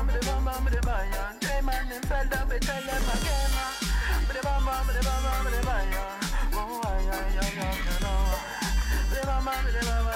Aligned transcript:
bam, 0.00 0.08
bidi 0.08 0.26
bam 0.26 0.44
bam, 0.44 0.64
bidi 0.64 0.80
bam, 0.86 1.10
yeah. 1.12 1.32
J 1.40 1.60
man 1.62 1.88
them 1.88 2.02
fell 2.02 2.26
down, 2.30 2.48
we 2.48 2.58
tell 2.58 2.82
them 2.82 3.02
again. 3.14 3.52
uh. 3.60 3.72
Bidi 4.28 4.40
bam 4.42 4.64
bam, 4.64 4.86
bidi 4.86 5.02
bam 5.04 5.22
bam, 5.24 5.44
bidi 5.44 5.60
bam, 5.66 5.90
yeah. 5.92 6.56
Oh, 6.56 6.80
ay, 6.88 7.04
ay, 7.16 7.38
ay, 7.42 7.52
ay, 7.66 7.76
you 7.86 7.96
know. 8.00 8.22
Bidi 9.10 9.22
bam 9.28 9.44
bam, 9.44 9.60
bidi 9.64 9.80
bam 9.88 10.04
bam, 10.04 10.04
bidi 10.04 10.06
bam, 10.06 10.09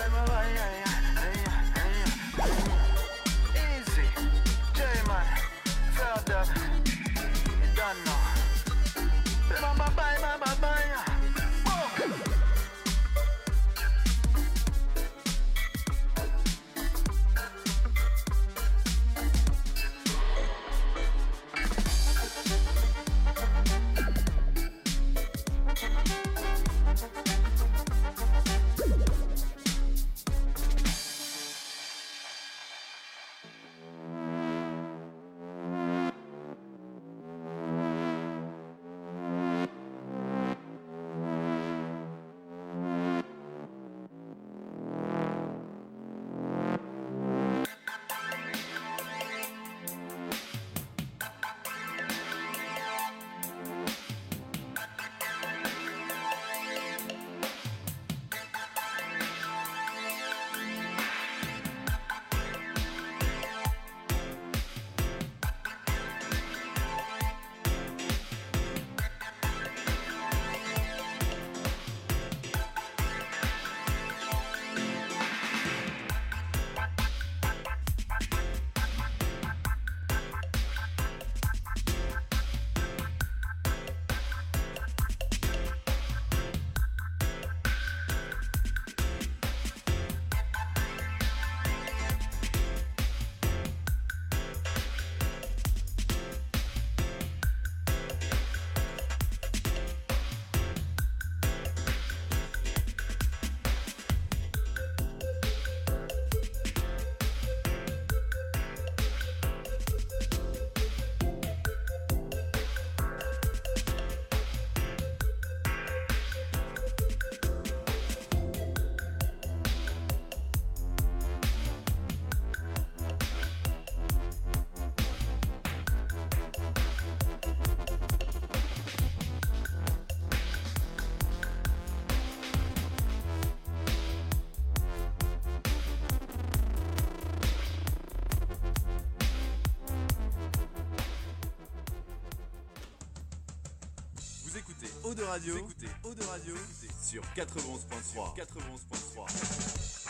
Eau 145.15 145.17
de 145.17 145.23
Radio, 145.23 145.55
vous 145.55 145.61
écoutez 145.61 145.87
Eau 146.03 146.13
de 146.13 146.25
Radio 146.25 146.55
sur 147.01 147.23
91.3. 147.37 148.37
91.3. 148.37 150.09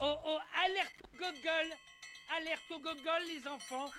Oh 0.00 0.14
oh, 0.24 0.38
alerte 0.64 0.94
au 1.02 1.18
gogol 1.18 1.76
Alerte 2.34 2.70
au 2.70 2.78
gogol, 2.78 3.22
les 3.28 3.46
enfants 3.46 3.90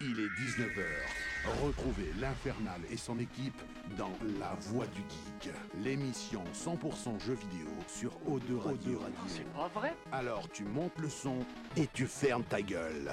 Il 0.00 0.20
est 0.20 0.28
19h. 0.28 0.84
Retrouvez 1.64 2.12
l'Infernal 2.20 2.80
et 2.88 2.96
son 2.96 3.18
équipe 3.18 3.60
dans 3.98 4.12
La 4.38 4.54
Voix 4.68 4.86
du 4.86 5.00
Geek, 5.00 5.52
l'émission 5.82 6.44
100% 6.54 7.18
jeux 7.18 7.34
vidéo 7.34 7.68
sur 7.88 8.12
O2 8.28 8.60
Radio. 8.60 9.02
C'est 9.26 9.52
pas 9.52 9.66
vrai? 9.74 9.92
Alors 10.12 10.48
tu 10.50 10.62
montes 10.62 10.96
le 11.00 11.08
son 11.08 11.44
et 11.76 11.88
tu 11.88 12.06
fermes 12.06 12.44
ta 12.44 12.62
gueule. 12.62 13.12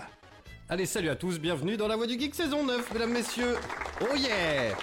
Allez, 0.72 0.86
salut 0.86 1.09
à 1.09 1.18
tous, 1.18 1.38
bienvenue 1.38 1.76
dans 1.76 1.90
la 1.90 1.98
Voix 1.98 2.08
du 2.08 2.18
Geek 2.18 2.34
saison 2.34 2.64
9, 2.64 2.94
mesdames, 2.94 3.12
messieurs. 3.12 3.58
Oh 4.00 4.16
yeah 4.16 4.74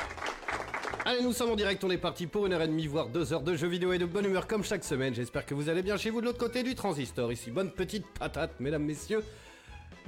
Allez, 1.07 1.23
nous 1.23 1.33
sommes 1.33 1.49
en 1.49 1.57
direct, 1.57 1.83
on 1.83 1.91
est 1.91 1.97
parti 1.97 2.27
pour 2.27 2.45
une 2.45 2.53
heure 2.53 2.61
et 2.61 2.69
demie, 2.69 2.87
voire 2.87 3.09
deux 3.09 3.33
heures 3.33 3.41
de 3.41 3.55
jeux 3.55 3.69
vidéo 3.69 3.95
et 3.95 3.99
de 3.99 4.05
bonne 4.05 4.27
humeur 4.27 4.47
comme 4.47 4.63
chaque 4.63 4.85
semaine. 4.85 5.15
J'espère 5.15 5.47
que 5.47 5.55
vous 5.55 5.71
allez 5.71 5.81
bien 5.81 5.97
chez 5.97 6.11
vous 6.11 6.21
de 6.21 6.27
l'autre 6.27 6.37
côté 6.37 6.63
du 6.63 6.75
transistor. 6.75 7.33
Ici, 7.33 7.51
bonne 7.51 7.71
petite 7.71 8.07
patate, 8.07 8.61
mesdames, 8.61 8.85
messieurs. 8.85 9.25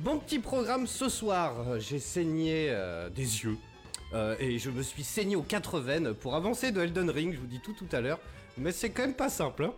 Bon 0.00 0.18
petit 0.18 0.38
programme 0.38 0.86
ce 0.86 1.08
soir. 1.08 1.80
J'ai 1.80 1.98
saigné 1.98 2.66
euh, 2.68 3.08
des 3.08 3.44
yeux. 3.44 3.56
Euh, 4.12 4.36
et 4.38 4.58
je 4.58 4.68
me 4.68 4.82
suis 4.82 5.02
saigné 5.02 5.34
aux 5.34 5.42
quatre 5.42 5.80
veines 5.80 6.12
pour 6.12 6.34
avancer 6.34 6.72
de 6.72 6.82
Elden 6.82 7.08
Ring, 7.08 7.32
je 7.32 7.40
vous 7.40 7.46
dis 7.46 7.60
tout 7.60 7.72
tout 7.72 7.88
à 7.96 8.02
l'heure. 8.02 8.20
Mais 8.58 8.72
c'est 8.72 8.90
quand 8.90 9.04
même 9.04 9.14
pas 9.14 9.30
simple, 9.30 9.64
hein. 9.64 9.72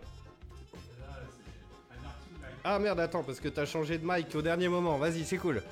Ah 2.65 2.77
merde, 2.77 2.99
attends, 2.99 3.23
parce 3.23 3.39
que 3.39 3.47
t'as 3.47 3.65
changé 3.65 3.97
de 3.97 4.05
mic 4.05 4.35
au 4.35 4.41
dernier 4.41 4.67
moment. 4.67 4.97
Vas-y, 4.97 5.23
c'est 5.23 5.37
cool. 5.37 5.63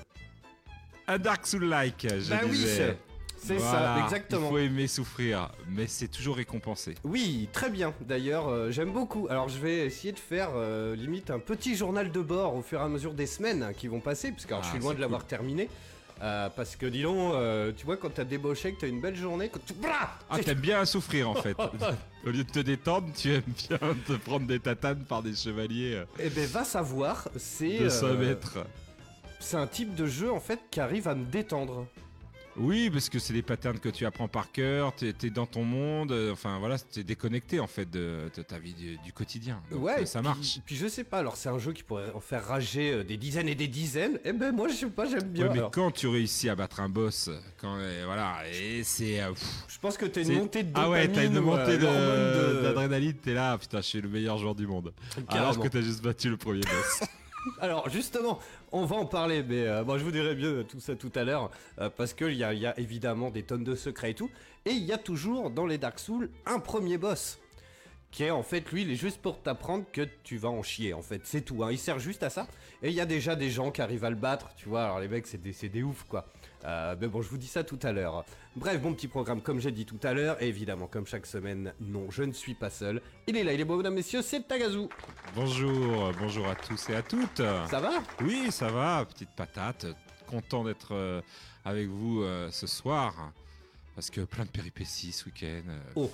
Un 1.11 1.17
Dark 1.17 1.45
Soul-like, 1.45 2.07
je 2.09 2.29
Bah 2.29 2.39
oui, 2.45 2.51
disais. 2.51 2.75
c'est 2.77 2.97
c'est 3.43 3.55
Voilà, 3.57 3.97
ça, 3.97 4.03
exactement. 4.05 4.47
Il 4.47 4.49
faut 4.51 4.57
aimer 4.59 4.87
souffrir, 4.87 5.49
mais 5.67 5.85
c'est 5.87 6.07
toujours 6.07 6.37
récompensé. 6.37 6.95
Oui, 7.03 7.49
très 7.51 7.69
bien. 7.69 7.93
D'ailleurs, 7.99 8.47
euh, 8.47 8.71
j'aime 8.71 8.93
beaucoup. 8.93 9.27
Alors, 9.29 9.49
je 9.49 9.57
vais 9.57 9.85
essayer 9.87 10.13
de 10.13 10.19
faire 10.19 10.51
euh, 10.55 10.95
limite 10.95 11.29
un 11.31 11.39
petit 11.39 11.75
journal 11.75 12.11
de 12.13 12.21
bord 12.21 12.55
au 12.55 12.61
fur 12.61 12.79
et 12.79 12.83
à 12.83 12.87
mesure 12.87 13.13
des 13.13 13.25
semaines 13.25 13.73
qui 13.77 13.87
vont 13.87 13.99
passer, 13.99 14.31
parce 14.31 14.45
que 14.45 14.53
alors, 14.53 14.63
je 14.63 14.69
Ah, 14.69 14.71
suis 14.73 14.79
loin 14.79 14.91
c'est 14.91 14.97
de 14.97 15.01
l'avoir 15.01 15.25
terminé. 15.25 15.67
Euh, 16.21 16.49
parce 16.55 16.75
que 16.77 16.85
dis 16.85 17.01
donc, 17.01 17.33
euh, 17.33 17.71
tu 17.75 17.83
vois, 17.85 17.97
quand 17.97 18.11
t'as 18.13 18.23
débauché, 18.23 18.73
que 18.73 18.79
t'as 18.81 18.87
une 18.87 19.01
belle 19.01 19.15
journée, 19.17 19.49
quand 19.49 19.59
tu... 19.65 19.73
Ah, 20.29 20.37
t'aimes 20.39 20.59
bien 20.59 20.85
souffrir 20.85 21.29
en 21.29 21.33
fait. 21.35 21.57
Au 22.25 22.29
lieu 22.29 22.43
de 22.43 22.51
te 22.51 22.59
détendre, 22.59 23.07
tu 23.17 23.33
aimes 23.33 23.41
bien 23.69 23.79
te 24.07 24.13
prendre 24.13 24.45
des 24.45 24.59
tatanes 24.59 25.03
par 25.03 25.23
des 25.23 25.33
chevaliers 25.33 26.03
Eh 26.19 26.29
ben, 26.29 26.45
va 26.47 26.63
savoir, 26.63 27.27
c'est 27.37 27.79
de 27.79 27.89
100 27.89 28.05
euh, 28.05 28.17
mètres. 28.17 28.59
C'est 29.41 29.57
un 29.57 29.67
type 29.67 29.95
de 29.95 30.05
jeu 30.05 30.31
en 30.31 30.39
fait 30.39 30.59
qui 30.71 30.79
arrive 30.79 31.07
à 31.07 31.15
me 31.15 31.25
détendre. 31.25 31.85
Oui, 32.57 32.89
parce 32.89 33.07
que 33.07 33.17
c'est 33.17 33.31
des 33.31 33.43
patterns 33.43 33.79
que 33.79 33.87
tu 33.87 34.05
apprends 34.05 34.27
par 34.27 34.51
cœur, 34.51 34.93
t'es 34.93 35.13
es 35.23 35.29
dans 35.29 35.45
ton 35.45 35.63
monde, 35.63 36.11
euh, 36.11 36.33
enfin 36.33 36.59
voilà, 36.59 36.77
t'es 36.77 37.01
déconnecté 37.01 37.61
en 37.61 37.65
fait 37.65 37.89
de, 37.89 38.29
de 38.35 38.41
ta 38.41 38.59
vie 38.59 38.73
du, 38.73 38.97
du 38.97 39.13
quotidien. 39.13 39.61
Donc, 39.71 39.81
ouais, 39.85 40.01
euh, 40.01 40.05
ça 40.05 40.19
puis- 40.19 40.27
marche. 40.27 40.59
Puis 40.65 40.75
je 40.75 40.87
sais 40.87 41.05
pas, 41.05 41.19
alors 41.19 41.37
c'est 41.37 41.47
un 41.47 41.57
jeu 41.59 41.71
qui 41.71 41.81
pourrait 41.83 42.11
en 42.13 42.19
faire 42.19 42.45
rager 42.45 42.91
euh, 42.91 43.03
des 43.05 43.15
dizaines 43.15 43.47
et 43.47 43.55
des 43.55 43.69
dizaines. 43.69 44.19
Eh 44.25 44.33
ben 44.33 44.51
moi 44.53 44.67
je 44.67 44.73
sais 44.73 44.85
pas, 44.87 45.05
j'aime 45.05 45.29
bien. 45.29 45.45
Ouais, 45.45 45.51
mais 45.53 45.57
Alors, 45.59 45.71
quand 45.71 45.91
tu 45.91 46.07
réussis 46.09 46.49
à 46.49 46.55
battre 46.55 46.81
un 46.81 46.89
boss, 46.89 47.29
quand 47.57 47.77
euh, 47.79 48.03
voilà, 48.05 48.39
et 48.53 48.83
c'est 48.83 49.21
euh, 49.21 49.31
Je 49.69 49.79
pense 49.79 49.95
que 49.97 50.05
t'as 50.05 50.21
une 50.21 50.33
montée 50.39 50.63
de 50.63 50.71
ah 50.75 50.89
ouais, 50.89 51.07
t'as 51.07 51.23
une 51.23 51.39
montée 51.39 51.77
de- 51.77 52.63
d'adrénaline, 52.63 53.13
t'es 53.13 53.33
là, 53.33 53.57
putain, 53.57 53.77
je 53.77 53.85
suis 53.85 54.01
le 54.01 54.09
meilleur 54.09 54.37
joueur 54.37 54.55
du 54.55 54.67
monde. 54.67 54.93
Alors 55.29 55.57
que 55.57 55.69
t'as 55.69 55.81
juste 55.81 56.03
battu 56.03 56.29
le 56.29 56.35
premier 56.35 56.59
boss. 56.59 57.07
Alors 57.59 57.89
justement, 57.89 58.39
on 58.71 58.85
va 58.85 58.95
en 58.95 59.05
parler, 59.05 59.43
mais 59.43 59.67
euh, 59.67 59.97
je 59.97 60.03
vous 60.03 60.11
dirai 60.11 60.35
mieux 60.35 60.63
tout 60.63 60.79
ça 60.79 60.95
tout 60.95 61.11
à 61.15 61.23
l'heure, 61.23 61.49
euh, 61.79 61.89
parce 61.89 62.13
qu'il 62.13 62.33
y 62.33 62.43
a, 62.43 62.53
y 62.53 62.71
évidemment 62.77 63.29
des 63.31 63.43
tonnes 63.43 63.63
de 63.63 63.75
secrets 63.75 64.11
et 64.11 64.15
tout, 64.15 64.29
et 64.65 64.71
il 64.71 64.83
y 64.83 64.91
a 64.91 64.97
toujours 64.97 65.49
dans 65.49 65.65
les 65.65 65.77
Dark 65.77 65.99
Souls 65.99 66.29
un 66.45 66.59
premier 66.59 66.97
boss. 66.97 67.39
qui 68.11 68.23
est 68.25 68.31
en 68.31 68.43
fait, 68.43 68.69
lui, 68.71 68.81
il 68.81 68.91
est 68.91 68.95
juste 68.95 69.21
pour 69.21 69.41
t'apprendre 69.41 69.85
que 69.91 70.05
tu 70.23 70.37
vas 70.37 70.49
en 70.49 70.63
chier, 70.63 70.93
en 70.93 71.01
fait. 71.01 71.21
C'est 71.23 71.41
tout, 71.41 71.63
hein. 71.63 71.71
il 71.71 71.79
sert 71.79 71.97
juste 71.97 72.23
à 72.23 72.29
ça. 72.29 72.47
Et 72.83 72.89
il 72.89 72.93
y 72.93 73.01
a 73.01 73.05
déjà 73.05 73.35
des 73.35 73.49
gens 73.49 73.71
qui 73.71 73.81
arrivent 73.81 74.03
à 74.03 74.09
le 74.09 74.17
battre, 74.17 74.49
tu 74.57 74.67
vois. 74.67 74.83
Alors 74.83 74.99
les 74.99 75.07
mecs, 75.07 75.27
c'est 75.27 75.41
des, 75.41 75.53
des 75.69 75.83
oufs, 75.83 76.03
quoi. 76.09 76.25
Euh, 76.63 76.95
mais 76.99 77.07
bon, 77.07 77.21
je 77.21 77.29
vous 77.29 77.37
dis 77.37 77.47
ça 77.47 77.63
tout 77.63 77.79
à 77.81 77.91
l'heure. 77.91 78.23
Bref, 78.55 78.81
bon 78.81 78.93
petit 78.93 79.07
programme, 79.07 79.41
comme 79.41 79.59
j'ai 79.59 79.71
dit 79.71 79.85
tout 79.85 79.99
à 80.03 80.13
l'heure. 80.13 80.41
Et 80.41 80.47
évidemment, 80.47 80.87
comme 80.87 81.05
chaque 81.07 81.25
semaine, 81.25 81.73
non, 81.79 82.09
je 82.11 82.23
ne 82.23 82.33
suis 82.33 82.53
pas 82.53 82.69
seul. 82.69 83.01
Il 83.27 83.35
est 83.37 83.43
là, 83.43 83.53
il 83.53 83.59
est 83.61 83.65
beau, 83.65 83.77
mesdames, 83.77 83.93
messieurs, 83.95 84.21
c'est 84.21 84.47
Tagazu. 84.47 84.87
Bonjour, 85.35 86.11
bonjour 86.19 86.47
à 86.47 86.55
tous 86.55 86.89
et 86.89 86.95
à 86.95 87.01
toutes. 87.01 87.37
Ça 87.69 87.79
va? 87.79 87.91
Oui, 88.21 88.51
ça 88.51 88.67
va, 88.67 89.05
petite 89.05 89.31
patate. 89.35 89.85
Content 90.27 90.63
d'être 90.63 90.93
euh, 90.93 91.21
avec 91.65 91.87
vous 91.87 92.21
euh, 92.21 92.49
ce 92.51 92.67
soir. 92.67 93.31
Parce 93.95 94.09
que 94.09 94.21
plein 94.21 94.45
de 94.45 94.49
péripéties 94.49 95.11
ce 95.11 95.25
week-end. 95.25 95.63
Oh, 95.95 96.09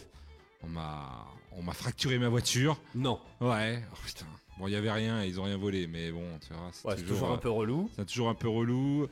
On 0.64 0.68
m'a, 0.68 1.26
on 1.52 1.62
m'a 1.62 1.74
fracturé 1.74 2.18
ma 2.18 2.30
voiture. 2.30 2.80
non. 2.96 3.20
Ouais. 3.42 3.84
Oh, 3.92 3.98
putain. 4.06 4.26
Bon, 4.58 4.66
il 4.68 4.74
y 4.74 4.76
avait 4.76 4.92
rien, 4.92 5.24
ils 5.24 5.40
ont 5.40 5.44
rien 5.44 5.58
volé, 5.58 5.86
mais 5.86 6.12
bon, 6.12 6.24
tu 6.42 6.52
vois. 6.52 6.66
Ouais, 6.92 6.98
c'est 6.98 7.06
toujours 7.06 7.30
un 7.30 7.36
euh, 7.36 7.38
peu 7.38 7.50
relou. 7.52 7.92
C'est 7.96 8.06
toujours 8.08 8.30
un 8.30 8.34
peu 8.34 8.50
relou. 8.50 9.08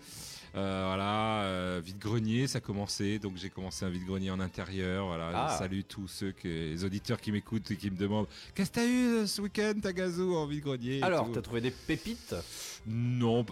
Euh, 0.55 0.83
voilà, 0.87 1.43
euh, 1.43 1.81
vide-grenier, 1.83 2.47
ça 2.47 2.59
commençait. 2.61 3.19
Donc 3.19 3.33
j'ai 3.35 3.49
commencé 3.49 3.83
un 3.83 3.89
vide-grenier 3.89 4.31
en 4.31 4.39
intérieur. 4.39 5.07
Voilà, 5.07 5.31
Ah. 5.33 5.49
je 5.51 5.57
salue 5.57 5.81
tous 5.87 6.07
ceux 6.07 6.31
que, 6.31 6.47
les 6.47 6.83
auditeurs 6.85 7.19
qui 7.19 7.31
m'écoutent 7.31 7.69
et 7.71 7.75
qui 7.75 7.91
me 7.91 7.97
demandent 7.97 8.27
Qu'est-ce 8.53 8.69
que 8.69 8.75
t'as 8.75 8.85
eu 8.85 9.05
euh, 9.07 9.27
ce 9.27 9.41
week-end, 9.41 9.73
Tagazu, 9.81 10.21
en 10.21 10.45
vide-grenier 10.45 11.03
Alors, 11.03 11.29
t'as 11.31 11.41
trouvé 11.41 11.61
des 11.61 11.71
pépites? 11.71 12.35
Non, 12.87 13.45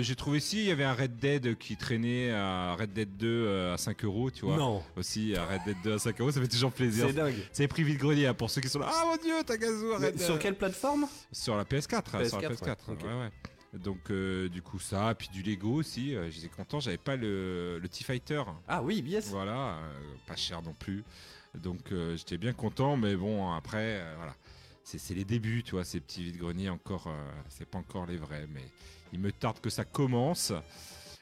j'ai 0.00 0.14
trouvé 0.16 0.40
si, 0.40 0.58
il 0.60 0.64
y 0.66 0.70
avait 0.70 0.84
un 0.84 0.94
Red 0.94 1.18
Dead 1.18 1.58
qui 1.58 1.76
traînait 1.76 2.30
à 2.30 2.74
Red 2.78 2.92
Dead 2.92 3.16
2 3.16 3.26
euh, 3.26 3.74
à 3.74 3.78
5 3.78 4.04
euros, 4.04 4.30
tu 4.30 4.44
vois. 4.46 4.56
Non. 4.56 4.82
Aussi, 4.96 5.34
à 5.36 5.44
Red 5.44 5.60
Dead 5.66 5.76
2 5.84 5.94
à 5.94 5.98
5 5.98 6.20
euros, 6.20 6.30
ça 6.30 6.40
fait 6.40 6.48
toujours 6.48 6.72
plaisir. 6.72 7.06
C'est 7.08 7.12
dingue. 7.12 7.34
C'est 7.52 7.68
prix 7.68 7.82
vide-grenier 7.82 8.26
hein, 8.26 8.34
pour 8.34 8.50
ceux 8.50 8.60
qui 8.60 8.68
sont 8.68 8.78
là. 8.78 8.88
Ah 8.90 9.04
mon 9.06 9.16
dieu, 9.16 9.34
Tagazu, 9.44 9.92
arrête. 9.94 10.14
Mais 10.16 10.24
sur 10.24 10.38
quelle 10.38 10.54
plateforme? 10.54 11.06
Sur 11.32 11.56
la 11.56 11.64
PS4, 11.64 12.02
hein, 12.14 12.24
sur 12.28 12.40
la 12.40 12.48
PS4, 12.48 12.54
PS4. 12.54 12.66
ouais, 12.66 12.74
ok. 12.88 13.02
ouais, 13.04 13.08
ouais. 13.08 13.30
Donc 13.74 14.10
euh, 14.10 14.48
du 14.48 14.62
coup 14.62 14.78
ça, 14.78 15.14
puis 15.14 15.28
du 15.28 15.42
Lego 15.42 15.74
aussi, 15.74 16.14
euh, 16.14 16.30
j'étais 16.30 16.48
content, 16.48 16.80
j'avais 16.80 16.96
pas 16.96 17.16
le, 17.16 17.78
le 17.78 17.88
T-Fighter, 17.88 18.42
Ah 18.66 18.82
oui, 18.82 19.02
yes. 19.06 19.28
voilà, 19.28 19.74
euh, 19.76 19.92
pas 20.26 20.36
cher 20.36 20.62
non 20.62 20.72
plus, 20.72 21.04
donc 21.54 21.92
j'étais 22.16 22.38
bien 22.38 22.54
content, 22.54 22.96
mais 22.96 23.14
bon 23.14 23.52
après, 23.52 24.02
voilà, 24.16 24.34
c'est 24.84 25.14
les 25.14 25.24
débuts, 25.26 25.62
tu 25.62 25.72
vois, 25.72 25.84
ces 25.84 26.00
petits 26.00 26.22
vides-greniers 26.24 26.70
encore, 26.70 27.12
c'est 27.50 27.68
pas 27.68 27.78
encore 27.78 28.06
les 28.06 28.16
vrais, 28.16 28.46
mais 28.54 28.64
il 29.12 29.18
me 29.20 29.30
tarde 29.32 29.60
que 29.60 29.70
ça 29.70 29.84
commence. 29.84 30.52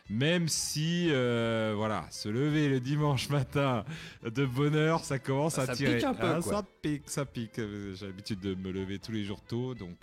Même 0.09 0.47
si, 0.47 1.09
voilà, 1.11 2.07
se 2.13 2.29
lever 2.29 2.69
le 2.69 2.79
dimanche 2.79 3.29
matin 3.29 3.85
de 4.23 4.47
bonne 4.47 4.77
heure, 4.77 5.05
ça 5.05 5.19
commence 5.19 5.55
Ça 5.55 5.63
à 5.63 5.67
pique 5.67 5.77
tirer. 5.79 6.05
un 6.05 6.15
peu, 6.15 6.27
Ah, 6.29 6.41
quoi. 6.41 6.53
Ça 6.53 6.63
pique, 6.81 7.11
ça 7.11 7.25
pique. 7.25 7.57
J'ai 7.57 8.07
l'habitude 8.07 8.39
de 8.39 8.55
me 8.55 8.71
lever 8.71 9.01
tous 9.01 9.11
les 9.11 9.25
jours 9.25 9.41
tôt, 9.43 9.75
donc 9.75 9.99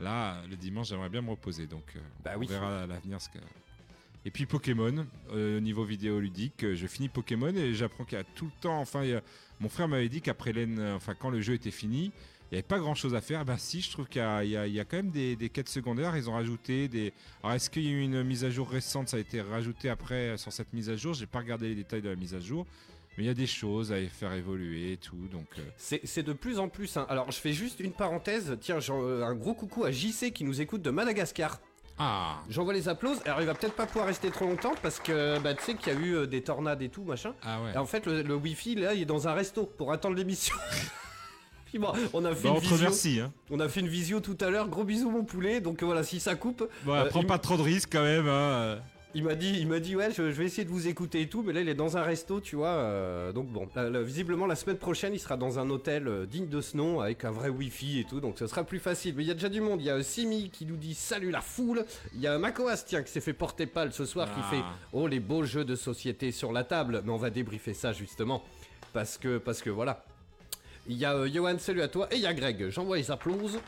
là, 0.00 0.42
le 0.48 0.56
dimanche, 0.56 0.88
j'aimerais 0.88 1.08
bien 1.08 1.22
me 1.22 1.30
reposer. 1.30 1.66
Donc, 1.66 1.84
euh, 1.96 2.00
Bah 2.24 2.32
on 2.36 2.40
oui. 2.40 2.46
verra 2.46 2.82
à 2.82 2.86
l'avenir 2.86 3.20
ce 3.20 3.28
que. 3.28 3.38
Et 4.26 4.30
puis 4.30 4.46
Pokémon, 4.46 5.06
euh, 5.32 5.58
au 5.58 5.60
niveau 5.60 5.84
vidéoludique, 5.84 6.64
euh, 6.64 6.74
je 6.74 6.86
finis 6.86 7.08
Pokémon 7.10 7.54
et 7.54 7.74
j'apprends 7.74 8.04
qu'il 8.04 8.16
y 8.16 8.20
a 8.20 8.24
tout 8.24 8.46
le 8.46 8.60
temps. 8.62 8.80
Enfin, 8.80 9.02
a- 9.04 9.20
mon 9.60 9.68
frère 9.68 9.86
m'avait 9.86 10.08
dit 10.08 10.22
qu'après 10.22 10.52
euh, 10.56 10.96
enfin 10.96 11.14
quand 11.14 11.28
le 11.28 11.42
jeu 11.42 11.52
était 11.52 11.70
fini, 11.70 12.04
il 12.50 12.54
n'y 12.54 12.58
avait 12.58 12.62
pas 12.62 12.78
grand 12.78 12.94
chose 12.94 13.14
à 13.14 13.20
faire. 13.20 13.44
Ben 13.44 13.58
si, 13.58 13.82
je 13.82 13.90
trouve 13.90 14.06
qu'il 14.08 14.22
y, 14.22 14.24
a- 14.24 14.42
y 14.66 14.78
y 14.78 14.78
quand 14.86 14.96
même 14.96 15.10
des, 15.10 15.36
des 15.36 15.50
quêtes 15.50 15.68
secondaires. 15.68 16.16
Ils 16.16 16.30
ont 16.30 16.32
rajouté 16.34 16.88
des. 16.88 17.12
Alors 17.42 17.54
est-ce 17.54 17.68
qu'il 17.68 17.82
y 17.84 17.88
a 17.88 17.90
eu 17.90 18.00
une 18.00 18.22
mise 18.22 18.44
à 18.44 18.50
jour 18.50 18.70
récente? 18.70 19.08
Ça 19.10 19.18
a 19.18 19.20
été 19.20 19.42
rajouté 19.42 19.90
après 19.90 20.38
sur 20.38 20.52
cette 20.54 20.72
mise 20.72 20.88
à 20.88 20.96
jour. 20.96 21.12
J'ai 21.12 21.26
pas 21.26 21.40
regardé 21.40 21.68
les 21.68 21.74
détails 21.74 22.00
de 22.00 22.08
la 22.08 22.16
mise 22.16 22.32
à 22.34 22.40
jour, 22.40 22.66
mais 23.16 23.24
il 23.24 23.26
y 23.26 23.30
a 23.30 23.34
des 23.34 23.46
choses 23.46 23.92
à 23.92 23.96
faire 24.08 24.32
évoluer 24.32 24.92
et 24.92 24.96
tout. 24.96 25.28
Donc 25.32 25.46
euh, 25.58 25.62
C'est 25.76 26.22
de 26.22 26.32
plus 26.32 26.58
en 26.58 26.68
plus. 26.68 26.96
hein. 26.96 27.06
Alors, 27.08 27.30
je 27.30 27.38
fais 27.38 27.52
juste 27.52 27.80
une 27.80 27.92
parenthèse. 27.92 28.56
Tiens, 28.60 28.78
euh, 28.90 29.24
un 29.24 29.34
gros 29.34 29.54
coucou 29.54 29.84
à 29.84 29.90
JC 29.90 30.32
qui 30.32 30.44
nous 30.44 30.60
écoute 30.60 30.82
de 30.82 30.90
Madagascar. 30.90 31.60
ah 31.98 32.38
J'envoie 32.48 32.72
les 32.72 32.88
applauses. 32.88 33.20
Alors, 33.24 33.40
il 33.40 33.46
va 33.46 33.54
peut-être 33.54 33.74
pas 33.76 33.86
pouvoir 33.86 34.06
rester 34.06 34.30
trop 34.30 34.46
longtemps 34.46 34.74
parce 34.82 34.98
que, 35.00 35.38
bah, 35.38 35.54
tu 35.54 35.62
sais 35.62 35.74
qu'il 35.74 35.92
y 35.92 35.96
a 35.96 35.98
eu 36.00 36.14
euh, 36.16 36.26
des 36.26 36.42
tornades 36.42 36.82
et 36.82 36.88
tout, 36.88 37.04
machin. 37.04 37.34
ah 37.42 37.62
ouais. 37.62 37.72
Et 37.74 37.78
en 37.78 37.86
fait, 37.86 38.04
le, 38.06 38.22
le 38.22 38.34
Wi-Fi, 38.34 38.74
là, 38.76 38.94
il 38.94 39.02
est 39.02 39.06
dans 39.06 39.28
un 39.28 39.32
resto 39.34 39.64
pour 39.64 39.92
attendre 39.92 40.16
l'émission. 40.16 40.56
Puis 41.66 41.78
bon, 41.80 41.92
on 42.12 42.24
a 42.24 42.32
fait 42.34 42.48
Bah, 42.48 42.54
une 42.54 42.60
visio. 42.60 43.24
Hein. 43.24 43.32
On 43.50 43.58
a 43.58 43.68
fait 43.68 43.80
une 43.80 43.88
visio 43.88 44.20
tout 44.20 44.36
à 44.40 44.48
l'heure. 44.50 44.68
Gros 44.68 44.84
bisous, 44.84 45.10
mon 45.10 45.24
poulet. 45.24 45.60
Donc 45.60 45.82
voilà, 45.82 46.04
si 46.04 46.20
ça 46.20 46.36
coupe, 46.36 46.68
Bon, 46.84 46.94
Euh, 46.94 47.06
prends 47.06 47.22
il 47.22 47.26
pas 47.26 47.38
trop 47.38 47.56
de 47.56 47.62
risques 47.62 47.88
quand 47.92 48.02
même. 48.04 48.28
Hein. 48.28 48.78
Il 49.14 49.24
m'a 49.24 49.34
dit, 49.34 49.56
il 49.58 49.68
m'a 49.68 49.78
dit, 49.80 49.94
ouais, 49.96 50.10
je, 50.10 50.30
je 50.30 50.36
vais 50.36 50.44
essayer 50.46 50.64
de 50.64 50.70
vous 50.70 50.88
écouter 50.88 51.20
et 51.22 51.28
tout. 51.28 51.42
Mais 51.42 51.52
là, 51.52 51.60
il 51.60 51.68
est 51.68 51.74
dans 51.74 51.96
un 51.96 52.02
resto, 52.02 52.40
tu 52.40 52.56
vois. 52.56 52.68
euh, 52.68 53.32
donc 53.32 53.48
bon, 53.48 53.68
là, 53.74 53.88
là, 53.88 54.02
visiblement, 54.02 54.46
la 54.46 54.56
semaine 54.56 54.76
prochaine, 54.76 55.14
il 55.14 55.18
sera 55.20 55.36
dans 55.36 55.58
un 55.58 55.70
hôtel 55.70 56.08
euh, 56.08 56.26
digne 56.26 56.48
de 56.48 56.60
ce 56.60 56.76
nom 56.76 57.00
avec 57.00 57.24
un 57.24 57.30
vrai 57.30 57.48
Wi-Fi 57.48 58.00
et 58.00 58.04
tout. 58.04 58.20
Donc 58.20 58.38
ce 58.38 58.46
sera 58.46 58.64
plus 58.64 58.78
facile. 58.80 59.14
Mais 59.16 59.22
il 59.22 59.26
y 59.26 59.30
a 59.30 59.34
déjà 59.34 59.48
du 59.48 59.60
monde. 59.60 59.80
Il 59.80 59.86
y 59.86 59.90
a 59.90 60.02
Simi 60.02 60.50
qui 60.50 60.66
nous 60.66 60.76
dit 60.76 60.94
salut 60.94 61.30
la 61.30 61.40
foule. 61.40 61.84
Il 62.14 62.20
y 62.20 62.26
a 62.26 62.38
Macoas, 62.38 62.78
tiens, 62.86 63.02
qui 63.02 63.12
s'est 63.12 63.20
fait 63.20 63.32
porter 63.32 63.66
pâle 63.66 63.92
ce 63.92 64.04
soir, 64.04 64.28
qui 64.34 64.40
Ah. 64.42 64.50
fait 64.50 64.62
oh 64.92 65.06
les 65.06 65.20
beaux 65.20 65.44
jeux 65.44 65.64
de 65.64 65.76
société 65.76 66.32
sur 66.32 66.52
la 66.52 66.64
table. 66.64 67.02
Mais 67.04 67.12
on 67.12 67.16
va 67.16 67.30
débriefer 67.30 67.74
ça 67.74 67.92
justement 67.92 68.42
parce 68.92 69.16
que 69.18 69.38
parce 69.38 69.62
que 69.62 69.70
voilà. 69.70 70.04
Il 70.86 70.98
y 70.98 71.04
a 71.06 71.14
euh, 71.14 71.28
Johan, 71.32 71.58
salut 71.58 71.80
à 71.80 71.88
toi, 71.88 72.08
et 72.10 72.16
il 72.16 72.20
y 72.20 72.26
a 72.26 72.34
Greg. 72.34 72.68
J'envoie 72.68 72.98
les 72.98 73.10
applauses. 73.10 73.58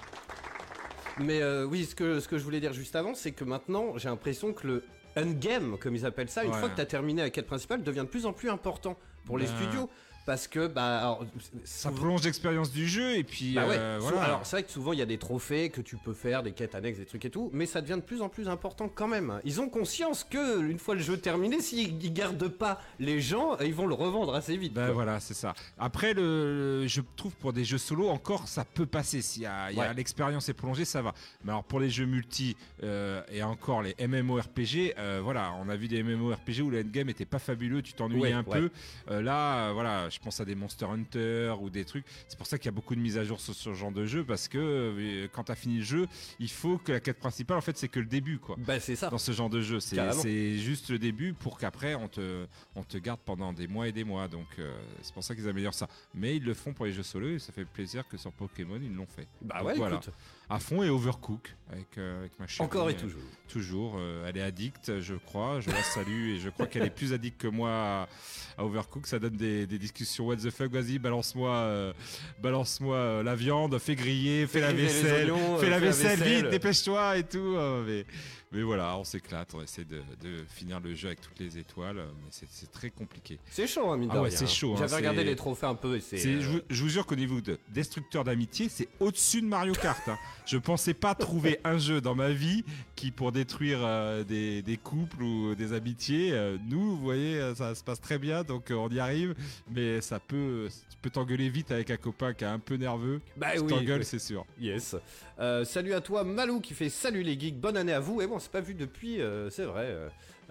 Mais 1.19 1.41
euh, 1.41 1.65
oui, 1.65 1.87
ce 1.87 1.95
que, 1.95 2.21
ce 2.21 2.29
que 2.29 2.37
je 2.37 2.45
voulais 2.45 2.61
dire 2.61 2.75
juste 2.75 2.95
avant, 2.95 3.15
c'est 3.15 3.33
que 3.33 3.43
maintenant, 3.45 3.97
j'ai 3.97 4.11
l'impression 4.11 4.53
que 4.53 4.67
le 4.67 4.83
endgame, 5.17 5.77
comme 5.79 5.95
ils 5.95 6.05
appellent 6.07 6.29
ça, 6.29 6.45
une 6.45 6.53
Ouais. 6.53 6.59
fois 6.59 6.69
que 6.69 6.77
tu 6.77 6.81
as 6.81 6.87
terminé 6.87 7.23
la 7.23 7.31
quête 7.31 7.47
principale, 7.47 7.83
devient 7.83 8.01
de 8.01 8.05
plus 8.05 8.27
en 8.27 8.33
plus 8.33 8.51
important 8.51 8.99
pour 9.25 9.39
les 9.39 9.47
Ben. 9.47 9.57
studios. 9.57 9.91
Parce 10.27 10.49
que, 10.49 10.67
bah, 10.67 10.99
alors, 10.99 11.25
Ça 11.65 11.91
prolonge 11.93 12.25
l'expérience 12.25 12.73
du 12.73 12.89
jeu 12.89 13.17
et 13.17 13.23
puis 13.23 13.55
bah 13.55 13.67
ouais, 13.69 13.77
euh, 13.79 13.99
voilà. 14.01 14.23
alors 14.25 14.41
c'est 14.45 14.57
vrai 14.57 14.63
que 14.65 14.71
souvent 14.73 14.93
il 14.93 14.99
y 14.99 15.03
a 15.03 15.07
des 15.07 15.19
trophées 15.19 15.71
que 15.71 15.81
tu 15.81 15.97
peux 15.97 16.15
faire, 16.15 16.43
des 16.43 16.51
quêtes 16.51 16.75
annexes, 16.75 16.99
des 16.99 17.07
trucs 17.07 17.25
et 17.25 17.31
tout, 17.31 17.49
mais 17.53 17.65
ça 17.65 17.81
devient 17.81 17.95
de 17.95 18.01
plus 18.01 18.21
en 18.21 18.29
plus 18.29 18.49
important 18.49 18.91
quand 18.93 19.07
même. 19.07 19.41
Ils 19.45 19.61
ont 19.61 19.69
conscience 19.69 20.25
que 20.29 20.69
une 20.69 20.81
fois 20.81 20.97
le 20.97 21.01
jeu 21.01 21.17
terminé, 21.17 21.61
s'ils 21.61 22.03
ils 22.05 22.13
gardent 22.13 22.49
pas 22.49 22.81
les 22.99 23.21
gens, 23.21 23.57
ils 23.59 23.73
vont 23.73 23.87
le 23.87 23.95
revendre 23.95 24.35
assez 24.35 24.57
vite. 24.57 24.73
Ben 24.75 24.87
quoi. 24.87 24.95
voilà, 24.95 25.21
c'est 25.21 25.35
ça. 25.35 25.55
Après, 25.79 26.13
le, 26.13 26.87
je 26.89 27.01
trouve 27.15 27.35
pour 27.37 27.53
des 27.53 27.65
jeux 27.65 27.79
solo, 27.79 28.09
encore 28.09 28.49
ça 28.49 28.65
peut 28.65 28.87
passer. 28.87 29.23
S'il 29.23 29.43
y 29.43 29.47
a, 29.47 29.69
Ouais. 29.77 29.95
l'expérience 29.95 30.49
est 30.49 30.55
prolongée, 30.55 30.85
ça 30.85 31.03
va. 31.03 31.15
Mais 31.45 31.53
alors 31.53 31.63
pour 31.63 31.79
les 31.79 31.89
jeux 31.89 32.07
multi 32.07 32.57
euh, 32.83 33.23
et 33.31 33.45
encore 33.45 33.81
les 33.83 33.95
MMORPG, 34.05 34.95
euh, 34.99 35.21
voilà, 35.23 35.53
on 35.61 35.69
a 35.69 35.77
vu 35.77 35.87
des 35.87 36.03
MMORPG 36.03 36.63
où 36.63 36.71
le 36.71 36.81
endgame 36.81 37.09
était 37.11 37.25
pas 37.25 37.39
fabuleux, 37.39 37.81
tu 37.83 37.93
t'ennuyais 37.93 38.17
Ouais, 38.23 38.33
un 38.33 38.43
peu. 38.43 38.71
Là, 39.09 39.73
voilà, 39.73 40.09
je 40.17 40.21
pense 40.25 40.41
à 40.41 40.45
des 40.47 40.55
Monster 40.55 40.87
Hunter 40.87 41.55
ou 41.61 41.69
des 41.69 41.85
trucs. 41.85 42.07
C'est 42.27 42.39
pour 42.39 42.47
ça 42.47 42.57
qu'il 42.57 42.67
y 42.67 42.69
a 42.69 42.73
beaucoup 42.73 42.95
de 42.95 43.01
mises 43.01 43.19
à 43.19 43.25
jour 43.25 43.39
sur 43.39 43.55
ce 43.55 43.75
genre 43.75 43.93
de 43.93 44.07
jeu 44.07 44.25
parce 44.25 44.49
que 44.49 44.57
euh, 44.59 45.29
quand 45.31 45.45
tu 45.45 45.53
as 45.53 45.55
fini 45.55 45.77
le 45.79 45.85
jeu, 45.85 46.07
il 46.41 46.51
faut 46.51 46.79
que 46.79 46.93
la 46.93 47.01
quête 47.01 47.19
principale, 47.19 47.59
en 47.59 47.61
fait, 47.61 47.77
c'est 47.77 47.89
que 47.89 48.01
le 48.01 48.07
début, 48.07 48.39
quoi. 48.39 48.57
Bah 48.59 48.81
c'est 48.81 48.97
ça. 48.97 49.11
dans 49.11 49.19
ce 49.19 49.33
genre 49.33 49.51
de 49.51 49.61
jeu. 49.61 49.79
C'est 49.79 50.57
juste 50.57 50.89
le 50.91 50.99
début 50.99 51.35
pour 51.35 51.59
qu'après 51.59 51.95
on 51.95 52.09
te, 52.09 52.47
on 52.75 52.83
te 52.83 52.97
garde 52.97 53.21
pendant 53.25 53.53
des 53.53 53.67
mois 53.69 53.89
et 53.89 53.93
des 53.93 54.05
mois. 54.05 54.27
Donc 54.27 54.47
euh, 54.59 54.75
c'est 55.03 55.13
pour 55.13 55.23
ça 55.23 55.35
qu'ils 55.35 55.49
améliorent 55.49 55.75
ça. 55.75 55.89
Mais 56.15 56.37
ils 56.37 56.45
le 56.45 56.55
font 56.55 56.73
pour 56.73 56.87
les 56.87 56.93
jeux 56.93 57.03
solo 57.03 57.29
et 57.29 57.39
ça 57.39 57.53
fait 57.53 57.65
plaisir 57.67 58.09
que 58.09 58.17
sur 58.17 58.33
Pokémon 58.33 58.81
ils 58.83 58.95
l'ont 58.95 59.07
fait. 59.07 59.29
Bah 59.43 59.59
Donc 59.59 59.69
ouais, 59.69 59.75
voilà. 59.77 59.97
écoute. 59.97 60.11
À 60.49 60.61
fond 60.61 60.83
et 60.85 60.89
Overcook 60.91 61.57
avec, 61.73 61.99
euh, 61.99 62.21
avec 62.21 62.39
ma 62.39 62.47
chérie. 62.47 62.65
Encore 62.65 62.89
et 62.89 62.95
euh, 62.95 63.01
toujours. 63.01 63.21
Toujours. 63.49 63.95
euh, 63.99 64.25
elle 64.29 64.37
est 64.37 64.43
addicte, 64.43 65.01
je 65.01 65.15
crois. 65.15 65.61
Je 65.61 65.71
la 65.71 65.83
salue 65.83 66.35
et 66.35 66.39
je 66.39 66.51
crois 66.51 66.67
qu'elle 66.69 66.85
est 66.85 66.91
plus 66.91 67.13
addicte 67.13 67.41
que 67.41 67.49
moi 67.49 67.71
à, 67.73 68.09
à 68.57 68.65
Overcook. 68.65 69.09
Ça 69.09 69.19
donne 69.19 69.37
des, 69.37 69.67
des 69.67 69.79
discussions. 69.79 70.27
What 70.27 70.37
the 70.37 70.51
fuck, 70.51 70.71
vas-y, 70.71 71.01
balance-moi 71.01 71.93
balance-moi 72.41 73.23
la 73.25 73.35
viande, 73.35 73.77
fais 73.79 73.97
griller, 73.97 74.47
fais 74.47 74.61
la 74.61 74.73
vaisselle, 74.73 75.31
oignons, 75.33 75.57
fais 75.59 75.69
la 75.71 75.79
fais 75.79 75.85
la 75.85 75.91
vaisselle, 75.91 76.19
vaisselle. 76.19 76.43
vite, 76.43 76.51
dépêche-toi 76.51 77.19
et 77.19 77.25
tout. 77.25 77.39
euh, 77.57 77.85
mais, 77.87 78.07
mais 78.53 78.63
voilà, 78.63 78.97
on 78.97 79.05
s'éclate, 79.05 79.53
on 79.55 79.63
essaie 79.63 79.85
de, 79.85 79.99
de 80.23 80.45
finir 80.49 80.81
le 80.81 80.95
jeu 80.95 81.09
avec 81.09 81.21
toutes 81.21 81.39
les 81.39 81.59
étoiles, 81.59 81.97
mais 81.97 82.29
c'est- 82.31 82.47
très 82.73 82.91
compliqué. 82.91 83.39
C'est 83.51 83.67
chaud, 83.67 83.91
hein, 83.91 83.97
mine 83.97 84.11
Ah 84.13 84.21
ouais, 84.23 84.31
c'est 84.31 84.47
chaud, 84.49 84.75
hein, 84.75 84.77
J'avais 84.81 84.97
regardé 84.97 85.25
les 85.25 85.37
trophées 85.37 85.67
un 85.67 85.75
peu 85.75 85.97
et 85.97 86.01
c'est. 86.01 86.17
Euh, 86.27 86.41
je, 86.41 86.49
vous, 86.51 86.61
je 86.69 86.83
vous 86.83 86.89
jure 86.89 87.07
qu'au 87.07 87.15
niveau 87.17 87.41
de 87.41 87.59
destructeur 87.69 88.25
d'amitié, 88.25 88.69
c'est 88.69 88.89
au-dessus 89.01 89.41
de 89.41 89.47
Mario 89.47 89.73
Kart. 89.75 90.07
hein. 90.09 90.19
Je 90.47 90.59
pensais 90.59 90.95
pas 90.95 91.15
trouver 91.17 91.59
un 91.65 91.77
jeu 91.79 92.01
dans 92.01 92.15
ma 92.15 92.31
vie 92.31 92.65
qui, 92.95 93.11
pour 93.11 93.33
détruire 93.33 93.79
euh, 93.83 94.23
des, 94.25 94.63
des 94.63 94.77
couples 94.77 95.23
ou 95.23 95.55
des 95.57 95.73
amitiés, 95.73 96.31
euh, 96.33 96.57
nous, 96.69 96.97
vous 96.97 97.03
voyez, 97.03 97.53
ça 97.57 97.75
se 97.75 97.83
passe 97.83 98.01
très 98.01 98.19
bien, 98.19 98.45
donc 98.45 98.67
on 98.71 98.89
y 98.91 99.01
arrive, 99.01 99.35
mais 99.71 100.01
ça 100.01 100.21
peut, 100.21 100.69
tu 100.91 100.97
peux 101.03 101.11
t'engueuler 101.11 101.49
vite 101.49 101.73
avec 101.73 101.91
un 101.91 101.97
copain 101.97 102.33
qui 102.33 102.45
est 102.45 102.49
un 102.49 102.59
peu 102.61 102.77
nerveux. 102.77 103.21
Bah 103.37 103.55
tu 103.55 103.61
oui. 103.61 103.67
t'engueules, 103.69 104.05
c'est 104.05 104.19
sûr. 104.21 104.45
Yes. 104.61 104.95
Euh, 105.39 105.65
salut 105.65 105.93
à 105.93 106.01
toi, 106.01 106.25
Malou, 106.25 106.61
qui 106.61 106.73
fait 106.73 106.89
salut 106.89 107.23
les 107.23 107.39
geeks, 107.39 107.59
bonne 107.61 107.77
année 107.77 107.93
à 107.93 108.01
vous. 108.01 108.23
Et 108.23 108.27
bon, 108.27 108.39
c'est 108.39 108.51
pas 108.51 108.61
vu 108.61 108.75
depuis, 108.75 109.21
euh, 109.21 109.51
c'est 109.51 109.65
vrai. 109.65 109.87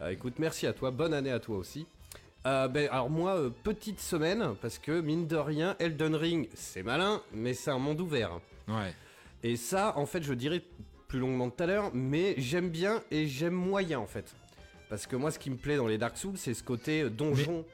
euh, 0.01 0.09
écoute, 0.09 0.35
merci 0.37 0.67
à 0.67 0.73
toi, 0.73 0.91
bonne 0.91 1.13
année 1.13 1.31
à 1.31 1.39
toi 1.39 1.57
aussi. 1.57 1.87
Ben, 2.43 2.87
alors 2.91 3.09
moi, 3.09 3.51
petite 3.63 3.99
semaine, 3.99 4.53
parce 4.61 4.77
que 4.77 5.01
mine 5.01 5.25
de 5.25 5.35
rien, 5.35 5.75
Elden 5.79 6.13
Ring, 6.13 6.47
c'est 6.53 6.83
malin, 6.83 7.23
mais 7.33 7.55
c'est 7.55 7.71
un 7.71 7.79
monde 7.79 7.99
ouvert. 7.99 8.39
Ouais. 8.67 8.93
Et 9.41 9.55
ça, 9.55 9.97
en 9.97 10.05
fait, 10.05 10.21
je 10.21 10.31
dirais 10.33 10.61
plus 11.07 11.17
longuement 11.17 11.49
tout 11.49 11.63
à 11.63 11.65
l'heure, 11.65 11.89
mais 11.95 12.35
j'aime 12.37 12.69
bien 12.69 13.01
et 13.09 13.25
j'aime 13.25 13.55
moyen, 13.55 13.97
en 13.97 14.05
fait. 14.05 14.35
Parce 14.89 15.07
que 15.07 15.15
moi, 15.15 15.31
ce 15.31 15.39
qui 15.39 15.49
me 15.49 15.55
plaît 15.55 15.77
dans 15.77 15.87
les 15.87 15.97
Dark 15.97 16.17
Souls, 16.17 16.37
c'est 16.37 16.53
ce 16.53 16.61
côté 16.61 17.09
donjon. 17.09 17.65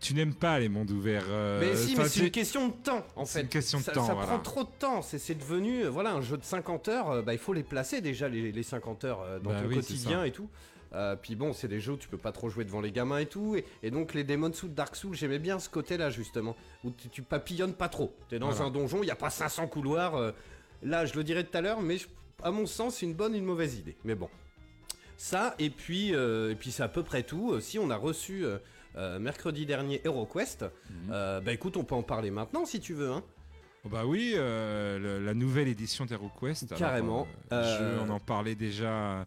Tu 0.00 0.14
n'aimes 0.14 0.34
pas 0.34 0.58
les 0.58 0.68
mondes 0.68 0.90
ouverts. 0.90 1.24
euh, 1.28 1.60
Mais 1.60 1.76
si, 1.76 1.94
mais 1.96 2.08
c'est 2.08 2.20
une 2.20 2.30
question 2.30 2.68
de 2.68 2.72
temps, 2.72 3.04
en 3.16 3.24
c'est 3.24 3.38
fait. 3.38 3.42
une 3.42 3.48
question 3.48 3.78
de 3.78 3.84
ça, 3.84 3.92
temps, 3.92 4.06
Ça 4.06 4.14
voilà. 4.14 4.28
prend 4.28 4.38
trop 4.38 4.62
de 4.64 4.68
temps. 4.78 5.02
C'est 5.02 5.18
c'est 5.18 5.34
devenu, 5.34 5.84
euh, 5.84 5.90
voilà, 5.90 6.12
un 6.12 6.20
jeu 6.22 6.36
de 6.38 6.44
50 6.44 6.88
heures. 6.88 7.10
euh, 7.10 7.22
bah, 7.22 7.32
il 7.34 7.38
faut 7.38 7.52
les 7.52 7.62
placer 7.62 8.00
déjà, 8.00 8.28
les, 8.28 8.50
les 8.52 8.62
50 8.62 9.04
heures 9.04 9.24
dans 9.42 9.50
Bah 9.50 9.60
ton 9.60 9.66
oui, 9.68 9.74
c'est 9.74 9.80
quotidien 9.80 10.24
et 10.24 10.30
tout. 10.32 10.48
Euh, 10.92 11.14
puis 11.14 11.36
bon, 11.36 11.52
c'est 11.52 11.68
des 11.68 11.78
jeux 11.80 11.92
où 11.92 11.96
tu 11.96 12.08
peux 12.08 12.18
pas 12.18 12.32
trop 12.32 12.48
jouer 12.48 12.64
devant 12.64 12.80
les 12.80 12.90
gamins 12.90 13.18
et 13.18 13.26
tout. 13.26 13.54
Et, 13.56 13.64
et 13.84 13.90
donc, 13.92 14.12
les 14.14 14.24
Demon 14.24 14.52
Souls, 14.52 14.74
Dark 14.74 14.96
Souls, 14.96 15.14
j'aimais 15.14 15.38
bien 15.38 15.58
ce 15.60 15.68
côté-là, 15.68 16.10
justement. 16.10 16.56
Où 16.82 16.90
tu, 16.90 17.08
tu 17.08 17.22
papillonnes 17.22 17.74
pas 17.74 17.88
trop. 17.88 18.12
T'es 18.28 18.38
dans 18.40 18.48
Voilà. 18.50 18.64
un 18.64 18.70
donjon, 18.70 19.02
il 19.02 19.06
y 19.06 19.10
a 19.12 19.16
pas 19.16 19.30
500 19.30 19.68
couloirs. 19.68 20.16
euh, 20.16 20.32
là, 20.82 21.04
je 21.06 21.14
le 21.14 21.22
dirais 21.22 21.44
tout 21.44 21.56
à 21.56 21.60
l'heure, 21.60 21.80
mais 21.80 21.98
je- 21.98 22.08
à 22.42 22.50
mon 22.50 22.66
sens, 22.66 22.96
c'est 22.96 23.06
une 23.06 23.14
bonne, 23.14 23.34
une 23.36 23.44
mauvaise 23.44 23.76
idée. 23.76 23.96
Mais 24.02 24.14
bon. 24.16 24.28
Ça, 25.16 25.54
et 25.58 25.70
puis, 25.70 26.14
euh, 26.14 26.50
et 26.52 26.54
puis 26.54 26.72
c'est 26.72 26.82
à 26.82 26.88
peu 26.88 27.02
près 27.02 27.22
tout. 27.22 27.60
Si 27.60 27.78
on 27.78 27.90
a 27.90 27.96
reçu 27.96 28.44
euh, 28.96 29.18
mercredi 29.18 29.66
dernier 29.66 30.00
HeroQuest, 30.04 30.64
euh, 31.10 31.40
bah 31.40 31.52
écoute, 31.52 31.76
on 31.76 31.84
peut 31.84 31.94
en 31.94 32.02
parler 32.02 32.30
maintenant 32.30 32.64
si 32.64 32.80
tu 32.80 32.94
veux. 32.94 33.10
Hein. 33.10 33.22
Oh 33.84 33.88
bah 33.88 34.04
oui, 34.04 34.32
euh, 34.36 34.98
le- 34.98 35.24
la 35.24 35.32
nouvelle 35.34 35.68
édition 35.68 36.04
d'HeroQuest. 36.04 36.76
Carrément. 36.76 37.26
je- 37.50 38.00
on 38.04 38.10
en 38.10 38.20
parlait 38.20 38.54
déjà 38.54 39.26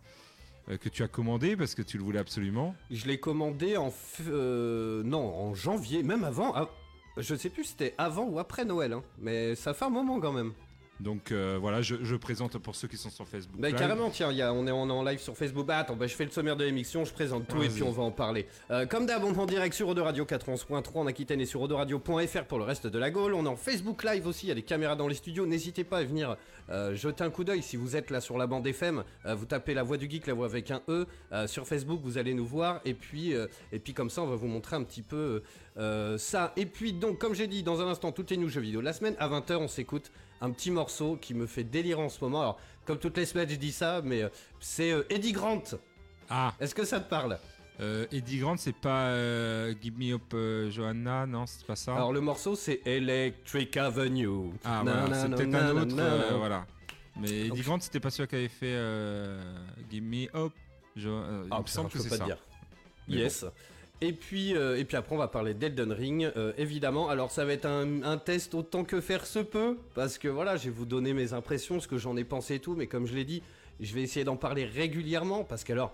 que 0.79 0.89
tu 0.89 1.03
as 1.03 1.07
commandé 1.07 1.57
parce 1.57 1.75
que 1.75 1.81
tu 1.81 1.97
le 1.97 2.03
voulais 2.03 2.19
absolument. 2.19 2.75
Je 2.91 3.05
l'ai 3.07 3.19
commandé 3.19 3.75
en 3.77 3.89
f- 3.89 4.21
euh, 4.29 5.01
non 5.03 5.23
en 5.35 5.53
janvier, 5.53 6.03
même 6.03 6.23
avant. 6.23 6.53
ah, 6.55 6.69
je 7.17 7.35
sais 7.35 7.49
plus 7.49 7.63
si 7.65 7.71
c'était 7.71 7.93
avant 7.97 8.25
ou 8.25 8.39
après 8.39 8.63
Noël, 8.65 8.93
hein, 8.93 9.03
mais 9.19 9.55
ça 9.55 9.73
fait 9.73 9.85
un 9.85 9.89
moment 9.89 10.19
quand 10.19 10.31
même. 10.33 10.53
Donc 10.99 11.31
euh, 11.31 11.57
voilà, 11.59 11.81
je, 11.81 11.95
je 12.03 12.15
présente 12.15 12.57
pour 12.59 12.75
ceux 12.75 12.87
qui 12.87 12.97
sont 12.97 13.09
sur 13.09 13.27
Facebook. 13.27 13.59
Bah 13.59 13.69
Live. 13.69 13.77
carrément, 13.77 14.09
tiens, 14.09 14.31
il 14.31 14.37
y 14.37 14.41
a- 14.41 14.53
on, 14.53 14.67
est, 14.67 14.71
on 14.71 14.87
est 14.87 14.91
en 14.91 15.03
live 15.03 15.19
sur 15.19 15.35
Facebook. 15.35 15.65
Bah 15.65 15.79
attends, 15.79 15.95
bah, 15.95 16.07
je 16.07 16.13
fais 16.15 16.23
le 16.23 16.31
sommaire 16.31 16.55
de 16.55 16.63
l'émission, 16.63 17.03
je 17.03 17.11
présente 17.13 17.47
tout 17.47 17.61
et 17.63 17.67
puis 17.67 17.83
on 17.83 17.91
va 17.91 18.03
en 18.03 18.11
parler. 18.11 18.45
Euh, 18.71 18.85
comme 18.85 19.05
d'hab, 19.05 19.23
on 19.23 19.33
est 19.33 19.37
en 19.39 19.45
direct 19.45 19.73
sur 19.75 19.87
Eau 19.89 19.93
de 19.95 20.01
Radio 20.01 20.23
91.3 20.23 20.97
en 20.99 21.07
Aquitaine 21.07 21.41
et 21.41 21.45
sur 21.45 21.67
Radio.fr 21.67 22.43
pour 22.45 22.57
le 22.59 22.63
reste 22.63 22.87
de 22.87 22.99
la 22.99 23.09
Gaule. 23.11 23.33
On 23.33 23.45
est 23.45 23.49
en 23.49 23.55
Facebook 23.55 24.03
Live 24.03 24.27
aussi, 24.27 24.45
il 24.45 24.49
y 24.49 24.51
a 24.51 24.55
des 24.55 24.61
caméras 24.61 24.95
dans 24.95 25.07
les 25.07 25.15
studios. 25.15 25.45
N'hésitez 25.45 25.83
pas 25.83 25.97
à 25.97 26.03
venir 26.03 26.37
euh, 26.69 26.95
jeter 26.95 27.23
un 27.23 27.29
coup 27.31 27.43
d'œil 27.43 27.63
si 27.63 27.75
vous 27.75 27.95
êtes 27.95 28.09
là 28.11 28.21
sur 28.21 28.37
la 28.37 28.47
bande 28.47 28.65
FM. 28.65 29.03
euh, 29.25 29.35
vous 29.35 29.45
tapez 29.45 29.73
la 29.73 29.83
voix 29.83 29.97
du 29.97 30.09
geek, 30.09 30.27
la 30.27 30.35
voix 30.35 30.45
avec 30.45 30.69
un 30.71 30.81
E. 30.89 31.05
Sur 31.47 31.65
Facebook, 31.67 31.99
vous 32.03 32.17
allez 32.17 32.33
nous 32.35 32.45
voir 32.45 32.79
et 32.85 32.93
puis, 32.93 33.33
et 33.71 33.79
puis 33.79 33.93
comme 33.93 34.09
ça, 34.11 34.21
on 34.21 34.27
va 34.27 34.35
vous 34.35 34.47
montrer 34.47 34.75
un 34.75 34.83
petit 34.83 35.01
peu 35.01 35.41
ça. 36.17 36.53
Et 36.55 36.65
puis 36.65 36.93
donc, 36.93 37.17
comme 37.19 37.33
j'ai 37.35 37.47
dit, 37.47 37.63
dans 37.63 37.81
un 37.81 37.87
instant, 37.87 38.11
toutes 38.11 38.29
les 38.29 38.37
news 38.37 38.49
jeux 38.49 38.61
vidéo 38.61 38.79
de 38.81 38.85
la 38.85 38.93
semaine. 38.93 39.15
À 39.19 39.27
20h, 39.27 39.55
on 39.57 39.67
s'écoute 39.67 40.11
un 40.43 40.51
petit 40.51 40.71
morceau 40.71 41.15
qui 41.19 41.33
me 41.33 41.47
fait 41.47 41.63
délirer 41.63 42.01
en 42.01 42.09
ce 42.09 42.23
moment. 42.23 42.41
Alors, 42.41 42.59
comme 42.85 42.99
toutes 42.99 43.17
les 43.17 43.25
semaines, 43.25 43.49
je 43.49 43.55
dis 43.55 43.71
ça, 43.71 44.01
mais 44.03 44.23
euh, 44.23 44.29
c'est 44.59 44.91
euh, 44.91 45.03
Eddie 45.09 45.31
Grant. 45.31 45.63
Ah, 46.29 46.53
Est-ce 46.59 46.75
que 46.75 46.83
ça 46.85 46.99
te 46.99 47.09
parle? 47.09 47.39
Euh, 47.79 48.05
Eddie 48.11 48.39
Grant, 48.39 48.57
c'est 48.57 48.75
pas 48.75 49.07
euh, 49.07 49.73
Give 49.81 49.97
Me 49.97 50.13
Up 50.13 50.21
euh, 50.33 50.69
Johanna, 50.69 51.25
non, 51.25 51.45
c'est 51.47 51.65
pas 51.65 51.75
ça? 51.77 51.95
Alors, 51.95 52.11
le 52.13 52.19
morceau, 52.21 52.55
c'est 52.55 52.81
Electric 52.85 53.75
Avenue. 53.77 54.51
ah 54.65 54.81
voilà, 54.83 55.13
c'est 55.21 55.29
peut-être 55.29 55.55
un 55.55 55.77
autre, 55.81 55.95
euh, 55.97 56.37
voilà. 56.37 56.65
Mais 57.19 57.47
Eddie 57.47 57.61
Grant, 57.61 57.79
c'était 57.79 57.99
pas 58.01 58.09
celui 58.09 58.27
qui 58.27 58.35
avait 58.35 58.47
fait 58.49 58.77
Give 59.89 60.03
Me 60.03 60.27
Up. 60.35 60.51
Jo- 60.95 61.09
euh, 61.09 61.45
Ah, 61.49 61.55
il 61.59 61.61
me 61.63 61.67
semble 61.67 61.89
que 61.89 61.97
je 61.97 62.03
c'est 62.03 62.17
ça. 62.17 62.25
dire. 62.25 62.37
Mais 63.07 63.15
yes. 63.15 63.45
Et 64.01 64.11
puis, 64.11 64.55
euh, 64.55 64.77
et 64.77 64.83
puis 64.83 64.97
après, 64.97 65.15
on 65.15 65.17
va 65.19 65.27
parler 65.29 65.53
d'Elden 65.53 65.91
Ring, 65.91 66.29
euh, 66.35 66.51
évidemment. 66.57 67.09
Alors, 67.09 67.31
ça 67.31 67.45
va 67.45 67.53
être 67.53 67.65
un, 67.65 68.03
un 68.03 68.17
test 68.17 68.53
autant 68.53 68.83
que 68.83 68.99
faire 68.99 69.25
se 69.25 69.39
peut, 69.39 69.77
parce 69.95 70.17
que 70.17 70.27
voilà, 70.27 70.57
je 70.57 70.65
vais 70.65 70.71
vous 70.71 70.85
donner 70.85 71.13
mes 71.13 71.31
impressions, 71.33 71.79
ce 71.79 71.87
que 71.87 71.97
j'en 71.97 72.17
ai 72.17 72.25
pensé 72.25 72.55
et 72.55 72.59
tout, 72.59 72.75
mais 72.75 72.87
comme 72.87 73.05
je 73.07 73.13
l'ai 73.13 73.23
dit, 73.23 73.41
je 73.79 73.93
vais 73.93 74.01
essayer 74.01 74.25
d'en 74.25 74.35
parler 74.35 74.65
régulièrement, 74.65 75.45
parce 75.45 75.63
qu'alors, 75.63 75.93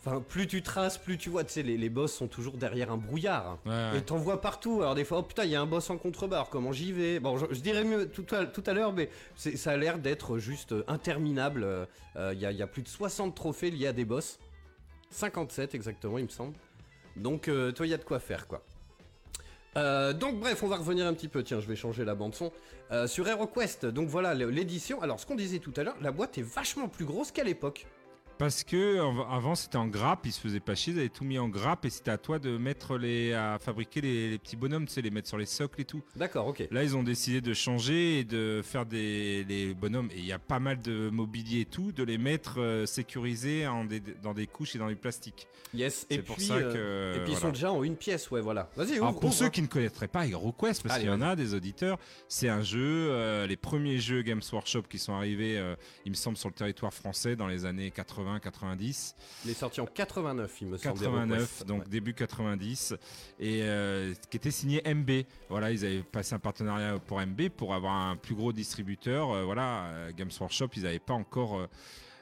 enfin, 0.00 0.22
plus 0.26 0.46
tu 0.46 0.62
traces, 0.62 0.96
plus 0.96 1.18
tu 1.18 1.28
vois, 1.28 1.44
tu 1.44 1.52
sais, 1.52 1.62
les, 1.62 1.76
les 1.76 1.90
boss 1.90 2.14
sont 2.14 2.28
toujours 2.28 2.56
derrière 2.56 2.90
un 2.90 2.96
brouillard. 2.96 3.58
Ouais, 3.66 3.72
ouais. 3.72 3.98
Et 3.98 4.00
t'en 4.00 4.16
vois 4.16 4.40
partout. 4.40 4.80
Alors 4.80 4.94
des 4.94 5.04
fois, 5.04 5.18
oh 5.18 5.22
putain, 5.22 5.44
il 5.44 5.50
y 5.50 5.56
a 5.56 5.60
un 5.60 5.66
boss 5.66 5.90
en 5.90 5.98
contrebarre. 5.98 6.48
Comment 6.48 6.72
j'y 6.72 6.92
vais? 6.92 7.20
Bon, 7.20 7.36
je, 7.36 7.44
je 7.50 7.60
dirais 7.60 7.84
mieux 7.84 8.08
tout 8.08 8.24
à, 8.34 8.46
tout 8.46 8.62
à 8.64 8.72
l'heure, 8.72 8.94
mais 8.94 9.10
ça 9.36 9.72
a 9.72 9.76
l'air 9.76 9.98
d'être 9.98 10.38
juste 10.38 10.72
euh, 10.72 10.84
interminable. 10.88 11.62
Euh, 11.64 12.32
Il 12.32 12.40
y, 12.40 12.46
a, 12.46 12.52
y 12.52 12.62
a 12.62 12.66
plus 12.66 12.82
de 12.82 12.88
60 12.88 13.34
trophées 13.34 13.70
liés 13.70 13.88
à 13.88 13.92
des 13.92 14.06
boss. 14.06 14.38
57 15.10 15.74
exactement, 15.74 16.16
il 16.18 16.24
me 16.24 16.30
semble. 16.30 16.54
Donc, 17.18 17.48
euh, 17.48 17.72
toi, 17.72 17.86
il 17.86 17.90
y 17.90 17.94
a 17.94 17.98
de 17.98 18.04
quoi 18.04 18.20
faire, 18.20 18.46
quoi. 18.46 18.62
Euh, 19.76 20.12
donc 20.12 20.40
bref, 20.40 20.62
on 20.62 20.66
va 20.66 20.76
revenir 20.76 21.06
un 21.06 21.14
petit 21.14 21.28
peu. 21.28 21.42
Tiens, 21.42 21.60
je 21.60 21.66
vais 21.66 21.76
changer 21.76 22.04
la 22.04 22.14
bande 22.14 22.34
son 22.34 22.52
Euh, 22.90 23.06
sur 23.06 23.28
HeroQuest. 23.28 23.84
Donc 23.84 24.08
voilà 24.08 24.32
l'édition. 24.32 25.02
Alors 25.02 25.20
ce 25.20 25.26
qu'on 25.26 25.34
disait 25.34 25.58
tout 25.58 25.74
à 25.76 25.82
l'heure, 25.82 25.96
la 26.00 26.10
boîte 26.10 26.38
est 26.38 26.42
vachement 26.42 26.88
plus 26.88 27.04
grosse 27.04 27.30
qu'à 27.30 27.44
l'époque. 27.44 27.86
Parce 28.38 28.62
que 28.62 28.98
av- 29.00 29.26
avant 29.30 29.54
c'était 29.56 29.76
en 29.78 29.88
grappe, 29.88 30.24
ils 30.24 30.32
se 30.32 30.40
faisaient 30.40 30.60
pas 30.60 30.76
chier, 30.76 30.92
ils 30.92 30.98
avaient 31.00 31.08
tout 31.08 31.24
mis 31.24 31.38
en 31.38 31.48
grappe 31.48 31.84
et 31.84 31.90
c'était 31.90 32.12
à 32.12 32.18
toi 32.18 32.38
de 32.38 32.56
mettre 32.56 32.96
les 32.96 33.32
à 33.32 33.58
fabriquer 33.60 34.00
les, 34.00 34.30
les 34.30 34.38
petits 34.38 34.54
bonhommes, 34.56 34.86
tu 34.86 34.92
sais, 34.92 35.02
les 35.02 35.10
mettre 35.10 35.26
sur 35.28 35.38
les 35.38 35.46
socles 35.46 35.80
et 35.80 35.84
tout. 35.84 36.02
D'accord, 36.14 36.46
ok. 36.46 36.68
Là, 36.70 36.84
ils 36.84 36.96
ont 36.96 37.02
décidé 37.02 37.40
de 37.40 37.52
changer 37.52 38.20
et 38.20 38.24
de 38.24 38.60
faire 38.62 38.86
des 38.86 39.44
les 39.48 39.74
bonhommes 39.74 40.08
et 40.12 40.18
il 40.18 40.24
y 40.24 40.32
a 40.32 40.38
pas 40.38 40.60
mal 40.60 40.80
de 40.80 41.10
mobilier 41.10 41.62
et 41.62 41.64
tout, 41.64 41.90
de 41.90 42.04
les 42.04 42.16
mettre 42.18 42.60
euh, 42.60 42.86
sécurisés 42.86 43.66
en 43.66 43.84
des- 43.84 44.00
dans 44.22 44.34
des 44.34 44.46
couches 44.46 44.76
et 44.76 44.78
dans 44.78 44.88
du 44.88 44.96
plastique. 44.96 45.48
Yes. 45.74 46.06
Et 46.08 46.16
C'est 46.16 46.22
pour 46.22 46.36
puis, 46.36 46.46
ça 46.46 46.54
euh, 46.54 47.14
que 47.14 47.18
et 47.18 47.24
puis 47.24 47.32
ils 47.32 47.34
voilà. 47.34 47.40
sont 47.48 47.52
déjà 47.52 47.72
en 47.72 47.82
une 47.82 47.96
pièce, 47.96 48.30
ouais, 48.30 48.40
voilà. 48.40 48.70
Vas-y, 48.76 48.98
pour 48.98 49.24
ouvre, 49.24 49.32
ceux 49.34 49.46
hein. 49.46 49.50
qui 49.50 49.62
ne 49.62 49.66
connaîtraient 49.66 50.08
pas 50.08 50.26
HeroQuest, 50.26 50.82
parce 50.82 50.98
qu'il 51.00 51.08
y 51.08 51.12
en 51.12 51.20
a 51.22 51.34
des 51.36 51.54
auditeurs, 51.54 51.98
c'est 52.28 52.48
un 52.48 52.62
jeu, 52.62 52.80
euh, 53.10 53.46
les 53.46 53.56
premiers 53.56 53.98
jeux 53.98 54.22
Games 54.22 54.40
Workshop 54.52 54.82
qui 54.88 54.98
sont 54.98 55.12
arrivés, 55.12 55.58
euh, 55.58 55.74
il 56.06 56.12
me 56.12 56.16
semble, 56.16 56.36
sur 56.36 56.48
le 56.48 56.54
territoire 56.54 56.94
français 56.94 57.34
dans 57.36 57.48
les 57.48 57.64
années 57.64 57.90
80-90. 58.36 59.14
Il 59.44 59.50
est 59.50 59.54
sorti 59.54 59.80
en 59.80 59.86
89, 59.86 60.60
il 60.62 60.68
me 60.68 60.76
semble. 60.76 60.94
89, 61.00 61.38
HeroQuest. 61.38 61.66
donc 61.66 61.82
Ouais. 61.82 61.88
début 61.88 62.14
90, 62.14 62.94
et 63.40 63.62
euh, 63.62 64.14
qui 64.30 64.36
était 64.36 64.50
signé 64.50 64.82
MB. 64.86 65.24
Voilà, 65.48 65.70
ils 65.72 65.84
avaient 65.84 66.02
passé 66.02 66.34
un 66.34 66.38
partenariat 66.38 66.98
pour 66.98 67.20
MB 67.20 67.48
pour 67.50 67.74
avoir 67.74 67.94
un 67.94 68.16
plus 68.16 68.34
gros 68.34 68.52
distributeur. 68.52 69.30
Euh, 69.30 69.44
voilà, 69.44 69.84
euh, 69.86 70.12
Games 70.16 70.30
Workshop, 70.40 70.68
ils 70.76 70.82
n'avaient 70.82 70.98
pas 70.98 71.14
encore. 71.14 71.66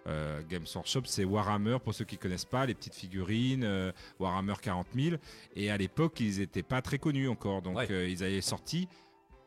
euh, 0.09 0.41
Games 0.49 0.65
Workshop, 0.73 1.03
c'est 1.07 1.25
Warhammer, 1.25 1.79
pour 1.83 1.93
ceux 1.93 2.05
qui 2.05 2.17
connaissent 2.17 2.45
pas, 2.45 2.65
les 2.65 2.75
petites 2.75 2.95
figurines, 2.95 3.65
euh, 3.65 3.91
Warhammer 4.21 4.55
40 4.63 4.87
000. 4.95 5.17
Et 5.57 5.69
à 5.69 5.77
l'époque, 5.77 6.21
ils 6.21 6.39
n'étaient 6.39 6.63
pas 6.63 6.81
très 6.81 6.99
connus 7.01 7.29
encore. 7.29 7.61
Donc, 7.61 7.77
Ouais. 7.77 7.89
euh, 7.91 8.09
ils 8.09 8.23
avaient 8.23 8.41
sorti 8.41 8.87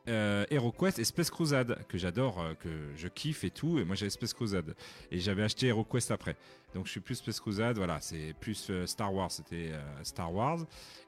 euh, 0.09 0.45
HeroQuest 0.49 1.03
Space 1.03 1.29
Crusade, 1.29 1.77
que 1.87 1.97
j'adore, 1.97 2.41
euh, 2.41 2.53
que 2.55 2.69
je 2.97 3.07
kiffe 3.07 3.43
et 3.43 3.51
tout. 3.51 3.79
Et 3.79 3.85
moi, 3.85 3.95
j'avais 3.95 4.09
Space 4.09 4.33
Crusade. 4.33 4.75
Et 5.11 5.19
j'avais 5.19 5.43
acheté 5.43 5.67
HeroQuest 5.67 6.11
après. 6.11 6.35
Donc, 6.73 6.85
je 6.85 6.91
suis 6.91 6.99
plus 6.99 7.15
Space 7.15 7.39
Crusade, 7.39 7.77
voilà, 7.77 7.99
c'est 8.01 8.33
plus 8.39 8.67
euh, 8.69 8.85
Star 8.85 9.13
Wars, 9.13 9.31
c'était 9.31 9.71
euh, 9.71 10.03
Star 10.03 10.33
Wars. 10.33 10.59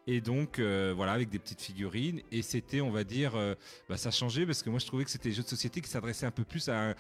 Et 0.08 0.22
donc, 0.22 0.60
voilà, 0.60 1.12
avec 1.12 1.30
des 1.30 1.40
petites 1.40 1.62
figurines. 1.62 2.22
Et 2.32 2.42
c'était, 2.42 2.82
on 2.82 2.90
va 2.90 3.04
dire, 3.04 3.34
bah, 3.88 3.98
ça 3.98 4.10
changeait 4.10 4.48
parce 4.48 4.64
que 4.64 4.70
moi, 4.72 4.80
je 4.80 4.88
trouvais 4.88 5.04
que 5.04 5.12
c'était 5.12 5.30
des 5.30 5.36
jeux 5.36 5.44
de 5.44 5.48
société 5.48 5.80
qui 5.80 5.90
s'adressaient 5.90 6.26
un 6.26 6.32
peu 6.32 6.44
plus 6.44 6.70
à 6.70 6.96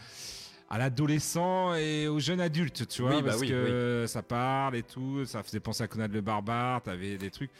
à 0.71 0.77
l'adolescent 0.77 1.75
et 1.75 2.07
aux 2.07 2.19
jeunes 2.19 2.39
adultes, 2.39 2.87
tu 2.87 3.01
vois, 3.01 3.17
Oui, 3.17 3.21
bah 3.21 3.31
parce 3.31 3.41
oui, 3.41 3.49
que 3.49 4.05
ça 4.07 4.23
parle 4.23 4.77
et 4.77 4.83
tout, 4.83 5.25
ça 5.25 5.43
faisait 5.43 5.59
penser 5.59 5.83
à 5.83 5.87
Conan 5.89 6.07
le 6.09 6.21
Barbare, 6.21 6.81
t'avais 6.81 7.17
des 7.17 7.29
trucs, 7.29 7.51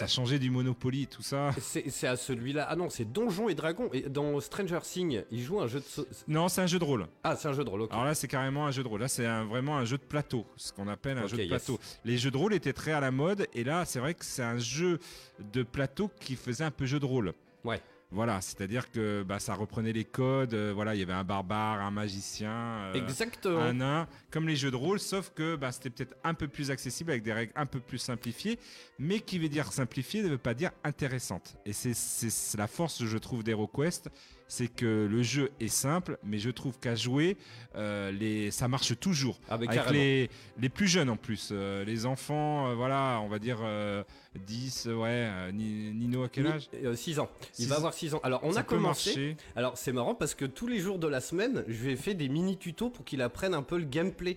ça 0.00 0.06
changeait 0.06 0.38
du 0.38 0.50
Monopoly 0.50 1.02
et 1.02 1.06
tout 1.06 1.22
ça. 1.22 1.50
C'est 1.60 2.06
à 2.06 2.16
celui-là. 2.16 2.66
Ah 2.68 2.76
non, 2.76 2.88
c'est 2.88 3.04
Donjons 3.10 3.48
et 3.48 3.54
Dragons. 3.54 3.90
Et 3.92 4.02
dans 4.02 4.40
Stranger 4.40 4.80
Things, 4.82 5.22
il 5.30 5.42
joue 5.42 5.60
un 5.60 5.66
jeu 5.66 5.80
de. 5.80 5.84
so- 5.84 6.06
Non, 6.26 6.48
c'est 6.48 6.62
un 6.62 6.66
jeu 6.66 6.78
de 6.78 6.84
rôle. 6.84 7.06
Ah, 7.22 7.36
c'est 7.36 7.48
un 7.48 7.52
jeu 7.52 7.64
de 7.64 7.68
rôle, 7.70 7.82
ok. 7.82 7.92
Alors 7.92 8.04
là, 8.06 8.14
c'est 8.14 8.28
carrément 8.28 8.66
un 8.66 8.70
jeu 8.70 8.82
de 8.82 8.88
rôle. 8.88 9.00
Là, 9.00 9.08
c'est 9.08 9.26
vraiment 9.44 9.76
un 9.76 9.84
jeu 9.84 9.98
de 9.98 10.02
plateau, 10.02 10.46
ce 10.56 10.72
qu'on 10.72 10.88
appelle 10.88 11.18
un 11.18 11.26
jeu 11.26 11.36
de 11.36 11.42
yes. 11.42 11.48
plateau. 11.50 11.78
Les 12.04 12.16
jeux 12.16 12.30
de 12.30 12.36
rôle 12.36 12.54
étaient 12.54 12.72
très 12.72 12.92
à 12.92 13.00
la 13.00 13.10
mode, 13.10 13.46
et 13.54 13.62
là, 13.64 13.84
c'est 13.84 13.98
vrai 14.00 14.14
que 14.14 14.24
c'est 14.24 14.42
un 14.42 14.58
jeu 14.58 14.98
de 15.52 15.62
plateau 15.62 16.10
qui 16.20 16.36
faisait 16.36 16.64
un 16.64 16.70
peu 16.70 16.86
jeu 16.86 16.98
de 16.98 17.06
rôle. 17.06 17.32
Ouais. 17.64 17.80
Voilà, 18.12 18.40
c'est-à-dire 18.40 18.90
que 18.90 19.22
bah, 19.22 19.38
ça 19.38 19.54
reprenait 19.54 19.92
les 19.92 20.04
codes. 20.04 20.54
euh, 20.54 20.72
voilà, 20.74 20.96
il 20.96 20.98
y 20.98 21.02
avait 21.02 21.12
un 21.12 21.22
barbare, 21.22 21.80
un 21.80 21.92
magicien, 21.92 22.50
euh, 22.50 22.94
Exactement. 22.94 23.60
un 23.60 23.74
nain, 23.74 24.08
comme 24.32 24.48
les 24.48 24.56
jeux 24.56 24.72
de 24.72 24.76
rôle, 24.76 24.98
sauf 24.98 25.30
que 25.32 25.54
bah, 25.54 25.70
c'était 25.70 25.90
peut-être 25.90 26.16
un 26.24 26.34
peu 26.34 26.48
plus 26.48 26.72
accessible 26.72 27.12
avec 27.12 27.22
des 27.22 27.32
règles 27.32 27.52
un 27.54 27.66
peu 27.66 27.78
plus 27.78 27.98
simplifiées. 27.98 28.58
Mais 28.98 29.20
qui 29.20 29.38
veut 29.38 29.48
dire 29.48 29.72
simplifié 29.72 30.22
ne 30.24 30.28
veut 30.28 30.38
pas 30.38 30.54
dire 30.54 30.72
intéressante. 30.82 31.56
Et 31.64 31.72
c'est- 31.72 32.56
la 32.58 32.66
force, 32.66 33.04
je 33.04 33.18
trouve, 33.18 33.44
d'HeroQuest. 33.44 34.08
C'est 34.52 34.66
que 34.66 35.06
le 35.08 35.22
jeu 35.22 35.52
est 35.60 35.68
simple, 35.68 36.18
mais 36.24 36.40
je 36.40 36.50
trouve 36.50 36.76
qu'à 36.80 36.96
jouer, 36.96 37.36
euh, 37.76 38.10
les, 38.10 38.50
ça 38.50 38.66
marche 38.66 38.98
toujours. 38.98 39.38
Ah, 39.48 39.54
Avec 39.54 39.70
les, 39.92 40.28
les 40.58 40.68
plus 40.68 40.88
jeunes 40.88 41.08
en 41.08 41.16
plus. 41.16 41.50
Euh, 41.52 41.84
les 41.84 42.04
enfants, 42.04 42.66
euh, 42.68 42.74
voilà, 42.74 43.20
on 43.22 43.28
va 43.28 43.38
dire 43.38 43.58
euh, 43.62 44.02
10, 44.44 44.86
ouais. 44.86 45.52
Ni- 45.52 45.92
Nino, 45.92 46.24
à 46.24 46.28
quel 46.28 46.48
âge 46.48 46.68
6 46.96 47.20
ans. 47.20 47.30
Il 47.60 47.64
Six- 47.64 47.66
va 47.70 47.76
avoir 47.76 47.94
6 47.94 48.12
ans. 48.14 48.20
Alors, 48.24 48.40
on 48.42 48.50
Ça 48.50 48.60
a 48.60 48.62
commencé. 48.64 49.36
Alors, 49.54 49.78
c'est 49.78 49.92
marrant 49.92 50.16
parce 50.16 50.34
que 50.34 50.46
tous 50.46 50.66
les 50.66 50.80
jours 50.80 50.98
de 50.98 51.06
la 51.06 51.20
semaine, 51.20 51.62
je 51.68 51.84
lui 51.84 51.92
ai 51.92 51.96
fait 51.96 52.14
des 52.14 52.28
mini 52.28 52.56
tutos 52.56 52.90
pour 52.90 53.04
qu'il 53.04 53.22
apprenne 53.22 53.54
un 53.54 53.62
peu 53.62 53.78
le 53.78 53.84
gameplay. 53.84 54.36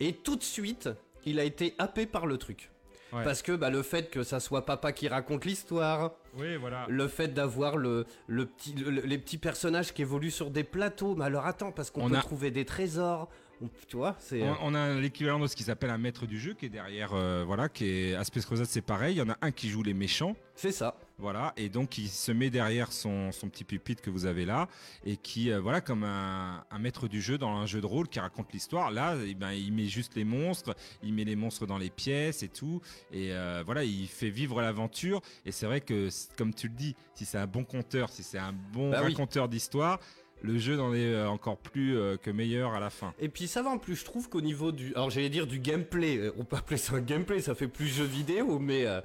Et 0.00 0.14
tout 0.14 0.36
de 0.36 0.42
suite, 0.42 0.88
il 1.26 1.38
a 1.38 1.44
été 1.44 1.74
happé 1.78 2.06
par 2.06 2.24
le 2.26 2.38
truc. 2.38 2.70
Ouais. 3.12 3.24
Parce 3.24 3.42
que 3.42 3.52
bah, 3.52 3.68
le 3.68 3.82
fait 3.82 4.08
que 4.08 4.22
ça 4.22 4.40
soit 4.40 4.64
papa 4.64 4.92
qui 4.92 5.06
raconte 5.06 5.44
l'histoire, 5.44 6.12
Oui, 6.38 6.56
voilà. 6.56 6.86
le 6.88 7.08
fait 7.08 7.28
d'avoir 7.28 7.76
le, 7.76 8.06
le 8.26 8.46
petit, 8.46 8.72
le- 8.74 9.02
les 9.02 9.18
petits 9.18 9.38
personnages 9.38 9.92
qui 9.92 10.02
évoluent 10.02 10.30
sur 10.30 10.50
des 10.50 10.64
plateaux, 10.64 11.14
mais 11.14 11.24
alors 11.24 11.46
attends, 11.46 11.72
parce 11.72 11.90
qu'on 11.90 12.06
On 12.06 12.10
peut 12.10 12.16
a- 12.16 12.20
trouver 12.20 12.50
des 12.50 12.64
trésors, 12.64 13.28
on- 13.62 13.68
tu 13.88 13.96
vois, 13.96 14.16
c'est... 14.18 14.42
On, 14.42 14.56
on 14.62 14.74
a 14.74 14.94
l'équivalent 14.94 15.38
de 15.40 15.46
ce 15.46 15.56
qui 15.56 15.62
s'appelle 15.64 15.90
un 15.90 15.98
maître 15.98 16.26
du 16.26 16.38
jeu 16.38 16.54
qui 16.54 16.66
est 16.66 16.70
derrière, 16.70 17.12
euh, 17.14 17.44
voilà, 17.46 17.68
qui 17.68 17.84
est 17.86 18.40
Crusade, 18.44 18.66
c'est 18.66 18.80
pareil. 18.80 19.14
Il 19.16 19.18
y 19.18 19.22
en 19.22 19.30
a 19.30 19.36
un 19.42 19.50
qui 19.50 19.68
joue 19.68 19.82
les 19.82 19.94
méchants, 19.94 20.34
C'est 20.54 20.72
ça. 20.72 20.96
Voilà, 21.20 21.52
et 21.58 21.68
donc 21.68 21.98
il 21.98 22.08
se 22.08 22.32
met 22.32 22.48
derrière 22.48 22.92
son, 22.92 23.30
son 23.30 23.48
petit 23.50 23.64
pupitre 23.64 24.00
que 24.00 24.08
vous 24.08 24.24
avez 24.24 24.46
là, 24.46 24.68
et 25.04 25.16
qui, 25.18 25.50
euh, 25.52 25.60
voilà, 25.60 25.80
comme 25.82 26.02
un, 26.02 26.64
un 26.70 26.78
maître 26.78 27.08
du 27.08 27.20
jeu 27.20 27.36
dans 27.36 27.54
un 27.56 27.66
jeu 27.66 27.80
de 27.82 27.86
rôle 27.86 28.08
qui 28.08 28.18
raconte 28.20 28.52
l'histoire. 28.54 28.90
Là, 28.90 29.16
eh 29.26 29.34
ben, 29.34 29.52
il 29.52 29.72
met 29.72 29.84
juste 29.84 30.14
les 30.16 30.24
monstres, 30.24 30.74
il 31.02 31.12
met 31.12 31.24
les 31.24 31.36
monstres 31.36 31.66
dans 31.66 31.76
les 31.78 31.90
pièces 31.90 32.42
et 32.42 32.48
tout, 32.48 32.80
et 33.12 33.32
euh, 33.32 33.62
voilà, 33.66 33.84
il 33.84 34.08
fait 34.08 34.30
vivre 34.30 34.62
l'aventure. 34.62 35.20
Et 35.44 35.52
c'est 35.52 35.66
vrai 35.66 35.82
que, 35.82 36.08
comme 36.38 36.54
tu 36.54 36.68
le 36.68 36.74
dis, 36.74 36.96
si 37.14 37.26
c'est 37.26 37.38
un 37.38 37.46
bon 37.46 37.64
conteur, 37.64 38.08
si 38.08 38.22
c'est 38.22 38.38
un 38.38 38.54
bon 38.72 38.90
Bah 38.90 39.02
oui. 39.04 39.08
raconteur 39.12 39.48
d'histoire, 39.48 40.00
le 40.42 40.56
jeu 40.56 40.80
en 40.80 40.94
est 40.94 41.04
euh, 41.04 41.28
encore 41.28 41.58
plus 41.58 41.98
que 42.22 42.30
meilleur 42.30 42.72
à 42.72 42.80
la 42.80 42.88
fin. 42.88 43.12
Et 43.18 43.28
puis 43.28 43.46
ça 43.46 43.60
va 43.62 43.68
en 43.68 43.78
plus, 43.78 43.96
je 43.96 44.04
trouve 44.06 44.30
qu'au 44.30 44.40
niveau 44.40 44.72
du. 44.72 44.94
Alors 44.94 45.10
j'allais 45.10 45.28
dire 45.28 45.46
du 45.46 45.58
gameplay, 45.58 46.30
on 46.38 46.44
peut 46.44 46.56
appeler 46.56 46.78
ça 46.78 46.94
un 46.94 47.00
gameplay, 47.02 47.42
ça 47.42 47.54
fait 47.54 47.68
plus 47.68 47.88
jeu 47.88 48.04
vidéo, 48.04 48.58
mais, 48.58 48.86
euh, 48.86 49.02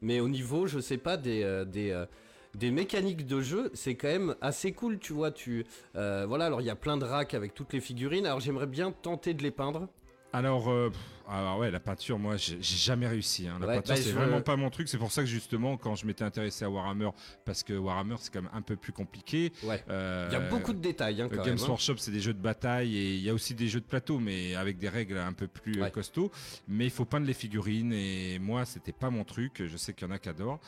mais 0.00 0.20
au 0.20 0.28
niveau, 0.28 0.66
je 0.66 0.78
sais 0.80 0.98
pas, 0.98 1.16
des. 1.16 1.42
euh, 1.42 1.64
euh, 1.76 2.06
des 2.54 2.70
mécaniques 2.70 3.26
de 3.26 3.40
jeu, 3.40 3.70
c'est 3.74 3.94
quand 3.94 4.08
même 4.08 4.34
assez 4.40 4.72
cool, 4.72 4.98
tu 4.98 5.12
vois. 5.12 5.30
Tu, 5.30 5.64
euh, 5.96 6.24
voilà, 6.26 6.46
alors 6.46 6.60
il 6.60 6.66
y 6.66 6.70
a 6.70 6.76
plein 6.76 6.96
de 6.96 7.04
racks 7.04 7.34
avec 7.34 7.54
toutes 7.54 7.72
les 7.72 7.80
figurines. 7.80 8.26
Alors 8.26 8.40
j'aimerais 8.40 8.66
bien 8.66 8.90
tenter 8.90 9.34
de 9.34 9.42
les 9.42 9.50
peindre. 9.50 9.88
Alors, 10.32 10.68
euh, 10.70 10.90
alors 11.26 11.58
ouais, 11.58 11.70
la 11.70 11.80
peinture, 11.80 12.18
moi, 12.18 12.36
j'ai 12.36 12.60
jamais 12.60 13.06
réussi. 13.08 13.48
hein. 13.48 13.56
La 13.60 13.66
Ouais, 13.66 13.74
peinture, 13.76 13.94
bah, 13.94 14.00
c'est 14.02 14.12
vraiment 14.12 14.42
pas 14.42 14.56
mon 14.56 14.68
truc. 14.68 14.86
C'est 14.88 14.98
pour 14.98 15.10
ça 15.10 15.22
que 15.22 15.28
justement, 15.28 15.78
quand 15.78 15.94
je 15.94 16.06
m'étais 16.06 16.22
intéressé 16.24 16.66
à 16.66 16.70
Warhammer, 16.70 17.10
parce 17.46 17.62
que 17.62 17.72
Warhammer, 17.72 18.16
c'est 18.20 18.32
quand 18.32 18.42
même 18.42 18.50
un 18.52 18.60
peu 18.60 18.76
plus 18.76 18.92
compliqué. 18.92 19.52
Ouais. 19.62 19.82
euh, 19.88 20.28
Il 20.30 20.34
y 20.34 20.36
a 20.36 20.40
beaucoup 20.50 20.74
de 20.74 20.80
détails, 20.80 21.22
hein, 21.22 21.28
quand 21.30 21.36
Games 21.42 21.54
même. 21.54 21.64
hein. 21.64 21.68
Workshop, 21.68 21.96
c'est 21.96 22.10
des 22.10 22.20
jeux 22.20 22.34
de 22.34 22.42
bataille 22.42 22.94
et 22.96 23.14
il 23.14 23.22
y 23.22 23.30
a 23.30 23.34
aussi 23.34 23.54
des 23.54 23.68
jeux 23.68 23.80
de 23.80 23.86
plateau, 23.86 24.18
mais 24.18 24.54
avec 24.54 24.76
des 24.78 24.90
règles 24.90 25.16
un 25.16 25.32
peu 25.32 25.48
plus 25.48 25.78
euh, 25.80 25.84
Ouais. 25.84 25.90
costauds. 25.90 26.30
Mais 26.68 26.84
il 26.84 26.90
faut 26.90 27.06
peindre 27.06 27.26
les 27.26 27.34
figurines 27.34 27.92
et 27.94 28.38
moi, 28.38 28.66
c'était 28.66 28.92
pas 28.92 29.08
mon 29.08 29.24
truc. 29.24 29.62
Je 29.66 29.76
sais 29.78 29.94
qu'il 29.94 30.06
y 30.06 30.10
en 30.10 30.14
a 30.14 30.18
qui 30.18 30.28
adorent. 30.28 30.60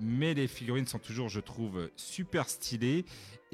Mais 0.00 0.34
les 0.34 0.48
figurines 0.48 0.86
sont 0.86 0.98
toujours, 0.98 1.28
je 1.28 1.38
trouve, 1.40 1.88
super 1.94 2.48
stylées. 2.48 3.04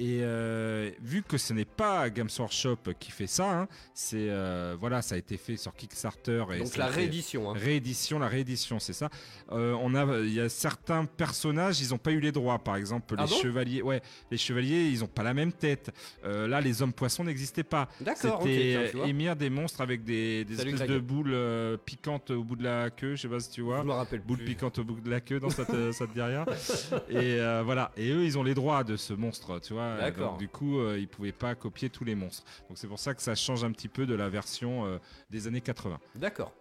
Et 0.02 0.20
euh, 0.22 0.90
vu 1.02 1.22
que 1.22 1.36
ce 1.36 1.52
n'est 1.52 1.66
pas 1.66 2.08
Games 2.08 2.30
Workshop 2.38 2.78
qui 2.98 3.10
fait 3.10 3.26
ça, 3.26 3.50
hein, 3.60 3.68
c'est 3.92 4.30
euh, 4.30 4.74
voilà, 4.80 5.02
ça 5.02 5.14
a 5.14 5.18
été 5.18 5.36
fait 5.36 5.58
sur 5.58 5.74
Kickstarter 5.74 6.42
et 6.54 6.58
Donc 6.60 6.74
la 6.78 6.86
réédition. 6.86 7.50
hein. 7.50 7.54
Réédition, 7.54 8.18
la 8.18 8.28
réédition, 8.28 8.78
c'est 8.78 8.94
ça. 8.94 9.10
Euh, 9.52 9.76
on 9.78 9.94
a, 9.94 10.20
il 10.20 10.32
y 10.32 10.40
a 10.40 10.48
certains 10.48 11.04
personnages, 11.04 11.82
ils 11.82 11.90
n'ont 11.90 11.98
pas 11.98 12.12
eu 12.12 12.20
les 12.20 12.32
droits. 12.32 12.58
Par 12.58 12.76
exemple, 12.76 13.14
Ah 13.18 13.24
les 13.24 13.28
bon? 13.28 13.36
chevaliers. 13.42 13.82
Ouais, 13.82 14.00
les 14.30 14.38
chevaliers, 14.38 14.88
ils 14.88 15.00
n'ont 15.00 15.06
pas 15.06 15.22
la 15.22 15.34
même 15.34 15.52
tête. 15.52 15.90
Là, 16.24 16.62
les 16.62 16.80
hommes 16.80 16.94
poissons 16.94 17.24
n'existaient 17.24 17.62
pas. 17.62 17.86
D'accord, 18.00 18.40
C'était 18.42 18.92
vois. 18.94 19.06
émir 19.06 19.36
des 19.36 19.50
monstres 19.50 19.82
avec 19.82 20.02
des, 20.02 20.46
espèces 20.50 20.88
de 20.88 20.98
boules 20.98 21.36
piquantes 21.84 22.30
au 22.30 22.42
bout 22.42 22.56
de 22.56 22.64
la 22.64 22.88
queue. 22.88 23.16
Je 23.16 23.20
sais 23.22 23.28
pas 23.28 23.40
si 23.40 23.50
tu 23.50 23.60
vois. 23.60 23.82
Je 23.82 23.86
me 23.86 23.92
rappelle 23.92 24.20
Boules 24.20 24.38
plus. 24.38 24.46
piquantes 24.46 24.78
au 24.78 24.84
bout 24.84 24.98
de 24.98 25.10
la 25.10 25.20
queue, 25.20 25.40
dans 25.40 25.50
ça 25.50 25.66
te, 25.66 25.92
ça 25.92 26.06
te 26.06 26.14
dit 26.14 26.22
rien. 26.22 26.46
Et 27.10 27.36
voilà. 27.64 27.92
Et 27.98 28.10
eux, 28.12 28.24
ils 28.24 28.38
ont 28.38 28.42
les 28.42 28.54
droits 28.54 28.82
de 28.82 28.96
ce 28.96 29.12
monstre, 29.12 29.60
tu 29.60 29.74
vois. 29.74 29.89
D'accord. 29.98 30.30
Donc, 30.32 30.38
du 30.38 30.48
coup, 30.48 30.78
euh, 30.80 30.98
ils 30.98 31.08
pouvaient 31.08 31.32
pas 31.32 31.54
copier 31.54 31.90
tous 31.90 32.04
les 32.04 32.14
monstres. 32.14 32.44
Donc 32.68 32.78
c'est 32.78 32.86
pour 32.88 32.98
ça 32.98 33.14
que 33.14 33.22
ça 33.22 33.34
change 33.34 33.64
un 33.64 33.72
petit 33.72 33.88
peu 33.88 34.06
de 34.06 34.14
la 34.14 34.28
version 34.28 34.86
euh, 34.86 34.98
des 35.30 35.46
années 35.46 35.60
80. 35.60 35.98
D'accord. 36.16 36.52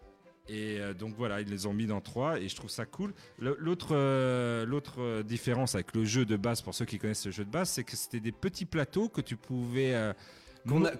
Et 0.51 0.79
euh, 0.79 0.93
donc 0.95 1.13
voilà, 1.15 1.41
ils 1.41 1.47
les 1.47 1.67
ont 1.67 1.73
mis 1.73 1.85
dans 1.85 2.01
3 2.01 2.39
et 2.39 2.49
je 2.49 2.55
trouve 2.55 2.71
ça 2.71 2.85
cool. 2.85 3.13
L'autre 3.37 3.89
euh, 3.91 4.65
l'autre 4.65 5.21
différence 5.21 5.75
avec 5.75 5.93
le 5.95 6.03
jeu 6.05 6.25
de 6.25 6.37
base, 6.37 6.61
pour 6.61 6.73
ceux 6.73 6.85
qui 6.85 6.97
connaissent 6.97 7.27
le 7.27 7.31
jeu 7.31 7.45
de 7.45 7.51
base, 7.51 7.69
c'est 7.69 7.83
que 7.83 7.95
c'était 7.95 8.19
des 8.19 8.31
petits 8.31 8.65
plateaux 8.65 9.09
que 9.09 9.21
tu 9.21 9.35
pouvais 9.35 9.93
euh, 9.93 10.11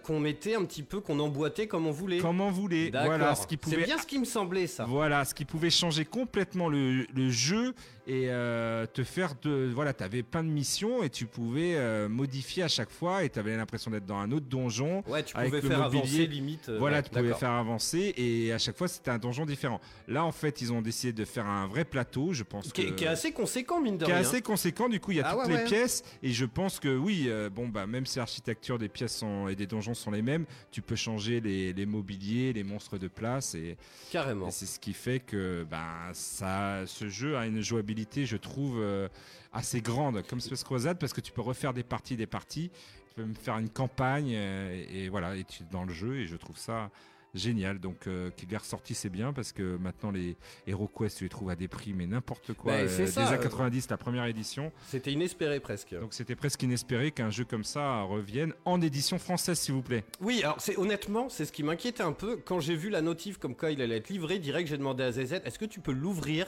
Qu'on 0.04 0.20
mettait 0.20 0.56
un 0.56 0.64
petit 0.66 0.84
peu, 0.84 1.02
qu'on 1.02 1.20
emboîtait 1.20 1.68
comme 1.68 1.86
on 1.86 1.92
voulait. 1.92 2.20
comme 2.20 2.42
on 2.42 2.50
voulait. 2.50 2.90
D'accord. 2.92 3.08
Voilà, 3.08 3.36
ce 3.36 3.46
qui 3.46 3.56
C'est 3.56 3.58
pouvait 3.58 3.86
bien 3.86 3.98
ce 3.98 4.06
qui 4.08 4.18
me 4.18 4.26
semblait, 4.26 4.68
ça. 4.68 4.86
Voilà, 4.86 5.26
ce 5.26 5.34
qui 5.34 5.46
pouvait 5.46 5.70
changer 5.70 6.06
complètement 6.06 6.70
le, 6.70 7.06
le 7.14 7.30
jeu 7.30 7.74
et 8.10 8.26
euh, 8.30 8.88
te 8.88 9.04
faire 9.04 9.36
de. 9.44 9.70
Voilà, 9.74 9.94
tu 9.94 10.04
avais 10.04 10.24
plein 10.24 10.44
de 10.44 10.50
missions 10.50 11.04
et 11.04 11.10
tu 11.12 11.28
pouvais 11.28 11.76
euh, 11.76 12.10
modifier 12.10 12.64
à 12.64 12.68
chaque 12.68 12.90
fois 12.90 13.24
et 13.24 13.30
tu 13.30 13.38
avais 13.38 13.56
l'impression 13.56 13.92
d'être 13.92 14.08
dans 14.08 14.18
un 14.18 14.32
autre 14.32 14.48
donjon. 14.48 15.04
Ouais, 15.08 15.22
tu 15.24 15.36
pouvais 15.36 15.62
faire 15.62 15.80
mobilier, 15.80 16.00
avancer 16.02 16.26
limite. 16.28 16.70
euh, 16.70 16.80
Voilà, 16.80 16.98
ouais, 16.98 17.04
tu 17.04 17.10
pouvais 17.12 17.34
faire 17.36 17.52
avancer 17.52 18.14
et 18.18 18.52
à 18.52 18.58
chaque 18.58 18.76
fois 18.78 18.88
c'était 18.88 19.12
un 19.12 19.20
donjon 19.20 19.46
différent. 19.46 19.80
Là, 20.08 20.26
en 20.26 20.32
fait, 20.32 20.60
ils 20.62 20.74
ont 20.74 20.82
décidé 20.82 21.14
de 21.14 21.24
faire 21.24 21.46
un 21.46 21.68
vrai 21.68 21.86
plateau, 21.86 22.34
je 22.34 22.42
pense. 22.44 22.74
Qui, 22.74 22.82
est- 22.82 22.86
que- 22.88 22.92
qui 22.96 23.04
est 23.04 23.08
assez 23.08 23.32
conséquent, 23.32 23.80
mine 23.80 23.98
de 24.00 24.06
qui 24.06 24.12
est 24.12 24.16
rien. 24.16 24.24
assez 24.28 24.42
conséquent. 24.42 24.90
Du 24.90 25.00
coup, 25.00 25.12
il 25.12 25.18
y 25.18 25.22
a 25.22 25.28
Ah 25.28 25.34
toutes 25.36 25.42
ouais, 25.44 25.48
les 25.50 25.56
ouais. 25.56 25.66
pièces 25.66 26.04
et 26.24 26.32
je 26.32 26.46
pense 26.46 26.80
que 26.80 26.98
oui, 26.98 27.26
euh, 27.28 27.50
bon 27.52 27.68
bah 27.68 27.86
même 27.86 28.08
si 28.08 28.18
l'architecture 28.18 28.80
des 28.80 28.90
pièces 28.90 29.16
sont, 29.18 29.48
et 29.48 29.56
des 29.56 29.68
donjons 29.68 29.94
sont 29.94 30.10
les 30.10 30.24
mêmes, 30.24 30.46
tu 30.72 30.82
peux 30.82 30.96
changer 30.96 31.42
les, 31.42 31.74
les 31.74 31.86
mobiliers, 31.86 32.54
les 32.54 32.64
monstres 32.64 32.98
de 32.98 33.08
place 33.08 33.54
et, 33.54 33.78
Carrément. 34.12 34.50
c'est 34.50 34.66
ce 34.66 34.80
qui 34.80 34.94
fait 34.94 35.20
que 35.20 35.64
ben 35.70 35.86
ça, 36.14 36.84
ce 36.88 37.08
jeu 37.10 37.38
a 37.38 37.46
une 37.46 37.62
jouabilité, 37.62 37.99
je 38.16 38.38
trouve, 38.38 38.80
euh, 38.80 39.08
assez 39.54 39.82
grande 39.82 40.22
comme 40.28 40.40
Space 40.40 40.64
Crusade 40.64 41.00
parce 41.00 41.14
que 41.14 41.22
tu 41.22 41.32
peux 41.32 41.42
refaire 41.42 41.74
des 41.74 41.84
parties, 41.84 42.16
des 42.16 42.28
parties. 42.28 42.70
Tu 43.10 43.14
peux 43.16 43.26
me 43.26 43.34
faire 43.34 43.58
une 43.58 43.70
campagne 43.70 44.34
euh, 44.36 44.86
et, 44.92 45.06
et 45.06 45.10
voilà, 45.10 45.36
et 45.36 45.44
tu 45.44 45.64
es 45.64 45.66
dans 45.72 45.84
le 45.84 45.94
jeu 45.94 46.18
et 46.18 46.26
je 46.28 46.36
trouve 46.36 46.58
ça 46.58 46.90
génial. 47.34 47.80
Donc 47.80 48.08
euh, 48.08 48.32
qu'il 48.32 48.50
l'ait 48.50 48.58
ressorti, 48.58 48.94
c'est 48.94 49.10
bien 49.10 49.34
parce 49.34 49.52
que 49.52 49.78
maintenant 49.78 50.12
les 50.12 50.36
HeroQuest, 50.68 51.18
tu 51.18 51.24
les 51.26 51.30
trouves 51.30 51.50
à 51.50 51.56
des 51.56 51.68
prix 51.68 51.94
mais 51.94 52.08
n'importe 52.08 52.54
quoi. 52.54 52.74
Bah, 52.74 52.88
c'est 52.88 53.04
Euh, 53.04 53.08
ça, 53.08 53.22
euh. 53.22 53.34
années 53.34 53.44
90, 53.44 53.90
la 53.90 53.98
première 53.98 54.26
édition. 54.26 54.72
C'était 54.88 55.12
inespéré 55.12 55.60
presque. 55.60 55.94
Donc 55.94 56.14
c'était 56.14 56.36
presque 56.36 56.62
inespéré 56.64 57.12
qu'un 57.12 57.30
jeu 57.30 57.46
comme 57.46 57.64
ça 57.64 58.02
revienne 58.04 58.54
en 58.66 58.82
édition 58.82 59.18
française, 59.20 59.60
s'il 59.60 59.74
vous 59.76 59.82
plaît. 59.84 60.04
Oui, 60.22 60.42
alors 60.44 60.60
c'est 60.60 60.78
honnêtement, 60.78 61.30
c'est 61.30 61.46
ce 61.46 61.52
qui 61.52 61.64
m'inquiétait 61.64 62.04
un 62.04 62.14
peu 62.14 62.38
quand 62.38 62.60
j'ai 62.60 62.76
vu 62.76 62.90
la 62.90 63.02
notif 63.02 63.38
comme 63.38 63.56
quoi 63.56 63.72
il 63.72 63.82
allait 63.82 63.98
être 63.98 64.10
livré. 64.10 64.40
Direct, 64.40 64.68
j'ai 64.70 64.78
demandé 64.78 65.04
à 65.04 65.12
ZZ, 65.12 65.34
est-ce 65.46 65.60
que 65.60 65.66
tu 65.66 65.80
peux 65.82 65.92
l'ouvrir 65.94 66.48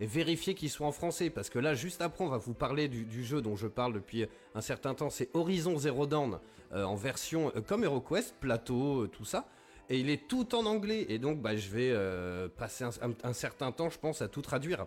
et 0.00 0.06
vérifier 0.06 0.54
qu'il 0.54 0.70
soit 0.70 0.86
en 0.86 0.92
français 0.92 1.30
Parce 1.30 1.50
que 1.50 1.58
là, 1.58 1.74
juste 1.74 2.02
après, 2.02 2.24
on 2.24 2.28
va 2.28 2.38
vous 2.38 2.54
parler 2.54 2.88
du, 2.88 3.24
jeu 3.24 3.40
dont 3.40 3.56
je 3.56 3.66
parle 3.66 3.92
depuis 3.92 4.26
un 4.54 4.60
certain 4.60 4.94
temps. 4.94 5.10
C'est 5.10 5.30
Horizon 5.34 5.78
Zero 5.78 6.06
Dawn 6.06 6.38
euh, 6.72 6.84
en 6.84 6.94
version 6.94 7.52
euh, 7.56 7.60
comme 7.60 7.84
HeroQuest, 7.84 8.34
plateau, 8.40 9.02
euh, 9.02 9.08
tout 9.08 9.24
ça. 9.24 9.46
Et 9.90 9.98
il 9.98 10.08
est 10.10 10.26
tout 10.28 10.54
en 10.54 10.64
anglais. 10.66 11.06
Et 11.08 11.18
donc, 11.18 11.40
bah, 11.42 11.56
je 11.56 11.68
vais 11.68 11.90
euh, 11.92 12.48
passer 12.48 12.84
un, 12.84 12.90
un- 13.02 13.14
un 13.30 13.32
certain 13.32 13.70
temps, 13.72 13.90
je 13.90 13.98
pense, 13.98 14.22
à 14.22 14.28
tout 14.28 14.42
traduire. 14.42 14.86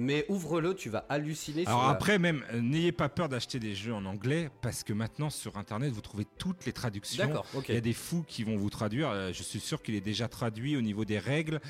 Mais 0.00 0.24
ouvre-le, 0.28 0.74
tu 0.74 0.90
vas 0.90 1.04
halluciner. 1.08 1.66
Alors 1.66 1.80
sur 1.80 1.88
la- 1.88 1.92
après, 1.94 2.18
même, 2.20 2.44
euh, 2.54 2.60
n'ayez 2.60 2.92
pas 2.92 3.08
peur 3.08 3.28
d'acheter 3.28 3.58
des 3.58 3.74
jeux 3.74 3.92
en 3.92 4.04
anglais 4.04 4.48
parce 4.62 4.84
que 4.84 4.92
maintenant 4.92 5.28
sur 5.28 5.56
Internet, 5.56 5.90
vous 5.90 6.00
trouvez 6.00 6.24
toutes 6.38 6.64
les 6.66 6.72
traductions. 6.72 7.26
D'accord, 7.26 7.44
ok. 7.54 7.68
Il 7.68 7.74
y 7.74 7.78
a 7.78 7.80
des 7.80 7.92
fous 7.94 8.24
qui 8.24 8.44
vont 8.44 8.56
vous 8.56 8.70
traduire. 8.70 9.10
Euh, 9.10 9.32
je 9.32 9.42
suis 9.42 9.58
sûr 9.58 9.82
qu'il 9.82 9.96
est 9.96 10.00
déjà 10.00 10.28
traduit 10.28 10.76
au 10.76 10.82
niveau 10.82 11.04
des 11.04 11.18
règles 11.18 11.60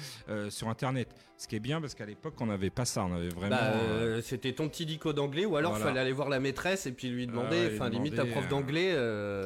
sur 0.51 0.69
Internet. 0.69 1.09
Ce 1.39 1.49
qui 1.49 1.57
est 1.57 1.61
bien 1.61 1.81
parce 1.81 1.95
qu'à 1.95 2.05
l'époque, 2.05 2.35
on 2.41 2.47
n'avait 2.47 2.69
pas 2.69 2.85
ça. 2.85 3.05
On 3.05 3.15
avait 3.15 3.29
vraiment. 3.31 3.57
Bah, 3.57 4.21
c'était 4.23 4.53
ton 4.53 4.69
petit 4.69 4.85
dico 4.85 5.15
d'anglais 5.15 5.47
ou 5.47 5.57
alors 5.57 5.71
il 5.73 5.77
Voilà. 5.77 5.87
fallait 5.87 6.01
aller 6.01 6.13
voir 6.13 6.29
la 6.29 6.41
maîtresse 6.41 6.85
et 6.85 6.93
puis 6.93 7.09
lui 7.09 7.27
demander, 7.27 7.69
lui 7.71 7.77
enfin 7.77 7.89
limite 7.89 8.17
ta 8.17 8.27
prof 8.27 8.47
d'anglais, 8.49 8.93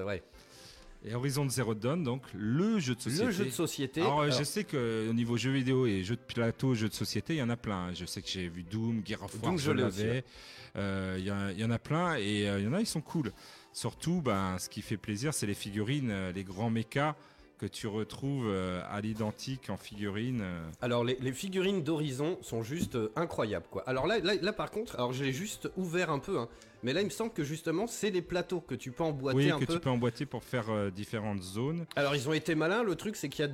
ouais. 0.05 0.23
Et 1.05 1.15
Horizon 1.15 1.49
Zero 1.49 1.75
Dawn, 1.75 2.05
donc 2.05 2.23
le 2.33 2.79
jeu 2.79 2.95
de 2.95 3.01
société. 3.01 3.25
Le 3.27 3.31
jeu 3.33 3.45
de 3.47 3.51
société. 3.51 4.01
Alors, 4.03 4.21
euh, 4.21 4.25
alors, 4.27 4.39
je 4.39 4.45
sais 4.45 4.63
qu'au 4.65 5.13
niveau 5.13 5.37
jeux 5.37 5.51
vidéo 5.51 5.85
et 5.87 6.05
jeux 6.05 6.15
de 6.15 6.21
plateau, 6.21 6.75
jeux 6.75 6.89
de 6.89 6.95
société, 6.95 7.35
il 7.35 7.39
y 7.39 7.43
en 7.43 7.51
a 7.51 7.57
plein. 7.57 7.93
Je 7.93 8.05
sais 8.05 8.23
que 8.23 8.29
j'ai 8.29 8.49
vu 8.49 8.63
Doom, 8.63 9.03
Gear 9.05 9.21
of 9.23 9.35
War, 9.35 9.51
Doom, 9.53 9.59
je 9.59 9.73
l'avais. 9.73 10.25
Euh, 10.77 11.17
Il 11.19 11.25
y, 11.59 11.65
en- 11.65 11.71
a 11.71 11.79
plein 11.79 12.15
et 12.17 12.49
euh, 12.49 12.59
il 12.61 12.65
y 12.65 12.69
en 12.69 12.73
a, 12.73 12.81
ils 12.81 12.87
sont 12.87 13.01
cool. 13.01 13.33
Surtout, 13.73 14.23
ben, 14.23 14.57
ce 14.59 14.69
qui 14.69 14.81
fait 14.81 14.97
plaisir, 14.97 15.35
c'est 15.35 15.47
les 15.47 15.55
figurines, 15.55 16.11
euh, 16.11 16.33
les 16.33 16.45
grands 16.45 16.71
mechas 16.71 17.15
que 17.63 17.67
tu 17.69 17.87
retrouves 17.87 18.49
euh, 18.49 18.83
à 18.91 19.01
l'identique 19.01 19.71
en 19.71 19.77
figurines. 19.77 20.41
euh. 20.43 20.69
alors, 20.81 21.05
les, 21.05 21.17
les 21.21 21.33
figurines 21.33 21.85
d'Horizon 21.85 22.37
sont 22.41 22.65
juste 22.65 22.97
euh, 22.97 23.13
incroyables 23.15 23.67
quoi. 23.71 23.85
Alors 23.89 24.09
là, 24.09 24.19
là, 24.19 24.35
là, 24.35 24.53
par 24.53 24.73
contre, 24.73 24.97
alors 24.97 25.13
j'ai 25.13 25.31
juste 25.31 25.71
ouvert 25.77 26.11
un 26.11 26.19
peu, 26.19 26.41
hein, 26.41 26.49
mais 26.83 26.93
là 26.93 27.03
il 27.03 27.05
me 27.05 27.11
semble 27.11 27.33
que 27.33 27.45
justement 27.45 27.87
c'est 27.87 28.11
des 28.11 28.21
plateaux 28.21 28.61
que 28.61 28.75
tu 28.75 28.91
peux 28.91 29.05
emboîter 29.05 29.37
Oui, 29.37 29.51
un 29.53 29.61
que 29.61 29.67
peu. 29.67 29.75
tu 29.75 29.79
peux 29.79 29.91
emboîter 29.91 30.27
pour 30.27 30.43
faire 30.43 30.91
différentes 30.91 31.43
zones. 31.43 31.87
Alors 31.95 32.17
ils 32.17 32.29
ont 32.29 32.33
été 32.33 32.57
malins, 32.57 32.83
le 32.83 32.97
truc 32.97 33.15
c'est 33.15 33.29
qu'il 33.29 33.45
y 33.45 33.49
a... 33.49 33.53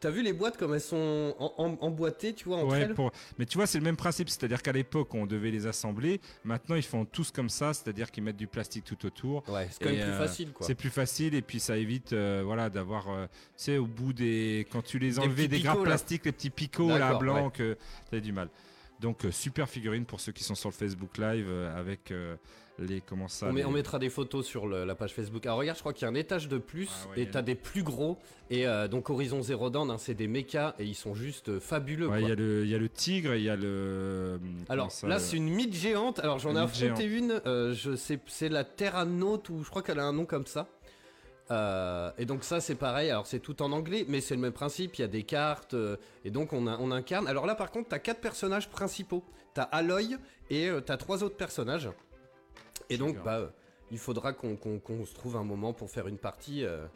T'as 0.00 0.10
vu 0.10 0.22
les 0.22 0.32
boîtes 0.32 0.56
comme 0.56 0.72
elles 0.74 0.80
sont 0.80 1.34
en- 1.38 1.52
en- 1.58 1.76
emboîtées, 1.80 2.32
tu 2.32 2.46
vois, 2.48 2.58
entre 2.58 2.72
Ouais, 2.72 2.80
elles 2.80 2.94
pour- 2.94 3.12
Mais 3.38 3.44
tu 3.46 3.58
vois, 3.58 3.66
c'est 3.66 3.78
le 3.78 3.84
même 3.84 3.96
principe. 3.96 4.30
C'est-à-dire 4.30 4.62
qu'à 4.62 4.72
l'époque, 4.72 5.14
on 5.14 5.26
devait 5.26 5.50
les 5.50 5.66
assembler. 5.66 6.20
Maintenant, 6.44 6.74
ils 6.76 6.82
font 6.82 7.04
tous 7.04 7.30
comme 7.30 7.50
ça. 7.50 7.74
C'est-à-dire 7.74 8.10
qu'ils 8.10 8.24
mettent 8.24 8.36
du 8.38 8.46
plastique 8.46 8.84
tout 8.84 9.04
autour. 9.06 9.46
Ouais, 9.48 9.68
c'est 9.70 9.84
quand 9.84 9.90
même 9.90 10.00
plus 10.00 10.10
euh, 10.10 10.18
facile 10.18 10.52
quoi. 10.52 10.66
C'est 10.66 10.74
plus 10.74 10.90
facile 10.90 11.34
et 11.34 11.42
puis 11.42 11.60
ça 11.60 11.76
évite 11.76 12.12
euh, 12.12 12.42
voilà 12.44 12.70
d'avoir 12.70 13.10
euh, 13.10 13.26
tu 13.26 13.32
sais 13.56 13.76
au 13.76 13.86
bout 13.86 14.12
des 14.12 14.66
quand 14.72 14.82
tu 14.82 14.98
les 14.98 15.18
enlevais 15.18 15.48
des 15.48 15.60
grappes 15.60 15.82
plastiques 15.82 16.24
les 16.24 16.32
petits 16.32 16.50
picots 16.50 16.88
là 16.88 17.14
blancs 17.14 17.52
que 17.52 17.76
t'avais 18.10 18.20
du 18.22 18.32
mal. 18.32 18.48
Donc 19.00 19.24
euh, 19.24 19.30
super 19.30 19.68
figurine 19.68 20.04
pour 20.04 20.20
ceux 20.20 20.32
qui 20.32 20.44
sont 20.44 20.54
sur 20.54 20.68
le 20.68 20.74
Facebook 20.74 21.18
Live 21.18 21.50
avec 21.76 22.10
euh, 22.10 22.36
les 22.80 23.00
comment 23.00 23.28
ça 23.28 23.46
On, 23.46 23.52
met- 23.52 23.60
les- 23.60 23.66
on 23.66 23.70
mettra 23.70 23.98
des 23.98 24.10
photos 24.10 24.44
sur 24.46 24.66
le- 24.66 24.84
la 24.84 24.94
page 24.94 25.14
Facebook. 25.14 25.44
Alors 25.46 25.58
regarde, 25.58 25.76
je 25.76 25.82
crois 25.82 25.92
qu'il 25.92 26.02
y 26.02 26.04
a 26.06 26.10
un 26.10 26.14
étage 26.14 26.48
de 26.48 26.58
plus 26.58 26.88
Ah 26.90 27.10
ouais, 27.10 27.22
et 27.22 27.30
t'as 27.30 27.42
des 27.42 27.54
plus 27.54 27.82
gros. 27.82 28.18
Et 28.50 28.66
euh, 28.66 28.88
donc 28.88 29.10
Horizon 29.10 29.42
Zero 29.42 29.70
Dawn, 29.70 29.90
hein, 29.90 29.96
c'est 29.98 30.14
des 30.14 30.26
mechas 30.26 30.74
et 30.78 30.84
ils 30.84 30.94
sont 30.94 31.14
juste 31.14 31.50
euh, 31.50 31.60
fabuleux. 31.60 32.10
Il 32.18 32.28
y 32.28 32.32
a 32.32 32.34
le 32.34 32.66
y 32.66 32.74
a 32.74 32.78
le 32.78 32.88
tigre 32.88 33.32
et 33.34 33.38
il 33.38 33.44
y 33.44 33.50
a 33.50 33.56
le 33.56 34.40
Alors 34.68 34.90
ça, 34.90 35.06
là, 35.06 35.14
le- 35.16 35.20
c'est 35.20 35.36
une 35.36 35.48
mythe 35.50 35.74
géante. 35.74 36.18
Alors 36.18 36.38
j'en 36.38 36.56
ai 36.56 36.58
affronté 36.58 37.04
une. 37.04 37.40
euh, 37.46 37.74
je 37.74 37.94
sais, 37.96 38.18
c'est 38.26 38.48
la 38.48 38.64
Terranaute 38.64 39.48
ou 39.50 39.62
je 39.62 39.70
crois 39.70 39.82
qu'elle 39.82 40.00
a 40.00 40.04
un 40.04 40.12
nom 40.12 40.24
comme 40.26 40.46
ça. 40.46 40.66
Euh, 41.50 42.12
et 42.16 42.26
donc 42.26 42.44
ça 42.44 42.60
c'est 42.60 42.76
pareil, 42.76 43.10
alors 43.10 43.26
c'est 43.26 43.40
tout 43.40 43.60
en 43.60 43.72
anglais, 43.72 44.04
mais 44.08 44.20
c'est 44.20 44.36
le 44.36 44.40
même 44.40 44.52
principe, 44.52 44.96
il 44.98 45.00
y 45.00 45.04
a 45.04 45.08
des 45.08 45.24
cartes, 45.24 45.74
euh, 45.74 45.96
et 46.24 46.30
donc 46.30 46.52
on, 46.52 46.68
a- 46.68 46.76
on 46.78 46.92
incarne. 46.92 47.26
Alors 47.26 47.44
là 47.44 47.56
par 47.56 47.72
contre, 47.72 47.88
t'as 47.88 47.98
quatre 47.98 48.20
personnages 48.20 48.68
principaux. 48.68 49.24
T'as 49.52 49.64
Aloy 49.64 50.16
et 50.48 50.68
euh, 50.68 50.80
t'as 50.80 50.96
trois 50.96 51.24
autres 51.24 51.36
personnages. 51.36 51.88
Et 52.90 52.98
donc 52.98 53.22
bah, 53.22 53.38
euh, 53.38 53.48
il 53.90 53.98
faudra 53.98 54.32
qu'on 54.32 54.56
se 55.04 55.14
trouve 55.14 55.36
un 55.36 55.44
moment 55.44 55.72
pour 55.72 55.90
faire 55.90 56.06
une 56.08 56.18
partie. 56.18 56.64
euh. 56.64 56.86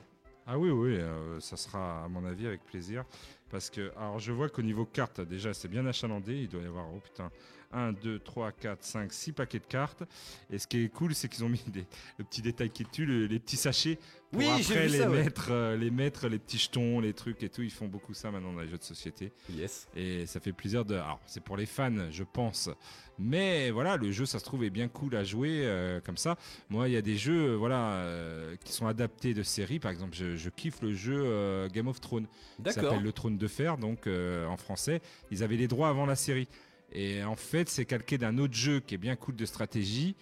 Ah 0.46 0.58
oui, 0.58 0.68
oui, 0.68 0.96
euh, 0.96 1.40
ça 1.40 1.56
sera 1.56 2.04
à 2.04 2.08
mon 2.08 2.24
avis 2.26 2.46
avec 2.46 2.62
plaisir. 2.64 3.04
Parce 3.50 3.70
que, 3.70 3.92
alors 3.96 4.18
je 4.18 4.32
vois 4.32 4.48
qu'au 4.48 4.62
niveau 4.62 4.84
cartes, 4.84 5.20
déjà 5.20 5.54
c'est 5.54 5.68
bien 5.68 5.86
achalandé. 5.86 6.34
Il 6.42 6.48
doit 6.48 6.60
y 6.62 6.66
avoir, 6.66 6.86
oh 6.94 7.00
putain, 7.00 7.30
1, 7.74 7.92
2, 7.92 8.18
3, 8.20 8.52
4, 8.52 8.82
5, 8.84 9.12
6 9.12 9.32
paquets 9.32 9.58
de 9.58 9.66
cartes. 9.66 10.02
Et 10.50 10.58
ce 10.58 10.66
qui 10.66 10.84
est 10.84 10.88
cool, 10.88 11.14
c'est 11.14 11.28
qu'ils 11.28 11.44
ont 11.44 11.48
mis 11.48 11.62
des, 11.68 11.86
le 12.18 12.24
petit 12.24 12.42
détail 12.42 12.70
qui 12.70 12.84
tue, 12.84 13.04
le- 13.06 13.26
les 13.26 13.38
petits 13.38 13.56
sachets. 13.56 13.98
Pour 14.30 14.40
Oui, 14.40 14.48
après 14.48 14.88
les, 14.88 14.98
ça, 14.98 15.08
ouais. 15.10 15.22
mettre, 15.24 15.48
euh, 15.50 15.76
les 15.76 15.90
mettre, 15.90 16.28
les 16.28 16.38
petits 16.40 16.58
jetons, 16.58 16.98
les 17.00 17.12
trucs 17.12 17.42
et 17.44 17.48
tout. 17.48 17.62
Ils 17.62 17.70
font 17.70 17.86
beaucoup 17.86 18.14
ça 18.14 18.30
maintenant 18.32 18.52
dans 18.52 18.60
les 18.60 18.68
jeux 18.68 18.78
de 18.78 18.82
société. 18.82 19.32
Yes. 19.50 19.86
Et 19.94 20.26
ça 20.26 20.40
fait 20.40 20.52
plaisir 20.52 20.84
de. 20.84 20.94
Alors, 20.94 21.20
c'est 21.26 21.42
pour 21.42 21.56
les 21.56 21.66
fans, 21.66 22.10
je 22.10 22.24
pense. 22.24 22.68
Mais 23.16 23.70
voilà, 23.70 23.96
le 23.96 24.10
jeu, 24.10 24.26
ça 24.26 24.40
se 24.40 24.44
trouve, 24.44 24.64
est 24.64 24.70
bien 24.70 24.88
cool 24.88 25.14
à 25.14 25.22
jouer 25.22 25.60
euh, 25.64 26.00
comme 26.00 26.16
ça. 26.16 26.36
Moi, 26.68 26.88
il 26.88 26.92
y 26.94 26.96
a 26.96 27.02
des 27.02 27.16
jeux 27.16 27.50
euh, 27.52 27.56
voilà, 27.56 27.92
euh, 27.92 28.56
qui 28.64 28.72
sont 28.72 28.88
adaptés 28.88 29.34
de 29.34 29.44
séries. 29.44 29.78
Par 29.78 29.92
exemple, 29.92 30.16
je, 30.16 30.34
je 30.34 30.50
kiffe 30.50 30.82
le 30.82 30.92
jeu 30.94 31.68
Game 31.72 31.86
of 31.86 32.00
Thrones. 32.00 32.26
D'accord. 32.58 32.82
s'appelle 32.84 33.02
Le 33.04 33.12
Trône 33.12 33.38
de 33.38 33.46
Fer, 33.46 33.78
donc 33.78 34.08
en 34.08 34.56
français. 34.56 35.00
Ils 35.30 35.44
avaient 35.44 35.56
les 35.56 35.68
droits 35.68 35.88
avant 35.88 36.06
la 36.06 36.16
série. 36.16 36.48
Et 36.94 37.24
en 37.24 37.36
fait, 37.36 37.68
c'est 37.68 37.84
calqué 37.84 38.18
d'un 38.18 38.38
autre 38.38 38.54
jeu 38.54 38.80
qui 38.80 38.94
est 38.94 38.98
bien 38.98 39.16
cool 39.16 39.36
de 39.36 39.44
stratégie. 39.44 40.14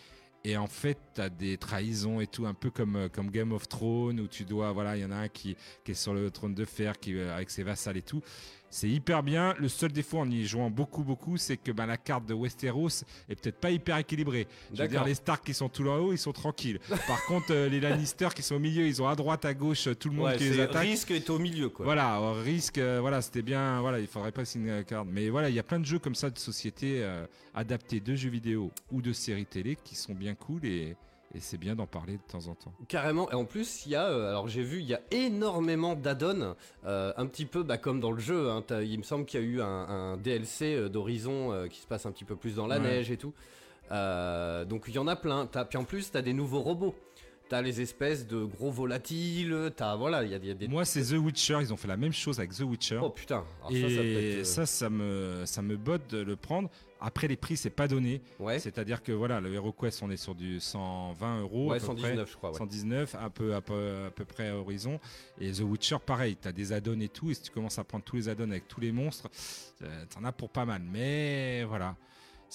Et 0.44 0.56
en 0.56 0.66
fait, 0.66 0.98
t'as 1.14 1.28
des 1.28 1.56
trahisons 1.56 2.20
et 2.20 2.26
tout, 2.26 2.46
un 2.46 2.54
peu 2.54 2.70
comme, 2.70 2.96
euh, 2.96 3.08
Game 3.08 3.52
of 3.52 3.68
Thrones, 3.68 4.18
où 4.18 4.26
tu 4.26 4.44
dois, 4.44 4.72
voilà, 4.72 4.96
il 4.96 5.02
y 5.02 5.04
en 5.04 5.12
a 5.12 5.16
un 5.16 5.28
qui, 5.28 5.56
est 5.86 5.94
sur 5.94 6.14
le 6.14 6.30
trône 6.30 6.54
de 6.54 6.64
fer, 6.64 6.94
euh, 7.08 7.36
avec 7.36 7.50
ses 7.50 7.62
vassals 7.62 7.96
et 7.96 8.02
tout. 8.02 8.22
C'est 8.72 8.88
hyper 8.88 9.22
bien. 9.22 9.54
Le 9.58 9.68
seul 9.68 9.92
défaut 9.92 10.18
en 10.18 10.30
y 10.30 10.46
jouant 10.46 10.70
beaucoup, 10.70 11.04
beaucoup, 11.04 11.36
c'est 11.36 11.58
que 11.58 11.70
bah, 11.72 11.84
la 11.84 11.98
carte 11.98 12.24
de 12.24 12.32
Westeros 12.32 13.04
est 13.28 13.34
peut-être 13.38 13.60
pas 13.60 13.70
hyper 13.70 13.98
équilibrée. 13.98 14.48
Je 14.72 14.80
veux 14.80 14.88
dire, 14.88 14.92
D'accord. 14.92 15.06
les 15.06 15.14
Stark 15.14 15.44
qui 15.44 15.52
sont 15.52 15.68
tout 15.68 15.86
en 15.86 15.98
haut, 15.98 16.12
ils 16.14 16.18
sont 16.18 16.32
tranquilles. 16.32 16.78
Par 17.06 17.22
contre, 17.26 17.48
euh, 17.50 17.68
les 17.68 17.80
Lannister 17.80 18.30
qui 18.34 18.40
sont 18.42 18.54
au 18.54 18.58
milieu, 18.58 18.86
ils 18.86 19.02
ont 19.02 19.08
à 19.08 19.14
droite, 19.14 19.44
à 19.44 19.52
gauche, 19.52 19.90
tout 20.00 20.08
le 20.08 20.14
monde 20.16 20.24
Ouais, 20.24 20.38
qui 20.38 20.44
les 20.44 20.60
attaque. 20.60 20.82
risque 20.84 21.10
est 21.10 21.28
au 21.28 21.38
milieu 21.38 21.68
quoi. 21.68 21.84
Voilà, 21.84 22.18
au 22.18 22.32
risque, 22.32 22.78
euh, 22.78 22.98
voilà, 23.02 23.20
c'était 23.20 23.42
bien, 23.42 23.82
voilà, 23.82 24.00
il 24.00 24.06
faudrait 24.06 24.32
pas 24.32 24.46
signer 24.46 24.70
la 24.70 24.84
carte. 24.84 25.06
Mais 25.12 25.28
voilà, 25.28 25.50
il 25.50 25.54
y 25.54 25.58
a 25.58 25.62
plein 25.62 25.78
de 25.78 25.84
jeux 25.84 25.98
comme 25.98 26.14
ça 26.14 26.30
de 26.30 26.38
société 26.38 27.02
euh, 27.02 27.26
adaptés 27.54 28.00
de 28.00 28.14
jeux 28.14 28.30
vidéo 28.30 28.70
ou 28.90 29.02
de 29.02 29.12
séries 29.12 29.44
télé 29.44 29.76
qui 29.84 29.96
sont 29.96 30.14
bien 30.14 30.34
cool 30.34 30.64
et, 30.64 30.96
et 31.34 31.40
c'est 31.40 31.56
bien 31.58 31.74
d'en 31.74 31.86
parler 31.86 32.14
de 32.14 32.22
temps 32.30 32.46
en 32.48 32.54
temps. 32.54 32.72
Carrément, 32.88 33.30
et 33.30 33.34
en 33.34 33.44
plus, 33.44 33.86
il 33.86 33.92
y 33.92 33.94
a, 33.96 34.06
euh, 34.08 34.28
alors 34.28 34.48
j'ai 34.48 34.62
vu, 34.62 34.80
il 34.80 34.86
y 34.86 34.94
a 34.94 35.00
énormément 35.10 35.94
d'add-ons, 35.94 36.54
euh, 36.86 37.12
un 37.16 37.26
petit 37.26 37.46
peu 37.46 37.62
bah, 37.62 37.78
comme 37.78 38.00
dans 38.00 38.12
le 38.12 38.20
jeu. 38.20 38.50
hein, 38.50 38.62
il 38.82 38.98
me 38.98 39.02
semble 39.02 39.24
qu'il 39.24 39.40
y 39.40 39.42
a 39.42 39.46
eu 39.46 39.60
un, 39.62 39.66
un 39.66 40.16
DLC 40.16 40.74
euh, 40.74 40.88
d'Horizon 40.88 41.52
euh, 41.52 41.68
qui 41.68 41.80
se 41.80 41.86
passe 41.86 42.04
un 42.06 42.12
petit 42.12 42.24
peu 42.24 42.36
plus 42.36 42.54
dans 42.56 42.66
la 42.66 42.76
Ouais. 42.76 42.82
neige 42.82 43.10
et 43.10 43.16
tout. 43.16 43.32
Euh, 43.90 44.64
donc 44.64 44.84
il 44.88 44.94
y 44.94 44.98
en 44.98 45.06
a 45.08 45.16
plein. 45.16 45.46
T'as- 45.46 45.64
puis 45.64 45.78
en 45.78 45.84
plus, 45.84 46.10
t'as 46.10 46.22
des 46.22 46.32
nouveaux 46.32 46.60
robots. 46.60 46.94
T'as 47.48 47.60
les 47.60 47.82
espèces 47.82 48.26
de 48.26 48.42
gros 48.44 48.70
volatiles. 48.70 49.70
T'as 49.76 49.94
voilà, 49.96 50.22
il 50.22 50.30
y 50.30 50.34
a, 50.34 50.38
il 50.38 50.46
y 50.46 50.50
a 50.50 50.54
des. 50.54 50.68
Moi, 50.68 50.84
c'est 50.86 51.02
The 51.02 51.18
Witcher, 51.18 51.58
ils 51.60 51.72
ont 51.72 51.76
fait 51.76 51.88
la 51.88 51.98
même 51.98 52.12
chose 52.12 52.38
avec 52.38 52.52
The 52.54 52.60
Witcher. 52.60 53.00
Oh 53.02 53.10
putain. 53.10 53.44
Alors 53.60 53.72
ça, 53.72 53.94
ça 53.94 54.02
et 54.02 54.38
être, 54.38 54.46
ça, 54.46 54.64
ça 54.66 54.88
me, 54.88 55.42
ça 55.44 55.60
me 55.60 55.76
botte 55.76 56.08
de 56.10 56.18
le 56.22 56.36
prendre. 56.36 56.70
Après, 57.04 57.26
les 57.28 57.36
prix, 57.36 57.56
c'est 57.56 57.70
pas 57.70 57.88
donné. 57.88 58.22
ouais. 58.38 58.58
C'est-à-dire 58.58 59.02
que 59.02 59.12
voilà, 59.12 59.40
le 59.40 59.52
HeroQuest, 59.52 60.02
on 60.02 60.10
est 60.10 60.16
sur 60.16 60.34
du 60.34 60.60
120 60.60 61.40
euros. 61.40 61.70
Ouais, 61.70 61.76
à 61.76 61.80
peu 61.80 61.86
119 61.86 62.30
je 62.30 62.36
crois. 62.36 62.50
près. 62.52 62.60
Ouais. 62.60 62.66
119, 62.70 63.14
un 63.16 63.30
peu, 63.30 63.54
à 63.54 63.60
peu, 63.60 64.04
à 64.06 64.10
peu 64.10 64.24
près 64.24 64.48
à 64.48 64.56
Horizon. 64.56 65.00
Et 65.40 65.50
The 65.50 65.60
Witcher, 65.60 65.96
pareil, 66.04 66.36
t'as 66.36 66.52
des 66.52 66.72
add-ons 66.72 67.00
et 67.00 67.08
tout. 67.08 67.30
Et 67.30 67.34
si 67.34 67.42
tu 67.42 67.50
commences 67.50 67.78
à 67.78 67.84
prendre 67.84 68.04
tous 68.04 68.16
les 68.16 68.28
add-ons 68.28 68.50
avec 68.50 68.68
tous 68.68 68.80
les 68.80 68.92
monstres, 68.92 69.28
euh, 69.82 70.04
t'en 70.10 70.24
as 70.24 70.32
pour 70.32 70.50
pas 70.50 70.64
mal. 70.64 70.82
Mais 70.82 71.64
voilà. 71.64 71.96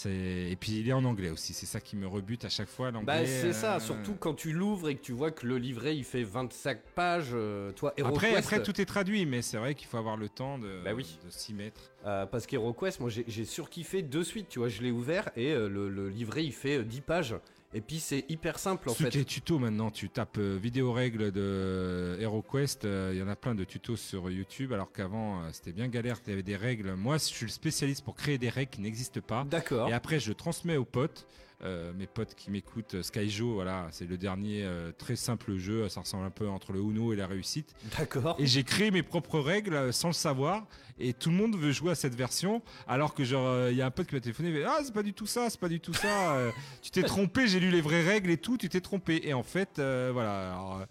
Et 0.06 0.56
puis 0.60 0.74
il 0.80 0.88
est 0.90 0.94
en 0.94 1.04
anglais 1.06 1.30
aussi, 1.30 1.54
c'est 1.54 1.66
ça 1.66 1.80
qui 1.82 1.96
me 1.96 2.06
rebute 2.08 2.46
à 2.46 2.50
chaque 2.50 2.68
fois. 2.70 2.92
l'anglais, 2.92 3.06
Bah 3.06 3.26
c'est 3.26 3.54
ça, 3.54 3.78
euh, 3.78 3.80
surtout 3.80 4.14
quand 4.14 4.34
tu 4.36 4.54
l'ouvres 4.54 4.90
et 4.90 4.96
que 4.96 5.02
tu 5.02 5.12
vois 5.12 5.32
que 5.32 5.48
le 5.48 5.58
livret 5.58 5.96
il 5.98 6.04
fait 6.04 6.24
25 6.24 6.80
pages, 6.96 7.30
euh, 7.34 7.72
toi 7.72 7.94
Après, 8.04 8.36
après, 8.36 8.62
tout 8.62 8.80
est 8.80 8.86
traduit, 8.86 9.26
mais 9.26 9.42
c'est 9.42 9.58
vrai 9.58 9.74
qu'il 9.76 9.88
faut 9.88 9.98
avoir 9.98 10.18
le 10.18 10.30
temps 10.30 10.60
de, 10.60 10.82
Bah 10.84 10.92
oui. 10.96 11.18
de 11.26 11.30
s'y 11.32 11.54
mettre. 11.54 11.82
Euh, 12.06 12.26
parce 12.26 12.46
qu'HeroQuest, 12.46 13.00
moi 13.00 13.10
j'ai 13.10 13.46
surkiffé 13.46 14.02
de 14.04 14.22
suite, 14.24 14.48
tu 14.50 14.60
vois, 14.60 14.70
je 14.70 14.82
l'ai 14.82 14.92
ouvert 14.92 15.30
et 15.36 15.52
euh, 15.52 15.68
le, 15.68 15.90
le 15.90 16.10
livret 16.10 16.46
il 16.46 16.54
fait 16.54 16.78
euh, 16.78 16.84
10 16.84 17.02
pages. 17.02 17.36
Et 17.78 17.82
puis 17.82 18.00
c'est 18.00 18.26
hyper 18.28 18.58
simple 18.58 18.90
en 18.90 18.94
Tous 18.94 19.04
fait. 19.04 19.14
les 19.14 19.24
tutos 19.24 19.60
maintenant, 19.60 19.92
tu 19.92 20.10
tapes 20.10 20.40
euh, 20.40 20.58
vidéo 20.60 20.94
règles 20.94 21.32
de 21.32 22.18
HeroQuest, 22.20 22.86
euh, 22.86 23.12
il 23.14 23.20
y 23.20 23.22
en 23.22 23.28
a 23.28 23.36
plein 23.36 23.54
de 23.54 23.64
tutos 23.64 23.98
sur 23.98 24.32
YouTube, 24.32 24.74
alors 24.74 24.92
qu'avant 24.92 25.44
euh, 25.44 25.50
c'était 25.52 25.74
bien 25.74 25.88
galère, 25.88 26.18
il 26.26 26.32
y 26.32 26.34
avait 26.34 26.42
des 26.42 26.56
règles. 26.56 26.96
Moi, 26.96 27.18
je 27.20 27.26
suis 27.26 27.46
le 27.46 27.52
spécialiste 27.52 28.04
pour 28.04 28.16
créer 28.16 28.40
des 28.40 28.50
règles 28.50 28.72
qui 28.72 28.82
n'existent 28.82 29.22
pas. 29.22 29.44
D'accord. 29.44 29.90
Et 29.90 29.94
après, 29.94 30.20
je 30.20 30.34
transmets 30.34 30.76
aux 30.76 30.86
potes. 30.86 31.28
Euh, 31.64 31.92
mes 31.94 32.06
potes 32.06 32.36
qui 32.36 32.52
m'écoutent, 32.52 32.94
euh, 32.94 33.02
Skyjo, 33.02 33.56
voilà, 33.56 33.88
c'est 33.90 34.06
le 34.06 34.16
dernier 34.16 34.64
euh, 34.64 34.92
très 34.96 35.16
simple 35.16 35.58
jeu, 35.58 35.90
ça 35.90 36.02
ressemble 36.02 36.24
un 36.24 36.30
peu 36.30 36.48
entre 36.48 36.72
le 36.72 36.80
Uno 36.80 37.14
et 37.14 37.16
la 37.16 37.26
réussite. 37.26 37.74
D'accord. 37.98 38.36
Et 38.38 38.46
j'ai 38.46 38.64
créé 38.64 38.92
mes 38.92 39.02
propres 39.02 39.40
règles 39.40 39.92
sans 39.92 40.10
le 40.10 40.14
savoir, 40.14 40.68
et 41.00 41.14
tout 41.14 41.32
le 41.32 41.36
monde 41.36 41.56
veut 41.56 41.72
jouer 41.72 41.92
à 41.92 41.96
cette 41.96 42.14
version, 42.14 42.62
alors 42.88 43.16
que 43.16 43.24
genre, 43.24 43.70
il 43.70 43.76
y 43.76 43.82
a 43.82 43.88
un 43.88 43.92
pote 43.92 44.06
qui 44.06 44.14
m'a 44.14 44.22
téléphoné, 44.22 44.50
il 44.50 44.56
fait, 44.56 44.66
ah 44.66 44.78
c'est 44.84 44.94
pas 44.94 45.02
du 45.02 45.14
tout 45.14 45.26
ça, 45.26 45.50
c'est 45.50 45.60
pas 45.60 45.70
du 45.70 45.80
tout 45.80 45.96
ça, 45.96 46.38
tu 46.84 46.92
t'es 46.92 47.02
trompé, 47.04 47.48
j'ai 47.48 47.60
lu 47.60 47.72
les 47.72 47.82
vraies 47.82 48.06
règles 48.06 48.30
et 48.30 48.38
tout, 48.38 48.58
tu 48.58 48.70
t'es 48.70 48.82
trompé. 48.82 49.22
Et 49.24 49.34
en 49.34 49.44
fait, 49.44 49.78
voilà, 49.78 50.52
alors, 50.52 50.86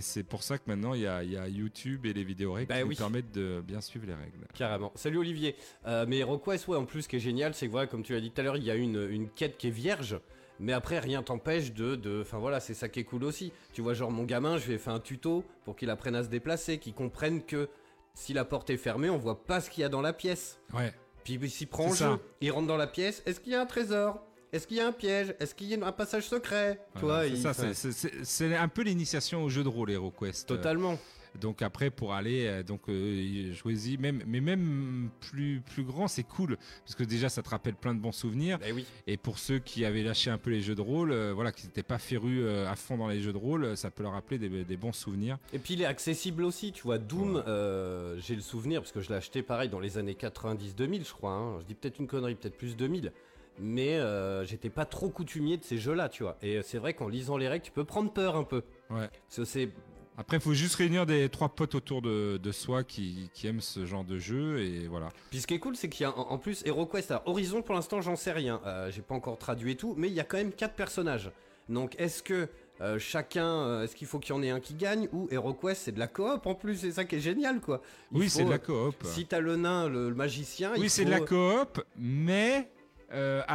c'est 0.00 0.22
pour 0.22 0.42
ça 0.42 0.58
que 0.58 0.64
maintenant 0.66 0.94
il 0.94 1.00
y 1.02 1.06
a, 1.06 1.22
il 1.22 1.32
y 1.32 1.36
a 1.36 1.48
YouTube 1.48 2.06
et 2.06 2.12
les 2.12 2.24
vidéos 2.24 2.52
règles 2.52 2.68
Bah 2.68 2.76
qui 2.78 2.82
oui. 2.84 2.88
nous 2.90 2.96
permettent 2.96 3.32
de 3.32 3.60
bien 3.66 3.80
suivre 3.80 4.06
les 4.06 4.14
règles. 4.14 4.46
Carrément. 4.54 4.92
Salut 4.94 5.18
Olivier. 5.18 5.56
Euh, 5.86 6.04
mais 6.08 6.18
HeroQuest, 6.18 6.68
ouais, 6.68 6.76
en 6.76 6.84
plus, 6.84 7.02
ce 7.02 7.08
qui 7.08 7.16
est 7.16 7.20
génial, 7.20 7.54
c'est 7.54 7.66
que 7.66 7.70
voilà, 7.72 7.86
comme 7.86 8.02
tu 8.02 8.12
l'as 8.12 8.20
dit 8.20 8.30
tout 8.30 8.40
à 8.40 8.44
l'heure, 8.44 8.56
il 8.56 8.64
y 8.64 8.70
a 8.70 8.74
une, 8.76 9.06
une 9.10 9.28
quête 9.28 9.56
qui 9.58 9.68
est 9.68 9.70
vierge. 9.70 10.18
Mais 10.58 10.72
après, 10.72 10.98
rien 11.00 11.22
t'empêche 11.22 11.72
de, 11.74 11.96
de. 11.96 12.22
Enfin 12.22 12.38
voilà, 12.38 12.60
c'est 12.60 12.72
ça 12.74 12.88
qui 12.88 13.00
est 13.00 13.04
cool 13.04 13.24
aussi. 13.24 13.52
Tu 13.74 13.82
vois, 13.82 13.92
genre 13.94 14.10
mon 14.10 14.24
gamin, 14.24 14.56
je 14.56 14.66
lui 14.68 14.74
ai 14.74 14.78
fait 14.78 14.90
un 14.90 15.00
tuto 15.00 15.44
pour 15.64 15.76
qu'il 15.76 15.90
apprenne 15.90 16.14
à 16.14 16.22
se 16.24 16.28
déplacer, 16.28 16.78
qu'il 16.78 16.94
comprenne 16.94 17.42
que 17.44 17.68
si 18.14 18.32
la 18.32 18.46
porte 18.46 18.70
est 18.70 18.78
fermée, 18.78 19.10
on 19.10 19.18
voit 19.18 19.44
pas 19.44 19.60
ce 19.60 19.68
qu'il 19.68 19.82
y 19.82 19.84
a 19.84 19.90
dans 19.90 20.00
la 20.00 20.14
pièce. 20.14 20.58
Ouais. 20.72 20.94
Puis 21.24 21.34
il 21.34 21.50
s'y 21.50 21.66
prend 21.66 21.92
jeu. 21.92 22.18
Il 22.40 22.50
rentre 22.52 22.68
dans 22.68 22.76
la 22.78 22.86
pièce. 22.86 23.22
Est-ce 23.26 23.40
qu'il 23.40 23.52
y 23.52 23.54
a 23.54 23.60
un 23.60 23.66
trésor? 23.66 24.22
Est-ce 24.56 24.66
qu'il 24.66 24.78
y 24.78 24.80
a 24.80 24.86
un 24.86 24.92
piège? 24.92 25.34
Est-ce 25.38 25.54
qu'il 25.54 25.66
y 25.68 25.74
a 25.74 25.86
un 25.86 25.92
passage 25.92 26.26
secret? 26.26 26.80
Voilà, 26.94 27.30
enfin, 27.36 27.52
c'est- 27.74 28.54
un 28.56 28.68
peu 28.68 28.82
l'initiation 28.82 29.44
au 29.44 29.48
jeu 29.50 29.62
de 29.62 29.68
rôle 29.68 29.90
HeroQuest. 29.90 30.46
Totalement. 30.48 30.98
Donc 31.38 31.60
après 31.60 31.90
pour 31.90 32.14
aller 32.14 32.46
euh, 32.46 32.62
donc 32.62 32.88
euh, 32.88 33.52
jouez-y 33.52 33.98
même 33.98 34.22
mais 34.26 34.40
même 34.40 35.10
plus 35.20 35.60
plus 35.60 35.82
grand 35.84 36.08
c'est 36.08 36.22
cool 36.22 36.56
parce 36.82 36.94
que 36.94 37.04
déjà 37.04 37.28
ça 37.28 37.42
te 37.42 37.50
rappelle 37.50 37.74
plein 37.74 37.94
de 37.94 38.00
bons 38.00 38.12
souvenirs 38.12 38.58
Eh 38.66 38.72
oui. 38.72 38.86
et 39.06 39.18
pour 39.18 39.38
ceux 39.38 39.58
qui 39.58 39.84
avaient 39.84 40.02
lâché 40.02 40.30
un 40.30 40.38
peu 40.38 40.48
les 40.48 40.62
jeux 40.62 40.74
de 40.74 40.80
rôle 40.80 41.12
euh, 41.12 41.34
voilà 41.34 41.52
qui 41.52 41.66
n'étaient 41.66 41.82
pas 41.82 41.98
férus 41.98 42.40
euh, 42.42 42.66
à 42.72 42.74
fond 42.74 42.96
dans 42.96 43.08
les 43.08 43.20
jeux 43.20 43.34
de 43.34 43.36
rôle 43.38 43.64
euh, 43.64 43.76
ça 43.76 43.90
peut 43.90 44.02
leur 44.02 44.12
rappeler 44.12 44.38
des, 44.38 44.64
des 44.64 44.76
bons 44.78 44.92
souvenirs. 44.94 45.36
Et 45.52 45.58
puis 45.58 45.74
il 45.74 45.82
est 45.82 45.86
accessible 45.86 46.42
aussi, 46.42 46.72
tu 46.72 46.84
vois. 46.84 46.96
Doom, 46.96 47.34
Ouais. 47.36 47.42
euh, 47.48 48.18
j'ai 48.18 48.34
le 48.34 48.40
souvenir, 48.40 48.80
parce 48.80 48.92
que 48.92 49.02
je 49.02 49.10
l'ai 49.10 49.16
acheté 49.16 49.42
pareil 49.42 49.68
dans 49.68 49.80
les 49.80 49.98
années 49.98 50.14
90-2000, 50.14 51.06
je 51.06 51.12
crois. 51.12 51.32
hein. 51.32 51.58
Je 51.60 51.66
dis 51.66 51.74
peut-être 51.74 51.98
une 51.98 52.06
connerie, 52.06 52.34
peut-être 52.34 52.56
plus 52.56 52.76
2000. 52.76 53.12
Mais 53.58 53.94
euh, 53.96 54.44
j'étais 54.44 54.70
pas 54.70 54.84
trop 54.84 55.08
coutumier 55.08 55.56
de 55.56 55.64
ces 55.64 55.78
jeux-là, 55.78 56.08
tu 56.08 56.22
vois. 56.22 56.36
Et 56.42 56.56
euh, 56.56 56.62
c'est 56.62 56.78
vrai 56.78 56.94
qu'en 56.94 57.08
lisant 57.08 57.36
les 57.36 57.48
règles, 57.48 57.64
tu 57.64 57.72
peux 57.72 57.84
prendre 57.84 58.12
peur 58.12 58.36
un 58.36 58.44
peu. 58.44 58.62
Ouais. 58.90 59.08
C'est. 59.28 59.70
Après 60.18 60.38
il 60.38 60.42
faut 60.42 60.54
juste 60.54 60.76
réunir 60.76 61.04
des 61.04 61.28
trois 61.28 61.50
potes 61.50 61.74
autour 61.74 62.00
de, 62.00 62.38
de 62.42 62.52
soi 62.52 62.84
qui, 62.84 63.28
qui 63.34 63.46
aiment 63.48 63.60
ce 63.60 63.84
genre 63.84 64.02
de 64.04 64.18
jeu 64.18 64.60
et 64.62 64.88
voilà. 64.88 65.10
Puis 65.30 65.40
ce 65.40 65.46
qui 65.46 65.52
est 65.52 65.58
cool, 65.58 65.76
c'est 65.76 65.90
qu'il 65.90 66.04
y 66.04 66.06
a 66.06 66.16
en 66.18 66.38
plus 66.38 66.64
HeroQuest. 66.64 67.10
Alors 67.10 67.22
Horizon, 67.26 67.60
pour 67.60 67.74
l'instant, 67.74 68.00
j'en 68.00 68.16
sais 68.16 68.32
rien. 68.32 68.60
Euh, 68.64 68.90
j'ai 68.90 69.02
pas 69.02 69.14
encore 69.14 69.36
traduit 69.36 69.72
et 69.72 69.76
tout, 69.76 69.92
mais 69.98 70.08
il 70.08 70.14
y 70.14 70.20
a 70.20 70.24
quand 70.24 70.38
même 70.38 70.52
quatre 70.52 70.74
personnages. 70.74 71.30
Donc 71.68 71.94
est-ce 71.98 72.22
que 72.22 72.48
euh, 72.80 72.98
chacun, 72.98 73.46
euh, 73.46 73.84
est-ce 73.84 73.94
qu'il 73.94 74.06
faut 74.06 74.18
qu'il 74.18 74.34
y 74.34 74.38
en 74.38 74.42
ait 74.42 74.48
un 74.50 74.60
qui 74.60 74.72
gagne 74.72 75.06
ou 75.12 75.28
HeroQuest, 75.30 75.82
c'est 75.82 75.92
de 75.92 75.98
la 75.98 76.08
coop 76.08 76.46
en 76.46 76.54
plus, 76.54 76.76
c'est 76.76 76.92
ça 76.92 77.04
qui 77.04 77.16
est 77.16 77.20
génial, 77.20 77.60
quoi. 77.60 77.82
Il 78.12 78.18
oui 78.20 78.30
c'est 78.30 78.44
de 78.44 78.50
la 78.50 78.58
coop. 78.58 78.94
Si 79.04 79.26
t'as 79.26 79.40
le 79.40 79.56
nain, 79.56 79.86
le, 79.86 80.08
le 80.08 80.14
magicien, 80.14 80.72
Oui 80.78 80.88
c'est 80.88 81.02
faut- 81.02 81.08
de 81.10 81.14
la 81.14 81.20
coop 81.20 81.82
mais 81.98 82.70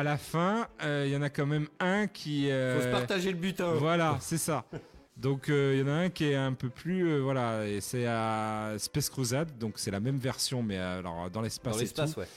à 0.02 0.04
la 0.04 0.18
fin 0.18 0.68
euh, 0.84 1.04
il 1.06 1.14
y 1.14 1.16
en 1.16 1.22
a 1.22 1.30
quand 1.30 1.46
même 1.46 1.68
un 1.80 2.08
qui 2.08 2.50
euh, 2.50 2.76
Faut 2.78 2.86
se 2.86 2.92
partager 2.92 3.32
le 3.32 3.38
butin. 3.38 3.74
Voilà, 3.74 4.18
c'est 4.22 4.40
ça. 4.40 4.66
Donc 5.16 5.50
euh, 5.50 5.74
il 5.76 5.80
y 5.82 5.84
en 5.84 5.88
a 5.88 5.98
un 5.98 6.10
qui 6.10 6.26
est 6.26 6.36
un 6.36 6.54
peu 6.54 6.70
plus 6.70 7.08
euh, 7.08 7.20
voilà 7.20 7.68
et 7.68 7.82
c'est 7.82 8.08
à 8.08 8.74
Space 8.80 9.10
Crusade 9.12 9.56
donc 9.60 9.74
c'est 9.76 9.92
la 9.92 10.00
même 10.00 10.18
version 10.18 10.64
mais 10.64 10.78
alors 10.78 11.30
dans 11.30 11.42
l'espace 11.42 11.74
Dans 11.74 11.80
et 11.80 11.84
l'espace, 11.84 12.18
ouais. 12.18 12.28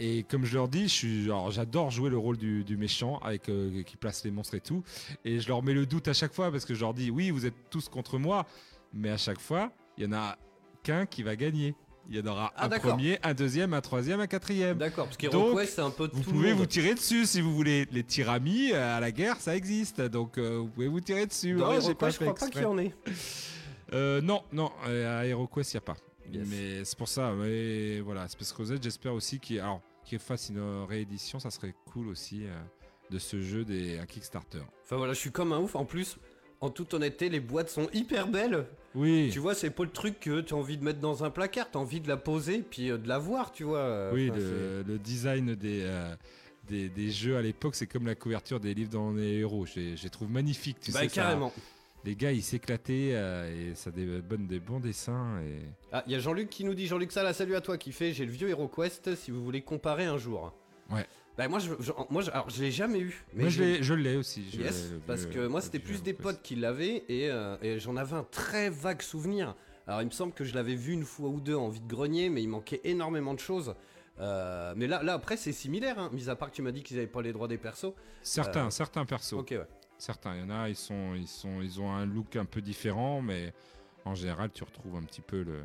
Et 0.00 0.24
comme 0.24 0.44
je 0.44 0.54
leur 0.54 0.66
dis, 0.66 0.88
je 0.88 0.92
suis 0.92 1.30
j'adore 1.50 1.92
jouer 1.92 2.10
le 2.10 2.18
rôle 2.18 2.36
du, 2.36 2.64
du 2.64 2.76
méchant 2.76 3.18
avec 3.18 3.48
euh, 3.48 3.84
qui 3.84 3.96
place 3.96 4.24
les 4.24 4.32
monstres 4.32 4.56
et 4.56 4.60
tout 4.60 4.82
et 5.24 5.38
je 5.38 5.46
leur 5.46 5.62
mets 5.62 5.74
le 5.74 5.86
doute 5.86 6.08
à 6.08 6.12
chaque 6.12 6.32
fois 6.32 6.50
parce 6.50 6.64
que 6.64 6.74
je 6.74 6.80
leur 6.80 6.94
dis 6.94 7.10
oui, 7.10 7.30
vous 7.30 7.46
êtes 7.46 7.70
tous 7.70 7.88
contre 7.88 8.18
moi 8.18 8.44
mais 8.92 9.10
à 9.10 9.16
chaque 9.16 9.40
fois, 9.40 9.70
il 9.96 10.04
y 10.04 10.06
en 10.08 10.12
a 10.12 10.36
qu'un 10.82 11.06
qui 11.06 11.22
va 11.22 11.36
gagner. 11.36 11.74
Il 12.10 12.16
y 12.16 12.20
en 12.20 12.26
aura 12.26 12.52
Ah, 12.56 12.66
un 12.66 12.78
premier, 12.78 13.18
un 13.22 13.32
deuxième, 13.34 13.72
un 13.74 13.80
troisième, 13.80 14.20
un 14.20 14.26
quatrième. 14.26 14.76
D'accord, 14.78 15.06
parce 15.06 15.16
Donc, 15.16 15.30
qu'HeroQuest 15.30 15.74
c'est 15.74 15.80
un 15.80 15.90
peu 15.90 16.08
de 16.08 16.12
Vous 16.14 16.22
tout 16.22 16.30
pouvez 16.30 16.50
monde. 16.50 16.58
vous 16.58 16.66
tirer 16.66 16.94
dessus 16.94 17.24
si 17.26 17.40
vous 17.40 17.54
voulez. 17.54 17.86
Les 17.92 18.04
tiramis 18.04 18.72
euh, 18.72 18.96
à 18.96 19.00
la 19.00 19.10
guerre, 19.10 19.36
ça 19.40 19.56
existe. 19.56 20.00
Donc 20.02 20.36
euh, 20.38 20.58
vous 20.58 20.68
pouvez 20.68 20.88
vous 20.88 21.00
tirer 21.00 21.26
dessus. 21.26 21.54
Dans 21.54 21.68
Oh, 21.68 21.80
j'ai 21.80 21.88
HeroQuest, 21.88 22.12
je 22.12 22.24
crois 22.24 22.34
pas 22.34 22.48
qu'il 22.48 22.62
y 22.62 22.64
en 22.66 22.78
ait. 22.78 22.92
Euh, 23.92 24.20
non, 24.22 24.42
non, 24.52 24.72
à 24.84 25.24
HeroQuest, 25.26 25.72
il 25.74 25.76
n'y 25.76 25.78
a 25.78 25.80
pas. 25.82 25.96
Yes. 26.32 26.46
Mais 26.48 26.84
c'est 26.84 26.98
pour 26.98 27.06
ça, 27.06 27.32
mais 27.32 28.00
voilà, 28.00 28.26
Space 28.28 28.52
Crusade, 28.52 28.82
j'espère 28.82 29.12
aussi 29.14 29.38
qu'il 29.38 29.62
qu'il 30.04 30.18
fasse 30.18 30.48
une 30.48 30.84
réédition, 30.88 31.38
ça 31.38 31.50
serait 31.50 31.74
cool 31.92 32.08
aussi 32.08 32.44
euh, 32.44 32.54
de 33.10 33.18
ce 33.18 33.40
jeu 33.40 33.64
des 33.64 33.98
un 33.98 34.06
Kickstarter. 34.06 34.62
Enfin 34.82 34.96
voilà, 34.96 35.12
je 35.12 35.18
suis 35.20 35.30
comme 35.30 35.52
un 35.52 35.58
ouf. 35.58 35.76
En 35.76 35.84
plus, 35.84 36.16
en 36.64 36.70
toute 36.70 36.94
honnêteté, 36.94 37.28
les 37.28 37.40
boîtes 37.40 37.68
sont 37.68 37.88
hyper 37.92 38.26
belles. 38.26 38.66
Oui, 38.94 39.28
Tu 39.32 39.38
vois, 39.38 39.54
c'est 39.54 39.70
pas 39.70 39.82
le 39.84 39.90
truc 39.90 40.18
que 40.20 40.40
tu 40.40 40.54
as 40.54 40.56
envie 40.56 40.78
de 40.78 40.84
mettre 40.84 41.00
dans 41.00 41.24
un 41.24 41.30
placard, 41.30 41.70
tu 41.70 41.76
as 41.76 41.80
envie 41.80 42.00
de 42.00 42.08
la 42.08 42.16
poser 42.16 42.58
puis 42.68 42.90
euh, 42.90 42.96
de 42.98 43.08
la 43.08 43.18
voir, 43.18 43.52
tu 43.52 43.64
vois. 43.64 44.10
oui, 44.12 44.30
enfin, 44.30 44.38
le, 44.40 44.84
le 44.86 44.98
design 44.98 45.54
des, 45.56 45.82
euh, 45.82 46.14
des, 46.68 46.88
des 46.88 47.10
jeux 47.10 47.36
à 47.36 47.42
l'époque, 47.42 47.74
c'est 47.74 47.86
comme 47.88 48.06
la 48.06 48.14
couverture 48.14 48.60
des 48.60 48.72
livres 48.72 48.90
dans 48.90 49.12
les 49.12 49.38
héros. 49.40 49.66
Je 49.66 50.00
les 50.02 50.10
trouve 50.10 50.30
magnifiques, 50.30 50.78
tu 50.80 50.92
Bah, 50.92 51.00
sais. 51.00 51.08
ça- 51.08 51.22
carrément. 51.22 51.52
les 52.04 52.14
gars, 52.14 52.30
ils 52.32 52.42
s'éclataient 52.42 53.10
euh, 53.14 53.70
et 53.72 53.74
ça 53.74 53.90
des, 53.90 54.06
bonnes, 54.22 54.46
des 54.46 54.60
bons 54.60 54.78
dessins. 54.80 55.40
Et... 55.40 55.58
Ah, 55.92 56.04
il 56.06 56.12
y 56.12 56.14
a 56.14 56.20
Jean-Luc 56.20 56.48
qui 56.48 56.64
nous 56.64 56.74
dit 56.74 56.86
Jean-Luc 56.86 57.10
Sala, 57.12 57.32
salut 57.34 57.56
à 57.56 57.60
toi 57.60 57.76
qui 57.76 57.90
fait 57.92 58.12
j'ai 58.12 58.24
le 58.24 58.32
vieux 58.32 58.48
HeroQuest 58.48 59.16
si 59.16 59.30
vous 59.32 59.42
voulez 59.44 59.60
comparer 59.62 60.04
un 60.04 60.18
jour. 60.18 60.52
Ouais. 60.90 61.04
Bah 61.36 61.48
moi 61.48 61.58
je, 61.58 61.72
je- 61.80 61.92
moi 62.10 62.22
je, 62.22 62.30
alors 62.30 62.48
je 62.48 62.62
l'ai 62.62 62.70
jamais 62.70 63.00
eu. 63.00 63.24
Mais 63.32 63.44
Moi, 63.44 63.50
je 63.50 63.94
l'ai- 63.94 64.16
aussi. 64.16 64.44
je 64.52 64.60
Yes, 64.60 64.92
parce 65.06 65.26
que 65.26 65.46
moi 65.48 65.58
le 65.60 65.64
c'était 65.64 65.80
plus 65.80 66.02
des 66.02 66.12
potes 66.14 66.42
qui 66.42 66.54
l'avaient 66.54 67.04
et, 67.08 67.28
euh, 67.30 67.56
et 67.60 67.80
j'en 67.80 67.96
avais 67.96 68.14
un 68.14 68.22
très 68.24 68.70
vague 68.70 69.02
souvenir. 69.02 69.56
Alors 69.86 70.00
il 70.02 70.06
me 70.06 70.10
semble 70.12 70.32
que 70.32 70.44
je 70.44 70.54
l'avais 70.54 70.76
vu 70.76 70.92
une 70.92 71.04
fois 71.04 71.28
ou 71.28 71.40
deux 71.40 71.56
en 71.56 71.68
vide 71.68 71.86
grenier, 71.88 72.28
mais 72.30 72.42
il 72.42 72.48
manquait 72.48 72.80
énormément 72.84 73.34
de 73.34 73.40
choses. 73.40 73.74
Euh, 74.20 74.74
mais 74.76 74.86
là, 74.86 75.02
là 75.02 75.14
après 75.14 75.36
c'est 75.36 75.50
similaire, 75.52 75.98
hein, 75.98 76.08
mis 76.12 76.28
à 76.30 76.36
part 76.36 76.50
que 76.50 76.54
tu 76.56 76.62
m'as 76.62 76.70
dit 76.70 76.84
qu'ils 76.84 76.98
avaient 76.98 77.08
pas 77.08 77.20
les 77.20 77.32
droits 77.32 77.48
des 77.48 77.58
persos. 77.58 77.92
Certains, 78.22 78.66
Euh, 78.66 78.70
certains 78.70 79.04
persos. 79.04 79.32
Ok 79.32 79.48
ouais. 79.50 79.66
Certains, 79.98 80.34
il 80.36 80.40
y 80.42 80.44
en 80.44 80.50
a, 80.50 80.68
ils 80.68 80.76
sont, 80.76 81.14
ils 81.16 81.26
sont, 81.28 81.60
ils 81.62 81.80
ont 81.80 81.90
un 81.90 82.04
look 82.06 82.36
un 82.36 82.44
peu 82.44 82.60
différent, 82.60 83.22
mais 83.22 83.52
en 84.04 84.14
général, 84.14 84.50
tu 84.52 84.62
retrouves 84.62 84.96
un 84.96 85.02
petit 85.02 85.20
peu 85.20 85.42
le. 85.42 85.62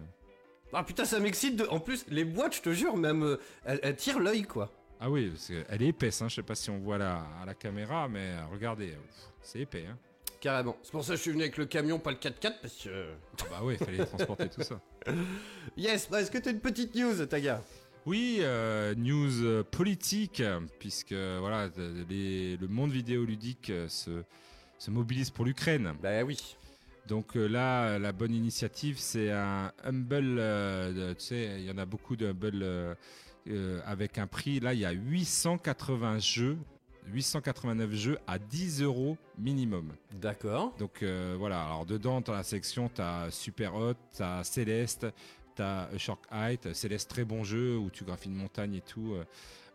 Ah 0.73 0.83
putain 0.83 1.05
ça 1.05 1.19
m'excite 1.19 1.55
de... 1.55 1.65
En 1.69 1.79
plus 1.79 2.05
les 2.09 2.23
boîtes 2.25 2.55
je 2.55 2.61
te 2.61 2.71
jure 2.71 2.95
même 2.95 3.23
euh, 3.23 3.37
elles, 3.65 3.79
elles 3.83 3.95
tirent 3.95 4.19
l'œil 4.19 4.43
quoi. 4.43 4.71
Ah 4.99 5.09
oui, 5.09 5.31
c'est- 5.37 5.65
elle 5.69 5.81
est 5.81 5.87
épaisse. 5.87 6.21
Hein, 6.21 6.27
je 6.29 6.35
sais 6.35 6.43
pas 6.43 6.55
si 6.55 6.69
on 6.69 6.79
voit 6.79 6.97
là 6.97 7.25
à 7.41 7.45
la 7.45 7.53
caméra, 7.53 8.07
mais 8.09 8.31
euh, 8.31 8.45
regardez, 8.51 8.87
pff, 8.87 8.97
c'est 9.41 9.59
épais. 9.59 9.85
Hein. 9.89 9.97
Carrément. 10.41 10.77
C'est 10.83 10.91
pour 10.91 11.03
ça 11.03 11.13
que 11.13 11.17
je 11.17 11.21
suis 11.21 11.31
venu 11.31 11.43
avec 11.43 11.57
le 11.57 11.65
camion, 11.65 11.99
pas 11.99 12.11
le 12.11 12.17
4x4 12.17 12.61
parce 12.61 12.83
que... 12.83 13.09
Ah 13.41 13.45
bah 13.49 13.59
oui, 13.63 13.75
il 13.79 13.85
fallait 13.85 14.05
transporter 14.05 14.49
tout 14.49 14.61
ça. 14.63 14.79
Yes, 15.77 16.09
bah, 16.09 16.21
est-ce 16.21 16.31
que 16.31 16.37
t'as 16.37 16.51
une 16.51 16.59
petite 16.59 16.95
news 16.95 17.25
Taga? 17.25 17.61
Oui, 18.05 18.37
euh, 18.41 18.95
news 18.95 19.43
euh, 19.43 19.63
politique, 19.63 20.41
puisque 20.79 21.13
voilà, 21.13 21.69
les- 22.09 22.57
le 22.57 22.67
monde 22.67 22.91
vidéoludique 22.91 23.69
euh, 23.69 23.87
se, 23.89 24.23
se 24.77 24.91
mobilise 24.91 25.29
pour 25.29 25.45
l'Ukraine. 25.45 25.93
Bah 26.01 26.23
oui. 26.23 26.55
Donc 27.07 27.35
euh, 27.35 27.47
là, 27.47 27.99
la 27.99 28.11
bonne 28.13 28.33
initiative, 28.33 28.97
c'est 28.99 29.31
un 29.31 29.71
Humble. 29.83 30.37
euh, 30.39 31.13
tu 31.15 31.21
sais, 31.25 31.55
il 31.59 31.65
y 31.65 31.71
en 31.71 31.77
a 31.77 31.85
beaucoup 31.85 32.15
de 32.15 32.27
Humble 32.27 32.59
euh, 32.63 32.95
euh, 33.49 33.81
avec 33.85 34.17
un 34.17 34.27
prix. 34.27 34.59
Là, 34.59 34.73
il 34.73 34.79
y 34.79 34.85
a 34.85 34.91
880 34.91 36.19
jeux, 36.19 36.57
889 37.07 37.91
jeux 37.93 38.17
à 38.27 38.39
10 38.39 38.81
euros 38.83 39.17
minimum. 39.37 39.91
D'accord. 40.21 40.73
Donc 40.77 41.03
euh, 41.03 41.35
voilà, 41.37 41.63
alors 41.63 41.85
dedans, 41.85 42.21
as 42.21 42.31
la 42.31 42.43
section, 42.43 42.89
tu 42.93 43.01
as 43.01 43.31
Super 43.31 43.75
Hot, 43.75 43.95
tu 44.15 44.21
as 44.21 44.43
Céleste, 44.43 45.07
tu 45.55 45.61
as 45.61 45.89
Short 45.97 46.21
Height, 46.31 46.73
Céleste, 46.73 47.09
très 47.09 47.25
bon 47.25 47.43
jeu 47.43 47.77
où 47.77 47.89
tu 47.89 48.03
graphies 48.03 48.29
une 48.29 48.35
montagne 48.35 48.75
et 48.75 48.81
tout. 48.81 49.13
euh, 49.13 49.23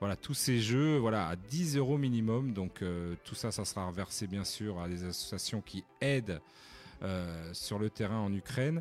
voilà, 0.00 0.16
tous 0.16 0.34
ces 0.34 0.60
jeux, 0.60 0.98
voilà, 0.98 1.28
à 1.28 1.36
10 1.36 1.76
euros 1.76 1.98
minimum. 1.98 2.52
Donc 2.52 2.82
euh, 2.82 3.14
tout 3.24 3.34
ça, 3.34 3.50
ça 3.50 3.64
sera 3.64 3.86
reversé 3.86 4.26
bien 4.26 4.44
sûr 4.44 4.80
à 4.80 4.88
des 4.88 5.04
associations 5.04 5.60
qui 5.60 5.84
aident 6.00 6.40
sur 7.52 7.78
le 7.78 7.90
terrain 7.90 8.18
en 8.18 8.32
Ukraine. 8.32 8.80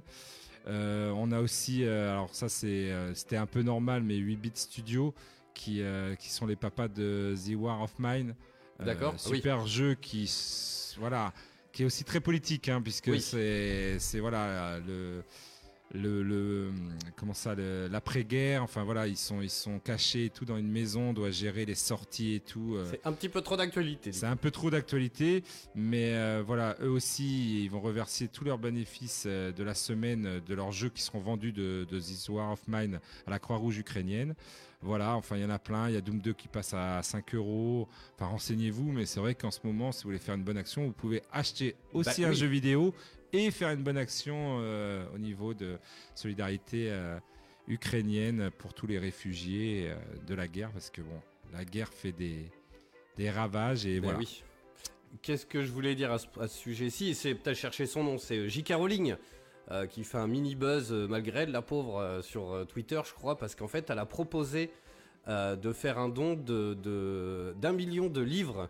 Euh, 0.67 1.11
on 1.11 1.31
a 1.31 1.41
aussi, 1.41 1.83
euh, 1.83 2.11
alors 2.11 2.33
ça 2.33 2.47
c'est, 2.49 2.91
euh, 2.91 3.13
c'était 3.13 3.35
un 3.35 3.45
peu 3.45 3.61
normal, 3.61 4.03
mais 4.03 4.15
8 4.15 4.35
bits 4.37 4.51
Studio 4.55 5.13
qui, 5.53 5.81
qui 6.19 6.29
sont 6.31 6.47
les 6.47 6.55
papas 6.55 6.87
de 6.87 7.35
The 7.45 7.55
War 7.55 7.81
of 7.81 7.93
Mine. 7.99 8.35
D'accord, 8.79 9.13
oui. 9.27 9.35
Super 9.35 9.67
jeu 9.67 9.93
qui, 9.93 10.29
voilà, 10.97 11.31
qui 11.71 11.83
est 11.83 11.85
aussi 11.85 12.03
très 12.03 12.19
politique, 12.19 12.69
hein, 12.69 12.81
puisque 12.81 13.07
Oui. 13.07 13.21
c'est 13.21 14.19
voilà 14.19 14.79
le, 14.79 15.23
le, 15.93 16.23
le 16.23 16.71
comment 17.15 17.33
ça, 17.33 17.55
l'après-guerre. 17.55 18.63
Enfin 18.63 18.83
voilà, 18.83 19.07
ils 19.07 19.17
sont, 19.17 19.41
ils 19.41 19.49
sont 19.49 19.79
cachés 19.79 20.25
et 20.25 20.29
tout 20.29 20.45
dans 20.45 20.57
une 20.57 20.71
maison, 20.71 21.09
on 21.09 21.13
doit 21.13 21.31
gérer 21.31 21.65
les 21.65 21.75
sorties 21.75 22.33
et 22.35 22.39
tout. 22.39 22.75
euh, 22.75 22.87
C'est 22.91 23.05
un 23.05 23.13
petit 23.13 23.29
peu 23.29 23.41
trop 23.41 23.55
d'actualité. 23.57 24.11
c'est 24.11 24.25
un 24.25 24.35
peu 24.35 24.51
trop 24.51 24.69
d'actualité, 24.69 25.43
mais 25.75 26.13
euh, 26.15 26.43
voilà, 26.45 26.75
eux 26.81 26.89
aussi, 26.89 27.63
ils 27.63 27.69
vont 27.69 27.79
reverser 27.81 28.27
tous 28.27 28.43
leurs 28.43 28.57
bénéfices 28.57 29.23
euh, 29.27 29.51
de 29.51 29.63
la 29.63 29.75
semaine 29.75 30.41
de 30.45 30.53
leurs 30.55 30.71
jeux 30.71 30.89
qui 30.89 31.01
seront 31.01 31.19
vendus 31.19 31.51
de, 31.51 31.85
de 31.89 31.99
This 31.99 32.27
War 32.29 32.51
of 32.51 32.61
Mine 32.67 32.99
à 33.27 33.31
la 33.31 33.39
Croix-Rouge 33.39 33.77
ukrainienne. 33.77 34.33
Voilà, 34.81 35.15
enfin, 35.15 35.37
il 35.37 35.43
y 35.43 35.45
en 35.45 35.49
a 35.49 35.59
plein. 35.59 35.87
Il 35.87 35.93
y 35.93 35.97
a 35.97 36.01
Doom 36.01 36.19
2 36.19 36.33
qui 36.33 36.49
passe 36.49 36.73
à 36.73 37.01
5 37.01 37.35
euros. 37.35 37.87
Enfin, 38.15 38.25
renseignez-vous, 38.25 38.91
mais 38.91 39.05
c'est 39.05 39.21
vrai 39.21 39.33
qu'en 39.33 39.49
ce 39.49 39.59
moment, 39.63 39.93
si 39.93 40.03
vous 40.03 40.09
voulez 40.09 40.19
faire 40.19 40.35
une 40.35 40.43
bonne 40.43 40.57
action, 40.57 40.83
vous 40.85 40.91
pouvez 40.91 41.21
acheter 41.31 41.75
aussi 41.93 42.21
Bah, 42.23 42.27
un 42.27 42.31
oui. 42.31 42.35
jeu 42.35 42.47
vidéo 42.47 42.93
et 43.33 43.51
faire 43.51 43.69
une 43.71 43.83
bonne 43.83 43.97
action 43.97 44.59
euh, 44.61 45.05
au 45.13 45.17
niveau 45.17 45.53
de 45.53 45.77
solidarité 46.15 46.87
euh, 46.91 47.17
ukrainienne 47.67 48.49
pour 48.57 48.73
tous 48.73 48.87
les 48.87 48.99
réfugiés 48.99 49.87
euh, 49.89 49.95
de 50.27 50.35
la 50.35 50.47
guerre, 50.47 50.71
parce 50.71 50.89
que 50.89 51.01
bon, 51.01 51.19
la 51.51 51.65
guerre 51.65 51.89
fait 51.91 52.11
des, 52.11 52.49
des 53.17 53.29
ravages 53.29 53.85
et 53.85 53.95
Ben 53.99 54.03
voilà. 54.03 54.19
oui. 54.19 54.43
Qu'est-ce 55.21 55.45
que 55.45 55.63
je 55.63 55.71
voulais 55.71 55.93
dire 55.95 56.11
à 56.11 56.17
ce, 56.17 56.27
à 56.39 56.47
ce 56.47 56.57
sujet-ci? 56.57 57.13
C'est 57.13 57.35
peut-être 57.35 57.57
chercher 57.57 57.85
son 57.85 58.03
nom, 58.03 58.17
c'est 58.17 58.49
J.K. 58.49 58.73
Rowling 58.75 59.15
qui 59.89 60.03
fait 60.03 60.17
un 60.17 60.27
mini 60.27 60.55
buzz 60.55 60.91
malgré 60.91 61.43
elle, 61.43 61.51
la 61.51 61.61
pauvre, 61.61 62.19
sur 62.21 62.65
Twitter, 62.67 62.99
je 63.07 63.13
crois, 63.13 63.37
parce 63.37 63.55
qu'en 63.55 63.67
fait, 63.69 63.89
elle 63.89 63.97
a 63.99 64.05
proposé 64.05 64.71
de 65.27 65.71
faire 65.73 65.97
un 65.99 66.09
don 66.09 66.33
de, 66.33 66.73
de- 66.73 67.55
d'un 67.61 67.71
million 67.71 68.07
de 68.07 68.21
livres 68.21 68.69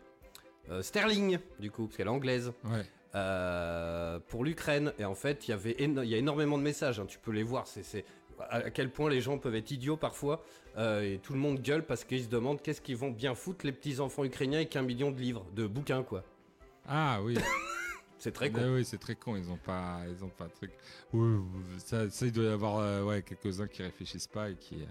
euh, 0.69 0.81
sterling, 0.83 1.39
du 1.59 1.71
coup, 1.71 1.85
parce 1.87 1.97
qu'elle 1.97 2.07
est 2.07 2.11
anglaise. 2.11 2.53
Ouais. 2.65 2.85
Euh, 3.15 4.19
pour 4.27 4.43
l'Ukraine. 4.43 4.93
Et 4.99 5.05
en 5.05 5.15
fait, 5.15 5.47
il 5.47 5.51
y 5.51 5.53
avait 5.53 5.75
il 5.79 6.05
y 6.05 6.15
a 6.15 6.17
énormément 6.17 6.57
de 6.57 6.63
messages. 6.63 6.99
hein, 6.99 7.05
tu 7.07 7.19
peux 7.19 7.31
les 7.31 7.43
voir. 7.43 7.67
C'est 7.67 7.83
c'est 7.83 8.05
à 8.49 8.71
quel 8.71 8.89
point 8.89 9.09
les 9.09 9.21
gens 9.21 9.37
peuvent 9.37 9.55
être 9.55 9.71
idiots 9.71 9.95
parfois. 9.97 10.43
euh, 10.77 11.01
et 11.13 11.19
tout 11.19 11.33
le 11.33 11.39
monde 11.39 11.61
gueule 11.61 11.85
parce 11.85 12.03
qu'ils 12.03 12.23
se 12.23 12.27
demandent 12.29 12.61
qu'est-ce 12.61 12.81
qu'ils 12.81 12.97
vont 12.97 13.11
bien 13.11 13.35
foutre 13.35 13.65
les 13.65 13.71
petits 13.71 13.99
enfants 13.99 14.23
ukrainiens 14.23 14.57
avec 14.57 14.75
un 14.75 14.81
million 14.81 15.11
de 15.11 15.19
livres, 15.19 15.45
de 15.55 15.67
bouquins 15.67 16.03
quoi. 16.03 16.23
Ah 16.87 17.19
oui. 17.23 17.37
C'est 18.17 18.31
très 18.31 18.49
con. 18.49 18.61
Ah 18.63 18.71
oui, 18.71 18.85
c'est 18.85 18.97
très 18.99 19.15
con. 19.15 19.35
Ils 19.35 19.49
ont 19.51 19.57
pas, 19.57 19.99
ils 20.09 20.23
ont 20.23 20.29
pas 20.29 20.45
de 20.47 20.53
truc. 20.53 20.71
Oui, 21.11 21.39
ça, 21.77 22.09
ça, 22.09 22.25
il 22.25 22.31
doit 22.31 22.45
y 22.45 22.47
avoir 22.47 22.77
euh, 22.77 23.03
ouais, 23.03 23.21
quelques-uns 23.21 23.67
qui 23.67 23.83
réfléchissent 23.83 24.27
pas 24.27 24.49
et 24.49 24.55
qui. 24.55 24.75
euh, 24.75 24.85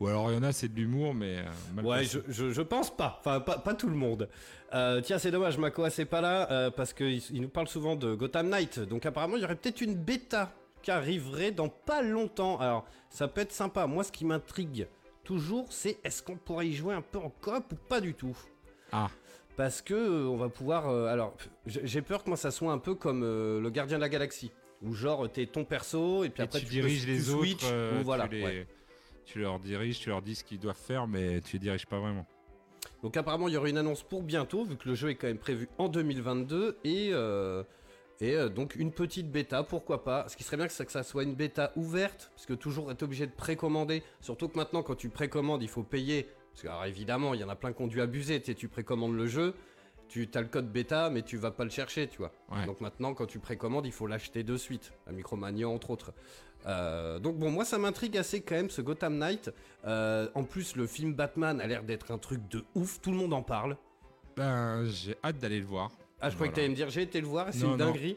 Ou 0.00 0.08
alors 0.08 0.30
il 0.30 0.34
y 0.34 0.38
en 0.38 0.42
a, 0.42 0.52
c'est 0.52 0.68
de 0.68 0.74
l'humour, 0.76 1.14
mais. 1.14 1.38
euh, 1.38 1.82
Ouais, 1.82 2.04
je, 2.04 2.18
je, 2.28 2.50
je 2.50 2.62
pense 2.62 2.94
pas. 2.94 3.16
Enfin, 3.20 3.40
pas, 3.40 3.58
pas 3.58 3.74
tout 3.74 3.88
le 3.88 3.94
monde. 3.96 4.28
Euh, 4.74 5.00
tiens, 5.00 5.18
c'est 5.18 5.30
dommage, 5.30 5.56
Mako 5.58 5.88
c'est 5.90 6.04
pas 6.04 6.20
là 6.20 6.50
euh, 6.50 6.70
parce 6.70 6.92
qu'il 6.92 7.22
il 7.32 7.40
nous 7.40 7.48
parle 7.48 7.68
souvent 7.68 7.96
de 7.96 8.14
Gotham 8.14 8.48
Knight. 8.48 8.78
Donc 8.80 9.06
apparemment, 9.06 9.36
il 9.36 9.42
y 9.42 9.44
aurait 9.44 9.56
peut-être 9.56 9.80
une 9.80 9.94
bêta 9.94 10.52
qui 10.82 10.90
arriverait 10.90 11.50
dans 11.52 11.68
pas 11.68 12.02
longtemps. 12.02 12.58
Alors, 12.58 12.84
ça 13.10 13.26
peut 13.28 13.40
être 13.40 13.52
sympa. 13.52 13.86
Moi, 13.86 14.04
ce 14.04 14.12
qui 14.12 14.24
m'intrigue 14.24 14.86
toujours, 15.24 15.66
c'est 15.72 15.98
est-ce 16.04 16.22
qu'on 16.22 16.36
pourrait 16.36 16.68
y 16.68 16.74
jouer 16.74 16.94
un 16.94 17.00
peu 17.02 17.18
en 17.18 17.30
coop 17.40 17.72
ou 17.72 17.76
pas 17.88 18.00
du 18.00 18.12
tout? 18.14 18.36
Ah. 18.92 19.08
Parce 19.56 19.80
que 19.80 19.94
euh, 19.94 20.26
on 20.28 20.36
va 20.36 20.48
pouvoir. 20.50 20.88
euh, 20.90 21.06
alors, 21.06 21.34
j'ai 21.66 22.02
peur 22.02 22.22
que 22.22 22.28
moi 22.28 22.36
ça 22.36 22.50
soit 22.50 22.70
un 22.72 22.78
peu 22.78 22.94
comme 22.94 23.22
euh, 23.24 23.60
le 23.60 23.70
Gardien 23.70 23.96
de 23.96 24.02
la 24.02 24.08
Galaxie, 24.10 24.50
où 24.82 24.92
genre 24.92 25.30
t'es 25.32 25.46
ton 25.46 25.64
perso 25.64 26.24
et 26.24 26.28
puis 26.28 26.42
Et 26.42 26.44
après 26.44 26.58
tu 26.60 26.66
diriges 26.66 27.00
tu 27.02 27.06
les 27.06 27.30
autres. 27.30 27.64
euh, 27.72 28.00
ou 28.00 28.04
voilà. 28.04 28.28
tu, 28.28 28.34
les- 28.36 28.42
ouais. 28.44 28.66
Tu 29.26 29.40
leur 29.40 29.58
diriges, 29.58 29.98
tu 29.98 30.08
leur 30.08 30.22
dis 30.22 30.34
ce 30.34 30.44
qu'ils 30.44 30.58
doivent 30.58 30.76
faire, 30.76 31.06
mais 31.06 31.40
tu 31.42 31.54
les 31.54 31.60
diriges 31.60 31.86
pas 31.86 31.98
vraiment. 31.98 32.26
Donc 33.02 33.16
apparemment 33.16 33.48
il 33.48 33.54
y 33.54 33.56
aura 33.56 33.68
une 33.68 33.78
annonce 33.78 34.02
pour 34.02 34.22
bientôt, 34.22 34.64
vu 34.64 34.76
que 34.76 34.88
le 34.88 34.94
jeu 34.94 35.10
est 35.10 35.16
quand 35.16 35.26
même 35.26 35.38
prévu 35.38 35.68
en 35.78 35.88
2022 35.88 36.78
et 36.84 37.10
euh, 37.12 37.62
et 38.20 38.34
euh, 38.34 38.48
donc 38.48 38.76
une 38.76 38.92
petite 38.92 39.30
bêta, 39.30 39.62
pourquoi 39.62 40.02
pas. 40.02 40.26
Ce 40.28 40.36
qui 40.36 40.44
serait 40.44 40.56
bien 40.56 40.66
que 40.66 40.72
ça, 40.72 40.84
que 40.84 40.92
ça 40.92 41.02
soit 41.02 41.22
une 41.22 41.34
bêta 41.34 41.72
ouverte, 41.76 42.30
parce 42.34 42.46
que 42.46 42.54
toujours 42.54 42.90
être 42.90 43.02
obligé 43.02 43.26
de 43.26 43.32
précommander. 43.32 44.02
Surtout 44.20 44.48
que 44.48 44.56
maintenant 44.56 44.82
quand 44.82 44.94
tu 44.94 45.08
précommandes, 45.08 45.62
il 45.62 45.68
faut 45.68 45.82
payer. 45.82 46.28
Parce 46.52 46.62
que 46.62 46.68
alors, 46.68 46.84
évidemment, 46.86 47.34
il 47.34 47.40
y 47.40 47.44
en 47.44 47.50
a 47.50 47.56
plein 47.56 47.72
qui 47.74 47.82
ont 47.82 47.86
dû 47.86 48.00
abuser. 48.00 48.40
Tu 48.40 48.46
sais, 48.46 48.54
tu 48.54 48.68
précommandes 48.68 49.14
le 49.14 49.26
jeu, 49.26 49.54
tu 50.08 50.28
as 50.32 50.40
le 50.40 50.46
code 50.46 50.72
bêta, 50.72 51.10
mais 51.10 51.22
tu 51.22 51.36
vas 51.36 51.50
pas 51.50 51.64
le 51.64 51.70
chercher, 51.70 52.08
tu 52.08 52.18
vois. 52.18 52.32
Ouais. 52.50 52.64
Donc 52.64 52.80
maintenant, 52.80 53.12
quand 53.12 53.26
tu 53.26 53.38
précommandes, 53.38 53.84
il 53.84 53.92
faut 53.92 54.06
l'acheter 54.06 54.42
de 54.42 54.56
suite. 54.56 54.92
La 55.06 55.12
Micromania, 55.12 55.68
entre 55.68 55.90
autres. 55.90 56.14
Euh, 56.66 57.18
donc 57.18 57.36
bon, 57.38 57.50
moi 57.50 57.64
ça 57.64 57.78
m'intrigue 57.78 58.16
assez 58.18 58.40
quand 58.40 58.56
même 58.56 58.70
ce 58.70 58.80
Gotham 58.82 59.18
Knight. 59.18 59.50
Euh, 59.84 60.28
en 60.34 60.42
plus, 60.44 60.74
le 60.76 60.86
film 60.86 61.14
Batman 61.14 61.60
a 61.60 61.66
l'air 61.66 61.82
d'être 61.84 62.10
un 62.10 62.18
truc 62.18 62.40
de 62.48 62.64
ouf. 62.74 63.00
Tout 63.00 63.10
le 63.12 63.16
monde 63.16 63.32
en 63.32 63.42
parle. 63.42 63.76
Ben, 64.36 64.84
j'ai 64.86 65.16
hâte 65.24 65.38
d'aller 65.38 65.60
le 65.60 65.66
voir. 65.66 65.90
Ah, 66.20 66.28
je 66.28 66.34
que 66.34 66.38
Voilà. 66.38 66.52
t'allais 66.54 66.68
me 66.68 66.74
dire, 66.74 66.90
j'ai 66.90 67.02
été 67.02 67.20
le 67.20 67.26
voir 67.26 67.48
c'est 67.52 67.64
une 67.64 67.76
dinguerie. 67.76 68.16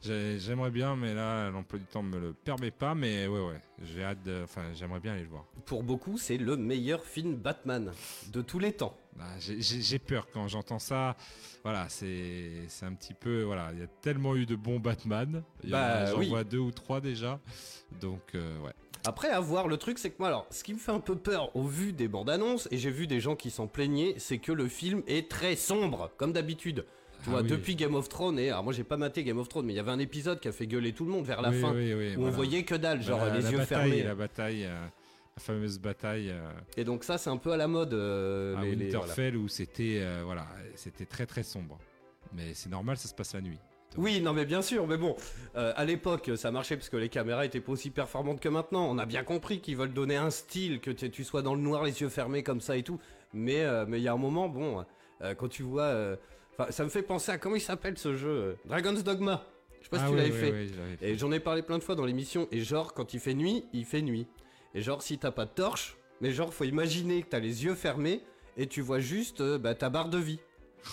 J'ai- 0.00 0.38
J'aimerais 0.38 0.70
bien, 0.70 0.96
mais 0.96 1.14
là, 1.14 1.48
l'emploi 1.50 1.78
du 1.78 1.86
temps 1.86 2.02
me 2.02 2.18
le 2.18 2.32
permet 2.34 2.70
pas. 2.70 2.94
Mais 2.94 3.26
ouais, 3.26 3.40
ouais, 3.40 3.60
j'ai 3.82 4.02
hâte. 4.04 4.22
de- 4.22 4.42
Enfin, 4.44 4.62
j'aimerais 4.74 5.00
bien 5.00 5.12
aller 5.12 5.22
le 5.22 5.28
voir. 5.28 5.44
Pour 5.64 5.82
beaucoup, 5.82 6.18
c'est 6.18 6.36
le 6.36 6.56
meilleur 6.58 7.04
film 7.04 7.36
Batman 7.36 7.90
de 8.30 8.42
tous 8.42 8.58
les 8.58 8.72
temps. 8.72 8.94
Ah, 9.20 9.24
j'ai- 9.38 9.98
peur 9.98 10.26
quand 10.32 10.48
j'entends 10.48 10.78
ça. 10.78 11.16
Voilà, 11.62 11.86
c'est 11.88 12.66
un 12.82 12.92
petit 12.94 13.14
peu. 13.14 13.42
Voilà, 13.42 13.70
il 13.72 13.78
y 13.78 13.82
a 13.82 13.86
tellement 13.86 14.34
eu 14.36 14.44
de 14.46 14.56
bons 14.56 14.80
Batman. 14.80 15.42
Bah, 15.64 16.06
J'en 16.06 16.18
oui. 16.18 16.28
vois 16.28 16.44
deux 16.44 16.58
ou 16.58 16.70
trois 16.72 17.00
déjà. 17.00 17.38
Donc, 18.00 18.20
euh, 18.34 18.58
ouais. 18.60 18.72
Après, 19.06 19.28
à 19.28 19.38
voir, 19.38 19.68
le 19.68 19.76
truc, 19.76 19.98
c'est 19.98 20.10
que 20.10 20.16
moi, 20.18 20.28
alors, 20.28 20.46
ce 20.50 20.64
qui 20.64 20.72
me 20.74 20.78
fait 20.78 20.90
un 20.92 20.98
peu 21.00 21.14
peur 21.14 21.54
au 21.54 21.62
vu 21.64 21.92
des 21.92 22.08
bandes 22.08 22.30
annonces, 22.30 22.66
et 22.70 22.78
j'ai 22.78 22.90
vu 22.90 23.06
des 23.06 23.20
gens 23.20 23.36
qui 23.36 23.50
s'en 23.50 23.66
plaignaient, 23.66 24.14
c'est 24.18 24.38
que 24.38 24.50
le 24.50 24.66
film 24.66 25.02
est 25.06 25.30
très 25.30 25.56
sombre, 25.56 26.10
comme 26.16 26.32
d'habitude. 26.32 26.84
Tu 27.22 27.28
Ah 27.28 27.30
vois, 27.30 27.40
oui. 27.42 27.48
depuis 27.48 27.76
Game 27.76 27.94
of 27.94 28.08
Thrones, 28.08 28.38
et 28.38 28.50
alors 28.50 28.64
moi 28.64 28.72
j'ai 28.74 28.84
pas 28.84 28.96
maté 28.98 29.22
Game 29.24 29.38
of 29.38 29.48
Thrones, 29.48 29.64
mais 29.66 29.72
il 29.72 29.76
y 29.76 29.80
avait 29.80 29.90
un 29.92 29.98
épisode 29.98 30.40
qui 30.40 30.48
a 30.48 30.52
fait 30.52 30.66
gueuler 30.66 30.92
tout 30.92 31.04
le 31.06 31.10
monde 31.10 31.24
vers 31.24 31.40
la 31.40 31.50
Oui, 31.50 31.60
fin, 31.60 31.72
oui, 31.74 31.94
où 31.94 32.18
on 32.18 32.20
voilà. 32.22 32.30
voyait 32.36 32.64
que 32.64 32.74
dalle, 32.74 33.02
genre 33.02 33.18
Bah, 33.20 33.30
les 33.34 33.40
la 33.42 33.50
yeux 33.50 33.58
bataille, 33.58 33.90
fermés. 33.90 34.02
La 34.02 34.14
bataille, 34.14 34.64
euh, 34.66 34.86
la 35.36 35.42
fameuse 35.42 35.78
bataille 35.78 36.30
euh, 36.30 36.48
Et 36.76 36.84
donc 36.84 37.04
ça, 37.04 37.18
c'est 37.18 37.30
un 37.30 37.36
peu 37.36 37.52
à 37.52 37.56
la 37.56 37.66
mode. 37.66 37.94
euh, 37.94 38.56
à 38.56 38.62
les- 38.62 38.74
les- 38.76 38.90
voilà. 38.90 39.00
Winterfell 39.00 39.36
où 39.36 39.48
c'était 39.48 39.98
euh, 40.00 40.22
voilà, 40.24 40.46
c'était 40.76 41.06
très 41.06 41.26
très 41.26 41.42
sombre. 41.42 41.78
Mais 42.32 42.54
c'est 42.54 42.70
normal, 42.70 42.96
ça 42.96 43.08
se 43.08 43.14
passe 43.14 43.34
la 43.34 43.40
nuit. 43.40 43.58
Oui, 43.96 44.20
non 44.20 44.32
mais 44.32 44.44
bien 44.44 44.60
sûr, 44.60 44.88
mais 44.88 44.96
bon, 44.96 45.14
euh, 45.54 45.72
à 45.76 45.84
l'époque 45.84 46.32
ça 46.36 46.50
marchait 46.50 46.76
parce 46.76 46.88
que 46.88 46.96
les 46.96 47.08
caméras 47.08 47.44
étaient 47.46 47.60
pas 47.60 47.72
aussi 47.72 47.90
performantes 47.90 48.40
que 48.40 48.48
maintenant. 48.48 48.88
On 48.90 48.98
a 48.98 49.06
bien 49.06 49.22
compris 49.22 49.60
qu'ils 49.60 49.76
veulent 49.76 49.92
donner 49.92 50.16
un 50.16 50.30
style, 50.30 50.80
que 50.80 50.90
tu 50.90 51.22
sois 51.24 51.42
dans 51.42 51.54
le 51.54 51.60
noir, 51.60 51.84
les 51.84 52.00
yeux 52.00 52.08
fermés 52.08 52.42
comme 52.42 52.60
ça 52.60 52.76
et 52.76 52.82
tout. 52.82 52.98
Mais 53.32 53.62
euh, 53.62 53.84
mais 53.88 54.00
il 54.00 54.02
y 54.02 54.08
a 54.08 54.12
un 54.12 54.16
moment, 54.18 54.48
bon, 54.48 54.84
euh, 55.22 55.34
quand 55.34 55.48
tu 55.48 55.62
vois, 55.62 56.16
ça 56.70 56.82
me 56.84 56.88
fait 56.88 57.02
penser 57.02 57.30
à 57.32 57.38
comment 57.38 57.54
il 57.56 57.60
s'appelle 57.60 57.96
ce 57.98 58.16
jeu, 58.16 58.56
Dragon's 58.66 59.02
Dogma. 59.04 59.44
Je 59.80 59.84
sais 59.84 59.90
pas 59.90 59.98
si 59.98 60.04
Ah 60.06 60.10
tu 60.10 60.16
l'avais 60.16 60.30
fait. 60.30 60.52
fait. 60.98 61.08
Et 61.10 61.16
j'en 61.18 61.30
ai 61.30 61.40
parlé 61.40 61.62
plein 61.62 61.78
de 61.78 61.82
fois 61.84 61.94
dans 61.94 62.06
l'émission. 62.06 62.48
Et 62.50 62.60
genre, 62.60 62.94
quand 62.94 63.12
il 63.14 63.20
fait 63.20 63.34
nuit, 63.34 63.64
il 63.74 63.84
fait 63.84 64.00
nuit. 64.02 64.26
Et 64.74 64.82
genre, 64.82 65.02
si 65.02 65.18
t'as 65.18 65.30
pas 65.30 65.44
de 65.44 65.50
torche, 65.50 65.96
mais 66.20 66.30
genre, 66.32 66.52
faut 66.52 66.64
imaginer 66.64 67.22
que 67.22 67.28
t'as 67.28 67.38
les 67.38 67.64
yeux 67.64 67.74
fermés 67.74 68.22
et 68.56 68.66
tu 68.66 68.80
vois 68.80 69.00
juste 69.00 69.40
euh, 69.40 69.58
bah, 69.58 69.74
ta 69.74 69.90
barre 69.90 70.08
de 70.08 70.18
vie. 70.18 70.40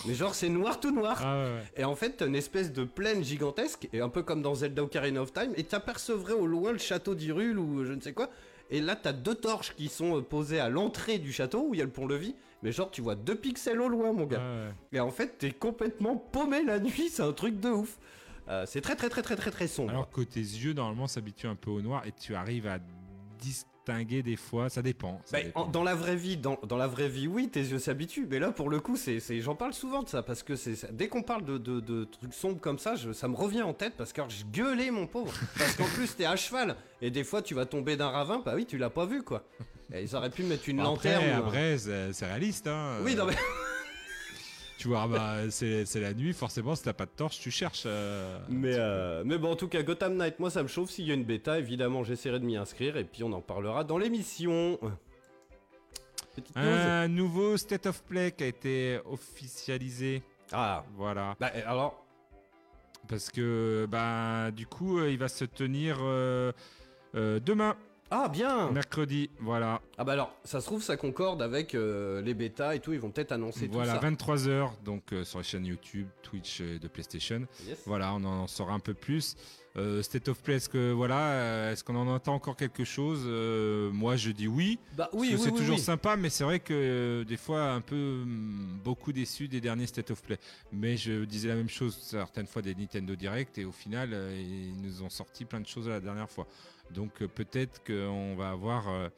Mais 0.06 0.14
genre, 0.14 0.34
c'est 0.34 0.48
noir 0.48 0.80
tout 0.80 0.90
noir. 0.90 1.20
Ah 1.22 1.36
ouais, 1.36 1.50
ouais. 1.50 1.62
Et 1.76 1.84
en 1.84 1.94
fait, 1.94 2.16
t'as 2.16 2.26
une 2.26 2.34
espèce 2.34 2.72
de 2.72 2.84
plaine 2.84 3.22
gigantesque, 3.22 3.88
et 3.92 4.00
un 4.00 4.08
peu 4.08 4.22
comme 4.22 4.40
dans 4.40 4.54
Zelda 4.54 4.82
Ocarina 4.82 5.20
of 5.20 5.32
Time, 5.32 5.52
et 5.56 5.64
t'apercevrais 5.64 6.32
au 6.32 6.46
loin 6.46 6.72
le 6.72 6.78
château 6.78 7.14
d'Hyrule 7.14 7.58
ou 7.58 7.84
je 7.84 7.92
ne 7.92 8.00
sais 8.00 8.12
quoi. 8.12 8.30
Et 8.70 8.80
là, 8.80 8.96
t'as 8.96 9.12
deux 9.12 9.34
torches 9.34 9.74
qui 9.74 9.88
sont 9.88 10.18
euh, 10.18 10.22
posées 10.22 10.60
à 10.60 10.70
l'entrée 10.70 11.18
du 11.18 11.30
château 11.30 11.66
où 11.68 11.74
il 11.74 11.78
y 11.78 11.82
a 11.82 11.84
le 11.84 11.90
pont-levis. 11.90 12.34
Mais 12.62 12.72
genre, 12.72 12.90
tu 12.90 13.02
vois 13.02 13.16
deux 13.16 13.34
pixels 13.34 13.80
au 13.80 13.88
loin, 13.88 14.12
mon 14.12 14.24
gars. 14.24 14.40
Ah 14.40 14.66
ouais. 14.68 14.96
Et 14.96 15.00
en 15.00 15.10
fait, 15.10 15.36
t'es 15.36 15.50
complètement 15.50 16.16
paumé 16.16 16.62
la 16.64 16.78
nuit, 16.78 17.10
c'est 17.10 17.22
un 17.22 17.32
truc 17.32 17.60
de 17.60 17.68
ouf. 17.68 17.98
Euh, 18.48 18.64
c'est 18.66 18.80
très 18.80 18.96
très 18.96 19.08
très 19.08 19.22
très 19.22 19.36
très 19.36 19.50
très 19.50 19.66
sombre. 19.68 19.90
Alors 19.90 20.10
que 20.10 20.22
tes 20.22 20.40
yeux 20.40 20.72
normalement 20.72 21.06
s'habituent 21.06 21.48
un 21.48 21.54
peu 21.54 21.70
au 21.70 21.82
noir 21.82 22.06
et 22.06 22.12
tu 22.12 22.34
arrives 22.34 22.66
à 22.66 22.78
distinguer 23.86 24.22
des 24.22 24.36
fois, 24.36 24.68
ça 24.68 24.82
dépend. 24.82 25.20
ça 25.24 25.36
Bah, 25.38 25.42
dépend. 25.44 25.62
en- 25.62 25.66
dans 25.66 25.82
la 25.82 25.94
vraie 25.94 26.16
vie, 26.16 26.36
dans, 26.36 26.58
dans 26.66 26.76
la 26.76 26.86
vraie 26.86 27.08
vie, 27.08 27.26
oui, 27.26 27.48
tes 27.48 27.60
yeux 27.60 27.78
s'habituent. 27.78 28.26
Mais 28.30 28.38
là, 28.38 28.50
pour 28.52 28.70
le 28.70 28.80
coup, 28.80 28.96
c'est, 28.96 29.20
j'en 29.40 29.54
parle 29.54 29.72
souvent 29.74 30.02
de 30.02 30.08
ça 30.08 30.22
parce 30.22 30.42
que 30.42 30.54
c'est, 30.56 30.94
dès 30.94 31.08
qu'on 31.08 31.22
parle 31.22 31.44
de, 31.44 31.58
de- 31.58 31.80
de 31.80 32.04
trucs 32.04 32.34
sombres 32.34 32.60
comme 32.60 32.78
ça, 32.78 32.94
je- 32.94 33.12
ça 33.12 33.28
me 33.28 33.34
revient 33.36 33.62
en 33.62 33.74
tête 33.74 33.94
parce 33.96 34.12
que 34.12 34.22
je 34.28 34.44
gueulais, 34.44 34.90
mon 34.90 35.06
pauvre. 35.06 35.32
Parce 35.58 35.74
qu'en 35.76 35.84
plus, 35.86 36.14
t'es 36.16 36.24
à 36.24 36.36
cheval 36.36 36.76
et 37.00 37.10
des 37.10 37.24
fois, 37.24 37.42
tu 37.42 37.54
vas 37.54 37.66
tomber 37.66 37.96
d'un 37.96 38.08
ravin. 38.08 38.42
Bah 38.44 38.52
oui, 38.54 38.66
tu 38.66 38.78
l'as 38.78 38.90
pas 38.90 39.06
vu, 39.06 39.22
quoi. 39.22 39.44
Et 39.92 40.02
ils 40.02 40.16
auraient 40.16 40.30
pu 40.30 40.42
mettre 40.44 40.68
une 40.68 40.78
Bon, 40.78 40.84
lanterne. 40.84 41.22
Après, 41.24 41.36
ou 41.36 41.46
après, 41.46 42.12
c'est 42.12 42.26
réaliste. 42.26 42.66
Hein. 42.66 42.98
Oui, 43.02 43.14
non 43.14 43.26
mais 43.26 43.34
Tu 44.82 44.88
vois, 44.88 45.06
bah, 45.06 45.36
c'est 45.50 46.00
la 46.00 46.12
nuit, 46.12 46.32
forcément, 46.32 46.74
si 46.74 46.82
t'as 46.82 46.92
pas 46.92 47.06
de 47.06 47.12
torche, 47.16 47.38
tu 47.38 47.52
cherches. 47.52 47.84
euh, 47.86 48.36
mais, 48.48 48.74
euh, 48.74 49.22
mais 49.24 49.38
bon, 49.38 49.52
en 49.52 49.54
tout 49.54 49.68
cas, 49.68 49.80
Gotham 49.84 50.16
Knight, 50.16 50.40
moi, 50.40 50.50
ça 50.50 50.60
me 50.64 50.66
chauffe. 50.66 50.90
S'il 50.90 51.06
y 51.06 51.12
a 51.12 51.14
une 51.14 51.22
bêta, 51.22 51.60
évidemment, 51.60 52.02
j'essaierai 52.02 52.40
de 52.40 52.44
m'y 52.44 52.56
inscrire 52.56 52.96
et 52.96 53.04
puis 53.04 53.22
on 53.22 53.32
en 53.32 53.40
parlera 53.40 53.84
dans 53.84 53.96
l'émission. 53.96 54.80
Un 56.56 57.06
nouveau 57.06 57.56
State 57.56 57.86
of 57.86 58.02
Play 58.02 58.32
qui 58.32 58.42
a 58.42 58.48
été 58.48 58.98
officialisé. 59.04 60.20
Ah, 60.50 60.84
Voilà. 60.96 61.36
bah 61.38 61.52
alors, 61.64 62.04
Parce 63.06 63.30
que, 63.30 63.86
bah, 63.88 64.50
du 64.50 64.66
coup, 64.66 64.98
euh, 64.98 65.12
il 65.12 65.18
va 65.18 65.28
se 65.28 65.44
tenir 65.44 65.98
euh, 66.00 66.50
demain, 67.14 67.76
ah 68.12 68.28
bien. 68.28 68.70
mercredi. 68.70 69.30
Voilà. 69.40 69.80
Ah 69.96 70.04
bah 70.04 70.12
alors, 70.12 70.34
ça 70.44 70.60
se 70.60 70.66
trouve, 70.66 70.82
ça 70.82 70.96
concorde 70.96 71.40
avec 71.42 71.74
euh, 71.74 72.20
les 72.20 72.34
bêtas 72.34 72.74
et 72.74 72.80
tout, 72.80 72.92
ils 72.92 73.00
vont 73.00 73.10
peut-être 73.10 73.32
annoncer 73.32 73.68
Voilà, 73.72 73.94
tout 73.94 74.00
ça. 74.00 74.10
23h, 74.10 74.70
donc 74.84 75.12
euh, 75.12 75.24
sur 75.24 75.38
les 75.38 75.44
chaînes 75.44 75.64
YouTube, 75.64 76.08
Twitch 76.22 76.60
et 76.60 76.78
de 76.78 76.88
PlayStation. 76.88 77.46
Yes. 77.66 77.78
Voilà, 77.86 78.12
on 78.14 78.22
en 78.24 78.46
saura 78.46 78.74
un 78.74 78.80
peu 78.80 78.94
plus. 78.94 79.34
Euh, 79.78 80.02
State 80.02 80.28
of 80.28 80.42
Play, 80.42 80.56
est-ce 80.56 80.68
que 80.68 80.92
voilà, 80.92 81.72
est-ce 81.72 81.82
qu'on 81.82 81.96
en 81.96 82.06
entend 82.06 82.34
encore 82.34 82.56
quelque 82.56 82.84
chose? 82.84 83.24
Moi, 83.94 84.16
je 84.16 84.30
dis 84.30 84.46
oui. 84.46 84.78
Bah 84.94 85.08
oui, 85.14 85.30
oui, 85.32 85.38
c'est 85.42 85.50
oui, 85.50 85.58
toujours 85.58 85.76
oui. 85.76 85.82
sympa, 85.82 86.16
mais 86.16 86.28
c'est 86.28 86.44
vrai 86.44 86.60
que 86.60 87.24
des 87.26 87.38
fois 87.38 87.70
un 87.70 87.80
peu 87.80 88.20
hum, 88.22 88.78
beaucoup 88.84 89.12
déçu 89.12 89.48
des 89.48 89.62
derniers 89.62 89.86
State 89.86 90.10
of 90.10 90.22
Play. 90.22 90.38
Mais 90.72 90.98
je 90.98 91.24
disais 91.24 91.48
la 91.48 91.54
même 91.54 91.70
chose 91.70 91.96
certaines 92.02 92.46
fois 92.46 92.60
des 92.60 92.74
Nintendo 92.74 93.16
Direct 93.16 93.56
et 93.56 93.64
au 93.64 93.72
final 93.72 94.10
ils 94.36 94.78
nous 94.82 95.02
ont 95.02 95.10
sorti 95.10 95.46
plein 95.46 95.60
de 95.60 95.66
choses 95.66 95.88
la 95.88 96.00
dernière 96.00 96.28
fois. 96.28 96.46
Donc 96.92 97.22
euh, 97.22 97.28
peut-être 97.28 97.82
qu'on 97.84 98.34
va 98.36 98.50
avoir 98.50 98.88
euh, 98.88 99.08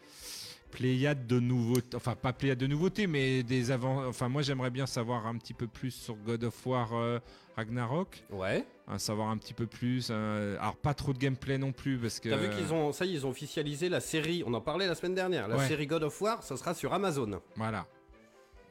pléiade 0.70 1.26
de 1.26 1.40
nouveautés, 1.40 1.96
enfin 1.96 2.14
pas 2.14 2.32
pléiade 2.32 2.58
de 2.58 2.66
nouveautés, 2.66 3.06
mais 3.06 3.42
des 3.42 3.70
avant. 3.70 4.06
Enfin 4.06 4.28
moi 4.28 4.42
j'aimerais 4.42 4.70
bien 4.70 4.86
savoir 4.86 5.26
un 5.26 5.36
petit 5.36 5.54
peu 5.54 5.66
plus 5.66 5.90
sur 5.90 6.16
God 6.16 6.44
of 6.44 6.66
War 6.66 6.94
euh, 6.94 7.18
Ragnarok, 7.56 8.24
Ouais. 8.30 8.64
hein, 8.88 8.98
savoir 8.98 9.28
un 9.28 9.36
petit 9.38 9.54
peu 9.54 9.66
plus. 9.66 10.08
euh, 10.10 10.56
alors 10.58 10.76
pas 10.76 10.94
trop 10.94 11.12
de 11.12 11.18
gameplay 11.18 11.58
non 11.58 11.72
plus 11.72 11.98
parce 11.98 12.20
que. 12.20 12.28
T'as 12.28 12.36
vu 12.36 12.50
qu'ils 12.50 12.72
ont, 12.72 12.92
ça 12.92 13.04
ils 13.06 13.24
ont 13.26 13.30
officialisé 13.30 13.88
la 13.88 14.00
série, 14.00 14.42
on 14.46 14.54
en 14.54 14.60
parlait 14.60 14.86
la 14.86 14.94
semaine 14.94 15.14
dernière, 15.14 15.48
la 15.48 15.56
Ouais. 15.56 15.68
série 15.68 15.86
God 15.86 16.02
of 16.04 16.20
War, 16.20 16.42
ça 16.42 16.56
sera 16.56 16.74
sur 16.74 16.92
Amazon. 16.92 17.40
Voilà. 17.56 17.86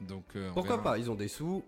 Donc 0.00 0.24
on 0.34 0.52
Pourquoi 0.52 0.76
verra. 0.76 0.82
pas, 0.82 0.98
ils 0.98 1.10
ont 1.10 1.14
des 1.14 1.28
sous. 1.28 1.62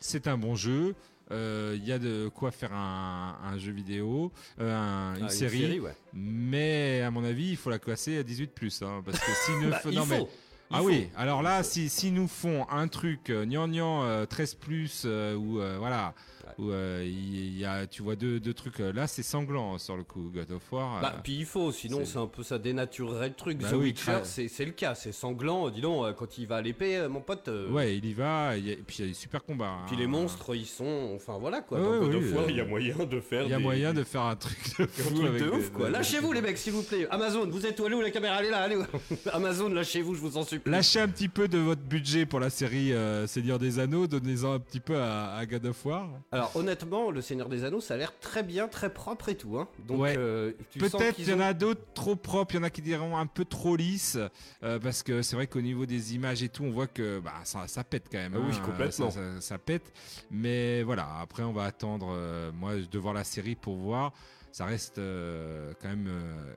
C'est 0.00 0.28
un 0.28 0.38
bon 0.38 0.54
jeu. 0.54 0.94
Euh, 1.30 1.74
Il 1.76 1.86
y 1.86 1.92
a 1.92 1.98
de 1.98 2.28
quoi 2.28 2.50
faire 2.50 2.72
un, 2.72 3.36
un 3.44 3.58
jeu 3.58 3.72
vidéo, 3.72 4.32
euh, 4.60 4.74
un- 4.76 5.16
une, 5.18 5.24
Ah, 5.26 5.28
série, 5.28 5.80
ouais. 5.80 5.94
mais 6.14 7.02
à 7.02 7.10
mon 7.10 7.24
avis, 7.24 7.50
il 7.50 7.56
faut 7.56 7.70
la 7.70 7.78
classer 7.78 8.18
à 8.18 8.22
18 8.22 8.50
hein, 8.82 9.02
parce 9.04 9.18
que 9.18 9.30
s'ils 9.44 9.60
ne 9.66 9.70
Bah, 9.70 9.80
non, 9.92 10.06
mais-. 10.06 10.26
Il 10.70 10.74
ah 10.76 10.78
faut. 10.80 10.84
oui, 10.88 11.08
alors 11.16 11.42
là, 11.42 11.62
si, 11.62 11.88
si 11.88 12.10
nous 12.10 12.28
font 12.28 12.66
un 12.68 12.88
truc 12.88 13.30
euh, 13.30 13.46
gnangnan 13.46 14.04
euh, 14.04 14.26
13 14.26 14.54
plus 14.56 15.04
euh, 15.06 15.34
ou 15.34 15.60
euh, 15.62 15.76
voilà, 15.78 16.12
Ouais. 16.58 16.64
où 16.64 16.70
euh, 16.70 17.04
il 17.06 17.58
y 17.58 17.64
a, 17.64 17.86
tu 17.86 18.02
vois 18.02 18.16
deux, 18.16 18.40
deux 18.40 18.54
trucs 18.54 18.80
euh, 18.80 18.92
là, 18.92 19.06
c'est 19.06 19.22
sanglant 19.22 19.78
sur 19.78 19.96
le 19.96 20.04
coup, 20.04 20.30
God 20.34 20.50
of 20.52 20.72
War. 20.72 21.00
Bah, 21.00 21.12
euh, 21.16 21.20
puis 21.22 21.36
il 21.38 21.44
faut, 21.46 21.72
sinon 21.72 22.04
c'est- 22.04 22.18
un 22.18 22.26
peu 22.26 22.42
ça 22.42 22.58
dénaturerait 22.58 23.28
le 23.28 23.34
truc. 23.34 23.58
Bah 23.58 23.68
The 23.70 23.74
oui, 23.74 23.78
Witcher, 23.86 24.20
c'est 24.24 24.48
c'est 24.48 24.64
le 24.64 24.72
cas, 24.72 24.94
c'est 24.94 25.12
sanglant. 25.12 25.68
Dis 25.70 25.80
donc, 25.80 26.14
quand 26.16 26.38
il 26.38 26.46
va 26.46 26.56
à 26.56 26.62
l'épée, 26.62 27.06
mon 27.08 27.20
pote. 27.20 27.48
euh, 27.48 27.70
ouais, 27.70 27.96
il 27.96 28.04
y 28.04 28.12
va, 28.14 28.56
et, 28.56 28.60
il 28.60 28.66
y 28.66 28.70
a- 28.70 28.72
et 28.74 28.76
puis 28.76 28.96
il 28.98 29.02
y 29.02 29.04
a 29.04 29.08
des 29.08 29.14
super 29.14 29.44
combats. 29.44 29.76
Puis 29.86 29.96
hein. 29.96 30.00
les 30.00 30.06
monstres, 30.06 30.54
ils 30.54 30.66
sont. 30.66 31.12
Enfin 31.14 31.36
voilà 31.38 31.60
quoi. 31.60 31.78
Ouais, 31.80 31.98
God 32.00 32.14
oui, 32.14 32.28
of 32.28 32.34
War, 32.34 32.50
il 32.50 32.56
y 32.56 32.60
a 32.60 32.64
moyen 32.64 32.96
de 33.04 33.20
faire. 33.20 33.42
Il 33.44 33.50
y 33.50 33.54
a 33.54 33.56
des- 33.58 33.62
moyen 33.62 33.92
de 33.94 34.04
faire 34.04 34.22
un 34.22 34.36
truc 34.36 34.58
de 34.78 34.84
Un 34.84 34.86
fou 34.86 35.14
truc 35.14 35.26
avec 35.26 35.42
de 35.42 35.50
des- 35.50 35.56
ouf 35.56 35.70
quoi. 35.70 35.90
Lâchez-vous 35.90 36.32
les 36.32 36.40
mecs 36.40 36.58
s'il 36.58 36.72
vous 36.72 36.82
plaît. 36.82 37.06
Amazon, 37.10 37.46
vous 37.48 37.66
êtes 37.66 37.78
où? 37.80 37.84
Allez 37.86 37.94
où 37.94 38.00
la 38.00 38.10
caméra? 38.10 38.36
Elle 38.40 38.46
est 38.46 38.50
là, 38.50 38.62
allez 38.62 38.76
où? 38.76 38.84
Amazon, 39.32 39.68
lâchez-vous, 39.68 40.14
je 40.14 40.20
vous 40.20 40.36
en 40.36 40.44
supplie. 40.44 40.70
Lâchez 40.72 41.00
un 41.00 41.08
petit 41.08 41.28
peu 41.28 41.48
de 41.48 41.58
votre 41.58 41.82
budget 41.82 42.26
pour 42.26 42.40
la 42.40 42.50
série 42.50 42.92
euh, 42.92 43.26
Seigneur 43.26 43.58
des 43.58 43.78
Anneaux, 43.78 44.06
donnez-en 44.06 44.52
un 44.54 44.58
petit 44.58 44.80
peu 44.80 44.96
à, 44.98 45.34
à 45.36 45.46
God 45.46 45.66
of 45.66 45.84
War. 45.84 46.08
Alors 46.38 46.56
honnêtement, 46.56 47.10
le 47.10 47.20
Seigneur 47.20 47.48
des 47.48 47.64
Anneaux, 47.64 47.80
ça 47.80 47.94
a 47.94 47.96
l'air 47.96 48.12
très 48.20 48.42
bien, 48.42 48.68
très 48.68 48.92
propre 48.92 49.28
et 49.28 49.36
tout. 49.36 49.58
Hein. 49.58 49.68
Donc 49.86 50.00
Ouais. 50.00 50.14
euh, 50.16 50.52
Peut-être 50.78 51.14
qu'il 51.16 51.28
y 51.28 51.32
en 51.32 51.38
ont- 51.38 51.42
a 51.42 51.54
d'autres 51.54 51.80
trop 51.94 52.16
propres, 52.16 52.54
il 52.54 52.58
y 52.58 52.60
en 52.60 52.64
a 52.64 52.70
qui 52.70 52.82
diront 52.82 53.16
un 53.16 53.26
peu 53.26 53.44
trop 53.44 53.76
lisses, 53.76 54.18
euh, 54.62 54.78
parce 54.78 55.02
que 55.02 55.22
c'est 55.22 55.36
vrai 55.36 55.46
qu'au 55.46 55.60
niveau 55.60 55.86
des 55.86 56.14
images 56.14 56.42
et 56.42 56.48
tout, 56.48 56.64
on 56.64 56.70
voit 56.70 56.86
que 56.86 57.20
bah, 57.20 57.34
ça, 57.44 57.66
ça 57.68 57.84
pète 57.84 58.06
quand 58.10 58.18
même. 58.18 58.34
Ah 58.36 58.40
oui, 58.40 58.54
hein, 58.54 58.62
complètement. 58.64 59.10
Ça, 59.10 59.20
ça- 59.36 59.40
ça 59.40 59.58
pète. 59.58 59.92
Mais 60.30 60.82
voilà, 60.82 61.08
après 61.20 61.42
on 61.42 61.52
va 61.52 61.64
attendre, 61.64 62.08
euh, 62.12 62.50
moi, 62.52 62.74
de 62.76 62.98
voir 62.98 63.14
la 63.14 63.24
série 63.24 63.54
pour 63.54 63.76
voir. 63.76 64.12
Ça 64.52 64.64
reste 64.64 64.98
euh, 64.98 65.72
quand 65.80 65.88
même 65.88 66.06
euh, 66.08 66.54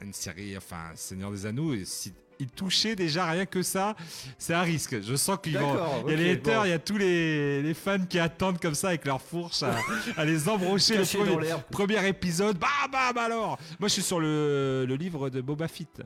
une 0.00 0.12
série, 0.12 0.56
enfin, 0.56 0.90
Seigneur 0.94 1.30
des 1.30 1.46
Anneaux, 1.46 1.72
et 1.74 1.84
si 1.84 2.12
il 2.38 2.48
touchait 2.48 2.96
déjà 2.96 3.26
rien 3.26 3.46
que 3.46 3.62
ça, 3.62 3.94
c'est 4.38 4.54
un 4.54 4.62
risque. 4.62 5.00
Je 5.02 5.14
sens 5.16 5.38
qu'ils 5.42 5.58
vont. 5.58 5.74
Y 6.08 6.12
a 6.12 6.16
les 6.16 6.30
haters, 6.32 6.60
bon. 6.60 6.64
il 6.66 6.70
y 6.70 6.72
a 6.72 6.78
tous 6.78 6.96
les, 6.98 7.62
les 7.62 7.74
fans 7.74 8.04
qui 8.08 8.18
attendent 8.18 8.60
comme 8.60 8.74
ça 8.74 8.88
avec 8.88 9.04
leurs 9.04 9.20
fourches 9.22 9.62
à, 9.62 9.74
à 10.16 10.24
les 10.24 10.48
embrocher. 10.48 10.98
le 10.98 11.04
premier, 11.04 11.54
premier 11.70 12.08
épisode, 12.08 12.58
bam 12.58 12.90
bam 12.90 13.18
alors 13.18 13.58
Moi 13.78 13.88
je 13.88 13.94
suis 13.94 14.02
sur 14.02 14.20
le, 14.20 14.84
le 14.86 14.94
livre 14.96 15.30
de 15.30 15.40
Boba 15.40 15.68
Fett. 15.68 16.02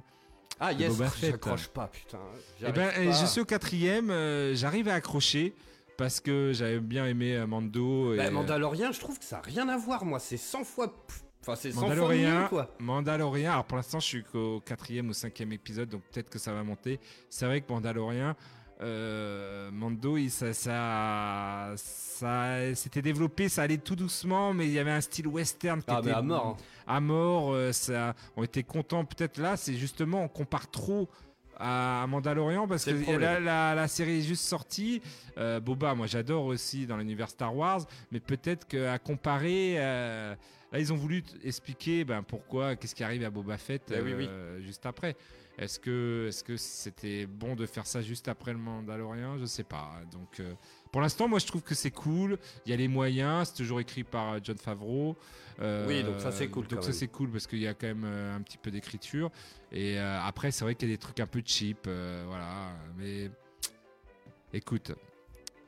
Ah 0.61 0.73
yes, 0.73 0.91
Boba 0.97 1.09
Fett. 1.11 1.31
j'accroche 1.33 1.69
pas, 1.69 1.87
putain. 1.87 2.19
Et 2.19 2.61
j'arrive 2.63 2.75
ben, 2.75 2.91
pas. 3.13 3.13
je 3.21 3.27
suis 3.27 3.41
au 3.41 3.45
quatrième, 3.45 4.11
euh, 4.11 4.55
j'arrive 4.55 4.89
à 4.89 4.95
accrocher 4.95 5.55
parce 5.97 6.21
que 6.21 6.53
j'avais 6.55 6.81
bien 6.81 7.07
aimé 7.07 7.45
Mando. 7.47 8.15
Et, 8.15 8.17
Bah, 8.17 8.31
Mandalorian, 8.31 8.93
je 8.93 9.01
trouve 9.01 9.19
que 9.19 9.25
ça 9.25 9.39
a 9.39 9.41
rien 9.41 9.69
à 9.69 9.77
voir, 9.77 10.05
moi. 10.05 10.19
C'est 10.19 10.37
100 10.37 10.65
fois. 10.65 10.93
Enfin, 11.43 11.55
c'est 11.55 11.71
100 11.73 11.79
fois 11.81 11.89
Mandalorian, 11.89 12.43
mieux, 12.43 12.49
quoi. 12.49 12.75
Mandalorian, 12.79 13.53
alors 13.53 13.65
pour 13.65 13.77
l'instant 13.77 14.01
je 14.01 14.07
suis 14.07 14.25
qu'au 14.25 14.61
quatrième 14.61 15.09
ou 15.09 15.13
cinquième 15.13 15.53
épisode, 15.53 15.89
donc 15.89 16.03
peut-être 16.13 16.29
que 16.31 16.39
ça 16.39 16.53
va 16.53 16.63
monter. 16.63 16.99
C'est 17.31 17.47
vrai 17.47 17.61
que 17.61 17.73
Mandalorian, 17.73 18.35
euh, 18.81 19.71
Mando, 19.73 20.17
il, 20.17 20.31
ça, 20.31 20.53
ça, 20.53 21.73
ça 21.77 22.75
s'était 22.75 23.03
développé, 23.03 23.49
ça 23.49 23.63
allait 23.63 23.79
tout 23.79 23.97
doucement, 23.97 24.53
mais 24.53 24.67
il 24.67 24.73
y 24.73 24.79
avait 24.79 24.91
un 24.91 25.01
style 25.01 25.27
western 25.27 25.81
qui 25.81 25.87
Ah, 25.91 25.99
était 26.01 26.11
mais 26.11 26.15
à 26.15 26.23
mort. 26.23 26.47
hein. 26.59 26.63
à 26.87 27.01
mort. 27.01 27.53
euh, 27.53 27.73
ça, 27.73 28.15
on 28.37 28.43
était 28.45 28.63
contents 28.63 29.05
peut-être 29.05 29.39
là. 29.39 29.57
C'est 29.57 29.75
justement 29.75 30.23
on 30.23 30.29
compare 30.29 30.71
trop 30.71 31.09
à 31.61 32.07
Mandalorian 32.09 32.69
parce 32.69 32.85
que 32.85 33.19
la, 33.19 33.41
la, 33.41 33.75
la 33.75 33.89
série 33.89 34.19
est 34.21 34.23
juste 34.23 34.45
sortie. 34.45 35.03
Euh, 35.39 35.59
Boba, 35.61 35.95
moi 35.97 36.07
j'adore 36.07 36.45
aussi 36.45 36.87
dans 36.87 36.97
l'univers 36.99 37.31
Star 37.31 37.57
Wars, 37.57 37.81
mais 38.13 38.21
peut-être 38.21 38.67
qu'à 38.69 38.99
comparer, 39.01 39.75
euh, 39.79 40.37
là 40.73 40.79
ils 40.81 40.93
ont 40.93 40.97
voulu 40.97 41.23
expliquer 41.45 42.05
ben, 42.05 42.23
pourquoi, 42.23 42.77
qu'est-ce 42.77 42.95
qui 42.95 43.05
arrive 43.05 43.25
à 43.25 43.31
Boba 43.31 43.57
Fett 43.59 43.83
Ben 43.89 44.03
oui, 44.05 44.15
oui. 44.17 44.27
euh, 44.29 44.61
juste 44.61 44.85
après. 44.87 45.17
Est-ce 45.59 45.81
que 45.81 46.27
est-ce 46.29 46.45
que 46.45 46.57
c'était 46.57 47.27
bon 47.27 47.57
de 47.57 47.67
faire 47.67 47.85
ça 47.85 48.01
juste 48.01 48.29
après 48.29 48.53
le 48.53 48.59
Mandalorian? 48.59 49.39
Je 49.39 49.45
sais 49.45 49.65
pas. 49.65 49.91
Donc 50.13 50.39
euh, 50.39 50.55
pour 50.93 51.01
l'instant, 51.01 51.27
moi 51.27 51.41
je 51.41 51.47
trouve 51.47 51.63
que 51.63 51.75
c'est 51.75 51.91
cool. 51.91 52.39
Il 52.65 52.71
y 52.71 52.73
a 52.73 52.77
les 52.77 52.87
moyens. 52.87 53.49
C'est 53.49 53.57
toujours 53.57 53.81
écrit 53.81 54.05
par 54.05 54.35
euh, 54.35 54.39
John 54.41 54.57
Favreau. 54.57 55.17
Euh, 55.61 55.85
Oui, 55.89 56.05
donc 56.05 56.21
ça, 56.21 56.31
c'est 56.31 56.47
cool, 56.47 56.69
Donc 56.69 56.85
ça 56.85 56.93
c'est 56.93 57.09
cool 57.09 57.31
parce 57.33 57.49
qu'il 57.49 57.59
y 57.59 57.67
a 57.67 57.75
quand 57.75 57.89
même 57.89 58.05
un 58.05 58.41
petit 58.43 58.57
peu 58.57 58.71
d'écriture. 58.71 59.33
Et 59.73 59.99
euh, 59.99 60.21
après, 60.23 60.53
c'est 60.53 60.63
vrai 60.65 60.77
qu'il 60.77 60.89
y 60.89 60.93
a 60.93 60.95
des 60.95 61.01
trucs 61.01 61.19
un 61.19 61.27
peu 61.27 61.43
cheap, 61.45 61.87
euh, 61.89 62.23
voilà. 62.29 62.71
Mais 62.97 63.29
écoute, 64.53 64.93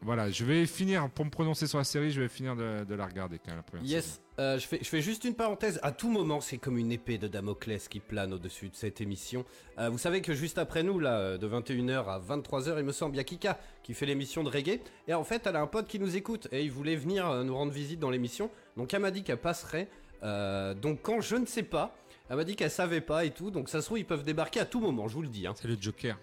voilà, 0.03 0.31
je 0.31 0.45
vais 0.45 0.65
finir 0.67 1.09
pour 1.11 1.25
me 1.25 1.31
prononcer 1.31 1.67
sur 1.67 1.79
la 1.79 1.85
série. 1.85 2.11
Je 2.11 2.21
vais 2.21 2.29
finir 2.29 2.57
de, 2.57 2.85
de 2.85 2.95
la 2.95 3.07
regarder 3.07 3.39
quand 3.39 3.49
même. 3.49 3.57
La 3.59 3.63
première. 3.63 3.85
Yes, 3.85 4.21
euh, 4.39 4.59
je, 4.59 4.67
fais, 4.67 4.79
je 4.83 4.89
fais 4.89 5.03
juste 5.03 5.25
une 5.25 5.35
parenthèse. 5.35 5.79
À 5.83 5.93
tout 5.93 6.11
moment, 6.11 6.41
c'est 6.41 6.57
comme 6.59 6.79
une 6.79 6.91
épée 6.91 7.19
de 7.19 7.29
Damoclès 7.29 7.87
qui 7.89 8.01
plane 8.01 8.33
au-dessus 8.33 8.71
de 8.71 8.77
cette 8.77 9.01
émission. 9.01 9.45
Euh, 9.79 9.91
vous 9.91 9.99
savez 9.99 10.23
que 10.23 10.33
juste 10.33 10.57
après 10.59 10.83
nous, 10.83 10.99
là, 10.99 11.19
euh, 11.19 11.39
de 11.39 11.47
21h 11.47 12.07
à 12.07 12.19
23h, 12.19 12.79
il 12.79 12.85
me 12.85 12.93
semble, 12.93 13.15
il 13.15 13.19
y 13.19 13.21
a 13.21 13.25
Kika 13.25 13.59
qui 13.83 13.93
fait 13.95 14.07
l'émission 14.07 14.43
de 14.43 14.49
reggae. 14.49 14.81
Et 15.07 15.15
en 15.15 15.25
fait, 15.25 15.47
elle 15.47 15.57
a 15.57 15.61
un 15.61 15.67
pote 15.67 15.87
qui 15.87 15.99
nous 15.99 16.17
écoute 16.17 16.49
et 16.53 16.63
il 16.65 16.71
voulait 16.73 16.97
venir 16.97 17.29
euh, 17.29 17.45
nous 17.45 17.55
rendre 17.55 17.73
visite 17.73 18.01
dans 18.01 18.11
l'émission. 18.11 18.51
Donc 18.77 18.95
elle 18.95 19.01
m'a 19.01 19.11
dit 19.11 19.23
qu'elle 19.23 19.37
passerait. 19.41 19.89
Donc 20.23 21.01
quand 21.03 21.21
je 21.21 21.37
ne 21.37 21.47
sais 21.47 21.63
pas, 21.63 21.95
elle 22.29 22.37
m'a 22.37 22.45
dit 22.45 22.55
qu'elle 22.57 22.71
savait 22.71 23.01
pas 23.01 23.25
et 23.25 23.31
tout. 23.31 23.51
Donc 23.51 23.69
ça 23.69 23.81
se 23.81 23.87
trouve, 23.87 23.99
ils 23.99 24.05
peuvent 24.07 24.23
débarquer 24.23 24.61
à 24.61 24.65
tout 24.67 24.81
moment, 24.81 25.09
je 25.09 25.15
vous 25.15 25.23
le 25.23 25.29
dis. 25.29 25.47
hein. 25.47 25.55
C'est 25.57 25.69
le 25.69 25.77
Joker. 25.81 26.19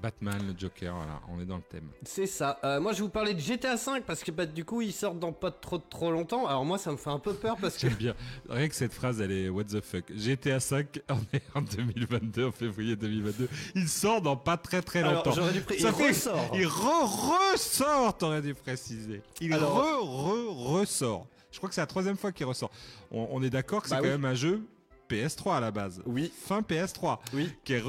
Batman, 0.00 0.38
le 0.46 0.54
Joker, 0.58 0.94
voilà, 0.94 1.20
on 1.28 1.40
est 1.40 1.44
dans 1.44 1.56
le 1.56 1.62
thème. 1.62 1.88
C'est 2.04 2.26
ça. 2.26 2.58
Euh, 2.64 2.80
moi, 2.80 2.92
je 2.92 2.98
vais 2.98 3.02
vous 3.04 3.08
parler 3.10 3.34
de 3.34 3.40
GTA 3.40 3.74
V 3.76 4.00
parce 4.06 4.22
que 4.22 4.30
bah, 4.30 4.46
du 4.46 4.64
coup, 4.64 4.80
ils 4.80 4.92
sortent 4.92 5.18
dans 5.18 5.32
pas 5.32 5.50
trop 5.50 5.78
trop 5.78 6.10
longtemps. 6.10 6.46
Alors 6.46 6.64
moi, 6.64 6.78
ça 6.78 6.90
me 6.92 6.96
fait 6.96 7.10
un 7.10 7.18
peu 7.18 7.34
peur 7.34 7.56
parce 7.60 7.74
que 7.74 7.82
J'aime 7.88 7.94
bien. 7.98 8.14
Rien 8.48 8.68
que 8.68 8.74
cette 8.74 8.92
phrase, 8.94 9.20
elle 9.20 9.32
est 9.32 9.48
what 9.48 9.64
the 9.64 9.80
fuck. 9.80 10.04
GTA 10.14 10.60
5, 10.60 11.00
on 11.10 11.18
est 11.36 11.42
en 11.54 11.62
2022, 11.62 12.46
en 12.46 12.52
février 12.52 12.96
2022. 12.96 13.48
Il 13.74 13.88
sort 13.88 14.22
dans 14.22 14.36
pas 14.36 14.56
très 14.56 14.82
très 14.82 15.02
longtemps. 15.02 15.32
j'aurais 15.32 15.52
dû 15.52 15.60
pré- 15.60 15.78
Ça 15.78 15.88
il 15.88 15.94
fait- 15.94 16.08
ressort. 16.08 16.50
Il 16.54 16.66
re 16.66 17.52
ressort, 17.52 18.16
t'aurais 18.16 18.42
dû 18.42 18.54
préciser. 18.54 19.22
Il 19.40 19.52
Alors- 19.52 19.76
re 19.76 20.02
re 20.02 20.56
ressort. 20.80 21.26
Je 21.52 21.58
crois 21.58 21.68
que 21.68 21.74
c'est 21.74 21.80
la 21.80 21.86
troisième 21.86 22.16
fois 22.16 22.30
qu'il 22.32 22.46
ressort. 22.46 22.70
On, 23.10 23.28
on 23.32 23.42
est 23.42 23.50
d'accord 23.50 23.82
que 23.82 23.88
c'est 23.88 23.94
Bah 23.96 24.00
quand 24.00 24.06
oui. 24.06 24.10
même 24.12 24.24
un 24.24 24.34
jeu 24.34 24.62
PS3 25.10 25.56
à 25.56 25.60
la 25.60 25.70
base. 25.70 26.02
Oui. 26.06 26.32
Fin 26.34 26.60
PS3. 26.60 27.18
Oui. 27.34 27.50
Qui 27.64 27.74
est 27.74 27.82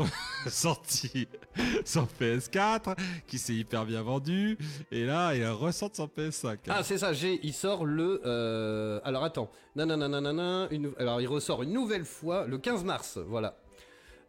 ressorti 0.45 1.27
sur 1.85 2.07
PS4, 2.19 2.97
qui 3.27 3.37
s'est 3.37 3.53
hyper 3.53 3.85
bien 3.85 4.01
vendu. 4.01 4.57
Et 4.91 5.05
là, 5.05 5.35
il 5.35 5.47
ressort 5.47 5.91
sur 5.93 6.07
PS5. 6.07 6.57
Ah, 6.69 6.83
c'est 6.83 6.97
ça, 6.97 7.13
j'ai, 7.13 7.39
il 7.43 7.53
sort 7.53 7.85
le. 7.85 8.21
euh, 8.25 8.99
alors 9.03 9.23
attends. 9.23 9.49
Nananananana, 9.75 10.67
une, 10.71 10.91
alors 10.97 11.21
il 11.21 11.27
ressort 11.27 11.63
une 11.63 11.71
nouvelle 11.71 12.05
fois 12.05 12.45
le 12.45 12.57
15 12.57 12.83
mars, 12.83 13.17
voilà. 13.27 13.55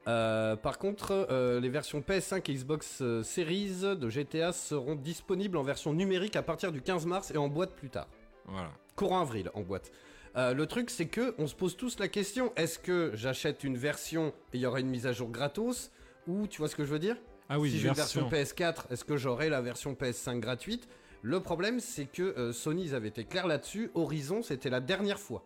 Euh, 0.09 0.57
par 0.57 0.79
contre, 0.79 1.27
euh, 1.31 1.61
les 1.61 1.69
versions 1.69 2.01
PS5 2.01 2.51
et 2.51 2.55
Xbox 2.55 3.03
Series 3.23 3.97
de 3.97 4.09
GTA 4.09 4.53
seront 4.53 4.97
disponibles 4.97 5.57
en 5.57 5.63
version 5.63 5.93
numérique 5.95 6.37
à 6.37 6.43
partir 6.43 6.73
du 6.73 6.83
15 6.83 7.07
mars 7.07 7.31
et 7.33 7.39
en 7.39 7.49
boîte 7.49 7.75
plus 7.75 7.91
tard. 7.91 8.09
Voilà. 8.47 8.71
Courant 8.97 9.21
avril 9.21 9.51
en 9.55 9.63
boîte. 9.63 9.91
Euh, 10.37 10.55
le 10.55 10.67
truc, 10.67 10.89
c'est 10.91 11.07
que 11.07 11.35
on 11.39 11.47
se 11.47 11.55
pose 11.55 11.77
tous 11.77 11.99
la 11.99 12.09
question 12.09 12.53
est-ce 12.57 12.79
que 12.79 13.13
j'achète 13.15 13.65
une 13.65 13.77
version 13.77 14.29
et 14.53 14.57
il 14.59 14.61
y 14.61 14.67
aura 14.67 14.81
une 14.81 14.89
mise 14.89 15.07
à 15.07 15.13
jour 15.13 15.31
gratos 15.31 15.91
Ou 16.27 16.47
tu 16.47 16.59
vois 16.59 16.69
ce 16.69 16.77
que 16.77 16.85
je 16.85 16.91
veux 16.91 16.99
dire? 16.99 17.17
Ah 17.49 17.59
oui, 17.61 17.71
si 17.71 17.79
j'ai 17.79 17.89
une 17.89 17.95
version. 17.95 18.29
version 18.29 18.65
PS4, 18.65 18.91
est-ce 18.91 19.05
que 19.05 19.17
j'aurai 19.17 19.51
la 19.51 19.61
version 19.61 19.93
PS5 19.95 20.41
gratuite? 20.41 20.89
Le 21.21 21.41
problème, 21.41 21.81
c'est 21.81 22.07
que 22.07 22.23
euh, 22.23 22.53
Sony, 22.53 22.85
ils 22.85 22.95
avaient 22.95 23.09
été 23.09 23.25
clairs 23.25 23.47
là-dessus. 23.47 23.91
Horizon, 23.95 24.43
c'était 24.43 24.71
la 24.71 24.81
dernière 24.81 25.21
fois. 25.21 25.45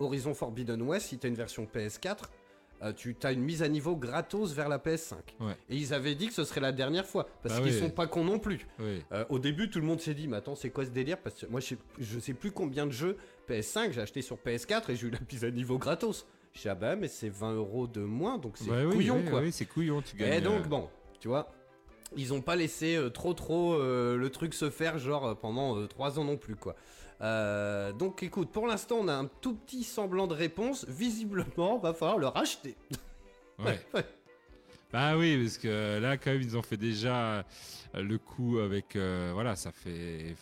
Horizon 0.00 0.34
Forbidden 0.34 0.82
West, 0.82 1.06
si 1.08 1.18
tu 1.18 1.26
as 1.26 1.30
une 1.30 1.34
version 1.36 1.66
PS4, 1.72 2.16
euh, 2.82 2.92
tu 2.92 3.16
as 3.22 3.32
une 3.32 3.40
mise 3.42 3.62
à 3.62 3.68
niveau 3.68 3.96
gratos 3.96 4.52
vers 4.52 4.68
la 4.68 4.78
PS5. 4.78 5.14
Ouais. 5.40 5.56
Et 5.70 5.76
ils 5.76 5.94
avaient 5.94 6.14
dit 6.14 6.26
que 6.28 6.34
ce 6.34 6.44
serait 6.44 6.60
la 6.60 6.72
dernière 6.72 7.06
fois. 7.06 7.26
Parce 7.42 7.56
Bah 7.56 7.62
qu'ils 7.62 7.72
oui. 7.74 7.80
sont 7.80 7.90
pas 7.90 8.06
cons 8.06 8.24
non 8.24 8.38
plus. 8.38 8.66
Oui. 8.80 9.02
Euh, 9.12 9.24
au 9.30 9.38
début, 9.38 9.70
tout 9.70 9.80
le 9.80 9.86
monde 9.86 10.00
s'est 10.00 10.14
dit, 10.14 10.28
mais 10.28 10.36
attends, 10.36 10.56
c'est 10.56 10.70
quoi 10.70 10.84
ce 10.84 10.90
délire? 10.90 11.18
Parce 11.18 11.36
que 11.40 11.46
moi, 11.46 11.60
je 11.60 11.66
sais, 11.68 11.78
je 11.98 12.18
sais 12.18 12.34
plus 12.34 12.50
combien 12.52 12.84
de 12.86 12.92
jeux 12.92 13.16
PS5 13.48 13.92
j'ai 13.92 14.00
acheté 14.00 14.22
sur 14.22 14.36
PS4 14.36 14.90
et 14.90 14.96
j'ai 14.96 15.06
eu 15.06 15.10
la 15.10 15.18
mise 15.30 15.44
à 15.44 15.50
niveau 15.50 15.78
gratos. 15.78 16.26
Je 16.54 16.60
dis, 16.60 16.68
ah 16.68 16.74
bah, 16.74 16.94
mais 16.94 17.08
c'est 17.08 17.28
20 17.28 17.54
euros 17.54 17.86
de 17.88 18.00
moins, 18.00 18.38
donc 18.38 18.56
c'est 18.56 18.68
Bah 18.68 18.84
oui, 18.86 18.94
couillon, 18.94 19.16
oui, 19.24 19.30
quoi. 19.30 19.40
oui, 19.40 19.50
c'est 19.50 19.66
couillon, 19.66 20.02
tu 20.02 20.16
gagnes. 20.16 20.34
Et 20.34 20.40
donc, 20.40 20.60
euh, 20.66 20.68
bon, 20.68 20.88
tu 21.18 21.26
vois, 21.26 21.52
ils 22.16 22.32
ont 22.32 22.40
pas 22.40 22.56
laissé 22.56 22.96
euh, 22.96 23.10
trop 23.10 23.34
trop 23.34 23.74
euh, 23.74 24.16
le 24.16 24.30
truc 24.30 24.54
se 24.54 24.70
faire, 24.70 24.98
genre 24.98 25.26
euh, 25.26 25.34
pendant 25.34 25.86
3 25.86 26.18
ans 26.18 26.24
non 26.24 26.36
plus, 26.36 26.56
quoi. 26.56 26.76
Donc 27.98 28.22
écoute, 28.22 28.50
pour 28.52 28.66
l'instant, 28.66 28.98
on 29.00 29.08
a 29.08 29.14
un 29.14 29.26
tout 29.40 29.54
petit 29.54 29.82
semblant 29.82 30.26
de 30.26 30.34
réponse. 30.34 30.84
Visiblement, 30.88 31.78
va 31.78 31.94
falloir 31.94 32.18
le 32.18 32.26
racheter. 32.28 32.76
ouais. 33.58 33.80
Bah 34.92 35.16
oui, 35.16 35.36
parce 35.42 35.58
que 35.58 35.98
là, 35.98 36.16
quand 36.16 36.30
même, 36.30 36.42
ils 36.42 36.56
ont 36.56 36.62
fait 36.62 36.76
déjà 36.76 37.44
le 37.94 38.16
coup 38.16 38.58
avec. 38.58 38.96
voilà, 38.96 39.56
ça 39.56 39.72
fait. 39.72 40.36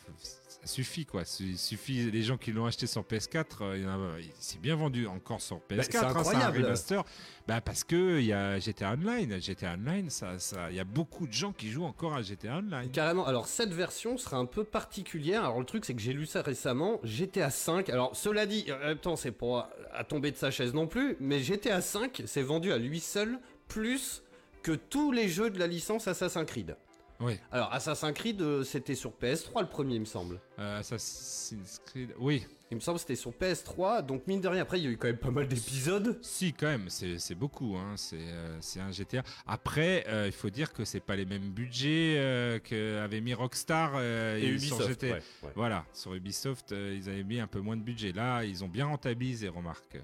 Ça 0.62 0.68
suffit, 0.74 1.04
quoi. 1.04 1.22
Il 1.40 1.58
suffit. 1.58 2.10
Les 2.10 2.22
gens 2.22 2.36
qui 2.36 2.52
l'ont 2.52 2.66
acheté 2.66 2.86
sur 2.86 3.02
PS4, 3.02 3.44
euh, 3.62 4.20
il 4.20 4.30
s'est 4.38 4.58
bien 4.58 4.76
vendu 4.76 5.08
encore 5.08 5.40
sur 5.40 5.56
PS4. 5.56 5.76
Bah, 5.76 5.82
c'est 5.82 5.96
hein, 5.96 6.02
un 6.04 6.16
incroyable. 6.16 6.62
remaster. 6.64 7.04
Bah, 7.48 7.60
parce 7.60 7.82
que 7.82 8.20
il 8.20 8.26
y 8.26 8.32
a 8.32 8.60
GTA 8.60 8.92
Online. 8.92 9.40
GTA 9.40 9.72
Online, 9.74 10.08
ça, 10.08 10.38
ça, 10.38 10.70
il 10.70 10.76
y 10.76 10.80
a 10.80 10.84
beaucoup 10.84 11.26
de 11.26 11.32
gens 11.32 11.52
qui 11.52 11.68
jouent 11.70 11.84
encore 11.84 12.14
à 12.14 12.22
GTA 12.22 12.58
Online. 12.58 12.90
Carrément. 12.92 13.26
Alors 13.26 13.48
cette 13.48 13.72
version 13.72 14.16
sera 14.16 14.36
un 14.36 14.46
peu 14.46 14.62
particulière. 14.62 15.44
Alors 15.44 15.58
le 15.58 15.66
truc 15.66 15.84
c'est 15.84 15.94
que 15.94 16.00
j'ai 16.00 16.12
lu 16.12 16.26
ça 16.26 16.42
récemment. 16.42 17.00
GTA 17.02 17.50
5. 17.50 17.90
Alors 17.90 18.14
cela 18.14 18.46
dit, 18.46 18.66
en 18.70 18.78
même 18.86 18.98
temps 18.98 19.16
c'est 19.16 19.32
pour 19.32 19.66
à 19.92 20.04
tomber 20.04 20.30
de 20.30 20.36
sa 20.36 20.52
chaise 20.52 20.74
non 20.74 20.86
plus, 20.86 21.16
mais 21.18 21.40
GTA 21.40 21.80
5 21.80 22.22
c'est 22.26 22.42
vendu 22.42 22.72
à 22.72 22.78
lui 22.78 23.00
seul 23.00 23.40
plus 23.66 24.22
que 24.62 24.72
tous 24.72 25.10
les 25.10 25.28
jeux 25.28 25.50
de 25.50 25.58
la 25.58 25.66
licence 25.66 26.06
Assassin's 26.06 26.46
Creed. 26.46 26.76
Oui. 27.22 27.38
Alors 27.50 27.72
Assassin's 27.72 28.12
Creed 28.12 28.40
euh, 28.42 28.64
c'était 28.64 28.94
sur 28.94 29.12
PS3 29.12 29.60
le 29.60 29.68
premier 29.68 29.94
il 29.94 30.00
me 30.00 30.04
semble. 30.06 30.40
Euh, 30.58 30.80
Assassin's 30.80 31.80
Creed. 31.86 32.14
Oui. 32.18 32.44
Il 32.70 32.76
me 32.76 32.80
semble 32.80 32.96
que 32.96 33.02
c'était 33.02 33.16
sur 33.16 33.32
PS3, 33.32 34.06
donc 34.06 34.26
mine 34.26 34.40
de 34.40 34.48
rien, 34.48 34.62
après 34.62 34.80
il 34.80 34.84
y 34.84 34.86
a 34.86 34.90
eu 34.90 34.96
quand 34.96 35.06
même 35.06 35.18
pas 35.18 35.30
mal 35.30 35.46
d'épisodes. 35.46 36.18
Si, 36.22 36.54
quand 36.54 36.68
même, 36.68 36.88
c'est 36.88 37.34
beaucoup. 37.34 37.76
Hein. 37.76 37.96
C'est 37.96 38.16
euh, 38.18 38.58
un 38.78 38.90
GTA. 38.90 39.22
Après, 39.46 40.04
euh, 40.08 40.24
il 40.24 40.32
faut 40.32 40.48
dire 40.48 40.72
que 40.72 40.86
c'est 40.86 41.00
pas 41.00 41.14
les 41.14 41.26
mêmes 41.26 41.50
budgets 41.50 42.60
qu'avait 42.64 43.20
mis 43.20 43.34
Rockstar 43.34 44.00
Et 44.02 44.40
sur 44.40 44.80
Ubisoft. 44.80 44.88
GTA. 44.88 45.06
ouais, 45.06 45.22
ouais. 45.42 45.50
Voilà, 45.54 45.84
sur 45.92 46.14
Ubisoft, 46.14 46.70
ils 46.70 47.10
avaient 47.10 47.24
mis 47.24 47.40
un 47.40 47.46
peu 47.46 47.60
moins 47.60 47.76
de 47.76 47.82
budget. 47.82 48.12
Là, 48.12 48.42
ils 48.42 48.64
ont 48.64 48.68
bien 48.68 48.86
rentabilisé, 48.86 49.48
remarque. 49.48 49.98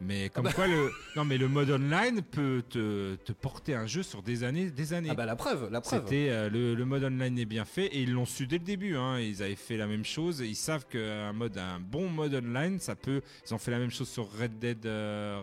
Mais 0.00 0.28
comme 0.28 0.44
bah. 0.44 0.52
quoi, 0.52 0.66
le 0.66 0.90
non, 1.16 1.24
mais 1.24 1.38
le 1.38 1.48
mode 1.48 1.70
online 1.70 2.20
peut 2.20 2.62
te, 2.68 3.14
te 3.14 3.32
porter 3.32 3.74
un 3.74 3.86
jeu 3.86 4.02
sur 4.02 4.22
des 4.22 4.44
années, 4.44 4.70
des 4.70 4.92
années. 4.92 5.08
Ah 5.10 5.14
bah 5.14 5.24
la 5.24 5.36
preuve, 5.36 5.70
la 5.70 5.80
preuve. 5.80 6.02
C'était 6.04 6.28
euh, 6.28 6.50
le, 6.50 6.74
le 6.74 6.84
mode 6.84 7.02
online 7.04 7.38
est 7.38 7.46
bien 7.46 7.64
fait 7.64 7.86
et 7.86 8.02
ils 8.02 8.12
l'ont 8.12 8.26
su 8.26 8.46
dès 8.46 8.58
le 8.58 8.64
début. 8.64 8.94
Hein. 8.96 9.18
Ils 9.20 9.42
avaient 9.42 9.56
fait 9.56 9.78
la 9.78 9.86
même 9.86 10.04
chose. 10.04 10.40
Ils 10.40 10.54
savent 10.54 10.86
qu'un 10.86 11.32
mode, 11.32 11.56
un 11.56 11.80
bon 11.80 12.10
mode 12.10 12.34
online, 12.34 12.78
ça 12.78 12.94
peut. 12.94 13.22
Ils 13.46 13.54
ont 13.54 13.58
fait 13.58 13.70
la 13.70 13.78
même 13.78 13.90
chose 13.90 14.08
sur 14.10 14.30
Red 14.38 14.58
Dead, 14.58 14.84
euh, 14.84 15.40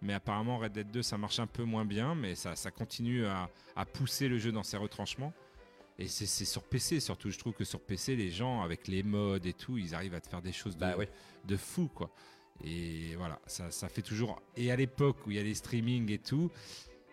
mais 0.00 0.14
apparemment 0.14 0.58
Red 0.58 0.72
Dead 0.72 0.90
2, 0.90 1.00
ça 1.02 1.16
marche 1.16 1.38
un 1.38 1.46
peu 1.46 1.62
moins 1.62 1.84
bien, 1.84 2.16
mais 2.16 2.34
ça, 2.34 2.56
ça 2.56 2.72
continue 2.72 3.24
à, 3.26 3.48
à 3.76 3.84
pousser 3.86 4.26
le 4.26 4.38
jeu 4.38 4.50
dans 4.50 4.64
ses 4.64 4.78
retranchements. 4.78 5.32
Et 6.00 6.08
c'est 6.08 6.26
c'est 6.26 6.46
sur 6.46 6.64
PC 6.64 6.98
surtout. 6.98 7.30
Je 7.30 7.38
trouve 7.38 7.52
que 7.52 7.62
sur 7.64 7.78
PC, 7.78 8.16
les 8.16 8.30
gens 8.32 8.62
avec 8.62 8.88
les 8.88 9.04
modes 9.04 9.46
et 9.46 9.52
tout, 9.52 9.78
ils 9.78 9.94
arrivent 9.94 10.14
à 10.14 10.20
te 10.20 10.28
faire 10.28 10.42
des 10.42 10.50
choses 10.50 10.74
de, 10.74 10.80
Bah 10.80 10.96
ouais. 10.96 11.08
de 11.46 11.56
fou 11.56 11.88
quoi. 11.94 12.10
Et 12.64 13.14
voilà, 13.16 13.38
ça, 13.46 13.70
ça 13.70 13.88
fait 13.88 14.02
toujours. 14.02 14.40
Et 14.56 14.70
à 14.70 14.76
l'époque 14.76 15.16
où 15.26 15.30
il 15.30 15.36
y 15.36 15.40
a 15.40 15.42
les 15.42 15.54
streamings 15.54 16.10
et 16.10 16.18
tout, 16.18 16.50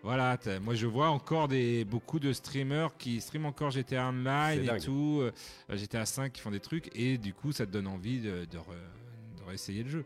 voilà, 0.02 0.38
moi 0.62 0.74
je 0.74 0.86
vois 0.86 1.10
encore 1.10 1.46
des, 1.48 1.84
beaucoup 1.84 2.18
de 2.20 2.32
streamers 2.32 2.96
qui 2.96 3.20
streament 3.20 3.46
encore 3.46 3.70
GTA 3.70 4.08
Online 4.08 4.64
et 4.76 4.80
tout, 4.80 5.20
euh, 5.20 5.32
GTA 5.76 6.06
5 6.06 6.32
qui 6.32 6.40
font 6.40 6.50
des 6.50 6.60
trucs, 6.60 6.90
et 6.96 7.18
du 7.18 7.34
coup 7.34 7.52
ça 7.52 7.66
te 7.66 7.70
donne 7.70 7.86
envie 7.86 8.20
de, 8.20 8.46
de, 8.46 8.56
re- 8.56 9.38
de 9.38 9.44
réessayer 9.46 9.82
le 9.82 9.90
jeu. 9.90 10.04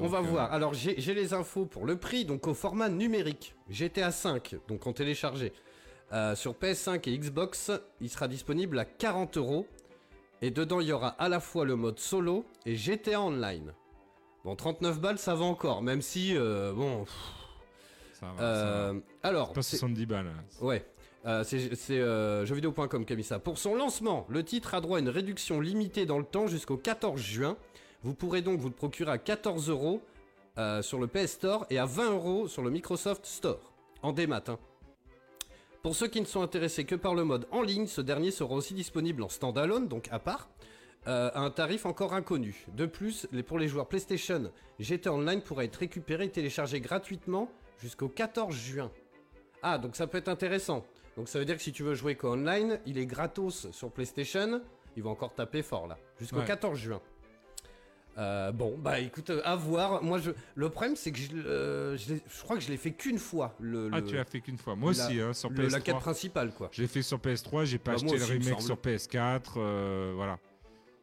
On 0.00 0.08
va 0.08 0.18
euh, 0.18 0.22
voir. 0.22 0.52
Alors 0.52 0.74
j'ai 0.74 1.00
j'ai 1.00 1.14
les 1.14 1.34
infos 1.34 1.66
pour 1.66 1.86
le 1.86 1.96
prix, 1.96 2.24
donc 2.24 2.48
au 2.48 2.54
format 2.54 2.88
numérique, 2.88 3.54
GTA 3.70 4.10
5, 4.10 4.56
donc 4.66 4.86
en 4.88 4.92
téléchargé. 4.92 5.52
Euh, 6.12 6.34
sur 6.34 6.54
PS5 6.54 7.08
et 7.08 7.18
Xbox, 7.18 7.70
il 8.00 8.08
sera 8.10 8.26
disponible 8.28 8.78
à 8.78 8.84
40 8.84 9.36
euros. 9.36 9.66
Et 10.42 10.50
dedans, 10.50 10.80
il 10.80 10.88
y 10.88 10.92
aura 10.92 11.08
à 11.08 11.28
la 11.28 11.40
fois 11.40 11.64
le 11.64 11.76
mode 11.76 11.98
solo 11.98 12.44
et 12.64 12.76
GTA 12.76 13.20
Online. 13.20 13.72
Bon, 14.46 14.54
39 14.54 15.00
balles, 15.00 15.18
ça 15.18 15.34
va 15.34 15.44
encore, 15.44 15.82
même 15.82 16.00
si, 16.00 16.36
euh, 16.36 16.72
bon... 16.72 17.02
pff, 17.04 17.14
Ça 18.12 18.26
va, 18.26 18.32
ça 18.36 18.42
va. 18.42 18.44
euh, 18.44 19.00
alors, 19.24 19.52
Pas 19.52 19.62
c'est- 19.62 19.76
70 19.76 20.06
balles. 20.06 20.28
hein. 20.28 20.44
Ouais. 20.64 20.86
Euh, 21.26 21.42
c'est 21.42 21.68
euh, 21.98 22.46
jeuxvideo.com 22.46 23.04
qui 23.04 23.12
a 23.12 23.16
mis 23.16 23.24
ça. 23.24 23.40
Pour 23.40 23.58
son 23.58 23.74
lancement, 23.74 24.24
le 24.28 24.44
titre 24.44 24.74
a 24.74 24.80
droit 24.80 24.98
à 24.98 25.00
une 25.00 25.08
réduction 25.08 25.60
limitée 25.60 26.06
dans 26.06 26.18
le 26.20 26.24
temps 26.24 26.46
jusqu'au 26.46 26.76
14 26.76 27.20
juin. 27.20 27.56
Vous 28.04 28.14
pourrez 28.14 28.40
donc 28.40 28.60
vous 28.60 28.68
le 28.68 28.74
procurer 28.74 29.10
à 29.10 29.18
14 29.18 29.68
euros 29.68 30.00
euh, 30.58 30.80
sur 30.80 31.00
le 31.00 31.08
PS 31.08 31.32
Store 31.32 31.66
et 31.68 31.78
à 31.80 31.84
20 31.86 32.12
euros 32.12 32.46
sur 32.46 32.62
le 32.62 32.70
Microsoft 32.70 33.26
Store. 33.26 33.72
En 34.02 34.12
démat, 34.12 34.44
hein. 34.46 34.58
Pour 35.82 35.96
ceux 35.96 36.06
qui 36.06 36.20
ne 36.20 36.26
sont 36.26 36.42
intéressés 36.42 36.84
que 36.84 36.94
par 36.94 37.14
le 37.16 37.24
mode 37.24 37.48
en 37.50 37.62
ligne, 37.62 37.88
ce 37.88 38.00
dernier 38.00 38.30
sera 38.30 38.54
aussi 38.54 38.74
disponible 38.74 39.24
en 39.24 39.28
standalone, 39.28 39.88
donc 39.88 40.08
à 40.12 40.20
part, 40.20 40.48
euh, 41.08 41.30
à 41.34 41.40
un 41.40 41.50
tarif 41.50 41.86
encore 41.86 42.14
inconnu. 42.14 42.64
De 42.74 42.86
plus, 42.86 43.26
pour 43.46 43.58
les 43.58 43.68
joueurs 43.68 43.86
PlayStation, 43.88 44.50
GTA 44.80 45.12
Online 45.12 45.40
pourra 45.40 45.64
être 45.64 45.76
récupéré 45.76 46.24
et 46.24 46.30
téléchargé 46.30 46.80
gratuitement 46.80 47.50
jusqu'au 47.80 48.08
14 48.08 48.54
juin. 48.54 48.90
Ah, 49.62 49.78
donc 49.78 49.96
ça 49.96 50.06
peut 50.06 50.18
être 50.18 50.28
intéressant. 50.28 50.84
Donc 51.16 51.28
ça 51.28 51.38
veut 51.38 51.44
dire 51.44 51.56
que 51.56 51.62
si 51.62 51.72
tu 51.72 51.82
veux 51.82 51.94
jouer 51.94 52.14
qu'en 52.14 52.32
online, 52.32 52.78
il 52.86 52.98
est 52.98 53.06
gratos 53.06 53.70
sur 53.70 53.90
PlayStation. 53.90 54.60
Il 54.96 55.02
va 55.02 55.10
encore 55.10 55.34
taper 55.34 55.62
fort 55.62 55.86
là, 55.86 55.98
jusqu'au 56.18 56.38
Ouais. 56.40 56.44
14 56.46 56.78
juin. 56.78 57.00
Euh, 58.18 58.50
bon, 58.50 58.78
bah 58.78 58.98
écoute, 58.98 59.28
euh, 59.28 59.42
à 59.44 59.56
voir. 59.56 60.02
Moi, 60.02 60.18
je... 60.18 60.30
le 60.54 60.70
problème, 60.70 60.96
c'est 60.96 61.12
que 61.12 61.18
je, 61.18 61.36
euh, 61.36 61.98
je, 61.98 62.14
l'ai- 62.14 62.22
je 62.26 62.42
crois 62.42 62.56
que 62.56 62.62
je 62.62 62.70
l'ai 62.70 62.78
fait 62.78 62.92
qu'une 62.92 63.18
fois. 63.18 63.54
Le, 63.60 63.90
Ah, 63.92 64.00
tu 64.00 64.14
l'as 64.14 64.24
fait 64.24 64.40
qu'une 64.40 64.56
fois. 64.56 64.74
Moi 64.74 64.92
la- 64.94 65.04
aussi, 65.06 65.20
hein, 65.20 65.34
sur 65.34 65.50
le- 65.50 65.68
la 65.68 65.80
quête 65.80 65.96
PS3. 65.96 66.00
principale, 66.00 66.52
quoi. 66.52 66.70
Je 66.72 66.80
l'ai 66.80 66.88
fait 66.88 67.02
sur 67.02 67.18
PS3, 67.18 67.64
j'ai 67.66 67.76
pas 67.78 67.90
Bah, 67.90 67.96
acheté 67.96 68.14
aussi, 68.14 68.32
le 68.38 68.38
remake 68.44 68.62
sur 68.62 68.76
PS4. 68.78 69.54
euh, 69.58 70.12
voilà. 70.16 70.38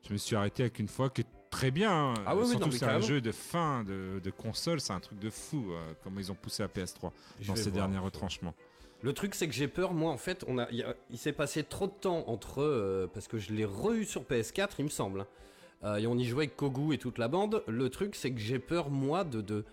Je 0.08 0.14
me 0.14 0.18
suis 0.18 0.36
arrêté 0.36 0.64
avec 0.64 0.80
une 0.80 0.88
fois 0.88 1.10
qui 1.10 1.22
est 1.22 1.28
très 1.50 1.72
bien. 1.72 1.92
hein. 1.92 2.14
Ah 2.26 2.36
oui, 2.36 2.42
oui, 2.44 2.50
Surtout 2.52 2.72
c'est 2.72 2.86
un 2.86 3.00
jeu 3.00 3.22
de 3.22 3.32
fin 3.32 3.84
de, 3.84 4.20
de 4.24 4.32
console, 4.32 4.80
c'est 4.82 4.94
un 4.94 5.00
truc 5.00 5.20
de 5.20 5.30
fou 5.30 5.72
euh, 5.72 5.94
comment 6.04 6.20
ils 6.20 6.32
ont 6.32 6.36
poussé 6.36 6.64
la 6.64 6.70
PS3 6.70 7.12
Je 7.40 7.48
dans 7.48 7.56
ces 7.56 7.70
voir. 7.70 7.88
derniers 7.88 8.04
retranchements. 8.04 8.54
Le 9.02 9.14
truc, 9.14 9.36
c'est 9.36 9.48
que 9.48 9.54
j'ai 9.54 9.68
peur. 9.68 9.94
Moi, 9.94 10.12
en 10.12 10.18
fait, 10.18 10.46
on 10.48 10.58
a, 10.58 10.68
il, 10.72 10.78
y 10.78 10.84
a- 10.84 10.96
il 11.10 11.18
s'est 11.18 11.34
passé 11.34 11.64
trop 11.64 11.88
de 11.88 11.92
temps 11.94 12.24
entre. 12.28 12.62
euh, 12.62 13.08
parce 13.14 13.28
que 13.28 13.38
je 13.38 13.54
l'ai 13.54 13.66
re-eu 13.66 14.06
sur 14.06 14.24
PS4, 14.24 14.70
il 14.80 14.86
me 14.86 14.90
semble. 14.90 15.22
hein. 15.22 15.28
Euh, 15.84 15.98
et 15.98 16.08
on 16.08 16.18
y 16.18 16.24
jouait 16.24 16.46
avec 16.46 16.56
Kogu 16.56 16.94
et 16.94 16.98
toute 16.98 17.18
la 17.18 17.28
bande. 17.28 17.64
Le 17.68 17.90
truc, 17.90 18.16
c'est 18.16 18.32
que 18.32 18.40
j'ai 18.40 18.60
peur, 18.60 18.90
moi, 18.90 19.26
de, 19.26 19.42
de, 19.42 19.66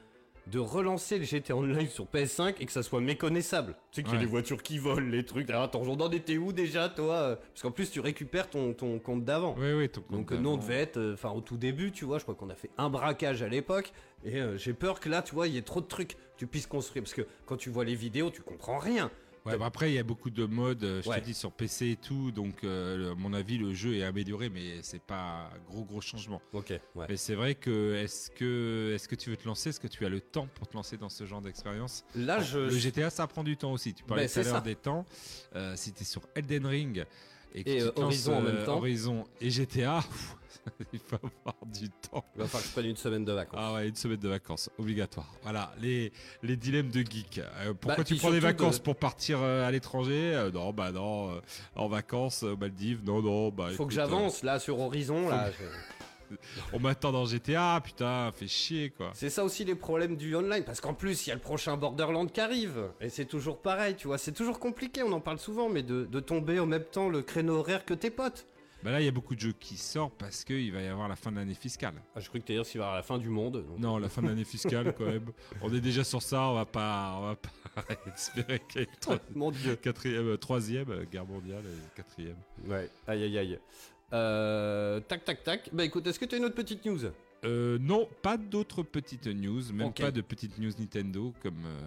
de 0.46 0.58
relancer 0.58 1.18
le 1.18 1.24
GTA 1.24 1.56
Online 1.56 1.88
sur 1.88 2.06
PS5 2.06 2.54
et 2.60 2.66
que 2.66 2.72
ça 2.72 2.82
soit 2.82 3.00
méconnaissable. 3.00 3.74
Tu 3.92 3.96
sais 3.96 4.02
qu'il 4.02 4.12
y 4.12 4.16
a 4.16 4.18
Ouais. 4.18 4.24
des 4.24 4.30
voitures 4.30 4.62
qui 4.62 4.78
volent, 4.78 5.08
les 5.08 5.24
trucs. 5.24 5.48
Ah, 5.50 5.62
attends, 5.64 5.84
j'en 5.84 5.96
t'es 6.20 6.36
où 6.38 6.52
déjà, 6.52 6.88
toi? 6.88 7.36
Parce 7.52 7.62
qu'en 7.62 7.70
plus, 7.70 7.90
tu 7.90 8.00
récupères 8.00 8.50
ton, 8.50 8.72
ton 8.72 8.98
compte 8.98 9.24
d'avant. 9.24 9.54
Oui, 9.58 9.72
oui, 9.72 9.88
ton 9.88 10.02
Donc 10.10 10.28
compte 10.28 10.38
euh, 10.38 10.40
nous 10.40 10.50
on 10.50 10.56
devait 10.56 10.80
être, 10.80 10.96
euh, 10.96 11.14
enfin 11.14 11.30
au 11.30 11.40
tout 11.40 11.56
début, 11.56 11.92
tu 11.92 12.04
vois, 12.04 12.18
je 12.18 12.24
crois 12.24 12.34
qu'on 12.34 12.50
a 12.50 12.54
fait 12.54 12.70
un 12.78 12.90
braquage 12.90 13.42
à 13.42 13.48
l'époque, 13.48 13.92
et 14.24 14.40
euh, 14.40 14.56
j'ai 14.58 14.72
peur 14.74 15.00
que 15.00 15.08
là, 15.08 15.22
tu 15.22 15.34
vois, 15.34 15.46
il 15.48 15.54
y 15.54 15.58
ait 15.58 15.62
trop 15.62 15.80
de 15.80 15.86
trucs, 15.86 16.14
que 16.14 16.16
tu 16.38 16.46
puisses 16.46 16.66
construire, 16.66 17.02
parce 17.04 17.14
que 17.14 17.22
quand 17.46 17.56
tu 17.56 17.70
vois 17.70 17.84
les 17.84 17.94
vidéos, 17.94 18.30
tu 18.30 18.42
comprends 18.42 18.78
rien. 18.78 19.10
Ouais, 19.46 19.56
bah 19.56 19.66
après, 19.66 19.90
il 19.90 19.94
y 19.94 19.98
a 19.98 20.02
beaucoup 20.02 20.28
de 20.30 20.44
modes, 20.44 20.84
euh, 20.84 21.00
je 21.02 21.08
Ouais. 21.08 21.20
te 21.20 21.24
dis, 21.24 21.34
sur 21.34 21.50
PC 21.52 21.90
et 21.92 21.96
tout. 21.96 22.30
Donc, 22.30 22.62
euh, 22.62 23.12
à 23.12 23.14
mon 23.14 23.32
avis, 23.32 23.56
le 23.58 23.72
jeu 23.72 23.96
est 23.96 24.02
amélioré, 24.02 24.50
mais 24.50 24.82
c'est 24.82 25.02
pas 25.02 25.50
gros, 25.66 25.84
gros 25.84 26.00
changement. 26.00 26.42
Ok, 26.52 26.72
ouais. 26.94 27.06
Mais 27.08 27.16
c'est 27.16 27.34
vrai 27.34 27.54
que 27.54 27.94
est-ce 27.94 28.30
que, 28.30 28.92
est 28.94 29.06
que 29.06 29.14
tu 29.14 29.30
veux 29.30 29.36
te 29.36 29.46
lancer? 29.46 29.70
Est-ce 29.70 29.80
que 29.80 29.88
tu 29.88 30.04
as 30.04 30.08
le 30.10 30.20
temps 30.20 30.46
pour 30.54 30.68
te 30.68 30.74
lancer 30.74 30.96
dans 30.98 31.08
ce 31.08 31.24
genre 31.24 31.40
d'expérience? 31.40 32.04
Là, 32.14 32.40
je, 32.40 32.58
Le 32.58 32.70
GTA, 32.70 33.08
ça 33.10 33.26
prend 33.26 33.42
du 33.42 33.56
temps 33.56 33.72
aussi. 33.72 33.94
Tu 33.94 34.04
parlais 34.04 34.24
Ben, 34.24 34.30
tout 34.30 34.38
à 34.40 34.42
l'heure 34.42 34.62
des 34.62 34.76
temps. 34.76 35.06
Euh, 35.56 35.74
si 35.76 35.92
tu 35.92 36.02
es 36.02 36.04
sur 36.04 36.22
Elden 36.34 36.66
Ring 36.66 37.04
et 37.54 37.82
euh, 37.82 37.90
Horizon 37.96 38.36
en 38.36 38.40
même 38.42 38.56
euh, 38.56 38.64
temps. 38.66 38.76
Horizon 38.78 39.24
et 39.40 39.50
GTA, 39.50 40.02
il 40.92 40.98
faut 41.00 41.16
avoir 41.16 41.56
du 41.66 41.88
temps. 41.88 42.24
il 42.36 42.40
va 42.42 42.46
falloir 42.46 42.62
que 42.62 42.68
je 42.68 42.72
prenne 42.72 42.86
une 42.86 42.96
semaine 42.96 43.24
de 43.24 43.32
vacances. 43.32 43.60
Ah 43.62 43.72
ouais, 43.74 43.88
une 43.88 43.94
semaine 43.96 44.18
de 44.18 44.28
vacances, 44.28 44.70
obligatoire. 44.78 45.26
Voilà, 45.42 45.72
les, 45.80 46.12
les 46.42 46.56
dilemmes 46.56 46.90
de 46.90 47.00
geek. 47.00 47.38
Euh, 47.38 47.74
pourquoi 47.74 47.96
Bah, 47.98 48.04
tu 48.04 48.16
prends 48.16 48.30
des 48.30 48.40
vacances 48.40 48.78
de- 48.78 48.82
pour 48.84 48.96
partir 48.96 49.40
à 49.42 49.70
l'étranger? 49.70 50.34
Euh, 50.34 50.50
Non, 50.50 50.72
bah 50.72 50.92
non. 50.92 51.40
en 51.76 51.88
vacances, 51.88 52.42
Maldives, 52.42 53.00
non, 53.04 53.22
non. 53.22 53.48
Bah, 53.50 53.68
Faut 53.76 53.86
que 53.86 53.92
j'avance 53.94 54.42
là 54.42 54.58
sur 54.58 54.78
Horizon, 54.80 55.28
là. 55.28 55.50
que- 55.50 55.64
on 56.72 56.78
m'attend 56.78 57.12
dans 57.12 57.24
GTA, 57.26 57.80
putain, 57.84 58.30
fait 58.32 58.46
chier 58.48 58.90
quoi. 58.90 59.10
C'est 59.14 59.30
ça 59.30 59.44
aussi 59.44 59.64
les 59.64 59.74
problèmes 59.74 60.16
du 60.16 60.34
online, 60.36 60.64
parce 60.64 60.80
qu'en 60.80 60.94
plus, 60.94 61.26
il 61.26 61.30
y 61.30 61.32
a 61.32 61.34
le 61.36 61.40
prochain 61.40 61.76
Borderland 61.76 62.30
qui 62.30 62.40
arrive, 62.40 62.90
et 63.00 63.08
c'est 63.08 63.24
toujours 63.26 63.60
pareil, 63.60 63.94
tu 63.96 64.06
vois, 64.08 64.18
c'est 64.18 64.32
toujours 64.32 64.58
compliqué, 64.58 65.02
on 65.02 65.12
en 65.12 65.20
parle 65.20 65.38
souvent, 65.38 65.68
mais 65.68 65.82
de, 65.82 66.04
de 66.04 66.20
tomber 66.20 66.58
en 66.60 66.66
même 66.66 66.84
temps 66.84 67.08
le 67.08 67.22
créneau 67.22 67.56
horaire 67.58 67.84
que 67.84 67.94
tes 67.94 68.10
potes. 68.10 68.46
Bah 68.82 68.92
là, 68.92 69.00
il 69.02 69.04
y 69.04 69.08
a 69.08 69.12
beaucoup 69.12 69.34
de 69.34 69.40
jeux 69.40 69.52
qui 69.60 69.76
sortent 69.76 70.14
parce 70.16 70.42
qu'il 70.42 70.72
va 70.72 70.80
y 70.80 70.86
avoir 70.86 71.06
la 71.06 71.14
fin 71.14 71.30
de 71.30 71.36
l'année 71.36 71.52
fiscale. 71.52 71.92
Ah, 72.16 72.20
je 72.20 72.28
croyais 72.28 72.40
que 72.40 72.46
t'allais 72.46 72.60
dire 72.60 72.64
s'il 72.64 72.78
va 72.78 72.84
y 72.84 72.88
avoir 72.88 72.96
la 72.96 73.02
fin 73.02 73.18
du 73.18 73.28
monde. 73.28 73.62
donc- 73.62 73.78
Non, 73.78 73.98
la 73.98 74.08
fin 74.08 74.22
de 74.22 74.28
l'année 74.28 74.44
fiscale 74.44 74.94
quand 74.96 75.04
même. 75.04 75.26
On 75.60 75.70
est 75.74 75.82
déjà 75.82 76.02
sur 76.02 76.22
ça, 76.22 76.40
on 76.48 76.54
va 76.54 76.64
pas, 76.64 77.14
on 77.18 77.26
va 77.26 77.36
pas 77.36 77.82
espérer 78.16 78.58
qu'il 78.70 78.80
y 78.80 78.84
ait 78.84 78.88
une 79.10 79.18
Mon 79.38 79.50
dieu. 79.50 79.76
quatrième, 79.76 80.28
euh, 80.28 80.36
troisième 80.38 81.04
guerre 81.12 81.26
mondiale 81.26 81.62
et 81.66 81.94
quatrième. 81.94 82.38
Ouais, 82.66 82.88
aïe 83.06 83.22
aïe 83.24 83.36
aïe. 83.38 83.58
Euh, 84.12 85.00
tac 85.00 85.24
tac 85.24 85.42
tac. 85.44 85.70
Bah 85.72 85.84
écoute, 85.84 86.06
est-ce 86.06 86.18
que 86.18 86.24
t'as 86.24 86.36
une 86.36 86.44
autre 86.44 86.54
petite 86.54 86.84
news? 86.84 86.98
Euh, 87.44 87.78
non, 87.80 88.08
pas 88.22 88.36
d'autres 88.36 88.82
petites 88.82 89.26
news, 89.26 89.62
même 89.72 89.88
Ok. 89.88 90.00
pas 90.00 90.10
de 90.10 90.20
petites 90.20 90.58
news 90.58 90.72
Nintendo, 90.78 91.32
comme 91.42 91.64
euh, 91.64 91.80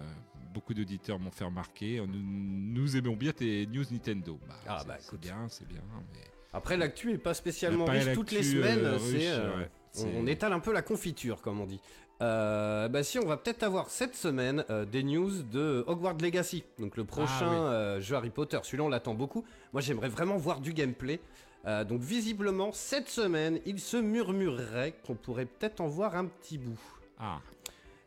beaucoup 0.52 0.74
d'auditeurs 0.74 1.18
m'ont 1.18 1.30
fait 1.30 1.44
remarquer. 1.44 2.00
Nous, 2.06 2.22
nous 2.22 2.96
aimons 2.96 3.14
bien 3.14 3.32
tes 3.32 3.66
news 3.66 3.84
Nintendo. 3.90 4.38
Bah, 4.48 4.54
Ah, 4.66 4.84
bah, 4.86 4.96
écoute. 5.00 5.20
bien, 5.20 5.46
c'est 5.48 5.66
bien. 5.68 5.82
Mais... 6.12 6.20
Après, 6.52 6.76
l'actu 6.76 7.12
est 7.12 7.18
pas 7.18 7.34
spécialement 7.34 7.84
riche 7.84 8.12
toutes 8.14 8.32
les 8.32 8.38
euh, 8.56 8.62
semaines. 8.62 8.86
riche, 8.86 9.24
euh, 9.26 9.58
ouais, 9.58 9.70
on, 10.16 10.26
étale 10.26 10.52
un 10.52 10.60
peu 10.60 10.72
la 10.72 10.82
confiture, 10.82 11.40
comme 11.40 11.60
on 11.60 11.66
dit. 11.66 11.80
Euh, 12.22 12.88
bah 12.88 13.02
si, 13.02 13.18
on 13.18 13.26
va 13.26 13.36
peut-être 13.36 13.64
avoir 13.64 13.90
cette 13.90 14.14
semaine 14.14 14.64
euh, 14.70 14.84
des 14.84 15.02
news 15.02 15.42
de 15.42 15.82
Hogwarts 15.88 16.16
Legacy, 16.22 16.62
donc 16.78 16.96
le 16.96 17.04
prochain 17.04 17.50
oui. 17.50 17.56
euh, 17.56 18.00
jeu 18.00 18.14
Harry 18.14 18.30
Potter. 18.30 18.58
Celui-là, 18.62 18.84
on 18.84 18.88
l'attend 18.88 19.14
beaucoup. 19.14 19.44
Moi, 19.72 19.82
j'aimerais 19.82 20.08
vraiment 20.08 20.36
voir 20.36 20.60
du 20.60 20.72
gameplay. 20.72 21.20
Euh, 21.66 21.84
donc 21.84 22.00
visiblement, 22.02 22.72
cette 22.72 23.08
semaine, 23.08 23.60
il 23.64 23.80
se 23.80 23.96
murmurerait 23.96 24.94
qu'on 25.06 25.14
pourrait 25.14 25.46
peut-être 25.46 25.80
en 25.80 25.86
voir 25.86 26.14
un 26.16 26.26
petit 26.26 26.58
bout. 26.58 26.78
Ah, 27.18 27.40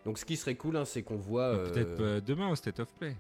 Donc 0.06 0.18
ce 0.20 0.26
qui 0.26 0.38
serait 0.38 0.56
cool, 0.56 0.78
hein, 0.78 0.86
c'est 0.86 1.02
qu'on 1.02 1.16
voit... 1.18 1.64
peut-être 1.64 2.00
euh, 2.02 2.18
euh, 2.18 2.22
demain 2.22 2.50
au 2.50 2.56
State 2.56 2.80
of 2.80 2.94
Play. 2.96 3.16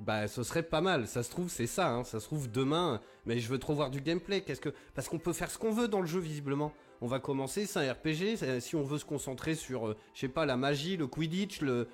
Bah, 0.00 0.28
ce 0.28 0.44
serait 0.44 0.62
pas 0.62 0.80
mal. 0.80 1.08
Ça 1.08 1.24
se 1.24 1.30
trouve, 1.30 1.50
c'est 1.50 1.66
ça. 1.66 1.88
hein. 1.90 2.04
Ça 2.04 2.20
se 2.20 2.26
trouve 2.26 2.48
demain. 2.50 3.00
Mais 3.26 3.40
je 3.40 3.48
veux 3.48 3.58
trop 3.58 3.74
voir 3.74 3.90
du 3.90 4.00
gameplay. 4.00 4.42
Qu'est-ce 4.42 4.60
que 4.60 4.72
Parce 4.94 5.08
qu'on 5.08 5.18
peut 5.18 5.32
faire 5.32 5.50
ce 5.50 5.58
qu'on 5.58 5.72
veut 5.72 5.88
dans 5.88 6.00
le 6.00 6.06
jeu, 6.06 6.20
visiblement. 6.20 6.72
On 7.00 7.08
va 7.08 7.18
commencer, 7.18 7.66
c'est 7.66 7.80
un 7.88 7.92
RPG. 7.92 8.60
Si 8.60 8.76
on 8.76 8.84
veut 8.84 8.98
se 8.98 9.04
concentrer 9.04 9.56
sur, 9.56 9.88
euh, 9.88 9.96
je 10.14 10.20
sais 10.20 10.28
pas, 10.28 10.46
la 10.46 10.56
magie, 10.56 10.96
le 10.96 11.08
Quidditch, 11.08 11.62
le. 11.62 11.88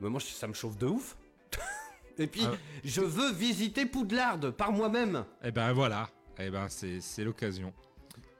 Mais 0.00 0.08
moi, 0.08 0.20
ça 0.20 0.48
me 0.48 0.54
chauffe 0.54 0.76
de 0.76 0.86
ouf. 0.86 1.16
Et 2.18 2.26
puis, 2.26 2.42
Ah. 2.44 2.56
je 2.84 3.00
veux 3.00 3.30
visiter 3.32 3.86
Poudlard 3.86 4.40
par 4.56 4.72
moi-même. 4.72 5.24
Eh 5.44 5.52
ben 5.52 5.72
voilà, 5.72 6.08
eh 6.38 6.50
ben 6.50 6.68
c'est 6.68 7.00
c'est 7.00 7.24
l'occasion. 7.24 7.72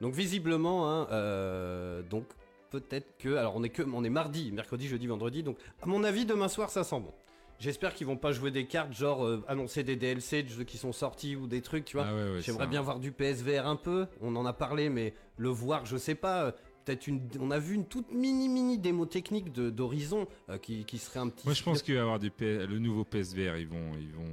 Donc 0.01 0.13
visiblement, 0.13 0.89
hein, 0.89 1.07
euh, 1.11 2.01
donc 2.03 2.25
peut-être 2.69 3.17
que, 3.17 3.35
alors 3.35 3.55
on 3.55 3.63
est 3.63 3.69
que, 3.69 3.81
on 3.81 4.03
est 4.03 4.09
mardi, 4.09 4.51
mercredi, 4.51 4.87
jeudi, 4.87 5.07
vendredi, 5.07 5.43
donc 5.43 5.57
à 5.81 5.85
mon 5.87 6.03
avis 6.03 6.25
demain 6.25 6.47
soir 6.47 6.69
ça 6.69 6.83
sent 6.83 6.99
bon. 6.99 7.13
J'espère 7.59 7.95
qu'ils 7.95 8.05
vont 8.05 8.17
pas 8.17 8.31
jouer 8.31 8.51
des 8.51 8.67
cartes 8.67 8.93
genre 8.93 9.25
euh, 9.25 9.43
annoncer 9.47 9.83
des 9.83 9.95
DLC 9.95 10.43
de 10.43 10.49
jeux 10.49 10.63
qui 10.63 10.77
sont 10.77 10.91
sortis 10.91 11.35
ou 11.35 11.47
des 11.47 11.61
trucs, 11.61 11.85
tu 11.85 11.97
vois. 11.97 12.05
Ah 12.07 12.13
ouais, 12.13 12.33
ouais, 12.33 12.41
J'aimerais 12.41 12.67
bien 12.67 12.81
voir 12.81 12.99
du 12.99 13.11
PSVR 13.11 13.65
un 13.65 13.75
peu. 13.75 14.05
On 14.21 14.35
en 14.35 14.45
a 14.45 14.53
parlé, 14.53 14.89
mais 14.89 15.15
le 15.37 15.49
voir, 15.49 15.83
je 15.85 15.97
sais 15.97 16.13
pas. 16.13 16.53
Peut-être 16.87 17.07
une. 17.07 17.27
On 17.41 17.51
a 17.51 17.59
vu 17.59 17.75
une 17.75 17.83
toute 17.85 18.13
mini 18.13 18.47
mini 18.47 18.77
démo 18.77 19.05
technique 19.05 19.51
de 19.51 19.69
d'Horizon 19.69 20.25
euh, 20.49 20.57
qui, 20.57 20.85
qui 20.85 20.97
serait 20.99 21.19
un 21.19 21.27
petit. 21.27 21.45
Moi 21.45 21.53
je 21.53 21.61
pense 21.61 21.81
qu'il 21.81 21.95
va 21.95 21.99
y 21.99 22.01
avoir 22.03 22.17
du 22.17 22.31
P- 22.31 22.65
le 22.65 22.79
nouveau 22.79 23.03
PSVR, 23.03 23.57
ils 23.57 23.67
vont, 23.67 23.91
ils 23.99 24.13
vont, 24.13 24.23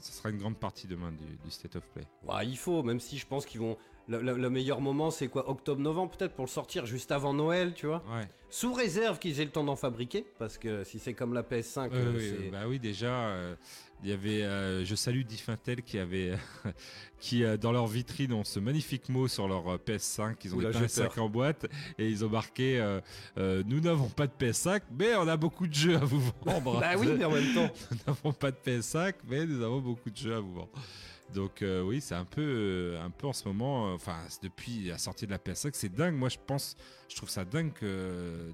ce 0.00 0.10
sera 0.12 0.30
une 0.30 0.38
grande 0.38 0.56
partie 0.58 0.88
demain 0.88 1.12
du, 1.12 1.36
du 1.44 1.50
State 1.52 1.76
of 1.76 1.88
Play. 1.90 2.02
Ouais, 2.28 2.44
il 2.44 2.58
faut, 2.58 2.82
même 2.82 2.98
si 2.98 3.18
je 3.18 3.26
pense 3.26 3.46
qu'ils 3.46 3.60
vont. 3.60 3.76
Le, 4.08 4.20
le- 4.20 4.36
le 4.36 4.50
meilleur 4.50 4.80
moment, 4.80 5.12
c'est 5.12 5.28
quoi 5.28 5.48
Octobre-novembre 5.48 6.10
peut-être 6.16 6.34
pour 6.34 6.44
le 6.44 6.50
sortir 6.50 6.86
juste 6.86 7.12
avant 7.12 7.32
Noël, 7.34 7.72
tu 7.72 7.86
vois. 7.86 8.02
Ouais. 8.12 8.28
Sous 8.50 8.72
réserve 8.72 9.20
qu'ils 9.20 9.40
aient 9.40 9.44
le 9.44 9.52
temps 9.52 9.62
d'en 9.62 9.76
fabriquer, 9.76 10.26
parce 10.40 10.58
que 10.58 10.82
si 10.82 10.98
c'est 10.98 11.14
comme 11.14 11.32
la 11.34 11.44
PS5, 11.44 11.82
Ouais, 11.90 11.96
euh, 11.98 12.12
oui, 12.16 12.20
c'est- 12.40 12.48
euh, 12.48 12.50
bah 12.50 12.62
oui, 12.66 12.80
déjà, 12.80 13.28
euh, 13.28 13.54
il 14.02 14.08
y 14.10 14.12
avait, 14.12 14.42
euh, 14.42 14.84
je 14.84 14.94
salue 14.94 15.22
Diffintel 15.22 15.82
qui 15.82 15.98
avait, 15.98 16.32
qui 17.20 17.44
euh, 17.44 17.56
dans 17.56 17.70
leur 17.72 17.86
vitrine 17.86 18.32
ont 18.32 18.44
ce 18.44 18.58
magnifique 18.58 19.08
mot 19.08 19.28
sur 19.28 19.46
leur 19.48 19.68
euh, 19.68 19.78
PS5. 19.78 20.36
Ils 20.44 20.54
ont 20.54 20.58
Oula, 20.58 20.70
PS5 20.70 21.14
peur. 21.14 21.24
en 21.24 21.28
boîte 21.28 21.66
et 21.98 22.08
ils 22.08 22.24
ont 22.24 22.28
marqué, 22.28 22.80
euh, 23.36 23.62
nous 23.66 23.80
n'avons 23.80 24.08
pas 24.08 24.26
de 24.26 24.32
PS5, 24.38 24.82
mais 24.98 25.14
on 25.14 25.28
a 25.28 25.36
beaucoup 25.36 25.66
de 25.66 25.74
jeux 25.74 25.96
à 25.96 26.04
vous 26.04 26.20
vendre. 26.44 26.80
Bah 26.80 26.94
oui, 26.98 27.08
mais 27.16 27.24
en 27.24 27.30
même 27.30 27.54
temps. 27.54 27.70
nous 27.90 27.98
n'avons 28.06 28.32
pas 28.32 28.50
de 28.50 28.56
PS5, 28.64 29.14
mais 29.28 29.46
nous 29.46 29.62
avons 29.62 29.80
beaucoup 29.80 30.10
de 30.10 30.16
jeux 30.16 30.34
à 30.34 30.40
vous 30.40 30.52
vendre. 30.54 30.70
Donc 31.32 31.62
euh, 31.62 31.80
oui, 31.82 32.00
c'est 32.00 32.14
un 32.14 32.24
peu, 32.26 32.42
euh, 32.42 33.02
un 33.02 33.10
peu 33.10 33.26
en 33.26 33.32
ce 33.32 33.46
moment. 33.48 33.88
euh, 33.90 33.94
Enfin, 33.94 34.18
depuis 34.42 34.88
la 34.88 34.98
sortie 34.98 35.26
de 35.26 35.30
la 35.30 35.38
PS5, 35.38 35.70
c'est 35.74 35.94
dingue. 35.94 36.14
Moi, 36.14 36.28
je 36.28 36.36
pense, 36.46 36.76
je 37.08 37.16
trouve 37.16 37.30
ça 37.30 37.44
dingue 37.44 37.72
que 37.72 37.86
euh, 37.86 38.50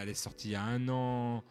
elle 0.00 0.10
est 0.10 0.14
sortie 0.14 0.48
il 0.48 0.52
y 0.52 0.54
a 0.54 0.62
un 0.62 0.86
an. 0.88 1.42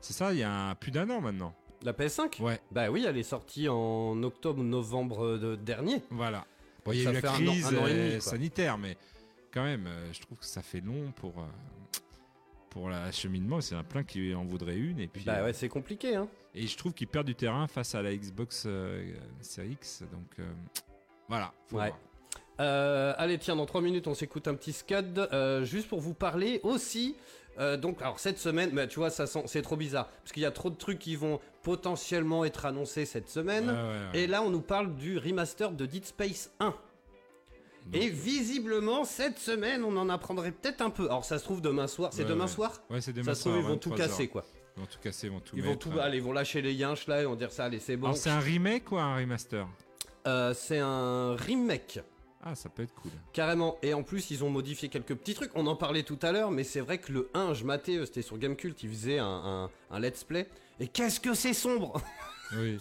C'est 0.00 0.14
ça, 0.14 0.32
il 0.32 0.38
y 0.38 0.42
a 0.42 0.68
un- 0.70 0.74
plus 0.74 0.90
d'un 0.90 1.08
an 1.10 1.20
maintenant. 1.20 1.54
La 1.84 1.92
PS5 1.92 2.40
Ouais, 2.40 2.58
Bah 2.72 2.90
oui, 2.90 3.04
elle 3.06 3.16
est 3.18 3.22
sortie 3.22 3.68
en 3.68 4.20
octobre 4.22 4.62
novembre 4.62 5.36
de- 5.38 5.54
dernier. 5.56 6.02
voilà. 6.10 6.44
Bon, 6.84 6.92
il 6.92 7.02
y 7.02 7.06
a 7.06 7.10
eu 7.10 7.14
la 7.14 7.20
fait 7.20 7.26
un 7.28 7.32
an- 7.32 7.50
crise 7.50 7.66
un 7.66 7.76
an 7.78 7.86
et 7.86 7.90
euh, 7.92 8.20
sanitaire, 8.20 8.78
mais 8.78 8.96
quand 9.52 9.62
même, 9.64 9.86
euh, 9.86 10.12
je 10.12 10.20
trouve 10.20 10.38
que 10.38 10.44
ça 10.46 10.62
fait 10.62 10.80
long 10.80 11.12
pour, 11.16 11.38
euh, 11.38 11.46
pour 12.70 12.88
l'acheminement. 12.90 13.60
C'est 13.60 13.74
un 13.74 13.84
plein 13.84 14.02
qui 14.02 14.34
en 14.34 14.44
voudrait 14.44 14.76
une. 14.76 14.98
Et 15.00 15.06
puis, 15.06 15.24
Bah 15.24 15.36
euh, 15.36 15.44
ouais, 15.44 15.52
c'est 15.52 15.68
compliqué, 15.68 16.16
hein. 16.16 16.28
et 16.54 16.66
je 16.66 16.76
trouve 16.76 16.92
qu'il 16.92 17.06
perd 17.06 17.26
du 17.26 17.34
terrain 17.34 17.66
face 17.66 17.94
à 17.94 18.02
la 18.02 18.14
Xbox 18.14 18.64
euh, 18.66 19.14
Series 19.40 19.72
X. 19.72 20.02
Donc 20.12 20.38
euh, 20.40 20.50
voilà. 21.28 21.52
faut 21.68 21.76
Ouais. 21.76 21.88
voir. 21.88 21.98
Euh, 22.60 23.12
allez, 23.18 23.38
tiens, 23.38 23.56
dans 23.56 23.66
3 23.66 23.80
minutes, 23.82 24.06
on 24.06 24.14
s'écoute 24.14 24.46
un 24.48 24.54
petit 24.54 24.72
scud. 24.72 25.18
euh, 25.32 25.64
juste 25.64 25.88
pour 25.88 26.00
vous 26.00 26.14
parler 26.14 26.60
aussi. 26.62 27.16
Euh, 27.58 27.76
donc, 27.76 28.00
alors 28.02 28.18
cette 28.20 28.38
semaine, 28.38 28.70
bah, 28.70 28.86
tu 28.86 28.98
vois, 28.98 29.10
ça 29.10 29.26
sent, 29.26 29.42
c'est 29.46 29.62
trop 29.62 29.76
bizarre. 29.76 30.08
Parce 30.08 30.32
qu'il 30.32 30.42
y 30.42 30.46
a 30.46 30.50
trop 30.50 30.70
de 30.70 30.76
trucs 30.76 30.98
qui 30.98 31.16
vont 31.16 31.40
potentiellement 31.62 32.44
être 32.44 32.66
annoncés 32.66 33.06
cette 33.06 33.28
semaine. 33.28 33.68
Ouais, 33.68 33.72
ouais, 33.74 34.12
ouais. 34.12 34.20
Et 34.20 34.26
là, 34.26 34.42
on 34.42 34.50
nous 34.50 34.60
parle 34.60 34.94
du 34.96 35.18
remaster 35.18 35.70
de 35.72 35.86
Dead 35.86 36.04
Space 36.04 36.50
1. 36.60 36.66
Donc, 37.86 38.02
Et 38.02 38.08
visiblement, 38.08 39.04
cette 39.04 39.38
semaine, 39.38 39.84
on 39.84 39.96
en 39.96 40.08
apprendrait 40.08 40.52
peut-être 40.52 40.80
un 40.80 40.90
peu. 40.90 41.04
Alors, 41.04 41.24
ça 41.24 41.38
se 41.38 41.44
trouve 41.44 41.60
demain 41.60 41.86
soir. 41.86 42.10
C'est 42.12 42.22
Ouais, 42.22 42.28
demain 42.28 42.44
ouais. 42.44 42.50
soir 42.50 42.80
ouais, 42.90 43.00
c'est 43.00 43.12
demain 43.12 43.26
Ça 43.26 43.34
se 43.34 43.40
trouve, 43.42 43.52
soir, 43.54 43.64
ils 43.64 43.68
vont 43.68 43.76
tout 43.76 43.90
23 43.90 44.06
casser, 44.06 44.22
heures. 44.24 44.30
quoi. 44.30 44.44
Ils 44.76 44.80
vont 44.80 44.86
tout 44.86 44.98
casser, 45.02 45.26
ils 45.26 45.32
vont 45.32 45.40
tout 45.40 45.56
Ils 45.56 45.62
vont 45.62 45.76
tout, 45.76 45.90
euh. 45.92 46.00
allez, 46.00 46.16
ils 46.16 46.22
vont 46.22 46.32
lâcher 46.32 46.62
les 46.62 46.72
yinches 46.72 47.06
là 47.06 47.20
et 47.22 47.26
vont 47.26 47.36
dire 47.36 47.52
ça, 47.52 47.66
allez, 47.66 47.78
c'est 47.78 47.96
bon. 47.96 48.06
Alors 48.06 48.16
c'est 48.16 48.30
un 48.30 48.40
remake 48.40 48.90
ou 48.90 48.96
un 48.96 49.14
remaster? 49.16 49.66
Euh, 50.26 50.52
c'est 50.54 50.78
un 50.78 51.36
remake. 51.36 52.00
Ah, 52.46 52.54
ça 52.54 52.68
peut 52.68 52.82
être 52.82 52.94
cool. 52.94 53.10
Carrément. 53.32 53.78
Et 53.82 53.94
en 53.94 54.02
plus, 54.02 54.30
ils 54.30 54.44
ont 54.44 54.50
modifié 54.50 54.88
quelques 54.90 55.14
petits 55.14 55.32
trucs. 55.34 55.50
On 55.54 55.66
en 55.66 55.76
parlait 55.76 56.02
tout 56.02 56.18
à 56.20 56.30
l'heure, 56.30 56.50
mais 56.50 56.62
c'est 56.62 56.80
vrai 56.80 56.98
que 56.98 57.10
le 57.10 57.30
1, 57.32 57.54
je 57.54 57.64
matais, 57.64 57.96
euh, 57.96 58.04
c'était 58.04 58.20
sur 58.22 58.36
Gamecult, 58.36 58.82
il 58.82 58.90
faisait 58.90 59.18
un, 59.18 59.26
un- 59.26 59.70
un 59.90 59.98
let's 60.00 60.24
play. 60.24 60.46
Et 60.78 60.86
qu'est-ce 60.88 61.20
que 61.20 61.32
c'est 61.34 61.54
sombre 61.54 62.00
Oui. 62.56 62.76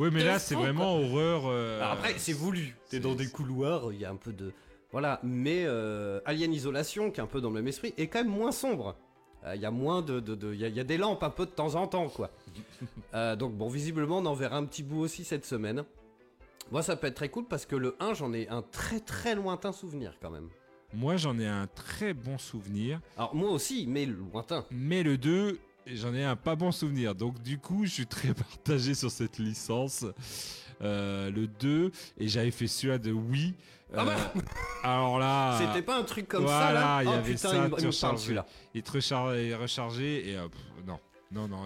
oui, 0.00 0.08
mais 0.12 0.24
là, 0.24 0.38
c'est 0.40 0.56
vraiment 0.56 0.96
horreur. 0.96 1.42
euh, 1.46 1.78
Alors 1.80 1.92
Après, 1.92 2.14
c'est 2.18 2.32
voulu. 2.32 2.76
T'es 2.90 2.98
dans 2.98 3.14
des 3.14 3.28
couloirs, 3.28 3.92
il 3.92 4.00
y 4.00 4.04
a 4.04 4.10
un 4.10 4.16
peu 4.16 4.32
de... 4.32 4.52
Voilà, 4.90 5.20
mais 5.22 5.62
euh, 5.64 6.20
Alien 6.24 6.52
Isolation, 6.52 7.10
qui 7.10 7.20
est 7.20 7.22
un 7.22 7.26
peu 7.28 7.40
dans 7.40 7.48
le 7.50 7.54
même 7.54 7.68
esprit, 7.68 7.94
est 7.96 8.08
quand 8.08 8.18
même 8.18 8.32
moins 8.32 8.50
sombre. 8.52 8.96
Euh, 9.44 9.54
Il 9.54 9.60
y 9.62 9.66
a 9.66 9.70
moins 9.70 10.02
de... 10.02 10.18
de- 10.20 10.34
de- 10.34 10.52
Il 10.54 10.60
y, 10.60 10.64
a- 10.64 10.68
il 10.68 10.74
y 10.74 10.80
a 10.80 10.84
des 10.84 10.96
lampes 10.98 11.22
un 11.22 11.30
peu 11.30 11.46
de 11.46 11.50
temps 11.52 11.76
en 11.76 11.86
temps, 11.86 12.08
quoi. 12.08 12.30
Donc 13.36 13.54
bon, 13.54 13.68
visiblement, 13.68 14.18
on 14.18 14.26
en 14.26 14.34
verra 14.34 14.56
un 14.56 14.64
petit 14.64 14.82
bout 14.82 15.00
aussi 15.00 15.24
cette 15.24 15.44
semaine. 15.44 15.84
Moi, 16.70 16.82
ça 16.82 16.96
peut 16.96 17.06
être 17.06 17.14
très 17.14 17.28
cool 17.28 17.44
parce 17.46 17.66
que 17.66 17.76
le 17.76 17.96
1, 18.00 18.14
j'en 18.14 18.32
ai 18.32 18.48
un 18.48 18.62
très 18.62 19.00
très 19.00 19.34
lointain 19.34 19.72
souvenir 19.72 20.14
quand 20.20 20.30
même. 20.30 20.48
Moi, 20.92 21.16
j'en 21.16 21.38
ai 21.38 21.46
un 21.46 21.66
très 21.66 22.14
bon 22.14 22.38
souvenir. 22.38 23.00
Alors 23.16 23.34
moi 23.34 23.50
aussi, 23.50 23.86
mais 23.88 24.06
lointain. 24.06 24.64
Mais 24.70 25.02
le 25.02 25.18
2, 25.18 25.58
j'en 25.86 26.14
ai 26.14 26.24
un 26.24 26.36
pas 26.36 26.54
bon 26.56 26.72
souvenir. 26.72 27.14
Donc, 27.14 27.42
du 27.42 27.58
coup, 27.58 27.84
je 27.84 27.90
suis 27.90 28.06
très 28.06 28.32
partagé 28.34 28.94
sur 28.94 29.10
cette 29.10 29.38
licence. 29.38 30.04
Euh, 30.82 31.30
le 31.30 31.46
2, 31.46 31.92
et 32.18 32.28
j'avais 32.28 32.50
fait 32.50 32.66
celui-là 32.66 32.98
de 32.98 33.12
Wii. 33.12 33.54
Ah 33.96 34.04
bah 34.04 34.16
Euh, 34.36 34.40
Alors 34.82 35.18
là, 35.20 35.56
C'était 35.60 35.82
pas 35.82 35.98
un 35.98 36.02
truc 36.02 36.26
comme 36.26 36.42
voilà, 36.42 36.66
ça 36.66 36.72
là 36.72 37.02
il 37.02 37.06
y 37.06 37.08
Oh 37.08 37.12
avait 37.12 37.34
putain, 37.34 37.48
ça, 37.48 37.54
il, 37.54 37.60
me- 37.60 37.64
il 37.66 37.70
me 37.70 37.70
parle 37.76 37.86
rechargeais. 37.86 38.22
celui-là. 38.24 38.46
il 38.74 38.82
te 38.82 38.90
rechargeait, 38.92 39.54
rechargeait 39.54 40.28
et 40.30 40.36
euh, 40.36 40.48
pff, 40.48 40.86
non. 40.86 40.98
Non, 41.34 41.48
non, 41.48 41.64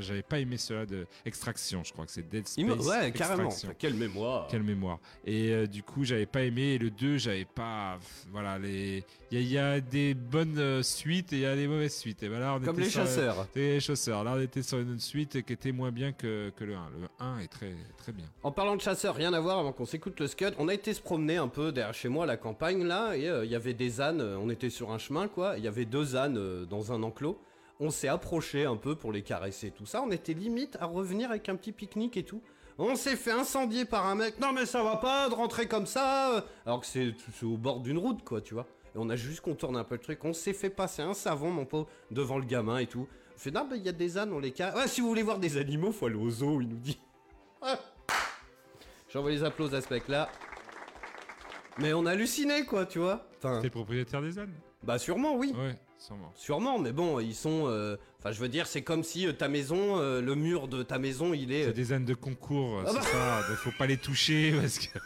j'avais 0.00 0.22
pas 0.22 0.38
aimé 0.38 0.56
celui-là 0.56 0.86
de 0.86 1.06
Extraction, 1.24 1.82
je 1.84 1.92
crois 1.92 2.06
que 2.06 2.12
c'est 2.12 2.28
Dead 2.28 2.46
Space. 2.46 2.64
Me- 2.64 2.74
Ouais, 2.88 3.10
carrément. 3.12 3.50
Quelle 3.78 3.94
mémoire. 3.94 4.46
Quelle 4.48 4.62
mémoire. 4.62 4.98
Et 5.26 5.50
euh, 5.52 5.66
du 5.66 5.82
coup, 5.82 6.04
j'avais 6.04 6.26
pas 6.26 6.42
aimé. 6.42 6.74
Et 6.74 6.78
le 6.78 6.90
2, 6.90 7.18
j'avais 7.18 7.44
pas. 7.44 7.98
Voilà, 8.30 8.58
les. 8.58 9.04
Il 9.30 9.38
y, 9.38 9.38
a- 9.38 9.40
il 9.42 9.52
y 9.52 9.58
a 9.58 9.80
des 9.80 10.14
bonnes 10.14 10.58
euh, 10.58 10.82
suites 10.82 11.32
et 11.32 11.36
il 11.36 11.42
y 11.42 11.46
a 11.46 11.56
des 11.56 11.66
mauvaises 11.66 11.96
suites. 11.96 12.22
Et 12.22 12.28
on 12.28 12.60
Comme 12.60 12.74
était 12.76 12.82
les 12.84 12.90
sur, 12.90 13.00
euh, 13.00 13.04
chasseurs. 13.06 13.46
les 13.54 13.80
chasseurs. 13.80 14.24
Là, 14.24 14.34
on 14.36 14.40
était 14.40 14.62
sur 14.62 14.78
une 14.78 14.98
suite 15.00 15.42
qui 15.44 15.52
était 15.52 15.72
moins 15.72 15.90
bien 15.90 16.12
que, 16.12 16.50
que 16.56 16.64
le 16.64 16.74
1. 16.74 16.90
Le 17.00 17.08
1 17.18 17.38
est 17.40 17.48
très, 17.48 17.74
très 17.98 18.12
bien. 18.12 18.24
En 18.42 18.52
parlant 18.52 18.76
de 18.76 18.80
chasseurs, 18.80 19.14
rien 19.16 19.32
à 19.34 19.40
voir 19.40 19.58
avant 19.58 19.72
qu'on 19.72 19.84
s'écoute 19.86 20.18
le 20.20 20.28
scud. 20.28 20.54
On 20.58 20.68
a 20.68 20.74
été 20.74 20.94
se 20.94 21.00
promener 21.02 21.36
un 21.36 21.48
peu 21.48 21.72
derrière 21.72 21.92
chez 21.94 22.08
moi 22.08 22.24
à 22.24 22.26
la 22.26 22.36
campagne 22.36 22.84
là 22.84 23.16
et 23.16 23.28
euh, 23.28 23.44
il 23.44 23.50
y 23.50 23.54
avait 23.56 23.74
des 23.74 24.00
ânes. 24.00 24.22
On 24.22 24.48
était 24.48 24.70
sur 24.70 24.92
un 24.92 24.98
chemin 24.98 25.28
quoi. 25.28 25.58
Il 25.58 25.64
y 25.64 25.68
avait 25.68 25.84
deux 25.84 26.14
ânes 26.16 26.38
euh, 26.38 26.64
dans 26.64 26.92
un 26.92 27.02
enclos. 27.02 27.38
On 27.80 27.90
s'est 27.90 28.08
approché 28.08 28.64
un 28.64 28.76
peu 28.76 28.96
pour 28.96 29.12
les 29.12 29.22
caresser 29.22 29.70
tout 29.70 29.86
ça. 29.86 30.02
On 30.02 30.10
était 30.10 30.34
limite 30.34 30.76
à 30.80 30.86
revenir 30.86 31.30
avec 31.30 31.48
un 31.48 31.54
petit 31.56 31.72
pique-nique 31.72 32.16
et 32.16 32.24
tout. 32.24 32.42
On 32.76 32.94
s'est 32.96 33.16
fait 33.16 33.30
incendier 33.32 33.84
par 33.84 34.06
un 34.06 34.14
mec. 34.14 34.38
Non 34.40 34.52
mais 34.52 34.66
ça 34.66 34.82
va 34.82 34.96
pas 34.96 35.28
de 35.28 35.34
rentrer 35.34 35.66
comme 35.66 35.86
ça. 35.86 36.34
euh. 36.36 36.40
Alors 36.66 36.80
que 36.80 36.86
c'est 36.86 37.14
au 37.42 37.56
bord 37.56 37.80
d'une 37.80 37.98
route 37.98 38.24
quoi, 38.24 38.40
tu 38.40 38.54
vois. 38.54 38.66
Et 38.94 38.98
on 38.98 39.08
a 39.10 39.16
juste 39.16 39.40
contourné 39.40 39.78
un 39.78 39.84
peu 39.84 39.94
le 39.96 40.00
truc. 40.00 40.24
On 40.24 40.32
s'est 40.32 40.52
fait 40.52 40.70
passer 40.70 41.02
un 41.02 41.14
savon 41.14 41.50
mon 41.50 41.64
pauvre 41.64 41.88
devant 42.10 42.38
le 42.38 42.44
gamin 42.44 42.78
et 42.78 42.86
tout. 42.86 43.06
On 43.36 43.38
fait 43.38 43.50
non 43.52 43.66
mais 43.70 43.78
il 43.78 43.84
y 43.84 43.88
a 43.88 43.92
des 43.92 44.18
ânes, 44.18 44.32
on 44.32 44.38
les 44.40 44.52
caresse. 44.52 44.76
Ouais 44.80 44.88
si 44.88 45.00
vous 45.00 45.08
voulez 45.08 45.22
voir 45.22 45.38
des 45.38 45.56
animaux, 45.56 45.92
faut 45.92 46.06
aller 46.06 46.16
au 46.16 46.30
zoo, 46.30 46.60
il 46.60 46.68
nous 46.68 46.78
dit. 46.78 46.98
Ah. 47.62 47.78
J'envoie 49.08 49.30
les 49.30 49.42
applaudissements 49.44 49.78
à 49.78 49.82
ce 49.82 49.94
mec 49.94 50.08
là. 50.08 50.28
Mais 51.78 51.92
on 51.92 52.06
a 52.06 52.10
halluciné 52.12 52.64
quoi, 52.64 52.86
tu 52.86 52.98
vois. 52.98 53.26
Enfin, 53.38 53.60
T'es 53.62 53.70
propriétaire 53.70 54.20
des 54.22 54.38
ânes 54.38 54.52
bah 54.82 54.98
sûrement 54.98 55.34
oui. 55.36 55.52
Ouais, 55.56 55.76
sûrement. 55.98 56.32
Sûrement, 56.34 56.78
mais 56.78 56.92
bon, 56.92 57.20
ils 57.20 57.34
sont. 57.34 57.64
euh, 57.66 57.96
Enfin, 58.20 58.32
je 58.32 58.40
veux 58.40 58.48
dire, 58.48 58.66
c'est 58.66 58.82
comme 58.82 59.04
si 59.04 59.26
euh, 59.28 59.32
ta 59.32 59.46
maison, 59.48 60.00
euh, 60.00 60.20
le 60.20 60.34
mur 60.34 60.66
de 60.66 60.82
ta 60.82 60.98
maison, 60.98 61.34
il 61.34 61.52
est. 61.52 61.64
C'est 61.66 61.72
des 61.72 61.92
ânes 61.92 62.04
de 62.04 62.14
concours, 62.14 62.82
Ah 62.84 62.88
c'est 62.90 62.94
bah. 62.96 63.02
ça. 63.02 63.42
Il 63.50 63.56
faut 63.56 63.70
pas 63.78 63.86
les 63.86 63.96
toucher 63.96 64.52
parce 64.60 64.78
que 64.80 64.98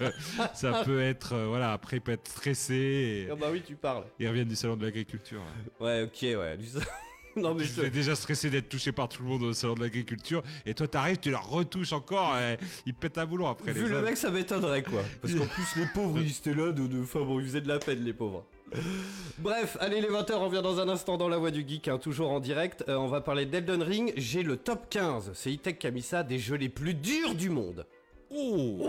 ça 0.55 0.83
peut 0.85 1.01
être. 1.03 1.37
voilà, 1.49 1.73
après, 1.73 1.99
il 1.99 2.01
peut 2.01 2.13
être 2.13 2.27
stressé 2.29 2.75
et 2.75 3.29
Ah 3.31 3.35
bah 3.37 3.49
oui, 3.53 3.63
tu 3.67 3.75
parles. 3.75 4.05
ils 4.19 4.29
reviennent 4.29 4.49
du 4.49 4.57
salon 4.57 4.77
de 4.77 4.85
l'agriculture. 4.87 5.43
Ouais, 5.81 6.05
ok, 6.05 6.19
ouais. 6.23 6.57
du- 6.57 6.69
non 7.37 7.55
mais 7.55 7.65
je. 7.65 7.75
J'étais 7.75 7.91
déjà 7.91 8.15
stressé 8.15 8.49
d'être 8.51 8.69
touché 8.71 8.93
par 8.93 9.09
tout 9.11 9.23
le 9.23 9.29
monde 9.29 9.43
au 9.43 9.53
salon 9.53 9.75
de 9.75 9.81
l'agriculture 9.81 10.43
et 10.67 10.73
toi 10.75 10.87
t'arrives, 10.89 11.19
tu 11.19 11.31
leur 11.31 11.49
retouches 11.49 11.93
encore 11.95 12.37
et 12.39 12.59
ils 12.87 12.95
pètent 12.95 13.17
un 13.19 13.25
boulon 13.27 13.47
après 13.49 13.73
Vu 13.73 13.85
les 13.85 13.89
le 13.91 14.03
mec, 14.03 14.17
ça 14.19 14.31
m'étonnerait 14.31 14.83
quoi. 14.83 15.01
Parce 15.21 15.35
qu'en 15.35 15.47
plus, 15.47 15.77
les 15.81 15.87
pauvres, 15.95 16.19
ils 16.21 16.31
étaient 16.31 16.55
là 16.55 16.73
de. 16.73 16.87
de... 16.87 17.03
Enfin 17.03 17.21
bon, 17.21 17.41
ils 17.41 17.47
faisaient 17.47 17.61
de 17.63 17.69
la 17.69 17.79
peine, 17.79 18.05
les 18.05 18.13
pauvres. 18.15 18.45
Bref, 19.39 19.77
allez 19.81 20.01
les 20.01 20.09
20h, 20.09 20.35
on 20.35 20.45
revient 20.47 20.63
dans 20.63 20.81
un 20.81 20.89
instant 20.89 21.17
dans 21.17 21.29
la 21.29 21.39
voix 21.39 21.51
du 21.51 21.67
geek, 21.67 21.89
hein, 21.89 21.99
toujours 21.99 22.31
en 22.31 22.41
direct. 22.41 22.85
Euh, 22.89 22.97
on 22.97 23.09
va 23.09 23.21
parler 23.21 23.47
d'Elden 23.47 23.83
Ring. 23.83 24.13
J'ai 24.17 24.43
le 24.43 24.57
top 24.57 24.89
15. 24.89 25.33
C'est 25.35 25.53
Itech 25.53 25.79
qui 25.79 25.87
a 25.87 25.91
mis 25.91 26.03
ça 26.03 26.23
des 26.23 26.39
jeux 26.39 26.57
les 26.57 26.69
plus 26.69 26.95
durs 26.95 27.35
du 27.35 27.51
monde. 27.51 27.87
Oh 28.31 28.89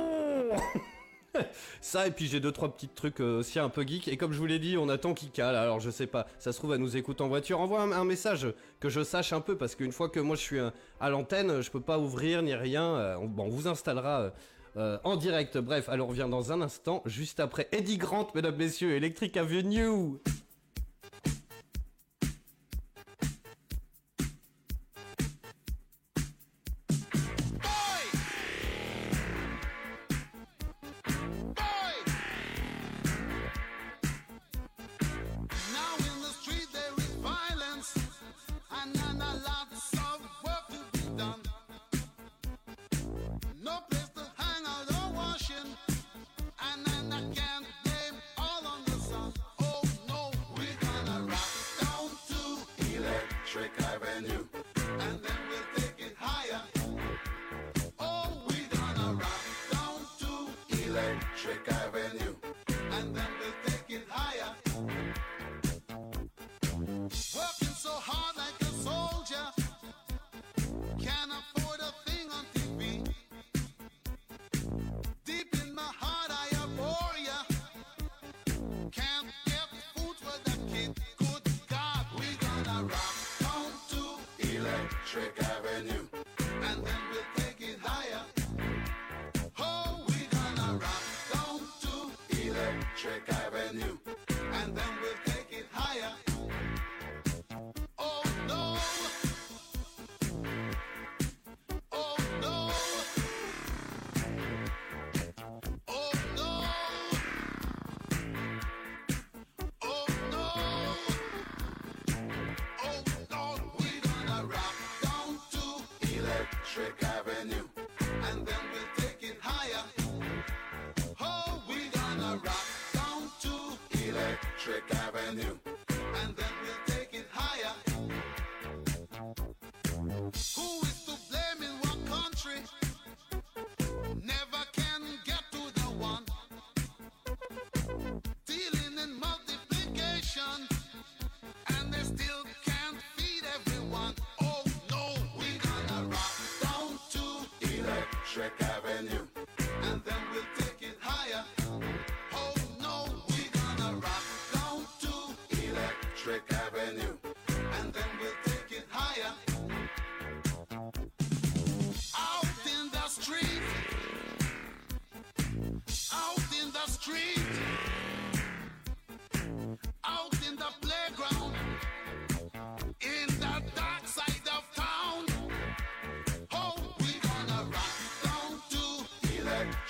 Ça, 1.82 2.08
et 2.08 2.12
puis 2.12 2.28
j'ai 2.28 2.40
deux, 2.40 2.52
trois 2.52 2.72
petits 2.72 2.88
trucs 2.88 3.20
euh, 3.20 3.40
aussi 3.40 3.60
un 3.60 3.70
peu 3.70 3.84
geek. 3.84 4.08
Et 4.08 4.18
comme 4.18 4.34
je 4.34 4.38
vous 4.38 4.46
l'ai 4.46 4.60
dit, 4.60 4.78
on 4.78 4.90
attend 4.90 5.14
qui 5.14 5.30
cale. 5.30 5.56
Alors 5.56 5.80
je 5.80 5.90
sais 5.90 6.08
pas, 6.08 6.28
ça 6.40 6.52
se 6.52 6.60
trouve, 6.60 6.74
à 6.74 6.78
nous 6.78 6.96
écoute 6.96 7.22
en 7.22 7.28
voiture. 7.28 7.60
Envoie 7.60 7.82
un, 7.82 7.92
un 7.92 8.06
message 8.06 8.48
que 8.80 8.90
je 8.90 9.04
sache 9.04 9.34
un 9.34 9.42
peu, 9.42 9.58
parce 9.58 9.76
qu'une 9.76 9.92
fois 9.92 10.10
que 10.10 10.20
moi 10.20 10.36
je 10.36 10.42
suis 10.42 10.60
euh, 10.60 10.70
à 11.00 11.10
l'antenne, 11.10 11.62
je 11.62 11.72
peux 11.72 11.82
pas 11.82 11.98
ouvrir 11.98 12.42
ni 12.42 12.54
rien. 12.54 12.84
Euh, 12.84 13.16
on, 13.20 13.26
bon, 13.26 13.46
on 13.46 13.50
vous 13.50 13.68
installera 13.68 14.32
euh, 14.78 14.98
en 15.04 15.16
direct. 15.16 15.58
Bref, 15.58 15.90
alors 15.90 16.08
on 16.08 16.10
revient 16.10 16.28
dans 16.30 16.52
un 16.52 16.62
instant, 16.62 17.02
juste 17.06 17.40
après 17.40 17.68
Eddie 17.72 17.98
Grant, 17.98 18.28
mesdames, 18.36 18.56
messieurs, 18.56 18.96
Electric 18.96 19.38
Avenue. 19.38 20.20
Electric 53.56 53.86
Avenue, 53.86 54.63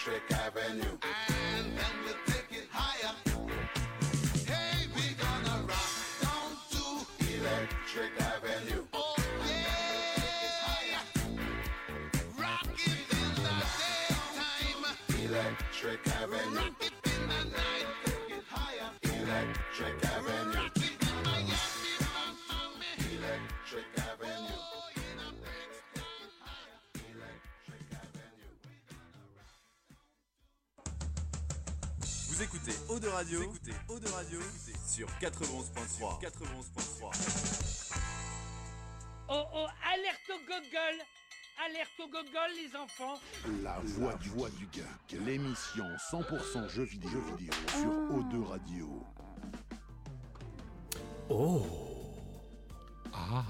Electric 0.06 0.43
écoutez 33.22 33.38
Eau 33.38 33.38
de 33.38 33.38
Radio, 33.38 33.39
vous 33.39 33.55
écoutez 33.55 33.74
Eau 33.89 33.99
de 33.99 34.07
Radio 34.09 34.39
sur 34.88 35.07
91.3. 35.22 36.22
91.3. 36.22 37.93
Oh 39.30 39.43
oh, 39.53 39.68
alerte 39.86 40.30
au 40.30 40.39
gogol 40.47 41.05
Alerte 41.64 41.99
au 41.99 42.07
gogol, 42.07 42.51
les 42.55 42.76
enfants 42.76 43.20
La 43.64 43.80
voix 43.84 44.16
du, 44.16 44.30
voix 44.30 44.49
du 44.49 44.68
geek, 44.72 45.22
l'émission 45.26 45.86
100% 46.11 46.70
jeux 46.70 46.84
vidéo, 46.84 47.11
jeux 47.11 47.36
vidéo 47.38 47.53
sur 47.70 47.91
O2 48.18 48.43
Radio. 48.45 49.03
Oh 51.30 51.66
Ah. 53.14 53.43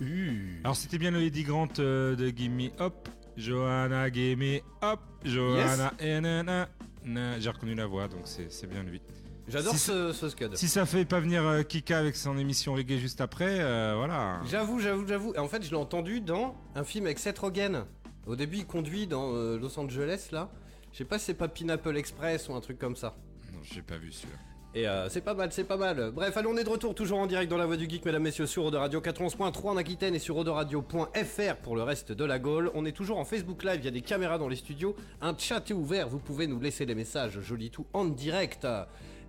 Uh. 0.00 0.60
Alors 0.64 0.76
c'était 0.76 0.98
bien 0.98 1.10
le 1.10 1.22
Eddie 1.22 1.44
Grant 1.44 1.68
euh, 1.78 2.16
de 2.16 2.30
Gimme 2.30 2.70
Up. 2.80 3.08
Johanna 3.36 4.10
Gimme 4.10 4.60
Up. 4.82 5.00
Johanna 5.24 6.42
na. 6.42 6.68
J'ai 7.04 7.50
reconnu 7.50 7.74
la 7.74 7.86
voix 7.86 8.08
donc 8.08 8.22
c'est 8.24 8.66
bien 8.66 8.82
lui. 8.82 9.00
J'adore 9.46 9.74
Si 9.74 9.78
ce, 9.78 10.12
ce 10.12 10.28
scud. 10.30 10.56
Si 10.56 10.68
ça 10.68 10.86
fait 10.86 11.04
pas 11.04 11.20
venir 11.20 11.42
euh, 11.46 11.62
Kika 11.62 11.98
avec 11.98 12.16
son 12.16 12.38
émission 12.38 12.72
reggae 12.72 12.96
juste 12.96 13.20
après, 13.20 13.60
euh, 13.60 13.94
voilà. 13.94 14.40
J'avoue, 14.46 14.80
j'avoue, 14.80 15.06
j'avoue. 15.06 15.34
Et 15.34 15.38
En 15.38 15.48
fait, 15.48 15.62
je 15.62 15.68
l'ai 15.70 15.76
entendu 15.76 16.22
dans 16.22 16.56
un 16.74 16.82
film 16.82 17.04
avec 17.04 17.18
Seth 17.18 17.38
Rogen. 17.40 17.84
Au 18.26 18.36
début, 18.36 18.56
il 18.58 18.66
conduit 18.66 19.06
dans 19.06 19.34
euh, 19.34 19.58
Los 19.58 19.78
Angeles, 19.78 20.28
là. 20.32 20.50
Je 20.92 20.98
sais 20.98 21.04
pas 21.04 21.18
si 21.18 21.26
c'est 21.26 21.34
pas 21.34 21.48
Pineapple 21.48 21.94
Express 21.98 22.48
ou 22.48 22.54
un 22.54 22.60
truc 22.60 22.78
comme 22.78 22.96
ça. 22.96 23.16
Non, 23.52 23.58
j'ai 23.62 23.82
pas 23.82 23.98
vu 23.98 24.12
celui-là. 24.12 24.38
Et 24.76 24.88
euh, 24.88 25.08
c'est 25.08 25.20
pas 25.20 25.34
mal, 25.34 25.52
c'est 25.52 25.62
pas 25.64 25.76
mal. 25.76 26.10
Bref, 26.12 26.36
allons, 26.36 26.50
on 26.50 26.56
est 26.56 26.64
de 26.64 26.68
retour, 26.68 26.96
toujours 26.96 27.18
en 27.20 27.26
direct 27.26 27.48
dans 27.48 27.56
la 27.56 27.66
voix 27.66 27.76
du 27.76 27.88
geek, 27.88 28.04
mesdames, 28.04 28.22
messieurs, 28.24 28.46
sur 28.46 28.64
Eau 28.64 28.70
de 28.72 28.76
Radio 28.76 29.00
91.3 29.00 29.68
en 29.68 29.76
Aquitaine 29.76 30.16
et 30.16 30.18
sur 30.18 30.36
Radio.fr 30.44 31.56
pour 31.62 31.76
le 31.76 31.82
reste 31.84 32.10
de 32.10 32.24
la 32.24 32.40
Gaule. 32.40 32.72
On 32.74 32.84
est 32.84 32.90
toujours 32.92 33.18
en 33.18 33.24
Facebook 33.24 33.62
Live, 33.62 33.78
il 33.78 33.84
y 33.84 33.88
a 33.88 33.92
des 33.92 34.00
caméras 34.02 34.36
dans 34.36 34.48
les 34.48 34.56
studios, 34.56 34.96
un 35.22 35.36
chat 35.38 35.70
est 35.70 35.74
ouvert, 35.74 36.08
vous 36.08 36.18
pouvez 36.18 36.48
nous 36.48 36.58
laisser 36.58 36.86
des 36.86 36.96
messages, 36.96 37.38
joli 37.40 37.70
tout, 37.70 37.86
en 37.92 38.04
direct. 38.04 38.66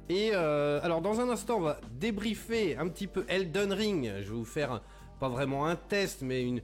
Et 0.10 0.32
euh, 0.34 0.80
alors, 0.82 1.02
dans 1.02 1.20
un 1.22 1.30
instant, 1.30 1.58
on 1.58 1.62
va 1.62 1.78
débriefer 1.92 2.76
un 2.78 2.88
petit 2.88 3.08
peu 3.08 3.24
Elden 3.28 3.72
Ring. 3.72 4.12
Je 4.24 4.30
vais 4.30 4.36
vous 4.36 4.46
faire 4.46 4.82
pas 5.20 5.30
vraiment 5.30 5.68
un 5.68 5.76
test, 5.76 6.22
mais 6.24 6.42
une, 6.44 6.62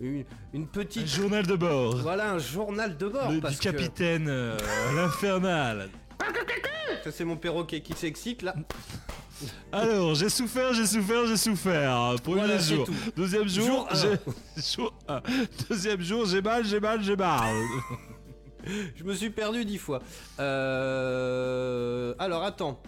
une, 0.00 0.24
une 0.52 0.66
petite. 0.68 1.06
journal 1.08 1.46
de 1.46 1.56
bord. 1.56 1.96
Voilà, 1.96 2.32
un 2.32 2.38
journal 2.38 2.96
de 2.96 3.08
bord. 3.08 3.30
Le- 3.32 3.40
parce 3.40 3.54
du 3.54 3.60
capitaine 3.60 4.26
euh, 4.28 4.56
l'infernal. 4.94 5.88
Ça, 7.04 7.10
c'est 7.10 7.24
mon 7.24 7.36
perroquet 7.36 7.80
qui 7.80 7.92
s'excite 7.94 8.42
là. 8.42 8.54
Alors, 9.72 10.14
j'ai 10.14 10.28
souffert, 10.28 10.74
j'ai 10.74 10.86
souffert, 10.86 11.26
j'ai 11.26 11.36
souffert. 11.36 12.14
Premier 12.22 12.40
Voilà, 12.40 12.58
jour. 12.58 12.86
Deuxième 13.16 13.48
jour, 13.48 13.88
un. 15.08 15.22
Deuxième 15.68 16.00
jour, 16.02 16.26
j'ai 16.26 16.42
mal, 16.42 16.64
j'ai 16.64 16.80
mal, 16.80 17.02
j'ai 17.02 17.16
mal. 17.16 17.54
Je 18.94 19.04
me 19.04 19.14
suis 19.14 19.30
perdu 19.30 19.64
dix 19.64 19.78
fois. 19.78 20.00
Euh... 20.38 22.14
Alors 22.18 22.44
attends. 22.44 22.78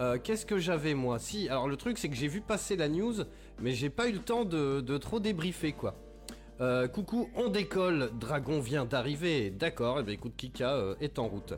Euh, 0.00 0.18
Qu'est-ce 0.20 0.44
que 0.44 0.58
j'avais 0.58 0.94
moi? 0.94 1.20
Si, 1.20 1.48
alors 1.48 1.68
le 1.68 1.76
truc 1.76 1.98
c'est 1.98 2.08
que 2.08 2.16
j'ai 2.16 2.26
vu 2.26 2.40
passer 2.40 2.74
la 2.74 2.88
news, 2.88 3.14
mais 3.60 3.74
j'ai 3.74 3.90
pas 3.90 4.08
eu 4.08 4.12
le 4.12 4.18
temps 4.18 4.44
de, 4.44 4.80
de 4.80 4.98
trop 4.98 5.20
débriefer 5.20 5.72
quoi. 5.72 5.94
Euh, 6.60 6.88
coucou, 6.88 7.28
on 7.36 7.48
décolle, 7.48 8.10
Dragon 8.18 8.60
vient 8.60 8.84
d'arriver. 8.84 9.50
D'accord, 9.50 10.00
et 10.00 10.02
bien 10.02 10.14
écoute, 10.14 10.34
Kika 10.36 10.74
euh, 10.74 10.94
est 11.00 11.18
en 11.18 11.28
route. 11.28 11.54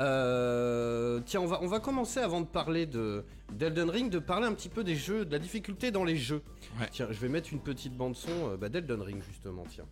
Euh, 0.00 1.20
tiens, 1.26 1.40
on 1.40 1.46
va, 1.46 1.58
on 1.62 1.66
va 1.66 1.80
commencer 1.80 2.20
avant 2.20 2.40
de 2.40 2.46
parler 2.46 2.86
de 2.86 3.24
d'Elden 3.52 3.90
Ring, 3.90 4.10
de 4.10 4.18
parler 4.18 4.46
un 4.46 4.54
petit 4.54 4.68
peu 4.68 4.84
des 4.84 4.94
jeux, 4.94 5.24
de 5.24 5.32
la 5.32 5.38
difficulté 5.38 5.90
dans 5.90 6.04
les 6.04 6.16
jeux. 6.16 6.42
Ouais. 6.78 6.88
Tiens, 6.92 7.08
je 7.10 7.18
vais 7.18 7.28
mettre 7.28 7.52
une 7.52 7.60
petite 7.60 7.96
bande 7.96 8.14
son 8.14 8.50
euh, 8.50 8.56
bah, 8.56 8.68
d'Elden 8.68 9.02
Ring 9.02 9.22
justement, 9.28 9.64
tiens. 9.68 9.86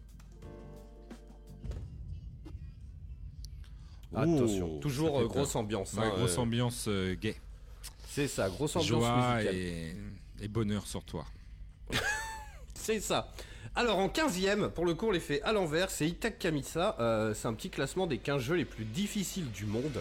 Attention, 4.14 4.78
toujours 4.78 5.20
euh, 5.20 5.26
grosse 5.26 5.56
ambiance. 5.56 5.92
Ouais, 5.94 6.04
hein, 6.04 6.12
grosse 6.16 6.38
ambiance 6.38 6.88
gay. 7.20 7.34
C'est 8.08 8.28
ça, 8.28 8.48
grosse 8.48 8.76
ambiance 8.76 8.88
Joie 8.88 9.34
musicale. 9.34 9.54
et, 9.54 9.96
et 10.40 10.48
bonheur 10.48 10.86
sur 10.86 11.04
toi. 11.04 11.24
C'est 12.74 13.00
ça. 13.00 13.32
Alors 13.78 13.98
en 13.98 14.08
15ème, 14.08 14.70
pour 14.70 14.86
le 14.86 14.94
coup 14.94 15.08
on 15.08 15.10
les 15.10 15.20
fait 15.20 15.42
à 15.42 15.52
l'envers, 15.52 15.90
c'est 15.90 16.08
Itak 16.08 16.38
Kamisa, 16.38 16.96
euh, 16.98 17.34
c'est 17.34 17.46
un 17.46 17.52
petit 17.52 17.68
classement 17.68 18.06
des 18.06 18.16
15 18.16 18.40
jeux 18.40 18.54
les 18.54 18.64
plus 18.64 18.86
difficiles 18.86 19.50
du 19.50 19.66
monde. 19.66 20.00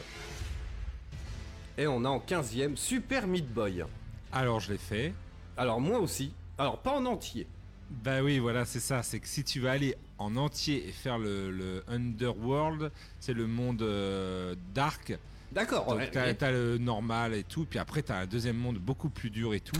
Et 1.77 1.85
on 1.85 2.05
a 2.05 2.07
en 2.07 2.19
15ème 2.19 2.77
Super 2.77 3.27
Meat 3.27 3.51
Boy. 3.53 3.83
Alors, 4.31 4.61
je 4.61 4.71
l'ai 4.71 4.77
fait. 4.77 5.13
Alors 5.57 5.81
moi 5.81 5.99
aussi, 5.99 6.31
alors 6.57 6.79
pas 6.79 6.91
en 6.91 7.05
entier. 7.05 7.47
Bah 7.89 8.23
oui, 8.23 8.39
voilà, 8.39 8.63
c'est 8.63 8.79
ça. 8.79 9.03
C'est 9.03 9.19
que 9.19 9.27
si 9.27 9.43
tu 9.43 9.59
vas 9.59 9.71
aller 9.71 9.95
en 10.19 10.37
entier 10.37 10.87
et 10.87 10.91
faire 10.93 11.17
le, 11.17 11.51
le 11.51 11.83
Underworld, 11.89 12.91
c'est 13.19 13.33
le 13.33 13.45
monde 13.45 13.81
euh, 13.81 14.55
dark. 14.73 15.17
D'accord, 15.51 15.85
Donc 15.87 15.97
ouais, 15.97 16.09
t'as, 16.11 16.31
ok. 16.31 16.37
t'as 16.37 16.51
le 16.51 16.77
normal 16.77 17.33
et 17.33 17.43
tout, 17.43 17.65
puis 17.69 17.77
après 17.77 18.01
t'as 18.01 18.19
un 18.21 18.25
deuxième 18.25 18.57
monde 18.57 18.77
beaucoup 18.77 19.09
plus 19.09 19.29
dur 19.29 19.53
et 19.53 19.59
tout. 19.59 19.79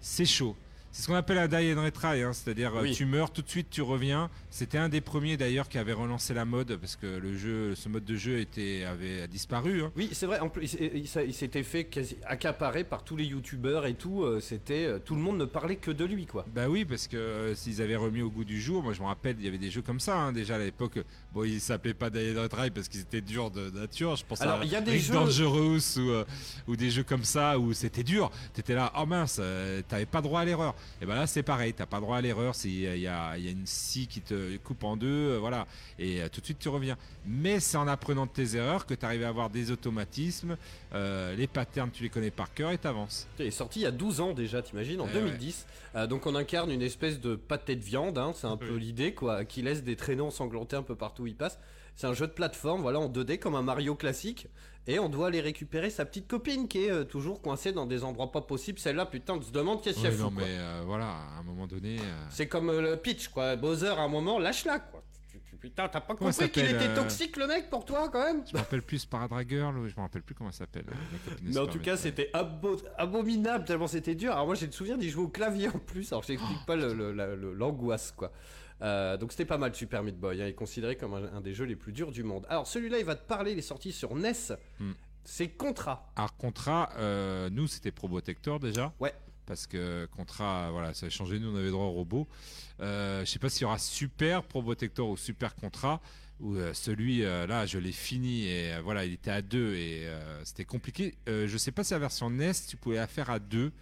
C'est 0.00 0.26
chaud. 0.26 0.54
C'est 0.94 1.02
ce 1.02 1.08
qu'on 1.08 1.16
appelle 1.16 1.38
un 1.38 1.48
die 1.48 1.74
and 1.74 1.82
retry, 1.82 2.22
hein, 2.22 2.32
c'est-à-dire 2.32 2.76
euh, 2.76 2.82
Oui. 2.82 2.92
tu 2.92 3.04
meurs 3.04 3.32
tout 3.32 3.42
de 3.42 3.48
suite, 3.48 3.66
tu 3.68 3.82
reviens. 3.82 4.30
C'était 4.48 4.78
un 4.78 4.88
des 4.88 5.00
premiers 5.00 5.36
d'ailleurs 5.36 5.68
qui 5.68 5.76
avait 5.76 5.92
relancé 5.92 6.34
la 6.34 6.44
mode 6.44 6.76
parce 6.76 6.94
que 6.94 7.18
le 7.18 7.36
jeu, 7.36 7.74
ce 7.74 7.88
mode 7.88 8.04
de 8.04 8.14
jeu 8.14 8.38
était 8.38 8.84
avait 8.84 9.26
disparu. 9.26 9.82
hein. 9.82 9.90
Oui, 9.96 10.10
c'est 10.12 10.26
vrai, 10.26 10.38
en 10.38 10.48
plus, 10.48 10.76
il, 10.80 11.08
s'était 11.08 11.64
fait 11.64 11.82
quasi 11.86 12.16
accaparer 12.24 12.84
par 12.84 13.02
tous 13.02 13.16
les 13.16 13.24
youtubeurs 13.24 13.86
et 13.86 13.94
tout, 13.94 14.22
euh, 14.22 14.38
c'était, 14.38 14.84
euh, 14.86 15.00
tout 15.00 15.16
le 15.16 15.20
monde 15.20 15.36
ne 15.36 15.46
parlait 15.46 15.74
que 15.74 15.90
de 15.90 16.04
lui 16.04 16.26
quoi. 16.26 16.46
Bah 16.54 16.68
oui, 16.68 16.84
parce 16.84 17.08
que 17.08 17.16
euh, 17.16 17.54
s'ils 17.56 17.82
avaient 17.82 17.96
remis 17.96 18.22
au 18.22 18.30
goût 18.30 18.44
du 18.44 18.60
jour, 18.60 18.80
moi 18.84 18.92
je 18.92 19.00
me 19.00 19.06
rappelle, 19.06 19.34
il 19.40 19.44
y 19.44 19.48
avait 19.48 19.58
des 19.58 19.70
jeux 19.70 19.82
comme 19.82 19.98
ça 19.98 20.16
hein, 20.16 20.32
déjà 20.32 20.54
à 20.54 20.58
l'époque. 20.58 21.00
Bon, 21.34 21.42
ils 21.42 21.60
s'appelaient 21.60 21.94
pas 21.94 22.10
Die 22.10 22.32
and 22.36 22.40
Retry 22.42 22.70
parce 22.70 22.88
qu'ils 22.88 23.00
étaient 23.00 23.20
durs 23.20 23.50
de 23.50 23.68
nature. 23.70 24.14
Je 24.14 24.24
pense 24.24 24.40
Alors, 24.40 24.60
à 24.60 24.64
il 24.64 24.70
y 24.70 24.76
a 24.76 24.80
des 24.80 25.00
jeux- 25.00 25.14
Dangerous 25.14 25.98
ou, 25.98 26.10
euh, 26.10 26.24
ou 26.68 26.76
des 26.76 26.90
jeux 26.90 27.02
comme 27.02 27.24
ça 27.24 27.58
où 27.58 27.72
c'était 27.72 28.04
dur. 28.04 28.30
T'étais 28.52 28.74
là, 28.74 28.92
oh 28.96 29.04
mince, 29.04 29.38
euh, 29.40 29.82
t'avais 29.88 30.06
pas 30.06 30.20
droit 30.22 30.40
à 30.42 30.44
l'erreur. 30.44 30.76
Et 31.02 31.06
ben 31.06 31.16
là, 31.16 31.26
c'est 31.26 31.42
pareil, 31.42 31.74
t'as 31.74 31.86
pas 31.86 31.98
droit 31.98 32.18
à 32.18 32.20
l'erreur. 32.20 32.54
Il 32.64 32.70
y 33.00 33.08
a, 33.08 33.36
il 33.36 33.44
y 33.44 33.48
il 33.48 33.50
une 33.50 33.66
scie 33.66 34.06
qui 34.06 34.20
te 34.20 34.56
coupe 34.58 34.84
en 34.84 34.96
deux, 34.96 35.08
euh, 35.32 35.38
voilà. 35.40 35.66
Et 35.98 36.22
euh, 36.22 36.28
tout 36.28 36.40
de 36.40 36.44
suite, 36.46 36.60
tu 36.60 36.68
reviens. 36.68 36.96
Mais 37.26 37.58
c'est 37.58 37.78
en 37.78 37.88
apprenant 37.88 38.26
de 38.26 38.30
tes 38.30 38.54
erreurs 38.54 38.86
que 38.86 38.94
tu 38.94 39.04
arrives 39.04 39.24
à 39.24 39.28
avoir 39.28 39.50
des 39.50 39.72
automatismes, 39.72 40.56
les 40.92 41.46
patterns, 41.48 41.90
tu 41.90 42.04
les 42.04 42.08
connais 42.10 42.30
par 42.30 42.54
cœur 42.54 42.70
et 42.70 42.78
t'avances. 42.78 43.26
Il 43.40 43.46
est 43.46 43.50
sorti 43.50 43.80
il 43.80 43.82
y 43.82 43.86
a 43.86 43.90
12 43.90 44.20
ans 44.20 44.32
déjà, 44.32 44.62
t'imagines, 44.62 45.00
en 45.00 45.08
Eh 45.10 45.14
2010. 45.14 45.66
Euh, 45.96 46.06
donc 46.06 46.26
on 46.26 46.34
incarne 46.34 46.70
une 46.70 46.82
espèce 46.82 47.20
de 47.20 47.34
pâté 47.36 47.74
de 47.76 47.82
viande, 47.82 48.18
hein, 48.18 48.32
c'est 48.34 48.46
un 48.46 48.56
peu 48.56 48.76
l'idée, 48.76 49.14
quoi, 49.14 49.44
qui 49.44 49.62
laisse 49.62 49.82
des 49.82 49.96
traîneaux 49.96 50.26
ensanglantés 50.26 50.76
un 50.76 50.82
peu 50.82 50.94
partout 50.94 51.23
où 51.24 51.26
il 51.26 51.36
passe. 51.36 51.58
C'est 51.96 52.06
un 52.06 52.14
jeu 52.14 52.26
de 52.26 52.32
plateforme, 52.32 52.82
voilà, 52.82 53.00
en 53.00 53.08
2D 53.08 53.38
comme 53.38 53.54
un 53.54 53.62
Mario 53.62 53.94
classique. 53.94 54.48
Et 54.86 54.98
on 54.98 55.08
doit 55.08 55.28
aller 55.28 55.40
récupérer 55.40 55.88
sa 55.90 56.04
petite 56.04 56.28
copine 56.28 56.68
qui 56.68 56.84
est 56.84 56.90
euh, 56.90 57.04
toujours 57.04 57.40
coincée 57.40 57.72
dans 57.72 57.86
des 57.86 58.04
endroits 58.04 58.30
pas 58.30 58.42
possibles. 58.42 58.78
Celle-là, 58.78 59.06
putain, 59.06 59.34
on 59.34 59.40
se 59.42 59.50
demande 59.50 59.82
qu'est-ce 59.82 59.96
qu'il 59.96 60.04
y 60.04 60.08
a 60.08 60.10
Ouais, 60.10 60.18
non, 60.18 60.30
mais 60.30 60.42
euh, 60.46 60.82
voilà, 60.84 61.06
à 61.06 61.38
un 61.40 61.42
moment 61.42 61.66
donné. 61.66 61.96
euh, 61.98 62.26
C'est 62.30 62.48
comme 62.48 62.70
le 62.70 62.96
pitch, 62.96 63.28
quoi. 63.28 63.56
Bowser, 63.56 63.88
à 63.88 64.00
un 64.02 64.08
moment, 64.08 64.38
lâche-la, 64.38 64.80
quoi. 64.80 65.02
Putain, 65.60 65.88
t'as 65.88 66.02
pas 66.02 66.14
Comment 66.14 66.30
compris 66.30 66.50
qu'il 66.50 66.64
était 66.66 66.92
toxique, 66.92 67.38
le 67.38 67.46
mec, 67.46 67.70
pour 67.70 67.86
toi, 67.86 68.10
quand 68.12 68.22
même 68.22 68.42
Je 68.46 68.52
me 68.52 68.58
rappelle 68.58 68.82
plus 68.82 69.06
Paradra 69.06 69.42
Girl, 69.48 69.78
ou 69.78 69.88
je 69.88 69.94
me 69.96 70.00
rappelle 70.02 70.20
plus 70.20 70.34
comment 70.34 70.50
elle 70.50 70.54
s'appelle. 70.56 70.84
Mais 71.42 71.56
en 71.56 71.66
tout 71.66 71.78
cas, 71.78 71.96
c'était 71.96 72.28
abo- 72.34 72.82
abominable 72.98 73.64
tellement 73.64 73.86
c'était 73.86 74.14
dur. 74.14 74.32
Alors 74.32 74.44
moi, 74.44 74.54
j'ai 74.56 74.66
le 74.66 74.72
souvenir 74.72 74.98
d'y 74.98 75.08
jouer 75.08 75.24
au 75.24 75.28
clavier 75.28 75.68
en 75.68 75.78
plus. 75.78 76.12
Alors 76.12 76.22
je 76.22 76.26
t'explique 76.28 76.66
pas 76.66 76.76
le- 76.76 76.92
le- 76.92 77.12
la- 77.12 77.34
le- 77.34 77.54
l'angoisse, 77.54 78.12
quoi. 78.14 78.30
Euh, 78.84 79.16
donc 79.16 79.32
c'était 79.32 79.46
pas 79.46 79.58
mal 79.58 79.74
Super 79.74 80.02
Meat 80.02 80.18
Boy. 80.18 80.40
hein. 80.40 80.46
Il 80.46 80.50
est 80.50 80.54
considéré 80.54 80.96
comme 80.96 81.14
un, 81.14 81.32
un 81.36 81.40
des 81.40 81.54
jeux 81.54 81.64
les 81.64 81.76
plus 81.76 81.92
durs 81.92 82.12
du 82.12 82.22
monde. 82.22 82.46
Alors 82.48 82.66
celui-là, 82.66 82.98
il 82.98 83.04
va 83.04 83.16
te 83.16 83.26
parler. 83.26 83.52
Il 83.52 83.58
est 83.58 83.62
sorti 83.62 83.92
sur 83.92 84.14
NES. 84.14 84.32
Hmm. 84.78 84.92
C'est 85.24 85.48
Contra. 85.48 86.12
Alors, 86.16 86.36
Contra, 86.36 86.90
euh, 86.98 87.48
nous, 87.50 87.66
c'était 87.66 87.90
Probotector 87.90 88.60
déjà. 88.60 88.92
Ouais. 89.00 89.14
Parce 89.46 89.66
que 89.66 90.06
Contra, 90.14 90.70
voilà, 90.70 90.92
ça 90.92 91.06
a 91.06 91.10
changé. 91.10 91.38
Nous, 91.38 91.50
on 91.50 91.56
avait 91.56 91.70
droit 91.70 91.86
au 91.86 91.92
robot. 91.92 92.28
Euh, 92.80 93.24
je 93.24 93.30
sais 93.30 93.38
pas 93.38 93.48
s'il 93.48 93.62
y 93.62 93.64
aura 93.64 93.78
Super 93.78 94.42
Probotector 94.42 95.08
ou 95.08 95.16
Super 95.16 95.54
Contra. 95.54 96.02
Ou 96.40 96.56
euh, 96.56 96.74
celui 96.74 97.20
là, 97.22 97.64
je 97.64 97.78
l'ai 97.78 97.92
fini 97.92 98.48
et 98.48 98.78
voilà, 98.82 99.06
il 99.06 99.14
était 99.14 99.30
à 99.30 99.40
deux 99.40 99.74
et 99.74 100.06
c'était 100.44 100.64
compliqué. 100.66 101.14
Je 101.26 101.56
sais 101.56 101.72
pas 101.72 101.84
si 101.84 101.94
la 101.94 102.00
version 102.00 102.28
NES, 102.28 102.52
tu 102.68 102.76
pouvais 102.76 102.96
la 102.96 103.06
faire 103.06 103.30
à 103.30 103.38
deux, 103.38 103.72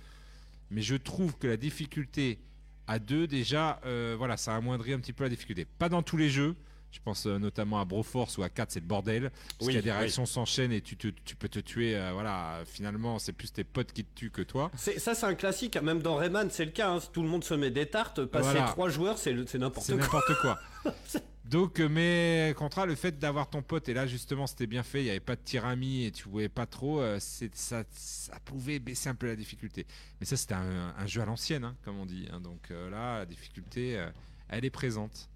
mais 0.71 0.83
je 0.83 0.95
trouve 0.95 1.37
que 1.39 1.47
la 1.47 1.57
difficulté 1.57 2.39
à 2.87 2.99
deux 2.99 3.27
déjà, 3.27 3.81
euh, 3.87 4.15
voilà, 4.19 4.37
ça 4.37 4.55
amoindrit 4.57 4.93
un 4.93 4.99
petit 5.01 5.13
peu 5.13 5.25
la 5.25 5.31
difficulté. 5.31 5.67
Pas 5.79 5.89
dans 5.89 6.03
tous 6.03 6.17
les 6.17 6.29
jeux. 6.31 6.55
Je 6.91 6.99
pense 7.03 7.27
euh, 7.27 7.39
notamment 7.39 7.81
à 7.81 7.87
Broforce 7.87 8.37
ou 8.37 8.43
à 8.43 8.51
4, 8.51 8.71
c'est 8.71 8.81
le 8.81 8.85
bordel. 8.87 9.31
Parce 9.31 9.43
Oui, 9.61 9.67
qu'il 9.69 9.75
y 9.77 9.79
a 9.79 9.81
des 9.83 9.91
oui. 9.91 9.97
réactions 9.97 10.27
s'enchaînent 10.27 10.73
et 10.73 10.83
tu, 10.83 10.99
te- 10.99 11.09
tu 11.25 11.37
peux 11.37 11.49
te 11.49 11.59
tuer. 11.59 11.97
euh, 11.97 12.11
voilà, 12.13 12.61
finalement, 12.67 13.19
c'est 13.19 13.33
plus 13.33 13.51
tes 13.51 13.65
potes 13.65 13.93
qui 13.95 14.05
te 14.05 14.15
tuent 14.15 14.31
que 14.31 14.43
toi. 14.43 14.71
C'est- 14.77 14.99
Ça, 14.99 15.15
c'est 15.15 15.25
un 15.25 15.35
classique. 15.35 15.79
Même 15.83 16.03
dans 16.03 16.17
Rayman, 16.17 16.51
c'est 16.51 16.67
le 16.67 16.71
cas. 16.71 16.91
hein. 16.91 16.99
Tout 17.15 17.23
le 17.23 17.29
monde 17.31 17.45
se 17.45 17.55
met 17.55 17.71
des 17.71 17.87
tartes. 17.87 18.27
Passer 18.27 18.51
Voilà. 18.51 18.67
trois 18.67 18.91
joueurs, 18.91 19.17
c'est 19.17 19.35
c'est 19.49 19.57
n'importe 19.59 19.87
C'est 19.87 19.95
quoi. 19.95 20.03
n'importe 20.03 20.41
quoi. 20.43 20.59
Donc, 21.53 21.81
euh, 21.81 21.89
mais 21.89 22.55
contrat, 22.57 22.87
le 22.87 22.95
fait 22.95 23.19
d'avoir 23.19 23.51
ton 23.51 23.61
pote, 23.63 23.87
et 23.91 23.95
là 23.95 24.07
justement 24.07 24.47
c'était 24.47 24.67
bien 24.67 24.83
fait, 24.83 25.01
il 25.03 25.05
n'y 25.05 25.11
avait 25.11 25.21
pas 25.21 25.37
de 25.37 25.43
tirami 25.43 26.07
et 26.07 26.11
tu 26.11 26.25
pouvais 26.25 26.49
pas 26.49 26.65
trop, 26.65 27.01
euh, 27.01 27.19
ça, 27.21 27.85
ça 27.91 28.41
pouvait 28.47 28.79
baisser 28.79 29.11
un 29.11 29.15
peu 29.15 29.27
la 29.27 29.37
difficulté. 29.37 29.87
Mais 30.19 30.25
ça 30.27 30.39
c'était 30.39 30.55
un, 30.55 30.95
un 30.97 31.07
jeu 31.07 31.21
à 31.21 31.27
l'ancienne, 31.27 31.65
hein, 31.65 31.77
comme 31.85 31.99
on 31.99 32.07
dit. 32.07 32.27
hein. 32.33 32.41
Donc 32.41 32.71
euh, 32.71 32.89
là, 32.89 33.19
la 33.19 33.27
difficulté, 33.27 33.99
euh, 33.99 34.09
elle 34.49 34.65
est 34.65 34.71
présente. 34.71 35.29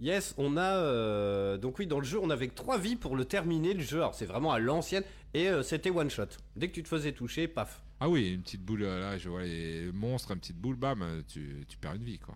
Yes, 0.00 0.34
on 0.38 0.56
a 0.56 0.76
euh, 0.76 1.56
donc 1.56 1.78
oui 1.78 1.86
dans 1.86 2.00
le 2.00 2.06
jeu 2.06 2.18
on 2.20 2.30
avait 2.30 2.48
que 2.48 2.54
trois 2.54 2.78
vies 2.78 2.96
pour 2.96 3.14
le 3.14 3.24
terminer 3.24 3.72
le 3.72 3.82
jeu. 3.82 3.98
Alors 3.98 4.14
c'est 4.16 4.26
vraiment 4.26 4.50
à 4.52 4.58
l'ancienne 4.58 5.04
et 5.34 5.48
euh, 5.48 5.62
c'était 5.62 5.90
one 5.90 6.10
shot. 6.10 6.26
Dès 6.56 6.66
que 6.68 6.74
tu 6.74 6.82
te 6.82 6.88
faisais 6.88 7.12
toucher, 7.12 7.46
paf. 7.46 7.80
Ah 8.00 8.08
oui, 8.08 8.32
une 8.32 8.42
petite 8.42 8.62
boule, 8.64 8.82
euh, 8.82 8.98
là 8.98 9.18
je 9.18 9.28
vois 9.28 9.42
les 9.44 9.92
monstres, 9.92 10.32
une 10.32 10.40
petite 10.40 10.56
boule, 10.56 10.74
bam, 10.76 11.02
euh, 11.02 11.22
tu, 11.28 11.64
tu 11.68 11.76
perds 11.76 11.94
une 11.94 12.04
vie 12.04 12.18
quoi. 12.18 12.34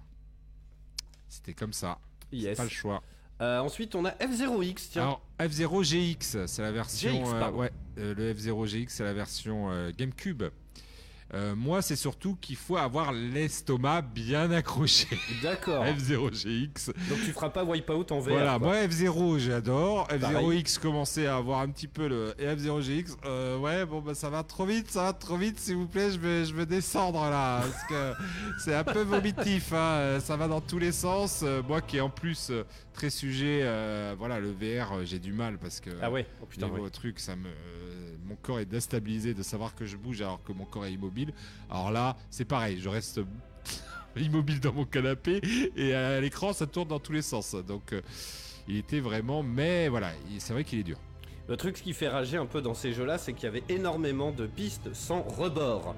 C'était 1.28 1.54
comme 1.54 1.72
ça, 1.72 1.98
Yes. 2.30 2.56
pas 2.56 2.64
le 2.64 2.70
choix. 2.70 3.02
Euh, 3.40 3.58
ensuite 3.58 3.94
on 3.94 4.04
a 4.04 4.10
F0X. 4.10 4.90
Tiens. 4.92 5.02
Alors 5.02 5.22
F0 5.40 5.82
GX, 5.84 6.46
c'est 6.46 6.62
la 6.62 6.72
version. 6.72 7.24
GX, 7.24 7.32
euh, 7.34 7.50
ouais, 7.50 7.70
euh, 7.98 8.14
le 8.14 8.32
F0 8.32 8.66
GX, 8.66 8.86
c'est 8.88 9.04
la 9.04 9.12
version 9.12 9.68
GameCube. 9.96 10.44
Euh, 11.34 11.54
moi, 11.56 11.82
c'est 11.82 11.96
surtout 11.96 12.36
qu'il 12.40 12.56
faut 12.56 12.76
avoir 12.76 13.12
l'estomac 13.12 14.02
bien 14.02 14.50
accroché. 14.50 15.08
D'accord. 15.42 15.84
F0 15.84 16.30
GX. 16.30 16.92
Donc 17.08 17.18
tu 17.24 17.32
feras 17.32 17.50
pas 17.50 17.64
Wipeout 17.64 18.06
en 18.10 18.20
VR. 18.20 18.30
Voilà, 18.30 18.58
quoi. 18.58 18.68
moi 18.68 18.86
F0 18.86 19.38
j'adore. 19.38 20.06
Pareil. 20.06 20.62
F0X 20.62 20.78
commençait 20.78 21.26
à 21.26 21.36
avoir 21.36 21.60
un 21.60 21.68
petit 21.68 21.88
peu 21.88 22.08
le. 22.08 22.34
Et 22.38 22.46
F0 22.46 22.80
GX, 22.80 23.16
euh, 23.24 23.58
ouais, 23.58 23.84
bon, 23.84 24.00
bah 24.00 24.14
ça 24.14 24.30
va 24.30 24.42
trop 24.42 24.66
vite, 24.66 24.90
ça 24.90 25.04
va 25.04 25.12
trop 25.12 25.36
vite, 25.36 25.58
s'il 25.58 25.76
vous 25.76 25.86
plaît, 25.86 26.10
je 26.10 26.18
vais, 26.18 26.44
je 26.44 26.54
vais 26.54 26.66
descendre 26.66 27.20
là. 27.22 27.60
Parce 27.60 27.84
que 27.84 28.12
c'est 28.64 28.74
un 28.74 28.84
peu 28.84 29.02
vomitif, 29.02 29.72
hein, 29.72 29.76
euh, 29.76 30.20
ça 30.20 30.36
va 30.36 30.48
dans 30.48 30.60
tous 30.60 30.78
les 30.78 30.92
sens. 30.92 31.44
Moi 31.66 31.80
qui 31.80 31.96
est 31.96 32.00
en 32.00 32.10
plus 32.10 32.52
très 32.92 33.10
sujet, 33.10 33.60
euh, 33.62 34.14
voilà, 34.16 34.40
le 34.40 34.50
VR, 34.50 35.04
j'ai 35.04 35.18
du 35.18 35.32
mal 35.32 35.58
parce 35.58 35.80
que. 35.80 35.90
Ah 36.00 36.10
ouais. 36.10 36.26
Oh 36.42 36.46
putain. 36.46 36.66
Niveau 36.66 36.84
ouais. 36.84 36.90
truc, 36.90 37.18
ça 37.18 37.36
me, 37.36 37.48
mon 38.24 38.36
corps 38.36 38.60
est 38.60 38.66
déstabilisé 38.66 39.34
de 39.34 39.42
savoir 39.42 39.74
que 39.74 39.84
je 39.84 39.96
bouge 39.96 40.22
alors 40.22 40.42
que 40.42 40.52
mon 40.52 40.64
corps 40.64 40.86
est 40.86 40.92
immobile. 40.92 41.23
Alors 41.70 41.90
là, 41.90 42.16
c'est 42.30 42.44
pareil, 42.44 42.78
je 42.80 42.88
reste 42.88 43.20
immobile 44.16 44.60
dans 44.60 44.72
mon 44.72 44.84
canapé 44.84 45.40
et 45.76 45.94
à 45.94 46.20
l'écran, 46.20 46.52
ça 46.52 46.66
tourne 46.66 46.88
dans 46.88 47.00
tous 47.00 47.12
les 47.12 47.22
sens. 47.22 47.54
Donc, 47.54 47.92
euh, 47.92 48.00
il 48.68 48.76
était 48.76 49.00
vraiment, 49.00 49.42
mais 49.42 49.88
voilà, 49.88 50.10
il- 50.30 50.40
c'est 50.40 50.52
vrai 50.52 50.64
qu'il 50.64 50.78
est 50.78 50.84
dur. 50.84 50.98
Le 51.48 51.56
truc 51.56 51.76
ce 51.76 51.82
qui 51.82 51.92
fait 51.92 52.08
rager 52.08 52.36
un 52.38 52.46
peu 52.46 52.62
dans 52.62 52.72
ces 52.74 52.92
jeux-là, 52.92 53.18
c'est 53.18 53.32
qu'il 53.34 53.44
y 53.44 53.48
avait 53.48 53.64
énormément 53.68 54.30
de 54.32 54.46
pistes 54.46 54.94
sans 54.94 55.22
rebord. 55.22 55.94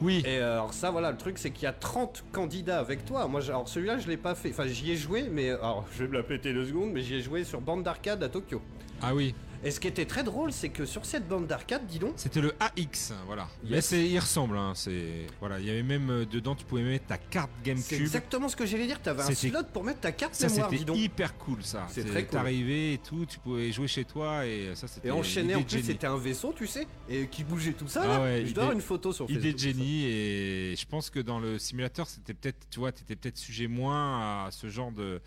Oui. 0.00 0.22
Et 0.26 0.38
euh, 0.38 0.52
alors 0.60 0.74
ça, 0.74 0.90
voilà, 0.90 1.10
le 1.10 1.16
truc, 1.16 1.38
c'est 1.38 1.50
qu'il 1.50 1.64
y 1.64 1.66
a 1.66 1.72
30 1.72 2.22
candidats 2.30 2.78
avec 2.78 3.04
toi. 3.06 3.26
Moi, 3.26 3.40
j'ai- 3.40 3.48
alors 3.50 3.66
celui-là, 3.68 3.98
je 3.98 4.06
l'ai 4.06 4.18
pas 4.18 4.34
fait. 4.34 4.50
Enfin, 4.50 4.66
j'y 4.66 4.92
ai 4.92 4.96
joué, 4.96 5.28
mais 5.30 5.50
alors, 5.50 5.86
je 5.92 6.04
vais 6.04 6.08
me 6.08 6.12
la 6.14 6.22
péter 6.22 6.52
deux 6.52 6.66
secondes, 6.66 6.90
mais 6.92 7.00
j'y 7.00 7.14
ai 7.14 7.20
joué 7.22 7.42
sur 7.44 7.60
bande 7.62 7.82
d'arcade 7.82 8.22
à 8.22 8.28
Tokyo. 8.28 8.60
Ah 9.02 9.14
oui, 9.14 9.34
Et 9.64 9.70
ce 9.70 9.80
qui 9.80 9.88
était 9.88 10.04
très 10.04 10.22
drôle, 10.22 10.52
c'est 10.52 10.68
que 10.68 10.84
sur 10.86 11.04
cette 11.06 11.26
bande 11.28 11.46
d'arcade, 11.46 11.86
dis 11.86 11.98
donc, 11.98 12.12
c'était 12.16 12.40
le 12.40 12.54
AX, 12.60 13.12
voilà. 13.26 13.48
Mais 13.64 13.76
Yes. 13.76 13.86
c'est, 13.86 14.06
il 14.08 14.18
ressemble, 14.18 14.56
hein, 14.56 14.72
c'est, 14.74 15.26
voilà, 15.40 15.58
il 15.58 15.66
y 15.66 15.70
avait 15.70 15.82
même 15.82 16.10
euh, 16.10 16.24
dedans, 16.24 16.54
tu 16.54 16.64
pouvais 16.64 16.82
mettre 16.82 17.06
ta 17.06 17.18
carte 17.18 17.50
c'est 17.64 17.70
GameCube. 17.70 18.00
exactement 18.00 18.48
ce 18.48 18.56
que 18.56 18.66
j'allais 18.66 18.86
dire. 18.86 19.00
T'avais 19.02 19.22
un 19.22 19.34
slot 19.34 19.64
pour 19.72 19.82
mettre 19.84 20.00
ta 20.00 20.12
carte 20.12 20.34
Ça 20.34 20.48
mémoire, 20.48 20.70
dis 20.70 20.84
donc. 20.84 20.96
hyper 20.96 21.36
cool 21.38 21.62
ça. 21.62 21.86
C'est 21.88 22.02
C'est- 22.02 22.08
très 22.08 22.24
cool. 22.24 22.38
T'arrivais 22.38 22.94
et 22.94 22.98
tout, 22.98 23.26
tu 23.26 23.38
pouvais 23.38 23.72
jouer 23.72 23.88
chez 23.88 24.04
toi 24.04 24.46
et 24.46 24.70
ça 24.74 24.86
c'était. 24.88 25.08
Et 25.08 25.10
enchaîné, 25.10 25.54
l'idée 25.54 25.60
en 25.60 25.62
plus, 25.64 25.82
c'était 25.82 26.06
un 26.06 26.16
vaisseau, 26.18 26.52
tu 26.56 26.66
sais, 26.66 26.86
et 27.08 27.26
qui 27.26 27.42
bougeait 27.44 27.72
tout 27.72 27.88
ça. 27.88 28.02
Ah 28.04 28.06
là. 28.08 28.22
ouais, 28.22 28.44
je 28.46 28.52
dois 28.54 28.64
avoir 28.64 28.76
une 28.76 28.82
photo 28.82 29.12
sur 29.12 29.26
Facebook. 29.26 29.42
Idée 29.44 29.52
de 29.52 29.58
génie 29.58 30.04
et 30.06 30.74
je 30.78 30.86
pense 30.86 31.10
que 31.10 31.20
dans 31.20 31.40
le 31.40 31.58
simulateur 31.58 32.06
c'était 32.06 32.34
peut-être 32.34 32.66
tu 32.70 32.78
vois 32.78 32.92
t'étais 32.92 33.16
peut-être 33.16 33.36
sujet 33.38 33.66
moins 33.66 34.44
à 34.46 34.50
ce 34.50 34.68
genre 34.68 34.92
de 34.92 35.20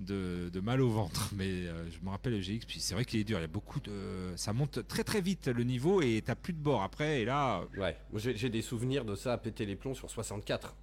de, 0.00 0.60
mal 0.60 0.80
au 0.80 0.90
ventre 0.90 1.30
mais 1.34 1.44
euh, 1.66 1.90
je 1.90 2.04
me 2.04 2.10
rappelle 2.10 2.34
le 2.34 2.40
GX 2.40 2.66
puis 2.66 2.80
c'est 2.80 2.94
vrai 2.94 3.04
qu'il 3.04 3.20
est 3.20 3.24
dur 3.24 3.38
il 3.38 3.42
y 3.42 3.44
a 3.44 3.48
beaucoup 3.48 3.80
de 3.80 4.32
ça 4.36 4.52
monte 4.52 4.86
très 4.86 5.04
très 5.04 5.20
vite 5.20 5.48
le 5.48 5.64
niveau 5.64 6.02
et 6.02 6.22
t'as 6.24 6.34
plus 6.34 6.52
de 6.52 6.58
bord 6.58 6.82
après 6.82 7.22
et 7.22 7.24
là 7.24 7.62
j'ai 8.14 8.50
des 8.50 8.62
souvenirs 8.62 9.04
de 9.04 9.14
ça 9.14 9.32
à 9.32 9.38
péter 9.38 9.66
les 9.66 9.76
plombs 9.76 9.94
sur 9.94 10.10
64. 10.10 10.74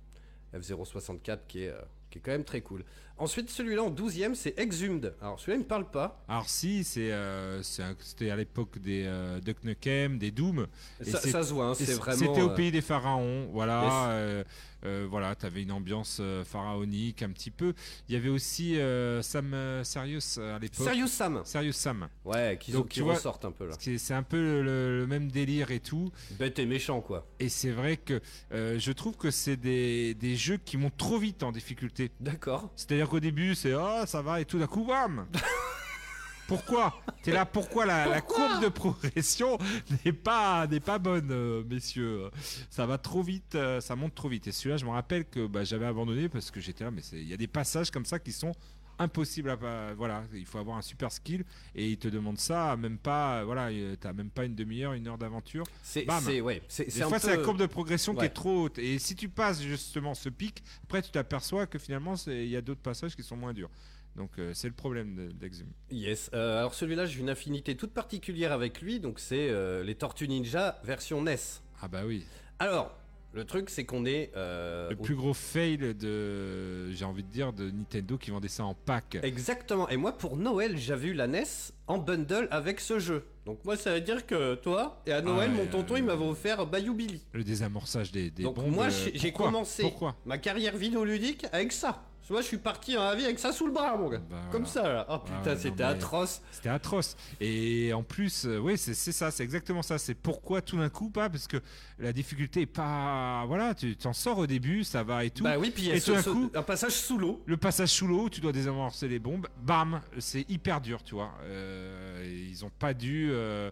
F064 0.54 1.40
qui 1.48 1.64
est, 1.64 1.70
euh, 1.70 1.82
qui 2.10 2.20
est 2.20 2.22
quand 2.22 2.32
même 2.32 2.46
très 2.46 2.62
cool. 2.62 2.84
Ensuite, 3.20 3.50
celui-là 3.50 3.84
en 3.84 3.92
12ème, 3.92 4.36
c'est 4.36 4.58
Exhumed. 4.60 5.16
Alors 5.22 5.40
celui-là, 5.40 5.58
il 5.58 5.64
me 5.64 5.68
parle 5.68 5.90
pas. 5.90 6.24
alors 6.28 6.48
si 6.50 6.84
c'est 6.84 7.12
euh, 7.12 7.62
c'était 7.64 8.30
à 8.30 8.36
l'époque 8.36 8.78
des 8.80 9.04
euh, 9.06 9.40
Duck 9.40 9.64
Nukem 9.64 10.18
des 10.20 10.32
Doom 10.32 10.68
Et 11.02 11.06
Ça, 11.10 11.20
ça 11.22 11.44
se 11.44 11.54
voit, 11.54 11.66
hein, 11.68 11.74
c'est 11.74 11.94
vraiment. 11.94 12.18
C'était 12.18 12.42
au 12.42 12.50
euh, 12.52 12.56
pays 12.56 12.72
des 12.72 12.82
pharaons, 12.82 13.48
voilà. 13.52 13.84
Yes. 13.84 13.94
euh, 13.94 14.44
euh, 14.86 15.08
voilà, 15.10 15.34
t'avais 15.34 15.64
une 15.64 15.72
ambiance 15.72 16.22
pharaonique 16.46 17.24
un 17.24 17.32
petit 17.32 17.50
peu. 17.50 17.74
Il 18.08 18.14
y 18.14 18.16
avait 18.18 18.30
aussi 18.30 18.76
Sam 19.22 19.56
Serious 19.84 20.40
à 20.40 20.60
l'époque. 20.60 20.88
Serious 20.88 21.08
Sam. 21.08 21.42
Serious 21.44 21.72
Sam. 21.74 22.08
Ouais, 22.24 22.58
qui, 22.62 22.72
Donc, 22.72 22.90
qui 22.90 23.00
tu 23.00 23.02
vois- 23.04 23.16
ressortent 23.16 23.46
un 23.46 23.52
peu 23.52 23.68
là. 23.68 23.76
C'est 23.80 24.14
un 24.14 24.22
peu 24.22 24.38
le, 24.62 25.00
le 25.00 25.08
même 25.08 25.32
délire 25.32 25.72
et 25.72 25.80
tout. 25.80 26.12
Bête 26.38 26.60
et 26.60 26.68
méchant, 26.68 27.02
quoi. 27.02 27.26
Et 27.40 27.50
c'est 27.50 27.72
vrai 27.72 27.98
que 27.98 28.22
je 28.52 28.92
trouve 28.92 29.18
que 29.18 29.32
c'est 29.32 29.58
des, 29.58 30.14
des 30.14 30.36
jeux 30.36 30.58
qui 30.64 30.78
montent 30.78 30.96
trop 30.98 31.18
vite 31.18 31.42
en 31.42 31.52
difficulté. 31.52 32.12
D'accord. 32.20 32.70
C'est-à-dire 32.76 33.07
qu'au 33.08 33.20
début, 33.20 33.56
c'est 33.56 33.74
oh, 33.74 34.06
ça 34.06 34.22
va, 34.22 34.42
et 34.42 34.46
tout 34.46 34.60
d'un 34.60 34.68
coup, 34.68 34.86
bam 34.86 35.28
Pourquoi? 36.48 36.94
T'es 37.24 37.32
là, 37.32 37.46
pourquoi 37.46 37.86
la, 37.86 38.22
courbe 38.22 38.64
de 38.64 38.70
progression 38.70 39.58
n'est 40.06 40.14
pas, 40.14 40.66
n'est 40.68 40.80
pas 40.80 40.98
bonne, 40.98 41.30
euh, 41.30 41.62
messieurs? 41.70 42.30
Ça 42.70 42.86
va 42.86 42.98
trop 42.98 43.22
vite, 43.22 43.56
euh, 43.56 43.82
ça 43.82 43.98
monte 43.98 44.16
trop 44.16 44.30
vite. 44.30 44.48
Et 44.48 44.54
celui-là, 44.54 44.78
je 44.78 44.86
me 44.86 44.92
rappelle 44.92 45.26
que 45.26 45.46
bah, 45.46 45.66
j'avais 45.66 45.86
abandonné 45.86 46.30
parce 46.30 46.50
que 46.50 46.62
j'étais 46.62 46.86
là, 46.86 46.92
mais 46.92 47.02
il 47.12 47.28
y 47.28 47.34
a 47.34 47.38
des 47.38 47.48
passages 47.48 47.92
comme 47.92 48.06
ça 48.06 48.18
qui 48.18 48.32
sont 48.32 48.54
impossibles 49.00 49.50
à 49.50 49.58
pas. 49.58 49.94
Voilà, 49.94 50.24
il 50.34 50.46
faut 50.46 50.58
avoir 50.58 50.78
un 50.78 50.82
super 50.82 51.12
skill 51.12 51.44
et 51.76 51.90
il 51.90 51.98
te 51.98 52.08
demande 52.08 52.38
ça, 52.38 52.76
même 52.78 52.98
pas. 52.98 53.44
Voilà, 53.44 53.68
euh, 53.70 53.96
t'as 54.00 54.14
même 54.14 54.30
pas 54.30 54.46
une 54.46 54.56
demi-heure, 54.56 54.94
une 54.94 55.08
heure 55.08 55.18
d'aventure. 55.18 55.64
C'est, 55.84 56.06
ouais, 56.42 56.62
c'est, 56.68 56.86
Des 56.86 56.92
fois, 57.02 57.12
peu. 57.12 57.20
c'est 57.20 57.38
la 57.38 57.44
courbe 57.44 57.60
de 57.60 57.66
progression 57.66 58.16
qui 58.16 58.26
est 58.26 58.30
trop 58.30 58.64
haute. 58.64 58.80
Et 58.80 59.00
si 59.00 59.16
tu 59.16 59.30
passes 59.30 59.62
justement 59.62 60.14
ce 60.14 60.30
pic, 60.30 60.64
après, 60.84 61.02
tu 61.02 61.12
t'aperçois 61.12 61.68
que 61.68 61.80
finalement, 61.80 62.16
il 62.28 62.48
y 62.48 62.56
a 62.56 62.62
d'autres 62.62 62.82
passages 62.82 63.16
qui 63.16 63.24
sont 63.24 63.38
moins 63.38 63.54
durs. 63.54 63.70
Donc, 64.16 64.32
euh, 64.40 64.52
c'est 64.56 64.68
le 64.68 64.74
problème 64.74 65.16
de- 65.16 65.32
d'Exhum. 65.32 65.68
Yes. 65.92 66.32
Euh, 66.34 66.58
alors 66.60 66.74
celui-là, 66.74 67.06
j'ai 67.06 67.20
une 67.20 67.30
affinité 67.30 67.78
toute 67.78 67.92
particulière 67.94 68.52
avec 68.52 68.82
lui. 68.82 69.00
Donc 69.00 69.20
c'est 69.20 69.50
euh, 69.50 69.84
les 69.84 69.94
Tortues 69.94 70.28
Ninja 70.28 70.80
version 70.84 71.22
NES. 71.22 71.36
Ah 71.82 71.88
bah 71.88 72.02
oui. 72.04 72.26
Alors, 72.58 72.98
Le 73.38 73.46
truc, 73.46 73.70
c'est 73.70 73.86
qu'on 73.86 74.04
est. 74.08 74.32
euh, 74.36 74.90
Le 74.90 74.96
plus 74.96 75.14
gros 75.14 75.36
fail 75.36 75.78
de, 75.78 76.90
j'ai 76.92 77.06
envie 77.06 77.22
de 77.22 77.30
dire, 77.30 77.54
de 77.54 77.70
Nintendo 77.70 78.18
qui 78.18 78.32
vendait 78.32 78.48
ça 78.48 78.64
en 78.66 78.74
pack. 78.74 79.20
Exactement. 79.22 79.88
Et 79.90 79.96
moi, 79.98 80.12
pour 80.18 80.38
Noël, 80.38 80.76
j'avais 80.76 81.10
eu 81.10 81.14
la 81.14 81.28
NES 81.28 81.44
en 81.86 82.00
bundle 82.00 82.48
avec 82.50 82.80
ce 82.80 82.98
jeu. 82.98 83.26
Donc 83.46 83.64
moi, 83.64 83.78
ça 83.78 83.94
veut 83.94 84.02
dire 84.02 84.26
que 84.26 84.56
toi, 84.56 85.04
et 85.06 85.12
à 85.12 85.22
Noël, 85.22 85.52
Ah 85.54 85.56
mon 85.58 85.68
tonton, 85.68 85.94
euh, 85.94 86.00
il 86.00 86.04
m'avait 86.06 86.26
offert 86.26 86.66
Bayou 86.66 86.96
Billy. 86.96 87.22
Le 87.34 87.44
désamorçage 87.44 88.12
des, 88.12 88.32
des 88.32 88.42
Donc 88.42 88.56
bombes. 88.56 88.72
moi, 88.74 88.88
euh, 88.88 89.10
j'ai 89.14 89.32
commencé 89.32 89.84
Pourquoi? 89.84 90.16
ma 90.26 90.40
carrière 90.40 90.76
vidéoludique 90.76 91.46
avec 91.52 91.74
ça. 91.74 92.04
Moi, 92.30 92.42
je 92.42 92.48
suis 92.48 92.58
parti 92.58 92.94
la 92.96 93.16
vie 93.16 93.24
avec 93.24 93.40
ça 93.40 93.54
sous 93.54 93.68
le 93.68 93.72
bras, 93.72 93.96
mon 93.96 94.10
gars. 94.10 94.22
Bah, 94.30 94.36
Comme 94.52 94.64
voilà. 94.64 94.88
ça, 94.88 94.94
là. 94.94 95.06
Oh 95.10 95.14
Ah 95.14 95.38
putain, 95.40 95.56
c'était 95.56 95.84
atroce. 95.84 96.42
C'était 96.52 96.70
atroce. 96.70 97.16
Et 97.40 97.94
en 97.94 98.04
plus, 98.04 98.46
euh, 98.46 98.58
oui, 98.58 98.78
c'est 98.78 98.94
ça, 98.94 99.32
c'est 99.32 99.44
exactement 99.44 99.82
ça. 99.82 99.98
C'est 99.98 100.14
pourquoi 100.14 100.62
tout 100.62 100.78
d'un 100.78 100.90
coup 100.90 101.10
pas 101.10 101.30
Parce 101.30 101.48
que 101.48 101.58
la 102.00 102.12
difficulté 102.12 102.62
est 102.62 102.66
pas. 102.66 103.46
Voilà, 103.48 103.74
tu 103.74 103.96
t'en 103.96 104.12
sors 104.14 104.38
au 104.40 104.48
début, 104.48 104.84
ça 104.84 105.04
va 105.04 105.24
et 105.24 105.30
tout. 105.30 105.44
Bah 105.44 105.58
oui, 105.58 105.72
puis 105.72 105.84
il 105.84 105.90
y 105.90 105.92
a 105.92 105.96
Et 105.96 106.00
ce- 106.02 106.06
tout 106.08 106.14
d'un 106.18 106.22
ce- 106.22 106.30
coup- 106.32 106.52
un 106.54 106.64
passage 106.64 106.92
sous 106.94 107.18
l'eau. 107.18 107.42
Le 107.46 107.56
passage 107.58 107.90
sous 107.90 108.08
l'eau, 108.08 108.28
tu 108.30 108.42
dois 108.42 108.52
désamorcer 108.52 109.08
les 109.08 109.20
bombes, 109.20 109.48
bam, 109.62 110.02
c'est 110.20 110.50
hyper 110.50 110.82
dur, 110.82 111.04
tu 111.04 111.16
vois. 111.16 111.32
Euh, 111.44 112.46
ils 112.50 112.66
ont 112.66 112.72
pas 112.78 112.94
dû 112.94 113.30
euh, 113.32 113.72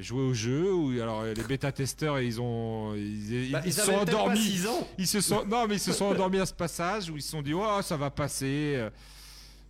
jouer 0.00 0.22
au 0.22 0.34
jeu 0.34 0.72
ou 0.72 0.90
alors 1.00 1.24
les 1.24 1.42
bêta-testeurs 1.44 2.18
ils 2.20 2.40
ont 2.40 2.94
ils, 2.94 3.50
Bah, 3.52 3.60
ils 3.64 3.68
ils 3.68 3.72
se 3.72 3.82
sont 3.82 3.92
peut-être 3.92 4.06
pas 4.10 4.16
endormis. 4.22 4.40
6 4.40 4.66
ans. 4.66 4.88
Ils 4.98 5.06
se 5.06 5.20
sont 5.20 5.44
non 5.46 5.66
mais 5.68 5.76
ils 5.76 5.80
se 5.80 5.92
sont 5.92 6.06
endormis 6.06 6.38
à 6.38 6.46
ce 6.46 6.54
passage 6.54 7.08
où 7.10 7.16
ils 7.16 7.22
se 7.22 7.30
sont 7.30 7.42
dit 7.42 7.54
oh 7.54 7.80
ça 7.82 7.96
va 7.96 8.10
passer. 8.10 8.88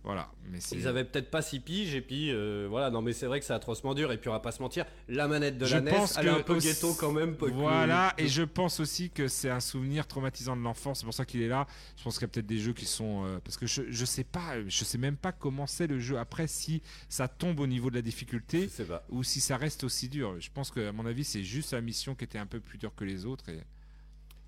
Voilà, 0.07 0.31
mais 0.49 0.59
Ils 0.71 0.87
avaient 0.87 1.03
peut-être 1.03 1.29
pas 1.29 1.41
6 1.41 1.59
piges 1.59 1.93
et 1.93 1.99
puis 1.99 2.31
euh, 2.31 2.65
voilà, 2.69 2.89
non 2.89 3.01
mais 3.01 3.11
c'est 3.11 3.25
vrai 3.25 3.41
que 3.41 3.45
c'est 3.45 3.51
atrocement 3.51 3.93
dur 3.93 4.09
et 4.13 4.17
puis 4.17 4.29
on 4.29 4.31
va 4.31 4.39
pas 4.39 4.53
se 4.53 4.61
mentir, 4.61 4.85
la 5.09 5.27
manette 5.27 5.57
de 5.57 5.65
Je 5.65 5.75
la 5.75 5.81
NES, 5.81 5.91
pense 5.91 6.17
elle 6.17 6.27
est 6.27 6.29
un 6.29 6.39
peu 6.39 6.55
aussi- 6.55 6.67
ghetto 6.69 6.93
quand 6.93 7.11
même. 7.11 7.35
que- 7.35 7.43
Voilà, 7.47 8.13
et 8.17 8.29
je 8.29 8.43
pense 8.43 8.79
aussi 8.79 9.09
que 9.09 9.27
c'est 9.27 9.49
un 9.49 9.59
souvenir 9.59 10.07
traumatisant 10.07 10.55
de 10.55 10.61
l'enfance, 10.61 10.99
c'est 10.99 11.05
pour 11.05 11.13
ça 11.13 11.25
qu'il 11.25 11.41
est 11.41 11.49
là. 11.49 11.67
Je 11.97 12.03
pense 12.05 12.13
qu'il 12.19 12.21
y 12.21 12.25
a 12.25 12.29
peut-être 12.29 12.47
des 12.47 12.57
jeux 12.59 12.71
qui 12.71 12.85
sont. 12.85 13.25
euh, 13.25 13.39
parce 13.43 13.57
que 13.57 13.67
je, 13.67 13.81
je 13.89 14.05
sais 14.05 14.23
pas, 14.23 14.53
je 14.65 14.83
sais 14.85 14.97
même 14.97 15.17
pas 15.17 15.33
comment 15.33 15.67
c'est 15.67 15.87
le 15.87 15.99
jeu 15.99 16.17
après, 16.17 16.47
si 16.47 16.81
ça 17.09 17.27
tombe 17.27 17.59
au 17.59 17.67
niveau 17.67 17.89
de 17.89 17.95
la 17.95 18.01
difficulté 18.01 18.69
ou 19.09 19.23
si 19.23 19.41
ça 19.41 19.57
reste 19.57 19.83
aussi 19.83 20.07
dur. 20.07 20.39
Je 20.39 20.49
pense 20.53 20.71
que, 20.71 20.87
à 20.87 20.93
mon 20.93 21.05
avis, 21.05 21.25
c'est 21.25 21.43
juste 21.43 21.73
la 21.73 21.81
mission 21.81 22.15
qui 22.15 22.23
était 22.23 22.37
un 22.39 22.45
peu 22.45 22.61
plus 22.61 22.77
dure 22.77 22.95
que 22.95 23.03
les 23.03 23.25
autres. 23.25 23.49
Et... 23.49 23.59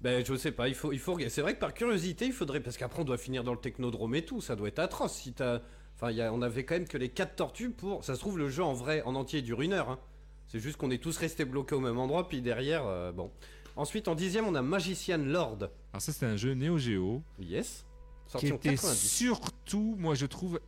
Ben 0.01 0.23
je 0.25 0.33
sais 0.35 0.51
pas, 0.53 0.69
il 0.69 0.75
faut, 0.75 0.93
il 0.93 0.99
faut. 0.99 1.17
C'est 1.27 1.41
vrai 1.41 1.55
que 1.55 1.59
par 1.59 1.73
curiosité, 1.73 2.25
il 2.25 2.31
faudrait 2.33 2.61
parce 2.61 2.77
qu'après 2.77 3.01
on 3.01 3.05
doit 3.05 3.17
finir 3.17 3.43
dans 3.43 3.51
le 3.53 3.59
technodrome 3.59 4.15
et 4.15 4.23
tout, 4.23 4.39
ça 4.39 4.55
doit 4.55 4.69
être 4.69 4.79
atroce. 4.79 5.13
Si 5.13 5.33
t'as, 5.33 5.59
enfin, 5.95 6.11
il 6.11 6.17
y 6.17 6.21
a- 6.21 6.31
on 6.33 6.41
avait 6.41 6.63
quand 6.63 6.75
même 6.75 6.87
que 6.87 6.97
les 6.97 7.09
4 7.09 7.35
tortues 7.35 7.69
pour. 7.71 8.03
Ça 8.05 8.15
se 8.15 8.19
trouve 8.19 8.37
le 8.37 8.49
jeu 8.49 8.63
en 8.63 8.73
vrai, 8.73 9.01
en 9.03 9.15
entier 9.15 9.41
dure 9.41 9.61
une 9.61 9.73
heure. 9.73 9.89
hein. 9.89 9.99
C'est 10.47 10.59
juste 10.59 10.77
qu'on 10.77 10.89
est 10.89 10.97
tous 11.03 11.17
restés 11.17 11.43
bloqués 11.45 11.75
au 11.75 11.79
même 11.81 11.97
endroit, 11.99 12.27
puis 12.29 12.41
derrière, 12.41 12.85
euh, 12.87 13.11
bon. 13.11 13.29
Ensuite 13.75 14.07
en 14.07 14.15
dixième, 14.15 14.45
on 14.47 14.55
a 14.55 14.61
Magician 14.61 15.17
Lord. 15.19 15.57
Alors, 15.93 16.01
ça, 16.01 16.11
c'était 16.13 16.25
un 16.25 16.37
jeu 16.37 16.53
Neo 16.53 16.77
Geo 16.77 17.21
Yes. 17.39 17.85
qui 18.25 18.31
Sorti 18.31 18.51
en 18.51 18.55
était 18.55 18.69
90. 18.75 18.97
surtout, 18.97 19.95
moi, 19.99 20.15
je 20.15 20.25
trouve, 20.25 20.59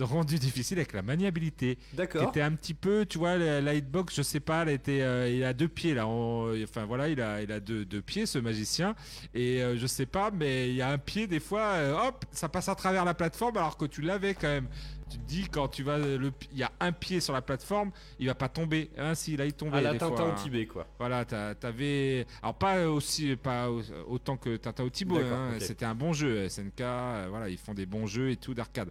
rendu 0.00 0.38
difficile 0.38 0.78
avec 0.78 0.92
la 0.92 1.02
maniabilité. 1.02 1.76
qui 1.90 1.96
D'accord. 1.96 2.28
était 2.28 2.42
un 2.42 2.52
petit 2.52 2.74
peu, 2.74 3.06
tu 3.06 3.18
vois, 3.18 3.36
la, 3.36 3.60
la 3.60 3.74
hitbox, 3.74 4.14
je 4.16 4.22
sais 4.22 4.40
pas, 4.40 4.62
elle 4.62 4.68
était, 4.70 5.00
euh, 5.02 5.28
il 5.30 5.44
a 5.44 5.52
deux 5.52 5.68
pieds 5.68 5.94
là, 5.94 6.06
on- 6.06 6.52
enfin 6.62 6.84
voilà, 6.84 7.08
il 7.08 7.20
a, 7.20 7.42
il 7.42 7.50
a 7.52 7.60
deux, 7.60 7.84
deux 7.84 8.02
pieds 8.02 8.26
ce 8.26 8.38
magicien, 8.38 8.94
et 9.34 9.62
euh, 9.62 9.76
je 9.76 9.86
sais 9.86 10.06
pas, 10.06 10.30
mais 10.30 10.68
il 10.70 10.76
y 10.76 10.82
a 10.82 10.90
un 10.90 10.98
pied 10.98 11.26
des 11.26 11.40
fois, 11.40 11.62
euh, 11.74 12.08
hop, 12.08 12.24
ça 12.30 12.48
passe 12.48 12.68
à 12.68 12.74
travers 12.74 13.04
la 13.04 13.14
plateforme 13.14 13.56
alors 13.56 13.76
que 13.76 13.84
tu 13.86 14.02
l'avais 14.02 14.34
quand 14.34 14.48
même. 14.48 14.68
Tu 15.10 15.18
te 15.18 15.24
dis 15.26 15.46
quand 15.50 15.68
tu 15.68 15.82
vas, 15.82 15.98
le, 15.98 16.32
il 16.52 16.58
y 16.58 16.62
a 16.62 16.72
un 16.80 16.90
pied 16.90 17.20
sur 17.20 17.34
la 17.34 17.42
plateforme, 17.42 17.90
il 18.18 18.28
va 18.28 18.34
pas 18.34 18.48
tomber. 18.48 18.88
Hein, 18.96 19.14
si 19.14 19.36
là 19.36 19.44
il 19.44 19.52
tombait. 19.52 19.76
À 19.76 19.80
la 19.82 19.92
des 19.92 19.98
Tintin 19.98 20.16
fois, 20.16 20.32
au. 20.32 20.42
Tibet 20.42 20.64
quoi. 20.64 20.86
Voilà, 20.98 21.26
t'avais. 21.26 22.26
Alors, 22.42 22.54
pas 22.54 22.88
aussi, 22.88 23.36
pas 23.36 23.70
au- 23.70 23.82
autant 24.08 24.38
que 24.38 24.56
Tintin 24.56 24.84
au. 24.84 24.88
D'accord, 24.88 25.32
hein. 25.38 25.50
C'était 25.58 25.84
un 25.84 25.94
bon 25.94 26.14
jeu. 26.14 26.48
SNK, 26.48 26.80
euh, 26.80 27.26
voilà, 27.28 27.50
ils 27.50 27.58
font 27.58 27.74
des 27.74 27.84
bons 27.84 28.06
jeux 28.06 28.30
et 28.30 28.36
tout 28.36 28.54
d'arcade. 28.54 28.88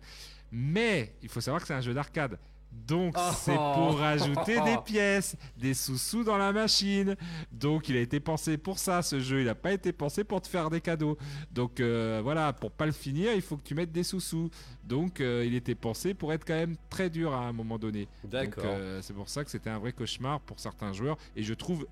Mais 0.51 1.15
il 1.21 1.29
faut 1.29 1.41
savoir 1.41 1.61
que 1.61 1.67
c'est 1.67 1.73
un 1.73 1.81
jeu 1.81 1.93
d'arcade. 1.93 2.37
Donc, 2.87 3.15
Oh. 3.17 3.31
c'est 3.35 3.53
pour 3.55 3.97
rajouter 3.97 4.61
des 4.61 4.77
pièces, 4.85 5.35
des 5.57 5.73
sous-sous 5.73 6.23
dans 6.23 6.37
la 6.37 6.53
machine. 6.53 7.17
Donc, 7.51 7.89
il 7.89 7.97
a 7.97 7.99
été 7.99 8.21
pensé 8.21 8.57
pour 8.57 8.79
ça, 8.79 9.01
ce 9.01 9.19
jeu. 9.19 9.41
Il 9.41 9.45
n'a 9.47 9.55
pas 9.55 9.73
été 9.73 9.91
pensé 9.91 10.23
pour 10.23 10.41
te 10.41 10.47
faire 10.47 10.69
des 10.69 10.79
cadeaux. 10.79 11.17
Donc, 11.51 11.81
euh, 11.81 12.21
voilà, 12.23 12.53
pour 12.53 12.71
pas 12.71 12.85
le 12.85 12.93
finir, 12.93 13.33
il 13.33 13.41
faut 13.41 13.57
que 13.57 13.63
tu 13.63 13.75
mettes 13.75 13.91
des 13.91 14.03
sous-sous. 14.03 14.49
Donc, 14.85 15.19
euh, 15.19 15.43
il 15.45 15.53
était 15.53 15.75
pensé 15.75 16.13
pour 16.13 16.31
être 16.31 16.45
quand 16.45 16.53
même 16.55 16.77
très 16.89 17.09
dur 17.09 17.33
à 17.33 17.45
un 17.45 17.51
moment 17.51 17.77
donné. 17.77 18.07
D'accord. 18.23 18.63
Euh, 18.65 19.01
c'est 19.01 19.13
pour 19.13 19.27
ça 19.27 19.43
que 19.43 19.51
c'était 19.51 19.69
un 19.69 19.79
vrai 19.79 19.91
cauchemar 19.91 20.39
pour 20.39 20.57
certains 20.61 20.93
joueurs. 20.93 21.17
Et 21.35 21.43
je 21.43 21.53
trouve, 21.53 21.85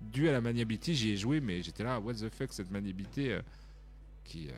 dû 0.00 0.28
à 0.28 0.32
la 0.32 0.40
maniabilité, 0.40 0.92
j'y 0.92 1.12
ai 1.12 1.16
joué, 1.16 1.40
mais 1.40 1.62
j'étais 1.62 1.84
là, 1.84 2.00
what 2.00 2.14
the 2.14 2.28
fuck, 2.30 2.52
cette 2.52 2.72
maniabilité 2.72 3.32
euh, 3.32 3.42
qui 4.24 4.48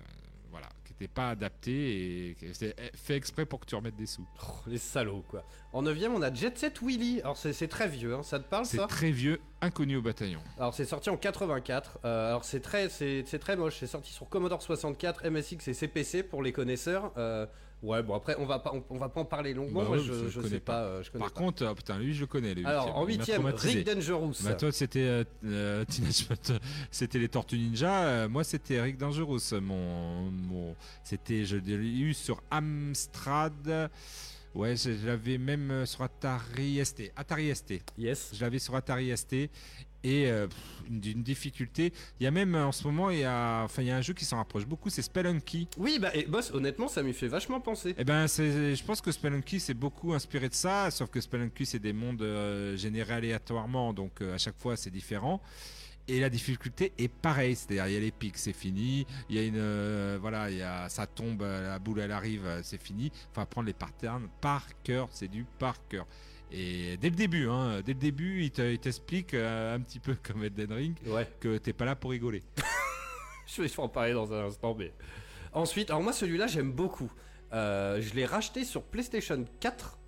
n'était 1.01 1.13
pas 1.13 1.31
adaptée 1.31 2.31
et 2.31 2.35
qui 2.35 2.47
était 2.47 2.75
fait 2.95 3.15
exprès 3.15 3.47
pour 3.47 3.61
que 3.61 3.67
tu 3.67 3.75
remettes 3.75 3.97
des 3.97 4.07
sous. 4.07 4.27
Oh, 4.43 4.53
les 4.67 4.79
salauds 4.79 5.25
quoi. 5.29 5.45
En 5.73 5.83
neuvième, 5.83 6.15
on 6.15 6.23
a 6.23 6.33
Jet 6.33 6.59
Set 6.59 6.81
Willy. 6.83 7.21
Alors 7.21 7.37
c'est 7.37 7.53
c'est 7.53 7.69
très 7.69 7.89
vieux, 7.89 8.15
hein. 8.15 8.23
ça 8.23 8.39
te 8.39 8.49
parle 8.49 8.67
C'est 8.67 8.79
ça 8.79 8.87
très 8.87 9.11
vieux, 9.11 9.41
inconnu 9.61 9.97
au 9.97 10.03
bataillon. 10.03 10.41
Alors 10.59 10.75
c'est 10.75 10.85
sorti 10.85 11.11
en 11.11 11.17
84. 11.17 11.99
Euh, 12.05 12.29
alors 12.29 12.45
c'est 12.45 12.61
très, 12.61 12.89
c'est 12.89 13.25
c'est 13.27 13.39
très 13.39 13.57
moche. 13.57 13.77
C'est 13.79 13.87
sorti 13.87 14.13
sur 14.13 14.29
Commodore 14.29 14.63
64, 14.63 15.29
MSX 15.29 15.69
et 15.69 15.75
CPC 15.75 16.23
pour 16.23 16.43
les 16.43 16.53
connaisseurs. 16.53 17.13
Euh, 17.17 17.47
ouais, 17.83 18.03
bon 18.03 18.15
après 18.15 18.37
on 18.39 18.47
va 18.47 18.59
pas, 18.59 18.73
on, 18.75 18.83
on 18.91 18.99
va 18.99 19.09
pas 19.09 19.21
en 19.21 19.25
parler 19.25 19.55
longuement. 19.55 19.83
Bah 19.83 19.89
Moi 19.89 19.99
je, 19.99 20.13
je 20.13 20.29
je 20.29 20.37
connais 20.41 20.49
sais 20.55 20.61
pas. 20.61 20.73
pas. 20.75 20.83
euh, 20.85 21.03
je 21.03 21.11
connais 21.11 21.25
Par 21.25 21.33
pas. 21.33 21.41
contre, 21.41 21.63
euh, 21.65 21.75
putain, 21.75 21.99
lui, 21.99 22.15
je 22.15 22.25
connais. 22.25 22.55
Le 22.55 22.67
alors 22.67 22.97
en 22.97 23.05
huitième. 23.07 23.45
Rick 23.47 23.85
Dangerous. 23.87 24.35
Bah, 24.45 24.55
toi, 24.55 24.73
c'était 24.73 25.01
euh, 25.01 25.25
euh, 25.45 25.85
c'était 26.91 27.19
les 27.19 27.29
Tortues 27.29 27.59
Ninja. 27.59 28.29
moi, 28.29 28.45
c'était 28.45 28.81
Rick 28.81 28.99
Dangerous. 28.99 29.39
Mon, 29.61 30.31
mon, 30.31 30.75
c'était, 31.03 31.45
je 31.45 31.57
l'ai 31.57 31.75
eu 31.75 32.15
sur 32.15 32.43
Amstrad. 32.51 33.91
Ouais, 34.55 34.75
je 34.77 35.07
l'avais 35.07 35.39
même 35.39 35.85
sur 35.87 36.03
Atari 36.03 36.85
ST. 36.85 37.13
Atari 37.17 37.55
ST. 37.55 37.75
Yes. 37.99 38.31
Je 38.35 38.41
l'avais 38.41 38.59
sur 38.59 38.75
Atari 38.75 39.17
ST. 39.17 39.51
Et 40.05 40.31
euh, 40.31 40.47
d'une 40.89 41.23
difficulté. 41.23 41.93
Il 42.21 42.25
y 42.25 42.27
a 42.27 42.31
même 42.31 42.55
euh, 42.55 42.67
en 42.67 42.73
ce 42.73 42.85
moment, 42.85 43.11
il 43.11 43.21
y 43.21 43.25
a, 43.25 43.63
enfin, 43.65 43.83
il 43.83 43.89
y 43.89 43.91
a 43.91 43.97
un 43.97 44.01
jeu 44.01 44.15
qui 44.15 44.25
s'en 44.25 44.37
rapproche 44.37 44.67
beaucoup. 44.67 44.91
C'est 44.91 45.03
Spelunky. 45.03 45.69
Oui, 45.77 45.99
bah 46.01 46.11
et 46.15 46.27
boss, 46.27 46.51
honnêtement, 46.53 46.89
ça 46.89 47.03
m'y 47.03 47.13
fait 47.13 47.29
vachement 47.29 47.61
penser. 47.61 47.95
Eh 47.99 48.05
ben, 48.05 48.27
je 48.27 48.85
pense 48.85 49.01
que 49.01 49.13
Spelunky 49.13 49.61
s'est 49.61 49.75
beaucoup 49.75 50.15
inspiré 50.15 50.49
de 50.49 50.55
ça, 50.55 50.91
sauf 50.91 51.11
que 51.11 51.21
Spelunky 51.21 51.67
c'est 51.67 51.79
des 51.79 51.93
mondes 51.93 52.23
euh, 52.23 52.77
générés 52.77 53.15
aléatoirement, 53.15 53.93
donc 53.93 54.21
euh, 54.21 54.35
à 54.35 54.39
chaque 54.39 54.59
fois 54.59 54.77
c'est 54.77 54.91
différent. 54.91 55.41
Et 56.11 56.21
la 56.21 56.31
difficulté 56.31 56.93
est 56.97 57.09
pareille, 57.09 57.55
c'est-à-dire 57.55 57.87
il 57.87 57.93
y 57.93 57.97
a 57.99 58.01
les 58.01 58.11
pics, 58.11 58.39
c'est 58.39 58.55
fini. 58.55 59.07
Il 59.29 59.37
y 59.37 59.39
a 59.39 59.43
une, 59.43 60.17
voilà, 60.17 60.51
il 60.51 60.57
y 60.57 60.63
a, 60.63 60.89
ça 60.89 61.07
tombe, 61.07 61.43
la 61.43 61.79
boule 61.79 62.01
elle 62.01 62.13
arrive, 62.13 62.49
c'est 62.63 62.81
fini. 62.81 63.13
Faut 63.35 63.43
apprendre 63.43 63.67
les 63.67 63.75
patterns 63.75 64.27
par 64.41 64.67
cœur, 64.83 65.11
c'est 65.13 65.29
du 65.29 65.45
par 65.59 65.87
cœur. 65.87 66.07
Et 66.51 66.97
dès 66.97 67.11
le 67.11 67.17
début, 67.17 67.49
hein, 67.49 67.81
dès 67.85 67.93
le 67.93 67.99
début, 67.99 68.43
il, 68.45 68.51
te- 68.51 68.63
il 68.73 68.79
t'explique 68.79 69.35
euh, 69.35 69.75
un 69.75 69.81
petit 69.81 69.99
peu 70.01 70.15
comme 70.23 70.43
Elden 70.45 70.73
Ring 70.73 70.97
Ouais. 71.07 71.29
que 71.41 71.59
t'es 71.59 71.73
pas 71.73 71.85
là 71.85 71.95
pour 71.97 72.11
rigoler. 72.11 72.43
Je 73.47 73.63
vais 73.63 73.71
en 73.79 73.89
parler 73.89 74.13
dans 74.13 74.33
un 74.33 74.47
instant, 74.47 74.75
mais 74.79 74.93
ensuite, 75.53 75.89
alors 75.91 76.03
moi 76.03 76.13
celui-là 76.13 76.47
j'aime 76.47 76.73
beaucoup. 76.73 77.11
Euh, 77.55 78.01
je 78.03 78.13
l'ai 78.15 78.27
racheté 78.27 78.65
sur 78.65 78.83
PlayStation 78.83 79.43
4. 79.61 79.99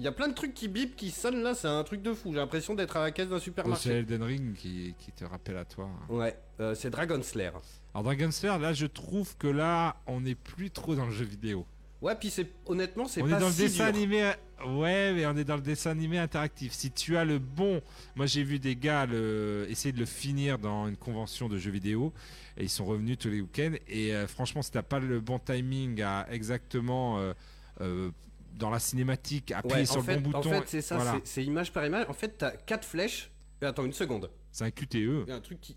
Il 0.00 0.04
y 0.04 0.08
a 0.08 0.12
plein 0.12 0.26
de 0.26 0.34
trucs 0.34 0.54
qui 0.54 0.66
bip, 0.66 0.96
qui 0.96 1.12
sonnent 1.12 1.44
là, 1.44 1.54
c'est 1.54 1.68
un 1.68 1.84
truc 1.84 2.02
de 2.02 2.12
fou. 2.12 2.32
J'ai 2.32 2.38
l'impression 2.40 2.74
d'être 2.74 2.96
à 2.96 3.00
la 3.02 3.10
caisse 3.12 3.28
d'un 3.28 3.38
C'est 3.38 3.44
supermarché. 3.44 3.90
Elden 3.90 4.24
Ring 4.24 4.54
qui, 4.54 4.92
qui 4.98 5.12
te 5.12 5.24
rappelle 5.24 5.56
à 5.56 5.64
toi. 5.64 5.88
Ouais, 6.08 6.36
euh, 6.58 6.74
c'est 6.74 6.90
Dragon 6.90 7.22
Slayer. 7.22 7.52
Alors 7.94 8.02
Dragon 8.02 8.32
Slayer, 8.32 8.58
là, 8.58 8.72
je 8.72 8.86
trouve 8.86 9.36
que 9.36 9.46
là, 9.46 9.94
on 10.08 10.22
n'est 10.22 10.34
plus 10.34 10.72
trop 10.72 10.96
dans 10.96 11.06
le 11.06 11.12
jeu 11.12 11.24
vidéo. 11.24 11.64
Ouais, 12.04 12.14
puis 12.14 12.28
c'est 12.30 12.46
honnêtement, 12.66 13.06
c'est 13.06 13.22
On 13.22 13.28
pas 13.28 13.36
est 13.36 13.40
dans 13.40 13.46
le 13.46 13.52
si 13.52 13.62
dessin 13.62 13.90
dur. 13.90 13.94
animé. 13.96 14.32
Ouais, 14.66 15.12
mais 15.14 15.26
on 15.26 15.36
est 15.36 15.44
dans 15.44 15.56
le 15.56 15.62
dessin 15.62 15.90
animé 15.90 16.18
interactif. 16.18 16.72
Si 16.72 16.90
tu 16.90 17.16
as 17.16 17.24
le 17.24 17.38
bon, 17.38 17.80
moi 18.14 18.26
j'ai 18.26 18.42
vu 18.44 18.58
des 18.58 18.76
gars 18.76 19.06
le... 19.06 19.66
essayer 19.70 19.92
de 19.92 19.98
le 19.98 20.04
finir 20.06 20.58
dans 20.58 20.86
une 20.86 20.96
convention 20.96 21.48
de 21.48 21.56
jeux 21.58 21.70
vidéo 21.70 22.12
et 22.56 22.62
ils 22.64 22.68
sont 22.70 22.84
revenus 22.84 23.18
tous 23.18 23.28
les 23.30 23.40
week-ends. 23.40 23.72
Et 23.88 24.14
euh, 24.14 24.26
franchement, 24.26 24.60
si 24.62 24.70
t'as 24.70 24.82
pas 24.82 25.00
le 25.00 25.20
bon 25.20 25.38
timing 25.38 26.00
à 26.02 26.26
exactement 26.30 27.18
euh, 27.18 27.32
euh, 27.80 28.10
dans 28.54 28.70
la 28.70 28.78
cinématique, 28.78 29.50
appuyer 29.52 29.76
Ouais, 29.80 29.86
sur 29.86 29.96
en 30.02 30.06
le 30.06 30.18
bon 30.20 30.28
en 30.30 30.40
bouton. 30.40 30.50
fait, 30.50 30.62
c'est 30.66 30.82
ça, 30.82 30.96
voilà. 30.96 31.18
c'est- 31.24 31.42
image 31.44 31.72
par 31.72 31.84
image. 31.86 32.04
En 32.08 32.12
fait, 32.14 32.36
t'as 32.38 32.50
4 32.52 32.84
flèches. 32.86 33.30
Mais 33.62 33.66
attends 33.68 33.84
une 33.84 33.92
seconde. 33.92 34.30
C'est 34.52 34.64
un 34.64 34.70
QTE. 34.70 34.94
Il 34.94 35.24
y 35.28 35.32
a 35.32 35.36
un 35.36 35.40
truc 35.40 35.60
qui. 35.60 35.76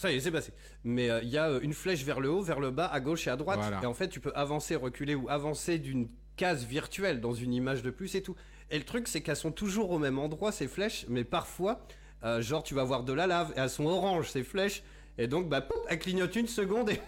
Ça 0.00 0.10
y 0.10 0.16
est, 0.16 0.20
c'est 0.20 0.30
passé. 0.30 0.54
Mais 0.82 1.10
euh, 1.10 1.20
il 1.22 1.28
y 1.28 1.36
a 1.36 1.50
euh, 1.50 1.60
une 1.60 1.74
flèche 1.74 2.04
vers 2.04 2.20
le 2.20 2.30
haut, 2.30 2.40
vers 2.40 2.58
le 2.58 2.70
bas, 2.70 2.86
à 2.86 3.00
gauche 3.00 3.26
et 3.26 3.30
à 3.30 3.36
droite. 3.36 3.58
Voilà. 3.60 3.80
Et 3.82 3.86
en 3.86 3.92
fait, 3.92 4.08
tu 4.08 4.18
peux 4.18 4.32
avancer, 4.34 4.74
reculer 4.74 5.14
ou 5.14 5.28
avancer 5.28 5.78
d'une 5.78 6.08
case 6.38 6.64
virtuelle 6.64 7.20
dans 7.20 7.34
une 7.34 7.52
image 7.52 7.82
de 7.82 7.90
plus 7.90 8.14
et 8.14 8.22
tout. 8.22 8.34
Et 8.70 8.78
le 8.78 8.84
truc, 8.84 9.08
c'est 9.08 9.20
qu'elles 9.20 9.36
sont 9.36 9.52
toujours 9.52 9.90
au 9.90 9.98
même 9.98 10.18
endroit, 10.18 10.52
ces 10.52 10.68
flèches. 10.68 11.04
Mais 11.10 11.22
parfois, 11.22 11.82
euh, 12.24 12.40
genre, 12.40 12.62
tu 12.62 12.72
vas 12.74 12.82
voir 12.82 13.04
de 13.04 13.12
la 13.12 13.26
lave 13.26 13.52
et 13.54 13.60
elles 13.60 13.68
sont 13.68 13.84
oranges, 13.84 14.30
ces 14.30 14.42
flèches. 14.42 14.82
Et 15.18 15.26
donc, 15.26 15.50
bah, 15.50 15.60
pop, 15.60 15.76
elles 15.90 15.98
clignotent 15.98 16.36
une 16.36 16.48
seconde 16.48 16.88
et. 16.88 16.98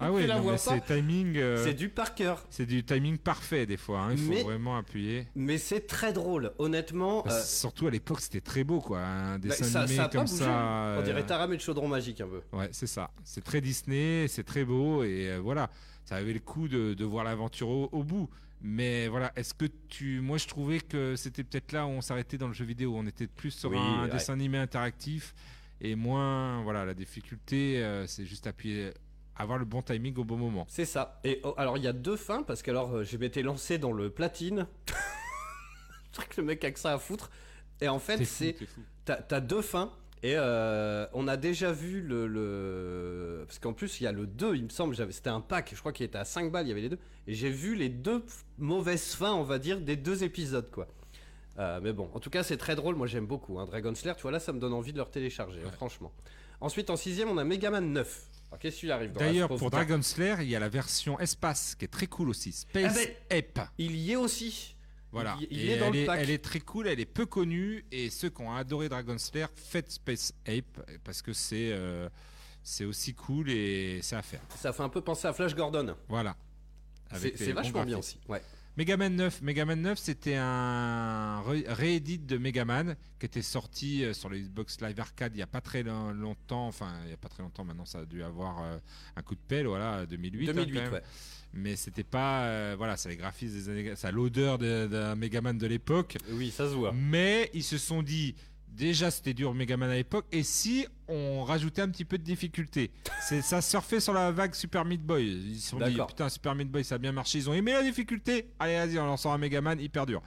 Ah 0.00 0.10
pas. 0.10 0.56
c'est 0.58 0.84
timing. 0.86 1.36
euh, 1.36 1.64
C'est 1.64 1.74
du 1.74 1.88
par 1.88 2.14
cœur. 2.14 2.44
C'est 2.50 2.66
du 2.66 2.84
timing 2.84 3.16
parfait 3.18 3.64
des 3.66 3.76
fois. 3.76 4.00
hein, 4.00 4.12
Il 4.12 4.18
faut 4.18 4.30
Mais- 4.30 4.42
vraiment 4.42 4.76
appuyer. 4.76 5.26
Mais 5.34 5.58
c'est 5.58 5.86
très 5.86 6.12
drôle, 6.12 6.52
honnêtement. 6.58 7.22
Parce- 7.22 7.42
euh, 7.42 7.60
Surtout 7.60 7.86
à 7.86 7.90
l'époque, 7.90 8.20
c'était 8.20 8.40
très 8.40 8.64
beau, 8.64 8.80
quoi. 8.80 9.00
Un 9.00 9.32
bah, 9.38 9.48
dessin 9.48 9.64
ça, 9.64 9.80
animé 9.82 9.96
ça 9.96 10.08
comme 10.12 10.24
bougé. 10.24 10.36
ça. 10.36 10.96
On 10.98 11.02
dirait 11.02 11.22
euh, 11.22 11.26
Taram 11.26 11.52
et 11.52 11.56
le 11.56 11.60
chaudron 11.62 11.88
magique 11.88 12.20
un 12.20 12.26
peu. 12.28 12.42
Ouais, 12.52 12.68
c'est 12.72 12.86
ça. 12.86 13.10
C'est 13.24 13.44
très 13.44 13.60
Disney, 13.60 14.26
c'est 14.28 14.44
très 14.44 14.64
beau 14.64 15.04
et 15.04 15.28
euh, 15.30 15.38
voilà, 15.40 15.70
ça 16.04 16.16
avait 16.16 16.32
le 16.32 16.40
coup 16.40 16.68
de, 16.68 16.94
de 16.94 17.04
voir 17.04 17.24
l'aventure 17.24 17.68
au, 17.68 17.88
au 17.92 18.02
bout. 18.02 18.28
Mais 18.66 19.08
voilà, 19.08 19.30
est-ce 19.36 19.52
que 19.52 19.66
tu, 19.88 20.20
moi 20.20 20.38
je 20.38 20.46
trouvais 20.46 20.80
que 20.80 21.16
c'était 21.16 21.44
peut-être 21.44 21.72
là 21.72 21.84
où 21.86 21.90
on 21.90 22.00
s'arrêtait 22.00 22.38
dans 22.38 22.48
le 22.48 22.54
jeu 22.54 22.64
vidéo, 22.64 22.94
on 22.96 23.06
était 23.06 23.26
plus 23.26 23.50
sur 23.50 23.70
Oui, 23.70 23.76
un 23.78 24.04
ouais. 24.04 24.10
dessin 24.10 24.32
animé 24.32 24.56
interactif 24.56 25.34
et 25.82 25.94
moins, 25.96 26.62
voilà, 26.62 26.86
la 26.86 26.94
difficulté, 26.94 27.82
euh, 27.84 28.06
c'est 28.06 28.24
juste 28.24 28.46
appuyer, 28.46 28.92
avoir 29.36 29.58
le 29.58 29.64
bon 29.64 29.82
timing 29.82 30.16
au 30.16 30.24
bon 30.24 30.36
moment. 30.36 30.66
C'est 30.68 30.84
ça. 30.84 31.20
Et 31.24 31.40
oh, 31.44 31.54
alors, 31.56 31.76
il 31.78 31.84
y 31.84 31.88
a 31.88 31.92
deux 31.92 32.16
fins, 32.16 32.42
parce 32.42 32.62
que 32.62 32.70
alors, 32.70 32.94
euh, 32.94 33.04
je 33.04 33.16
m'étais 33.16 33.42
lancé 33.42 33.78
dans 33.78 33.92
le 33.92 34.10
platine. 34.10 34.66
je 36.12 36.16
crois 36.18 36.24
que 36.24 36.40
le 36.40 36.46
mec 36.46 36.64
a 36.64 36.70
que 36.70 36.78
ça 36.78 36.92
à 36.92 36.98
foutre. 36.98 37.30
Et 37.80 37.88
en 37.88 37.98
fait, 37.98 38.24
c'est. 38.24 38.56
T'as 39.04 39.40
deux 39.40 39.62
fins. 39.62 39.92
Et 40.22 40.34
euh, 40.36 41.06
on 41.12 41.28
a 41.28 41.36
déjà 41.36 41.70
vu 41.72 42.00
le. 42.00 42.26
le- 42.26 43.44
Parce 43.46 43.58
qu'en 43.58 43.74
plus, 43.74 44.00
il 44.00 44.04
y 44.04 44.06
a 44.06 44.12
le 44.12 44.26
2, 44.26 44.56
il 44.56 44.64
me 44.64 44.68
semble. 44.70 44.94
j'avais- 44.94 45.12
C'était 45.12 45.28
un 45.30 45.40
pack, 45.42 45.72
je 45.74 45.80
crois 45.80 45.92
qu'il 45.92 46.06
était 46.06 46.16
à 46.16 46.24
5 46.24 46.50
balles, 46.50 46.64
il 46.66 46.70
y 46.70 46.72
avait 46.72 46.80
les 46.80 46.88
deux. 46.88 46.98
Et 47.26 47.34
j'ai 47.34 47.50
vu 47.50 47.74
les 47.74 47.88
deux 47.90 48.24
mauvaises 48.56 49.14
fins, 49.14 49.34
on 49.34 49.42
va 49.42 49.58
dire, 49.58 49.80
des 49.80 49.96
deux 49.96 50.24
épisodes, 50.24 50.70
quoi. 50.70 50.86
Euh, 51.58 51.78
mais 51.82 51.92
bon, 51.92 52.10
en 52.14 52.20
tout 52.20 52.30
cas, 52.30 52.42
c'est 52.42 52.56
très 52.56 52.74
drôle. 52.74 52.94
Moi, 52.96 53.06
j'aime 53.06 53.26
beaucoup. 53.26 53.58
Hein. 53.58 53.66
Dragon 53.66 53.94
Slayer, 53.94 54.16
tu 54.16 54.22
vois, 54.22 54.30
là, 54.30 54.40
ça 54.40 54.52
me 54.52 54.58
donne 54.60 54.72
envie 54.72 54.92
de 54.94 54.98
le 54.98 55.04
télécharger, 55.04 55.60
hein, 55.66 55.70
franchement. 55.72 56.10
Ensuite, 56.60 56.88
en 56.88 56.96
sixième, 56.96 57.28
on 57.28 57.36
a 57.36 57.44
Megaman 57.44 57.92
9. 57.92 58.26
Alors, 58.54 58.60
qu'est-ce 58.60 58.86
arrive 58.88 59.12
D'ailleurs, 59.12 59.48
pour 59.48 59.68
Dragon 59.70 60.00
Slayer, 60.00 60.36
il 60.42 60.48
y 60.48 60.54
a 60.54 60.60
la 60.60 60.68
version 60.68 61.18
espace 61.18 61.74
qui 61.74 61.86
est 61.86 61.88
très 61.88 62.06
cool 62.06 62.28
aussi, 62.28 62.52
Space 62.52 62.96
Ah 63.30 63.34
Ape. 63.34 63.68
Il 63.78 63.96
y 63.96 64.12
est 64.12 64.16
aussi. 64.16 64.76
Voilà, 65.10 65.36
Il- 65.50 65.68
est 65.68 65.76
dans 65.78 65.86
elle, 65.86 65.92
le 65.92 65.98
est, 66.00 66.04
pack. 66.06 66.20
elle 66.22 66.30
est 66.30 66.38
très 66.44 66.60
cool, 66.60 66.86
elle 66.88 67.00
est 67.00 67.04
peu 67.04 67.26
connue 67.26 67.84
et 67.90 68.10
ceux 68.10 68.30
qui 68.30 68.42
ont 68.42 68.52
adoré 68.52 68.88
Dragon 68.88 69.18
Slayer, 69.18 69.46
faites 69.56 69.90
Space 69.90 70.32
Ape 70.46 70.80
parce 71.02 71.20
que 71.22 71.32
c'est 71.32 71.70
euh, 71.72 72.08
c'est 72.62 72.84
aussi 72.84 73.14
cool 73.14 73.50
et 73.50 74.00
c'est 74.02 74.16
à 74.16 74.22
faire. 74.22 74.40
Ça 74.56 74.72
fait 74.72 74.82
un 74.82 74.88
peu 74.88 75.00
penser 75.00 75.26
à 75.28 75.32
Flash 75.32 75.54
Gordon. 75.54 75.94
Voilà. 76.08 76.36
C'est 77.16 77.52
vachement 77.52 77.84
bien 77.84 77.98
aussi. 77.98 78.18
Ouais. 78.28 78.42
Megaman 78.76 79.14
9, 79.14 79.40
Megaman 79.42 79.80
9, 79.80 79.98
c'était 79.98 80.34
un 80.34 81.40
ré- 81.42 81.64
réédit 81.68 82.18
de 82.18 82.38
Megaman 82.38 82.96
qui 83.20 83.26
était 83.26 83.40
sorti 83.42 84.04
euh, 84.04 84.12
sur 84.12 84.28
les 84.28 84.40
Xbox 84.40 84.80
Live 84.80 84.98
Arcade 84.98 85.32
il 85.36 85.38
y 85.38 85.42
a 85.42 85.46
pas 85.46 85.60
très 85.60 85.84
long- 85.84 86.10
longtemps, 86.10 86.66
enfin 86.66 86.92
il 87.04 87.10
y 87.10 87.14
a 87.14 87.16
pas 87.16 87.28
très 87.28 87.44
longtemps 87.44 87.62
maintenant, 87.64 87.84
ça 87.84 88.00
a 88.00 88.04
dû 88.04 88.24
avoir 88.24 88.62
euh, 88.64 88.78
un 89.14 89.22
coup 89.22 89.36
de 89.36 89.40
pelle, 89.46 89.66
voilà, 89.68 90.06
2008. 90.06 90.48
hein, 90.50 90.52
2008, 90.54 90.74
quand 90.76 90.82
même. 90.86 90.92
ouais. 90.94 91.02
Mais 91.52 91.76
c'était 91.76 92.02
pas, 92.02 92.46
euh, 92.46 92.74
voilà, 92.76 92.96
c'est 92.96 93.08
les 93.10 93.16
graphismes 93.16 93.54
des 93.54 93.68
années, 93.68 93.94
ça 93.94 94.08
a 94.08 94.10
l'odeur 94.10 94.58
de- 94.58 94.88
d'un 94.90 95.14
Megaman 95.14 95.56
de 95.56 95.66
l'époque. 95.68 96.18
Oui, 96.32 96.50
ça 96.50 96.68
se 96.68 96.74
voit. 96.74 96.90
Mais 96.92 97.50
ils 97.54 97.62
se 97.62 97.78
sont 97.78 98.02
dit, 98.02 98.34
déjà 98.74 99.10
c'était 99.10 99.34
dur 99.34 99.54
Megaman 99.54 99.90
à 99.90 99.94
l'époque, 99.94 100.26
et 100.32 100.42
si 100.42 100.86
on 101.08 101.44
rajoutait 101.44 101.82
un 101.82 101.88
petit 101.88 102.04
peu 102.04 102.18
de 102.18 102.22
difficulté? 102.22 102.90
C'est 103.20 103.42
ça 103.42 103.62
surfait 103.62 104.00
sur 104.00 104.12
la 104.12 104.30
vague 104.30 104.54
Super 104.54 104.84
Meat 104.84 105.02
Boy. 105.02 105.26
Ils 105.26 105.60
se 105.60 105.70
sont 105.70 105.78
dit, 105.78 105.96
putain, 106.06 106.28
Super 106.28 106.54
Meat 106.54 106.70
Boy 106.70 106.84
ça 106.84 106.96
a 106.96 106.98
bien 106.98 107.12
marché, 107.12 107.38
ils 107.38 107.48
ont 107.48 107.54
aimé 107.54 107.72
la 107.72 107.82
difficulté? 107.82 108.50
Allez, 108.58 108.74
vas-y, 108.74 108.98
on 108.98 109.16
sort 109.16 109.32
un 109.32 109.38
Megaman 109.38 109.80
hyper 109.80 110.06
dur. 110.06 110.22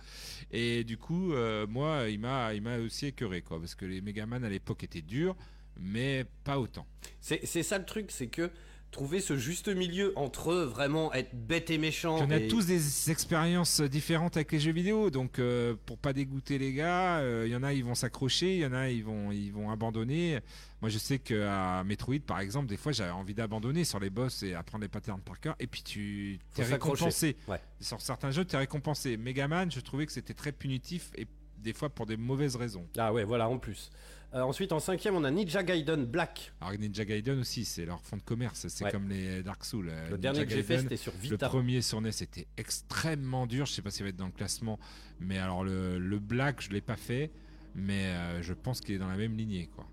Et 0.51 0.83
du 0.83 0.97
coup, 0.97 1.33
euh, 1.33 1.67
moi, 1.67 2.09
il 2.09 2.19
m'a, 2.19 2.53
il 2.53 2.61
m'a 2.61 2.77
aussi 2.77 3.07
écœuré, 3.07 3.41
quoi, 3.41 3.59
parce 3.59 3.75
que 3.75 3.85
les 3.85 4.01
Megaman 4.01 4.43
à 4.43 4.49
l'époque 4.49 4.83
étaient 4.83 5.01
durs, 5.01 5.35
mais 5.79 6.25
pas 6.43 6.59
autant. 6.59 6.87
C'est 7.19 7.45
c'est 7.45 7.63
ça 7.63 7.77
le 7.77 7.85
truc, 7.85 8.11
c'est 8.11 8.27
que 8.27 8.49
trouver 8.91 9.19
ce 9.19 9.37
juste 9.37 9.67
milieu 9.67 10.13
entre 10.15 10.53
vraiment 10.53 11.13
être 11.13 11.35
bête 11.35 11.69
et 11.69 11.77
méchant. 11.77 12.17
On 12.19 12.31
a 12.31 12.39
tous 12.39 12.65
des 12.65 13.11
expériences 13.11 13.81
différentes 13.81 14.37
avec 14.37 14.51
les 14.51 14.59
jeux 14.59 14.71
vidéo, 14.71 15.09
donc 15.09 15.39
euh, 15.39 15.75
pour 15.85 15.97
pas 15.97 16.13
dégoûter 16.13 16.57
les 16.57 16.73
gars, 16.73 17.17
euh, 17.19 17.43
il 17.45 17.51
y 17.51 17.55
en 17.55 17.63
a 17.63 17.73
ils 17.73 17.83
vont 17.83 17.95
s'accrocher, 17.95 18.55
il 18.55 18.61
y 18.61 18.65
en 18.65 18.73
a 18.73 18.89
ils 18.89 19.03
vont 19.03 19.31
ils 19.31 19.51
vont 19.51 19.69
abandonner. 19.71 20.39
Moi 20.81 20.89
je 20.89 20.97
sais 20.97 21.19
que 21.19 21.43
à 21.43 21.83
Metroid 21.83 22.19
par 22.25 22.39
exemple, 22.39 22.67
des 22.67 22.77
fois 22.77 22.91
j'avais 22.91 23.11
envie 23.11 23.33
d'abandonner 23.33 23.83
sur 23.83 23.99
les 23.99 24.09
boss 24.09 24.43
et 24.43 24.53
apprendre 24.53 24.83
les 24.83 24.89
patterns 24.89 25.21
par 25.21 25.39
cœur, 25.39 25.55
et 25.59 25.67
puis 25.67 25.83
tu 25.83 26.39
t'es 26.55 26.63
récompensé. 26.63 27.35
Ouais. 27.47 27.59
Sur 27.79 28.01
certains 28.01 28.31
jeux 28.31 28.45
t'es 28.45 28.57
récompensé. 28.57 29.17
Megaman, 29.17 29.71
je 29.71 29.79
trouvais 29.79 30.05
que 30.05 30.11
c'était 30.11 30.33
très 30.33 30.51
punitif 30.51 31.11
et 31.15 31.27
des 31.57 31.73
fois 31.73 31.89
pour 31.89 32.05
des 32.05 32.17
mauvaises 32.17 32.55
raisons. 32.55 32.87
Ah 32.97 33.11
ouais, 33.11 33.23
voilà, 33.23 33.49
en 33.49 33.57
plus. 33.57 33.89
Euh, 34.33 34.41
ensuite, 34.41 34.73
en 34.73 34.79
cinquième, 34.79 35.15
on 35.15 35.23
a 35.23 35.31
Ninja 35.31 35.63
Gaiden 35.63 36.05
Black. 36.05 36.51
Alors 36.59 36.77
Ninja 36.77 37.05
Gaiden 37.05 37.39
aussi, 37.39 37.63
c'est 37.63 37.85
leur 37.85 38.01
fond 38.01 38.17
de 38.17 38.21
commerce, 38.21 38.67
c'est 38.67 38.83
Ouais. 38.83 38.91
comme 38.91 39.07
les 39.07 39.41
Dark 39.41 39.63
Souls. 39.63 39.87
euh, 39.89 40.09
Le 40.09 40.15
Ninja 40.15 40.17
dernier 40.17 40.45
que 40.45 40.51
j'ai 40.51 40.63
fait, 40.63 40.79
c'était 40.79 40.97
sur 40.97 41.13
Le 41.13 41.17
Vita. 41.19 41.47
premier 41.47 41.81
sur 41.81 42.01
NES 42.01 42.09
était 42.21 42.47
extrêmement 42.57 43.47
dur. 43.47 43.65
Je 43.65 43.71
sais 43.71 43.81
pas 43.81 43.89
s'il 43.89 44.03
va 44.03 44.09
être 44.09 44.17
dans 44.17 44.25
le 44.25 44.31
classement, 44.33 44.79
mais 45.21 45.37
alors 45.37 45.63
le, 45.63 45.97
le 45.97 46.19
Black, 46.19 46.61
je 46.61 46.71
l'ai 46.71 46.81
pas 46.81 46.97
fait, 46.97 47.31
mais 47.73 48.05
euh, 48.07 48.41
je 48.41 48.53
pense 48.53 48.81
qu'il 48.81 48.95
est 48.95 48.99
dans 48.99 49.07
la 49.07 49.17
même 49.17 49.37
lignée, 49.37 49.69
quoi. 49.73 49.87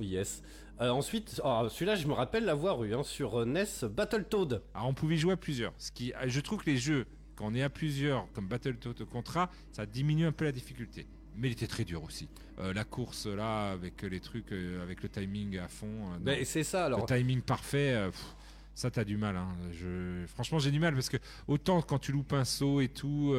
Yes. 0.00 0.42
Euh, 0.80 0.88
ensuite, 0.90 1.40
oh, 1.44 1.66
celui-là, 1.68 1.96
je 1.96 2.06
me 2.06 2.12
rappelle 2.14 2.44
l'avoir 2.46 2.82
eu 2.84 2.94
hein, 2.94 3.02
sur 3.02 3.44
NES 3.44 3.64
Battletoad. 3.90 4.62
Alors 4.72 4.88
on 4.88 4.94
pouvait 4.94 5.16
jouer 5.16 5.34
à 5.34 5.36
plusieurs. 5.36 5.74
Ce 5.76 5.92
qui, 5.92 6.12
je 6.26 6.40
trouve 6.40 6.60
que 6.64 6.70
les 6.70 6.76
jeux, 6.78 7.04
quand 7.36 7.46
on 7.50 7.54
est 7.54 7.62
à 7.62 7.68
plusieurs, 7.68 8.30
comme 8.32 8.48
Battletoad 8.48 9.04
Contra, 9.04 9.50
ça 9.72 9.84
diminue 9.86 10.24
un 10.26 10.32
peu 10.32 10.44
la 10.46 10.52
difficulté. 10.52 11.06
Mais 11.38 11.48
il 11.48 11.52
était 11.52 11.66
très 11.68 11.84
dur 11.84 12.02
aussi. 12.02 12.28
Euh, 12.58 12.72
la 12.72 12.84
course 12.84 13.26
là, 13.26 13.70
avec 13.70 14.02
les 14.02 14.20
trucs, 14.20 14.50
euh, 14.52 14.82
avec 14.82 15.02
le 15.02 15.08
timing 15.08 15.58
à 15.58 15.68
fond. 15.68 15.86
euh. 16.12 16.18
Ben, 16.20 16.44
c'est 16.44 16.64
ça, 16.64 16.86
alors. 16.86 17.00
Le 17.00 17.06
timing 17.06 17.40
parfait, 17.42 18.08
pff, 18.10 18.34
ça 18.74 18.90
t'as 18.90 19.04
du 19.04 19.16
mal. 19.16 19.36
hein. 19.36 19.48
Je... 19.72 20.26
Franchement, 20.26 20.58
j'ai 20.58 20.72
du 20.72 20.80
mal 20.80 20.94
parce 20.94 21.08
que 21.08 21.16
autant 21.46 21.80
quand 21.80 21.98
tu 22.00 22.10
loupes 22.12 22.32
un 22.32 22.44
saut 22.44 22.80
et 22.80 22.88
tout, 22.88 23.34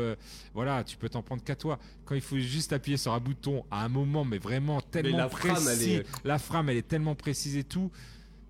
voilà, 0.54 0.84
tu 0.86 0.95
peux 0.97 1.10
t'en 1.10 1.22
prendre 1.22 1.43
qu'à 1.43 1.56
toi. 1.58 1.78
Quand 2.06 2.16
il 2.16 2.22
faut 2.22 2.38
juste 2.38 2.72
appuyer 2.74 2.97
sur 2.97 3.12
un 3.14 3.20
bouton 3.20 3.66
à 3.70 3.84
un 3.84 3.89
moment, 3.89 4.24
mais 4.24 4.38
vraiment 4.38 4.80
tellement 4.82 5.18
la 5.18 5.30
frame, 5.30 5.54
précis, 5.56 5.91
elle 5.93 6.00
est- 6.02 6.06
la 6.26 6.39
frame 6.39 6.70
elle 6.70 6.78
est 6.78 6.88
tellement 6.88 7.16
précise 7.16 7.58
et 7.58 7.64
tout, 7.66 7.91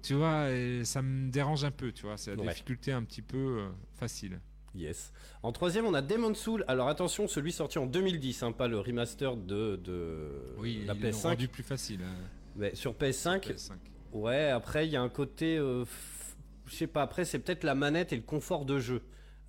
tu 0.03 0.13
vois, 0.13 0.47
ça 0.83 1.01
me 1.01 1.29
dérange 1.31 1.63
un 1.63 1.71
peu, 1.71 1.91
tu 1.91 2.03
vois. 2.05 2.17
C'est 2.17 2.35
la 2.35 2.43
Ouais. 2.43 2.49
difficulté 2.49 2.91
un 2.91 3.03
petit 3.03 3.21
peu 3.23 3.65
facile. 3.99 4.39
Yes. 4.75 5.11
En 5.43 5.51
troisième, 5.51 5.85
on 5.85 5.93
a 5.93 6.01
Demon 6.01 6.33
Soul. 6.35 6.63
Alors 6.67 6.87
attention, 6.89 7.27
celui 7.27 7.51
sorti 7.51 7.79
en 7.79 7.85
2010, 7.85 8.43
hein, 8.43 8.51
pas 8.51 8.67
le 8.67 8.79
remaster 8.79 9.35
de, 9.35 9.77
de 9.77 10.29
Oui, 10.57 10.83
la 10.85 10.93
ils 10.93 11.01
l'ont 11.01 11.09
PS5. 11.09 11.21
rendu 11.23 11.47
plus 11.47 11.63
facile. 11.63 12.01
hein, 12.03 12.13
Mais 12.55 12.75
sur 12.75 12.93
PS5, 12.93 13.41
PS5. 13.51 13.71
ouais, 14.13 14.49
après, 14.49 14.87
il 14.87 14.91
y 14.91 14.95
a 14.95 15.01
un 15.01 15.09
côté. 15.09 15.57
euh, 15.57 15.83
f- 15.83 16.35
je 16.67 16.75
sais 16.75 16.87
pas, 16.87 17.01
après, 17.01 17.25
c'est 17.25 17.39
peut-être 17.39 17.63
la 17.63 17.73
manette 17.75 18.13
et 18.13 18.15
le 18.15 18.21
confort 18.21 18.63
de 18.65 18.79
jeu 18.79 19.01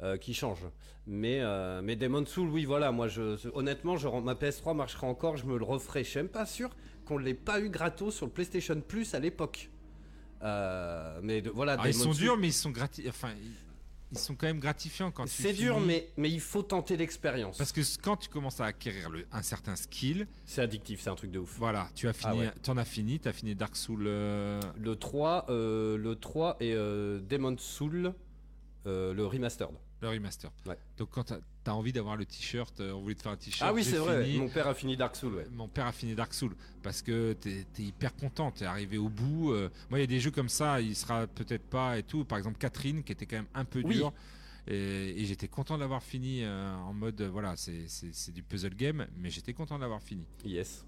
euh, 0.02 0.16
qui 0.16 0.32
changent. 0.32 0.66
Mais, 1.06 1.40
euh, 1.40 1.82
mais 1.82 1.96
Demon 1.96 2.24
Soul, 2.24 2.48
oui, 2.48 2.64
voilà, 2.64 2.90
moi, 2.92 3.08
je, 3.08 3.36
je- 3.36 3.48
honnêtement, 3.52 3.96
je, 3.98 4.08
ma 4.08 4.34
PS3 4.34 4.74
marchera 4.74 5.06
encore, 5.06 5.36
je 5.36 5.44
me 5.44 5.58
le 5.58 5.64
referai. 5.64 6.02
Je 6.04 6.08
suis 6.10 6.18
même 6.18 6.28
pas 6.28 6.46
sûr 6.46 6.70
qu'on 7.04 7.18
l'ait 7.18 7.34
pas 7.34 7.60
eu 7.60 7.68
gratos 7.68 8.14
sur 8.14 8.24
le 8.26 8.32
PlayStation 8.32 8.80
Plus 8.80 9.14
à 9.14 9.18
l'époque. 9.18 9.68
Euh, 10.42 11.20
mais 11.22 11.42
de- 11.42 11.50
voilà, 11.50 11.72
Alors, 11.72 11.86
ils 11.88 11.94
sont 11.94 12.12
durs, 12.12 12.36
mais 12.38 12.48
ils 12.48 12.52
sont 12.52 12.70
grati... 12.70 13.04
enfin, 13.08 13.30
ils- 14.12 14.18
sont 14.18 14.34
quand 14.34 14.46
même 14.46 14.60
gratifiants 14.60 15.10
quand 15.10 15.26
C'est 15.28 15.52
dur, 15.52 15.74
finis. 15.76 15.86
mais, 15.86 16.08
mais 16.16 16.30
il 16.30 16.40
faut 16.40 16.62
tenter 16.62 16.96
l'expérience. 16.96 17.58
Parce 17.58 17.72
que 17.72 17.80
quand 18.02 18.16
tu 18.16 18.28
commences 18.28 18.60
à 18.60 18.66
acquérir 18.66 19.10
le- 19.10 19.26
un 19.32 19.42
certain 19.42 19.76
skill, 19.76 20.26
C'est 20.44 20.60
addictif, 20.62 21.00
c'est 21.00 21.10
un 21.10 21.14
truc 21.14 21.30
de 21.30 21.38
ouf. 21.38 21.56
Voilà, 21.58 21.88
tu 21.94 22.08
as 22.08 22.12
fini, 22.12 22.32
Ah 22.32 22.36
ouais. 22.36 22.50
t'en 22.62 22.76
as 22.76 22.84
fini, 22.84 23.18
t'as 23.20 23.32
fini 23.32 23.54
Dark 23.54 23.76
Souls. 23.76 24.04
euh, 24.06 24.60
Le 24.78 24.96
3, 24.96 25.46
euh, 25.48 25.96
le 25.96 26.16
3 26.16 26.56
et 26.60 26.74
euh, 26.74 27.20
Demon 27.20 27.56
Soul, 27.58 28.12
euh, 28.86 29.12
le 29.14 29.26
remastered. 29.26 29.70
Le 30.00 30.08
remaster. 30.08 30.50
Ouais. 30.66 30.76
Donc 30.96 31.10
quand 31.10 31.24
t'as 31.24 31.38
as 31.66 31.74
envie 31.74 31.92
d'avoir 31.92 32.16
le 32.16 32.24
t-shirt, 32.24 32.80
euh, 32.80 32.92
on 32.92 33.02
voulait 33.02 33.14
te 33.14 33.22
faire 33.22 33.32
un 33.32 33.36
t-shirt. 33.36 33.68
Ah 33.70 33.72
oui, 33.74 33.84
c'est 33.84 33.96
vrai, 33.98 34.26
mon 34.38 34.48
père 34.48 34.66
a 34.66 34.74
fini 34.74 34.96
Dark 34.96 35.14
Soul, 35.14 35.34
ouais. 35.34 35.46
Mon 35.52 35.68
père 35.68 35.86
a 35.86 35.92
fini 35.92 36.14
Dark 36.14 36.32
Souls 36.34 36.56
parce 36.82 37.02
que 37.02 37.34
t'es 37.34 37.66
es 37.78 37.82
hyper 37.82 38.14
content, 38.16 38.50
t'es 38.50 38.64
arrivé 38.64 38.98
au 38.98 39.08
bout. 39.08 39.52
euh, 39.52 39.68
moi, 39.90 39.98
il 39.98 40.02
y 40.02 40.04
a 40.04 40.08
des 40.08 40.20
jeux 40.20 40.30
comme 40.30 40.48
ça, 40.48 40.80
il 40.80 40.96
sera 40.96 41.26
peut-être 41.26 41.64
pas 41.68 41.98
et 41.98 42.02
tout. 42.02 42.24
Par 42.24 42.38
exemple, 42.38 42.58
Catherine, 42.58 43.02
qui 43.04 43.12
était 43.12 43.26
quand 43.26 43.36
même 43.36 43.46
un 43.54 43.64
peu 43.64 43.82
Oui. 43.84 43.96
dur. 43.96 44.12
Et, 44.66 45.20
et 45.22 45.24
j'étais 45.24 45.48
content 45.48 45.76
de 45.76 45.80
l'avoir 45.80 46.02
fini 46.02 46.42
euh, 46.44 46.74
en 46.76 46.92
mode, 46.92 47.20
voilà, 47.22 47.56
c'est- 47.56 48.30
du 48.32 48.42
puzzle 48.42 48.74
game, 48.74 49.06
mais 49.16 49.30
j'étais 49.30 49.52
content 49.52 49.76
de 49.76 49.80
l'avoir 49.82 50.02
fini. 50.02 50.24
Yes. 50.44 50.84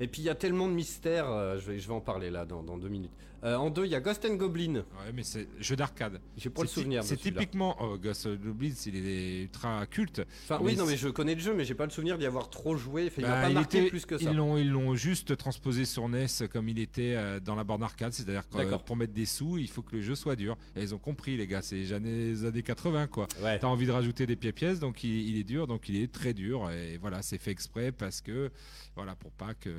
Et 0.00 0.08
puis 0.08 0.22
il 0.22 0.24
y 0.24 0.30
a 0.30 0.34
tellement 0.34 0.66
de 0.68 0.72
mystères, 0.72 1.30
euh, 1.30 1.58
je, 1.60 1.70
vais, 1.70 1.78
je 1.78 1.86
vais 1.86 1.94
en 1.94 2.00
parler 2.00 2.30
là 2.30 2.44
dans, 2.44 2.62
dans 2.64 2.76
deux 2.78 2.88
minutes. 2.88 3.12
Euh, 3.44 3.56
en 3.56 3.68
deux, 3.68 3.84
il 3.84 3.90
y 3.90 3.94
a 3.94 4.00
Ghost 4.00 4.24
and 4.24 4.36
Goblin. 4.36 4.76
Ouais, 4.76 5.12
mais 5.14 5.22
c'est 5.22 5.46
jeu 5.60 5.76
d'arcade. 5.76 6.18
J'ai 6.38 6.48
pas 6.48 6.62
le 6.62 6.68
souvenir. 6.68 7.04
C'est 7.04 7.16
typiquement. 7.18 7.76
Oh, 7.80 7.98
Ghost 7.98 8.24
of 8.24 8.38
Goblins, 8.40 8.72
il 8.86 8.96
est 9.06 9.42
ultra 9.42 9.84
culte. 9.86 10.22
Enfin, 10.44 10.58
oui, 10.62 10.76
non, 10.76 10.86
mais 10.86 10.96
je 10.96 11.08
connais 11.08 11.34
le 11.34 11.40
jeu, 11.40 11.52
mais 11.52 11.64
j'ai 11.64 11.74
pas 11.74 11.84
le 11.84 11.90
souvenir 11.90 12.16
d'y 12.16 12.24
avoir 12.24 12.48
trop 12.48 12.74
joué. 12.76 13.06
Enfin, 13.08 13.16
il 13.18 13.22
Bah, 13.24 13.28
m'a 13.28 13.42
pas 13.42 13.48
il 13.50 13.54
marqué 13.54 13.78
était- 13.80 13.90
plus 13.90 14.06
que 14.06 14.16
ça. 14.16 14.30
Ils 14.30 14.34
l'ont, 14.36 14.56
ils 14.56 14.70
l'ont 14.70 14.94
juste 14.94 15.36
transposé 15.36 15.84
sur 15.84 16.08
NES 16.08 16.26
comme 16.50 16.68
il 16.70 16.78
était 16.78 17.14
euh, 17.16 17.38
dans 17.38 17.54
la 17.54 17.64
borne 17.64 17.82
arcade, 17.82 18.14
c'est-à-dire 18.14 18.48
que 18.48 18.56
euh, 18.56 18.78
pour 18.78 18.96
mettre 18.96 19.12
des 19.12 19.26
sous, 19.26 19.58
il 19.58 19.68
faut 19.68 19.82
que 19.82 19.96
le 19.96 20.00
jeu 20.02 20.14
soit 20.14 20.36
dur. 20.36 20.56
Et 20.74 20.82
ils 20.82 20.94
ont 20.94 20.98
compris, 20.98 21.36
les 21.36 21.46
gars, 21.46 21.60
c'est 21.60 21.76
les 21.76 21.92
années, 21.92 22.30
les 22.30 22.44
années 22.46 22.62
80, 22.62 23.08
quoi. 23.08 23.26
Ouais. 23.42 23.58
T'as 23.58 23.66
envie 23.66 23.86
de 23.86 23.92
rajouter 23.92 24.26
des 24.26 24.36
pièces, 24.36 24.80
donc 24.80 25.04
il, 25.04 25.28
il 25.28 25.38
est 25.38 25.44
dur, 25.44 25.66
donc 25.66 25.88
il 25.90 25.96
est 26.02 26.10
très 26.10 26.32
dur. 26.32 26.70
Et 26.70 26.96
voilà, 26.96 27.20
c'est 27.20 27.36
fait 27.38 27.50
exprès 27.50 27.92
parce 27.92 28.22
que, 28.22 28.50
voilà, 28.96 29.14
pour 29.16 29.32
pas 29.32 29.52
que 29.52 29.70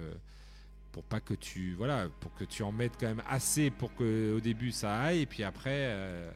pour 0.96 1.04
pas 1.04 1.20
que 1.20 1.34
tu 1.34 1.74
voilà 1.76 2.08
pour 2.22 2.34
que 2.36 2.46
tu 2.46 2.64
en 2.64 2.72
mettes 2.72 2.94
quand 2.98 3.08
même 3.08 3.22
assez 3.28 3.70
pour 3.70 3.94
que 3.96 4.34
au 4.34 4.40
début 4.40 4.72
ça 4.72 4.98
aille 4.98 5.24
et 5.24 5.26
puis 5.26 5.44
après 5.44 5.70
euh, 5.92 6.32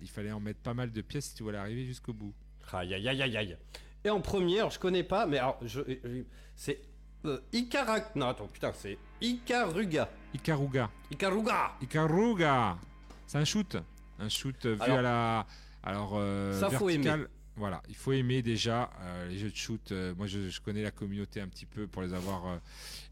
il 0.00 0.08
fallait 0.08 0.30
en 0.30 0.38
mettre 0.38 0.60
pas 0.60 0.72
mal 0.72 0.92
de 0.92 1.00
pièces 1.00 1.30
si 1.30 1.34
tu 1.34 1.42
voulais 1.42 1.58
arriver 1.58 1.84
jusqu'au 1.84 2.12
bout. 2.12 2.32
Aïe 2.72 2.94
aïe 2.94 3.08
aïe 3.08 3.20
aïe 3.22 3.36
aïe. 3.36 3.56
Et 4.04 4.08
en 4.10 4.20
premier, 4.20 4.58
alors 4.60 4.70
je 4.70 4.78
connais 4.78 5.02
pas, 5.02 5.26
mais 5.26 5.38
alors 5.38 5.58
je, 5.62 5.80
je- 5.88 6.22
c'est 6.54 6.80
euh, 7.24 7.40
Ikarak. 7.52 8.14
Non 8.14 8.28
attends 8.28 8.46
putain, 8.46 8.70
c'est 8.72 8.96
Ikaruga. 9.20 10.08
Ikaruga. 10.32 10.88
Ikaruga. 11.10 11.72
Ikaruga. 11.82 12.78
C'est 13.26 13.38
un 13.38 13.44
shoot, 13.44 13.76
un 14.20 14.28
shoot 14.28 14.64
euh, 14.64 14.74
vu 14.76 14.80
Alors- 14.82 14.98
à 14.98 15.02
la 15.02 15.46
alors 15.82 16.12
euh, 16.14 16.60
Ça, 16.60 16.70
faut 16.70 16.86
vertical. 16.86 17.28
Voilà, 17.60 17.82
il 17.90 17.94
faut 17.94 18.12
aimer 18.12 18.40
déjà 18.40 18.90
euh, 19.02 19.28
les 19.28 19.36
jeux 19.38 19.50
de 19.50 19.54
shoot. 19.56 19.92
Euh, 19.92 20.14
moi, 20.16 20.26
je, 20.26 20.48
je 20.48 20.60
connais 20.62 20.82
la 20.82 20.90
communauté 20.90 21.42
un 21.42 21.46
petit 21.46 21.66
peu 21.66 21.86
pour 21.86 22.00
les 22.00 22.14
avoir. 22.14 22.58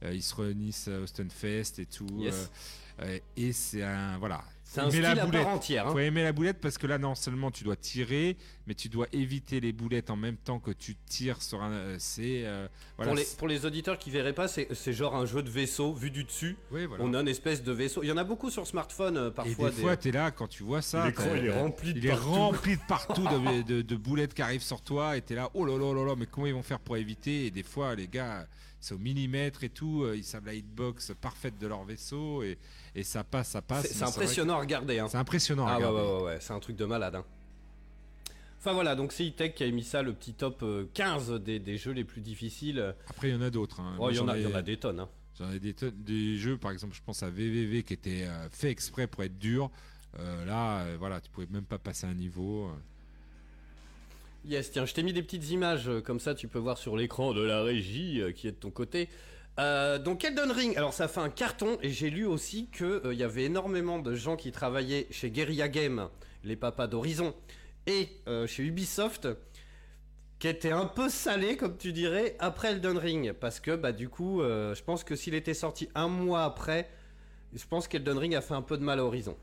euh, 0.02 0.12
ils 0.14 0.22
se 0.22 0.34
réunissent 0.34 0.88
au 0.88 1.06
Stunfest 1.06 1.78
et 1.78 1.84
tout. 1.86 2.08
Yes. 2.18 2.50
et 3.36 3.52
c'est 3.52 3.82
un 3.82 4.16
voilà. 4.18 4.42
C'est 4.70 4.82
Faut 4.82 4.86
un 4.86 4.90
aimer 4.90 5.00
la 5.00 5.22
à 5.22 5.24
boulette. 5.24 5.42
part 5.44 5.52
entière. 5.54 5.86
hein. 5.88 5.92
Faut 5.92 5.98
aimer 5.98 6.22
la 6.22 6.32
boulette 6.32 6.60
parce 6.60 6.76
que 6.76 6.86
là, 6.86 6.98
non 6.98 7.14
seulement 7.14 7.50
tu 7.50 7.64
dois 7.64 7.74
tirer, 7.74 8.36
mais 8.66 8.74
tu 8.74 8.90
dois 8.90 9.06
éviter 9.12 9.60
les 9.60 9.72
boulettes 9.72 10.10
en 10.10 10.16
même 10.16 10.36
temps 10.36 10.58
que 10.60 10.72
tu 10.72 10.94
tires 10.94 11.40
sur 11.40 11.62
un. 11.62 11.70
euh, 11.72 11.96
C'est 11.98 12.42
euh, 12.44 12.68
voilà. 12.98 13.12
pour, 13.12 13.16
les, 13.18 13.24
c'est- 13.24 13.38
pour 13.38 13.48
les 13.48 13.64
auditeurs 13.64 13.96
qui 13.98 14.10
verraient 14.10 14.34
pas, 14.34 14.46
c'est 14.46 14.68
c'est 14.74 14.92
genre 14.92 15.16
un 15.16 15.24
jeu 15.24 15.42
de 15.42 15.48
vaisseau 15.48 15.94
vu 15.94 16.10
du 16.10 16.22
dessus. 16.24 16.58
Oui, 16.70 16.84
voilà. 16.84 17.02
On 17.02 17.14
a 17.14 17.20
une 17.22 17.28
espèce 17.28 17.62
de 17.62 17.72
vaisseau. 17.72 18.02
Il 18.02 18.08
y 18.08 18.12
en 18.12 18.18
a 18.18 18.24
beaucoup 18.24 18.50
sur 18.50 18.66
smartphone 18.66 19.16
euh, 19.16 19.30
Et 19.30 19.32
parfois. 19.32 19.70
des 19.70 19.76
fois, 19.80 19.96
tu 19.96 20.08
es 20.08 20.12
là 20.12 20.30
quand 20.32 20.48
tu 20.48 20.64
vois 20.64 20.82
ça. 20.82 21.06
L'écran, 21.06 21.30
il 21.34 21.46
est 21.46 21.58
rempli 21.58 21.94
de 21.94 21.98
il 22.00 22.06
est 22.06 22.10
partout. 22.10 22.28
rempli 22.30 22.76
de 22.76 22.82
partout 22.88 23.24
de, 23.24 23.62
de- 23.62 23.80
de 23.80 23.96
boulettes 23.96 24.34
qui 24.34 24.42
arrivent 24.42 24.60
sur 24.62 24.82
toi 24.82 25.16
et 25.16 25.22
t'es 25.22 25.34
là, 25.34 25.48
oh 25.54 25.64
là 25.64 25.78
là 25.78 25.94
là 25.94 26.04
là, 26.04 26.14
mais 26.14 26.26
comment 26.26 26.46
ils 26.46 26.52
vont 26.52 26.62
faire 26.62 26.80
pour 26.80 26.98
éviter? 26.98 27.46
Et 27.46 27.50
des 27.50 27.62
fois, 27.62 27.94
les 27.94 28.06
gars, 28.06 28.46
c'est 28.80 28.94
au 28.94 28.98
millimètre 28.98 29.64
et 29.64 29.68
tout, 29.68 30.02
euh, 30.04 30.16
ils 30.16 30.24
savent 30.24 30.46
la 30.46 30.54
hitbox 30.54 31.12
parfaite 31.20 31.58
de 31.58 31.66
leur 31.66 31.84
vaisseau 31.84 32.42
et, 32.42 32.58
et 32.94 33.02
ça 33.02 33.24
passe, 33.24 33.48
ça 33.50 33.62
passe. 33.62 33.86
c'est 33.92 34.02
impressionnant 34.04 34.54
à 34.54 34.60
regarder. 34.60 34.98
hein. 34.98 35.08
C'est 35.08 35.16
impressionnant 35.18 35.66
à 35.66 35.72
Ah 35.72 35.78
ouais, 35.80 35.86
regarder. 35.86 36.08
ouais, 36.10 36.16
ouais, 36.18 36.22
ouais, 36.24 36.38
c'est 36.40 36.52
un 36.52 36.60
truc 36.60 36.76
de 36.76 36.84
malade. 36.84 37.14
hein. 37.16 37.24
Enfin 38.60 38.72
voilà, 38.72 38.96
donc 38.96 39.12
c'est 39.12 39.26
E-Tech 39.28 39.54
qui 39.54 39.62
a 39.62 39.66
émis 39.66 39.84
ça, 39.84 40.02
le 40.02 40.12
petit 40.12 40.34
top 40.34 40.62
euh, 40.62 40.86
15 40.94 41.32
des, 41.42 41.58
des 41.60 41.76
jeux 41.78 41.92
les 41.92 42.04
plus 42.04 42.20
difficiles. 42.20 42.94
Après, 43.08 43.28
il 43.28 43.34
y 43.34 43.36
en 43.36 43.42
a 43.42 43.50
d'autres. 43.50 43.80
hein. 43.80 43.96
Oh, 44.00 44.10
il 44.10 44.16
y, 44.16 44.18
en 44.18 44.26
a- 44.28 44.36
il 44.36 44.42
y 44.42 44.46
en 44.46 44.50
ai- 44.50 44.56
a 44.56 44.62
des 44.62 44.76
tonnes. 44.76 45.00
hein. 45.00 45.08
J'en 45.38 45.52
ai 45.52 45.60
des, 45.60 45.74
des 45.92 46.36
jeux, 46.36 46.56
par 46.58 46.72
exemple, 46.72 46.94
je 46.96 47.00
pense 47.02 47.22
à 47.22 47.30
VVV 47.30 47.84
qui 47.84 47.92
était 47.94 48.24
euh, 48.26 48.48
fait 48.50 48.70
exprès 48.70 49.06
pour 49.06 49.22
être 49.22 49.38
dur. 49.38 49.70
Euh, 50.18 50.44
là, 50.44 50.80
euh, 50.80 50.96
voilà, 50.98 51.20
tu 51.20 51.30
pouvais 51.30 51.46
même 51.50 51.64
pas 51.66 51.78
passer 51.78 52.06
un 52.06 52.14
niveau. 52.14 52.68
Yes, 54.48 54.70
tiens, 54.70 54.86
je 54.86 54.94
t'ai 54.94 55.02
mis 55.02 55.12
des 55.12 55.22
petites 55.22 55.50
images 55.50 55.90
euh, 55.90 56.00
comme 56.00 56.18
ça, 56.18 56.34
tu 56.34 56.48
peux 56.48 56.58
voir 56.58 56.78
sur 56.78 56.96
l'écran 56.96 57.34
de 57.34 57.42
la 57.42 57.62
régie 57.62 58.22
euh, 58.22 58.32
qui 58.32 58.48
est 58.48 58.52
de 58.52 58.56
ton 58.56 58.70
côté. 58.70 59.10
Euh, 59.58 59.98
donc 59.98 60.24
Elden 60.24 60.50
Ring, 60.50 60.74
alors 60.78 60.94
ça 60.94 61.06
fait 61.06 61.20
un 61.20 61.28
carton 61.28 61.76
et 61.82 61.90
j'ai 61.90 62.08
lu 62.08 62.24
aussi 62.24 62.70
que 62.70 63.02
il 63.12 63.18
y 63.18 63.24
avait 63.24 63.44
énormément 63.44 63.98
de 63.98 64.14
gens 64.14 64.36
qui 64.36 64.50
travaillaient 64.50 65.06
chez 65.10 65.30
Guerrilla 65.30 65.68
Games, 65.68 66.08
les 66.44 66.56
papas 66.56 66.86
d'Horizon, 66.86 67.34
et 67.86 68.08
chez 68.46 68.62
Ubisoft, 68.62 69.28
qui 70.38 70.48
étaient 70.48 70.72
un 70.72 70.86
peu 70.86 71.10
salés, 71.10 71.58
comme 71.58 71.76
tu 71.76 71.92
dirais, 71.92 72.34
après 72.38 72.68
Elden 72.72 72.96
Ring, 72.96 73.32
parce 73.34 73.60
que 73.60 73.76
bah 73.76 73.92
du 73.92 74.08
coup, 74.08 74.40
je 74.40 74.82
pense 74.82 75.04
que 75.04 75.16
s'il 75.16 75.34
était 75.34 75.54
sorti 75.54 75.88
un 75.94 76.08
mois 76.08 76.44
après, 76.44 76.88
je 77.52 77.66
pense 77.66 77.88
qu'Elden 77.88 78.16
Ring 78.16 78.34
a 78.34 78.40
fait 78.40 78.54
un 78.54 78.62
peu 78.62 78.78
de 78.78 78.84
mal 78.84 79.00
à 79.00 79.04
Horizon. 79.04 79.36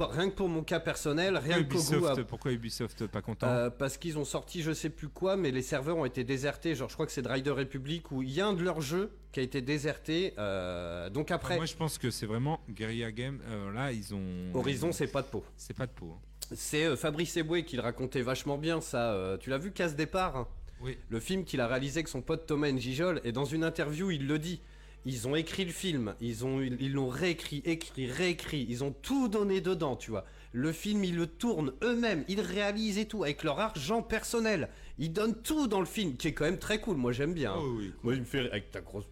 Rien 0.00 0.30
que 0.30 0.34
pour 0.34 0.48
mon 0.48 0.62
cas 0.62 0.80
personnel, 0.80 1.36
rien 1.36 1.62
que 1.62 1.68
Pourquoi 1.68 1.96
Ubisoft, 1.96 2.22
pourquoi 2.24 2.52
Ubisoft 2.52 3.06
pas 3.08 3.22
content 3.22 3.46
euh, 3.48 3.70
parce 3.70 3.96
qu'ils 3.98 4.18
ont 4.18 4.24
sorti 4.24 4.62
je 4.62 4.72
sais 4.72 4.90
plus 4.90 5.08
quoi, 5.08 5.36
mais 5.36 5.50
les 5.50 5.62
serveurs 5.62 5.96
ont 5.98 6.04
été 6.04 6.24
désertés. 6.24 6.74
Genre, 6.74 6.88
je 6.88 6.94
crois 6.94 7.06
que 7.06 7.12
c'est 7.12 7.22
de 7.22 7.28
Rider 7.28 7.50
Republic 7.50 8.10
où 8.12 8.22
il 8.22 8.30
y 8.30 8.40
a 8.40 8.46
un 8.46 8.52
de 8.52 8.62
leurs 8.62 8.80
jeux 8.80 9.10
qui 9.32 9.40
a 9.40 9.42
été 9.42 9.60
déserté. 9.60 10.34
euh, 10.38 11.10
donc 11.10 11.30
après, 11.30 11.56
Moi, 11.56 11.66
je 11.66 11.74
pense 11.74 11.98
que 11.98 12.10
c'est 12.10 12.26
vraiment 12.26 12.60
Guerrilla 12.70 13.10
Game. 13.12 13.40
euh, 13.48 13.72
là, 13.72 13.92
ils 13.92 14.14
ont. 14.14 14.54
Horizon, 14.54 14.92
c'est 14.92 15.08
pas 15.08 15.22
de 15.22 15.28
peau. 15.28 15.44
C'est 15.56 15.76
pas 15.76 15.86
de 15.86 15.92
peau. 15.92 16.14
hein. 16.16 16.54
C'est 16.54 16.96
Fabrice 16.96 17.36
Eboué 17.36 17.64
qui 17.64 17.76
le 17.76 17.82
racontait 17.82 18.22
vachement 18.22 18.56
bien, 18.56 18.80
ça. 18.80 19.36
tu 19.40 19.50
l'as 19.50 19.58
vu, 19.58 19.70
Casse 19.72 19.96
Départ? 19.96 20.36
Hein 20.36 20.48
Oui. 20.80 20.96
Le 21.10 21.20
film 21.20 21.44
qu'il 21.44 21.60
a 21.60 21.66
réalisé 21.66 21.98
avec 21.98 22.08
son 22.08 22.22
pote 22.22 22.46
Thomas 22.46 22.70
Njijol. 22.70 23.20
Et 23.24 23.32
dans 23.32 23.44
une 23.44 23.64
interview, 23.64 24.10
il 24.10 24.26
le 24.26 24.38
dit. 24.38 24.60
Ils 25.04 25.26
ont 25.28 25.34
écrit 25.36 25.64
le 25.64 25.72
film, 25.72 26.14
ils 26.20 26.44
ont, 26.44 26.60
ils 26.60 26.92
l'ont 26.92 27.08
réécrit, 27.08 27.62
écrit, 27.64 28.10
réécrit, 28.10 28.66
ils 28.68 28.84
ont 28.84 28.92
tout 28.92 29.28
donné 29.28 29.60
dedans, 29.60 29.96
tu 29.96 30.10
vois. 30.10 30.24
Le 30.52 30.72
film, 30.72 31.04
ils 31.04 31.16
le 31.16 31.26
tournent 31.26 31.72
eux-mêmes, 31.82 32.24
ils 32.28 32.40
réalisent 32.40 32.98
et 32.98 33.06
tout 33.06 33.22
avec 33.22 33.42
leur 33.44 33.58
argent 33.60 34.02
personnel. 34.02 34.68
Ils 34.98 35.12
donnent 35.12 35.40
tout 35.42 35.66
dans 35.66 35.80
le 35.80 35.86
film, 35.86 36.16
qui 36.16 36.28
est 36.28 36.32
quand 36.34 36.44
même 36.44 36.58
très 36.58 36.80
cool. 36.80 36.96
Moi, 36.96 37.12
j'aime 37.12 37.32
bien. 37.32 37.52
hein. 37.52 37.58
Oh 37.60 37.74
oui. 37.78 37.92
Moi, 38.02 38.14
il 38.14 38.20
me 38.20 38.24
fait 38.26 38.40
rire 38.40 38.50
avec 38.52 38.70
ta 38.70 38.80
grosse. 38.80 39.04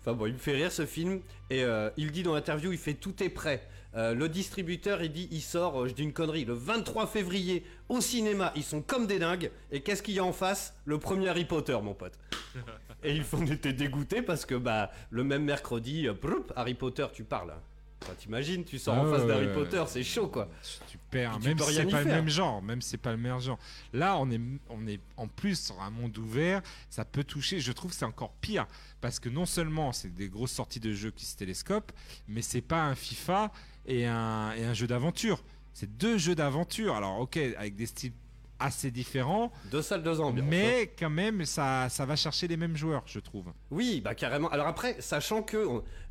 Enfin 0.00 0.12
bon, 0.14 0.26
il 0.26 0.32
me 0.34 0.38
fait 0.38 0.52
rire 0.52 0.70
ce 0.72 0.86
film. 0.86 1.20
Et 1.50 1.64
euh, 1.64 1.90
il 1.96 2.10
dit 2.12 2.22
dans 2.22 2.34
l'interview, 2.34 2.72
il 2.72 2.78
fait 2.78 2.94
tout 2.94 3.22
est 3.22 3.28
prêt. 3.30 3.66
Euh, 3.96 4.14
le 4.14 4.28
distributeur, 4.28 5.02
il 5.02 5.10
dit, 5.12 5.28
il 5.32 5.40
sort, 5.42 5.82
euh, 5.82 5.88
je 5.88 5.94
dis 5.94 6.04
une 6.04 6.12
connerie, 6.12 6.44
le 6.44 6.54
23 6.54 7.06
février 7.08 7.64
au 7.88 8.00
cinéma. 8.00 8.52
Ils 8.54 8.62
sont 8.62 8.80
comme 8.82 9.06
des 9.06 9.18
dingues. 9.18 9.50
Et 9.72 9.80
qu'est-ce 9.80 10.02
qu'il 10.02 10.14
y 10.14 10.18
a 10.20 10.24
en 10.24 10.32
face? 10.32 10.74
Le 10.84 10.98
premier 10.98 11.28
Harry 11.28 11.44
Potter, 11.44 11.76
mon 11.82 11.94
pote. 11.94 12.14
et 13.02 13.16
ils 13.16 13.24
on 13.32 13.46
était 13.46 13.72
dégoûtés 13.72 14.22
parce 14.22 14.44
que 14.46 14.54
bah 14.54 14.90
le 15.10 15.24
même 15.24 15.44
mercredi, 15.44 16.06
euh, 16.08 16.14
Harry 16.56 16.74
Potter, 16.74 17.06
tu 17.12 17.24
parles. 17.24 17.54
Enfin, 18.02 18.14
T'imagines, 18.18 18.64
tu 18.64 18.78
sors 18.78 18.94
Ah 18.94 19.02
en 19.02 19.10
face 19.10 19.22
ouais, 19.22 19.26
d'Harry 19.28 19.46
ouais, 19.46 19.52
Potter, 19.54 19.78
ouais. 19.78 19.86
c'est 19.86 20.02
chaud 20.02 20.28
quoi. 20.28 20.48
Tu 20.88 20.96
perds, 21.10 21.32
Puis 21.32 21.40
tu 21.42 21.48
même 21.48 21.58
si 21.58 21.74
c'est 21.74 21.86
pas 21.86 22.02
le 22.02 22.06
même 22.10 22.28
genre, 22.28 22.62
même 22.62 22.80
si 22.80 22.88
c'est 22.90 22.96
pas 22.96 23.10
le 23.12 23.18
même 23.18 23.38
genre. 23.40 23.58
Là, 23.92 24.16
on 24.18 24.30
est, 24.30 24.40
on 24.70 24.86
est 24.86 25.00
en 25.18 25.28
plus 25.28 25.66
sur 25.66 25.80
un 25.82 25.90
monde 25.90 26.16
ouvert, 26.16 26.62
ça 26.88 27.04
peut 27.04 27.24
toucher. 27.24 27.60
Je 27.60 27.72
trouve 27.72 27.90
que 27.90 27.96
c'est 27.96 28.06
encore 28.06 28.32
pire 28.40 28.66
parce 29.02 29.20
que 29.20 29.28
non 29.28 29.44
seulement 29.44 29.92
c'est 29.92 30.14
des 30.14 30.28
grosses 30.30 30.52
sorties 30.52 30.80
de 30.80 30.92
jeux 30.94 31.10
qui 31.10 31.26
se 31.26 31.36
télescopent, 31.36 31.92
mais 32.26 32.40
c'est 32.40 32.62
pas 32.62 32.84
un 32.84 32.94
FIFA 32.94 33.52
et 33.86 34.06
un, 34.06 34.52
et 34.52 34.64
un 34.64 34.74
jeu 34.74 34.86
d'aventure. 34.86 35.42
C'est 35.74 35.98
deux 35.98 36.16
jeux 36.16 36.34
d'aventure. 36.34 36.94
Alors, 36.96 37.20
ok, 37.20 37.36
avec 37.36 37.76
des 37.76 37.86
styles 37.86 38.12
assez 38.60 38.90
différents, 38.90 39.50
Deux 39.70 39.82
salles, 39.82 40.02
deux 40.02 40.20
ambiances. 40.20 40.44
hein. 40.46 40.48
mais 40.50 40.92
quand 40.98 41.10
même, 41.10 41.44
ça, 41.44 41.88
ça 41.88 42.04
va 42.06 42.14
chercher 42.16 42.46
les 42.46 42.56
mêmes 42.56 42.76
joueurs, 42.76 43.02
je 43.06 43.18
trouve. 43.18 43.46
Oui, 43.70 44.00
bah 44.00 44.14
carrément. 44.14 44.48
Alors 44.50 44.66
après, 44.66 44.96
sachant 45.00 45.42
que 45.42 45.56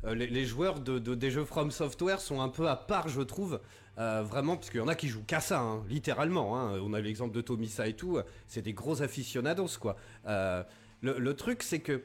euh, 0.04 0.14
les, 0.14 0.26
les 0.26 0.44
joueurs 0.44 0.80
de, 0.80 0.98
de- 0.98 1.14
des 1.14 1.30
jeux 1.30 1.44
From 1.44 1.70
Software 1.70 2.20
sont 2.20 2.40
un 2.40 2.48
peu 2.48 2.68
à 2.68 2.76
part, 2.76 3.08
je 3.08 3.22
trouve. 3.22 3.60
Euh, 3.98 4.22
vraiment, 4.22 4.56
parce 4.56 4.70
qu'il 4.70 4.80
y 4.80 4.82
en 4.82 4.88
a 4.88 4.94
qui 4.94 5.08
jouent 5.08 5.24
qu'à 5.26 5.40
ça, 5.40 5.60
hein, 5.60 5.82
littéralement. 5.88 6.58
hein. 6.58 6.78
On 6.82 6.94
a 6.94 7.00
l'exemple 7.00 7.34
de 7.34 7.40
Tomisa 7.40 7.86
et 7.86 7.94
tout. 7.94 8.16
euh, 8.16 8.22
C'est 8.46 8.62
des 8.62 8.72
gros 8.72 9.02
aficionados, 9.02 9.68
quoi. 9.78 9.96
Euh, 10.26 10.62
le, 11.02 11.18
le 11.18 11.34
truc, 11.34 11.62
c'est 11.62 11.80
que 11.80 12.02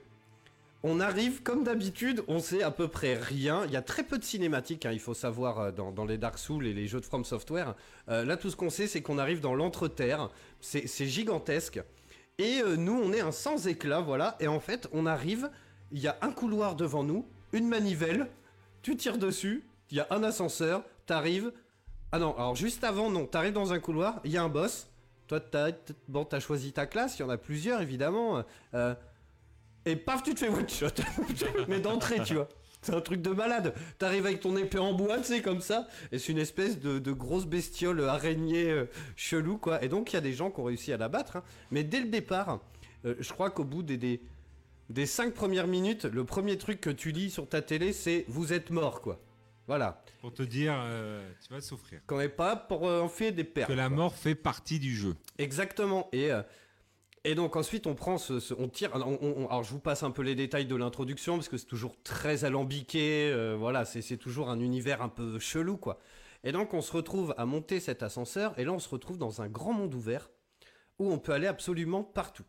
on 0.87 0.99
arrive, 0.99 1.41
comme 1.41 1.63
d'habitude, 1.63 2.23
on 2.27 2.37
sait 2.37 2.61
à 2.61 2.69
peu 2.69 2.87
près 2.87 3.15
rien. 3.15 3.65
Il 3.65 3.71
y 3.71 3.75
a 3.75 3.81
très 3.81 4.03
peu 4.03 4.19
de 4.19 4.23
cinématiques, 4.23 4.85
hein, 4.85 4.91
il 4.91 4.99
faut 4.99 5.15
savoir, 5.15 5.59
euh, 5.59 5.71
dans, 5.71 6.05
les 6.05 6.19
Dark 6.19 6.37
Souls 6.37 6.67
et 6.67 6.73
les 6.73 6.85
jeux 6.85 6.99
de 6.99 7.05
From 7.05 7.25
Software. 7.25 7.73
Euh, 8.07 8.23
là, 8.23 8.37
tout 8.37 8.51
ce 8.51 8.55
qu'on 8.55 8.69
sait, 8.69 8.85
c'est 8.85 9.01
qu'on 9.01 9.17
arrive 9.17 9.41
dans 9.41 9.55
l'entreterre. 9.55 10.29
C'est 10.61 11.07
gigantesque. 11.07 11.81
Et 12.37 12.61
euh, 12.61 12.75
nous, 12.75 12.93
on 12.93 13.11
est 13.13 13.19
un 13.19 13.31
sans 13.31 13.67
éclat, 13.67 13.99
voilà. 13.99 14.35
Et 14.39 14.47
en 14.47 14.59
fait, 14.59 14.87
on 14.93 15.07
arrive, 15.07 15.49
il 15.91 15.99
y 15.99 16.07
a 16.07 16.17
un 16.21 16.31
couloir 16.31 16.75
devant 16.75 17.03
nous, 17.03 17.25
une 17.51 17.67
manivelle, 17.67 18.27
tu 18.83 18.95
tires 18.95 19.17
dessus, 19.17 19.63
il 19.89 19.97
y 19.97 20.01
a 20.01 20.07
un 20.11 20.23
ascenseur, 20.23 20.83
t'arrives. 21.07 21.51
Ah 22.11 22.19
non, 22.19 22.35
alors 22.35 22.55
juste 22.55 22.83
avant, 22.83 23.09
non, 23.09 23.25
t'arrives 23.25 23.53
dans 23.53 23.73
un 23.73 23.79
couloir, 23.79 24.21
il 24.23 24.31
y 24.31 24.37
a 24.37 24.43
un 24.43 24.49
boss. 24.49 24.87
Toi, 25.25 25.39
t'as 25.39 25.71
t'as 25.71 26.39
choisi 26.39 26.73
ta 26.73 26.85
classe, 26.85 27.17
il 27.17 27.23
y 27.23 27.25
en 27.25 27.29
a 27.29 27.37
plusieurs, 27.39 27.81
évidemment. 27.81 28.43
Et 29.85 29.95
paf, 29.95 30.23
tu 30.23 30.33
te 30.33 30.39
fais 30.39 30.49
one 30.49 30.67
shot. 30.69 30.87
Mais 31.67 31.79
d'entrée, 31.79 32.21
tu 32.23 32.35
vois. 32.35 32.49
C'est 32.81 32.93
un 32.93 33.01
truc 33.01 33.21
de 33.21 33.31
malade. 33.31 33.73
T'arrives 33.97 34.25
avec 34.27 34.41
ton 34.41 34.55
épée 34.57 34.77
en 34.77 34.93
bois, 34.93 35.17
tu 35.17 35.23
sais, 35.23 35.41
comme 35.41 35.61
ça. 35.61 35.87
Et 36.11 36.19
c'est 36.19 36.31
une 36.31 36.37
espèce 36.37 36.79
de, 36.79 36.99
de 36.99 37.11
grosse 37.11 37.45
bestiole 37.47 38.03
araignée 38.07 38.69
euh, 38.69 38.85
chelou, 39.15 39.57
quoi. 39.57 39.83
Et 39.83 39.87
donc, 39.89 40.11
il 40.13 40.15
y 40.15 40.17
a 40.17 40.21
des 40.21 40.33
gens 40.33 40.51
qui 40.51 40.59
ont 40.59 40.65
réussi 40.65 40.93
à 40.93 40.97
la 40.97 41.09
battre. 41.09 41.37
hein. 41.37 41.43
Mais 41.71 41.83
dès 41.83 41.99
le 41.99 42.07
départ, 42.09 42.59
euh, 43.05 43.15
je 43.19 43.33
crois 43.33 43.49
qu'au 43.49 43.63
bout 43.63 43.81
des, 43.81 43.97
des, 43.97 44.21
des 44.89 45.05
cinq 45.07 45.33
premières 45.33 45.65
minutes, 45.65 46.05
le 46.05 46.25
premier 46.25 46.59
truc 46.59 46.79
que 46.79 46.91
tu 46.91 47.11
lis 47.11 47.31
sur 47.31 47.49
ta 47.49 47.63
télé, 47.63 47.91
c'est 47.91 48.23
vous 48.27 48.53
êtes 48.53 48.69
mort, 48.69 49.01
quoi. 49.01 49.19
Voilà. 49.67 50.03
Pour 50.21 50.31
te 50.31 50.43
dire, 50.43 50.75
euh, 50.77 51.27
tu 51.47 51.51
vas 51.51 51.61
souffrir. 51.61 52.01
Qu'on 52.05 52.19
n'est 52.19 52.29
pas 52.29 52.55
pour 52.55 52.83
en 52.83 53.09
faire 53.09 53.33
des 53.33 53.43
pertes. 53.43 53.67
Que 53.69 53.73
la 53.73 53.87
quoi. 53.87 53.95
mort 53.97 54.13
fait 54.15 54.35
partie 54.35 54.77
du 54.77 54.95
jeu. 54.95 55.15
Exactement. 55.39 56.07
Et, 56.13 56.29
et 57.25 57.33
donc 57.33 57.55
ensuite 57.55 57.87
on 57.87 57.95
prend 57.95 58.19
ce, 58.19 58.53
on 58.53 58.69
tire. 58.69 58.95
alors 58.95 59.63
je 59.63 59.71
vous 59.71 59.79
passe 59.79 60.03
un 60.03 60.11
peu 60.11 60.21
les 60.21 60.35
détails 60.35 60.67
de 60.67 60.75
l'introduction 60.75 61.35
parce 61.35 61.49
que 61.49 61.57
c'est 61.57 61.65
toujours 61.65 62.01
très 62.03 62.45
alambiqué. 62.45 63.31
euh, 63.33 63.55
voilà, 63.57 63.83
c'est 63.83 64.17
toujours 64.17 64.49
un 64.49 64.59
univers 64.59 65.01
un 65.01 65.09
peu 65.09 65.39
chelou 65.39 65.75
quoi. 65.75 65.99
Et 66.43 66.51
donc 66.51 66.75
on 66.75 66.81
se 66.81 66.91
retrouve 66.91 67.33
à 67.37 67.47
monter 67.47 67.79
cet 67.79 68.03
ascenseur 68.03 68.57
et 68.59 68.63
là 68.63 68.71
on 68.71 68.79
se 68.79 68.87
retrouve 68.87 69.17
dans 69.17 69.41
un 69.41 69.47
grand 69.47 69.73
monde 69.73 69.95
ouvert 69.95 70.29
où 70.99 71.11
on 71.11 71.17
peut 71.17 71.31
aller 71.31 71.47
absolument 71.47 72.03
partout. 72.03 72.45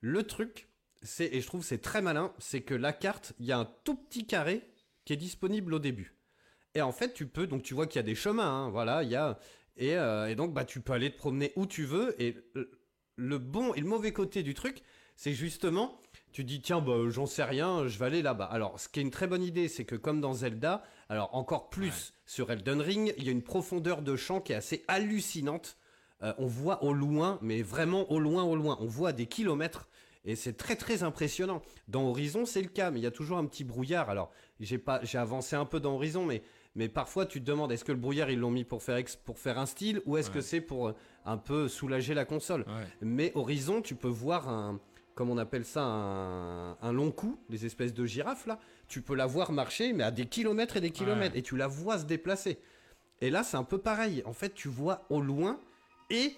Le 0.00 0.22
truc, 0.22 0.68
c'est 1.02 1.26
et 1.34 1.40
je 1.40 1.46
trouve 1.48 1.64
c'est 1.64 1.78
très 1.78 2.00
malin, 2.00 2.32
c'est 2.38 2.60
que 2.60 2.74
la 2.74 2.92
carte, 2.92 3.32
il 3.40 3.46
y 3.46 3.52
a 3.52 3.58
un 3.58 3.68
tout 3.82 3.96
petit 3.96 4.24
carré 4.24 4.62
qui 5.04 5.14
est 5.14 5.16
disponible 5.16 5.74
au 5.74 5.80
début. 5.80 6.14
Et 6.74 6.80
en 6.80 6.92
fait, 6.92 7.12
tu 7.12 7.26
peux 7.26 7.48
donc 7.48 7.64
tu 7.64 7.74
vois 7.74 7.88
qu'il 7.88 7.98
y 7.98 8.04
a 8.04 8.04
des 8.04 8.14
chemins, 8.14 8.66
hein, 8.66 8.70
voilà, 8.70 9.02
il 9.02 9.10
y 9.10 9.16
a 9.16 9.36
et, 9.76 9.96
euh, 9.96 10.28
et 10.28 10.36
donc 10.36 10.54
bah 10.54 10.64
tu 10.64 10.80
peux 10.80 10.92
aller 10.92 11.10
te 11.10 11.18
promener 11.18 11.52
où 11.56 11.66
tu 11.66 11.84
veux 11.84 12.14
et 12.22 12.36
le, 13.16 13.38
bon 13.38 13.74
et 13.74 13.80
le 13.80 13.86
mauvais 13.86 14.12
côté 14.12 14.42
du 14.42 14.54
truc, 14.54 14.82
c'est 15.16 15.32
justement 15.32 16.00
tu 16.36 16.44
dis 16.44 16.60
tiens 16.60 16.82
bah 16.82 17.08
j'en 17.08 17.24
sais 17.24 17.44
rien, 17.44 17.88
je 17.88 17.98
vais 17.98 18.04
aller 18.04 18.20
là-bas. 18.20 18.44
Alors 18.44 18.78
ce 18.78 18.90
qui 18.90 19.00
est 19.00 19.02
une 19.02 19.10
très 19.10 19.26
bonne 19.26 19.42
idée, 19.42 19.68
c'est 19.68 19.86
que 19.86 19.94
comme 19.94 20.20
dans 20.20 20.34
Zelda, 20.34 20.82
alors 21.08 21.34
encore 21.34 21.70
plus 21.70 22.12
sur 22.26 22.50
Elden 22.50 22.82
Ring, 22.82 23.14
il 23.16 23.24
y 23.24 23.30
a 23.30 23.32
une 23.32 23.42
profondeur 23.42 24.02
de 24.02 24.16
champ 24.16 24.42
qui 24.42 24.52
est 24.52 24.56
assez 24.56 24.84
hallucinante. 24.86 25.78
Euh, 26.22 26.34
on 26.36 26.46
voit 26.46 26.84
au 26.84 26.92
loin, 26.92 27.38
mais 27.40 27.62
vraiment 27.62 28.10
au 28.12 28.18
loin, 28.18 28.44
au 28.44 28.54
loin, 28.54 28.76
on 28.80 28.86
voit 28.86 29.12
des 29.12 29.24
kilomètres. 29.24 29.88
Et 30.26 30.36
c'est 30.36 30.58
très 30.58 30.76
très 30.76 31.02
impressionnant. 31.02 31.62
Dans 31.88 32.02
Horizon, 32.02 32.44
c'est 32.44 32.60
le 32.60 32.68
cas, 32.68 32.90
mais 32.90 33.00
il 33.00 33.04
y 33.04 33.06
a 33.06 33.10
toujours 33.10 33.38
un 33.38 33.46
petit 33.46 33.64
brouillard. 33.64 34.10
Alors, 34.10 34.30
j'ai 34.60 34.76
pas, 34.76 35.00
j'ai 35.04 35.16
avancé 35.16 35.56
un 35.56 35.64
peu 35.64 35.80
dans 35.80 35.94
Horizon, 35.94 36.26
mais, 36.26 36.42
mais 36.76 36.88
parfois 36.88 37.26
tu 37.26 37.40
te 37.40 37.44
demandes 37.46 37.72
est-ce 37.72 37.84
que 37.84 37.90
le 37.92 37.98
brouillard 37.98 38.30
ils 38.30 38.38
l'ont 38.38 38.50
mis 38.52 38.62
pour 38.64 38.82
faire 38.84 38.96
ex- 38.96 39.16
pour 39.16 39.38
faire 39.40 39.58
un 39.58 39.66
style 39.66 40.00
ou 40.06 40.16
est-ce 40.16 40.30
que 40.30 40.40
c'est 40.40 40.60
pour 40.60 40.88
euh, 40.88 40.92
un 41.24 41.36
peu 41.38 41.66
soulager 41.66 42.14
la 42.14 42.24
console? 42.24 42.60
Ouais. 42.68 42.86
Mais 43.00 43.32
Horizon, 43.34 43.82
tu 43.82 43.94
peux 43.96 44.06
voir 44.08 44.48
un, 44.48 44.78
comme 45.16 45.30
on 45.30 45.38
appelle 45.38 45.64
ça, 45.64 45.82
un, 45.82 46.76
un 46.80 46.92
long 46.92 47.10
cou, 47.10 47.38
des 47.48 47.66
espèces 47.66 47.94
de 47.94 48.04
girafes 48.06 48.46
là. 48.46 48.58
Tu 48.88 49.02
peux 49.02 49.14
la 49.16 49.26
voir 49.26 49.50
marcher, 49.50 49.92
mais 49.92 50.04
à 50.04 50.10
des 50.12 50.26
kilomètres 50.26 50.76
et 50.76 50.80
des 50.80 50.90
kilomètres, 50.92 51.34
et 51.36 51.42
tu 51.42 51.56
la 51.56 51.66
vois 51.66 51.98
se 51.98 52.04
déplacer. 52.04 52.58
Et 53.20 53.30
là, 53.30 53.42
c'est 53.42 53.56
un 53.56 53.64
peu 53.64 53.78
pareil. 53.78 54.22
En 54.26 54.32
fait, 54.34 54.54
tu 54.54 54.68
vois 54.68 55.04
au 55.10 55.20
loin, 55.20 55.58
et 56.10 56.34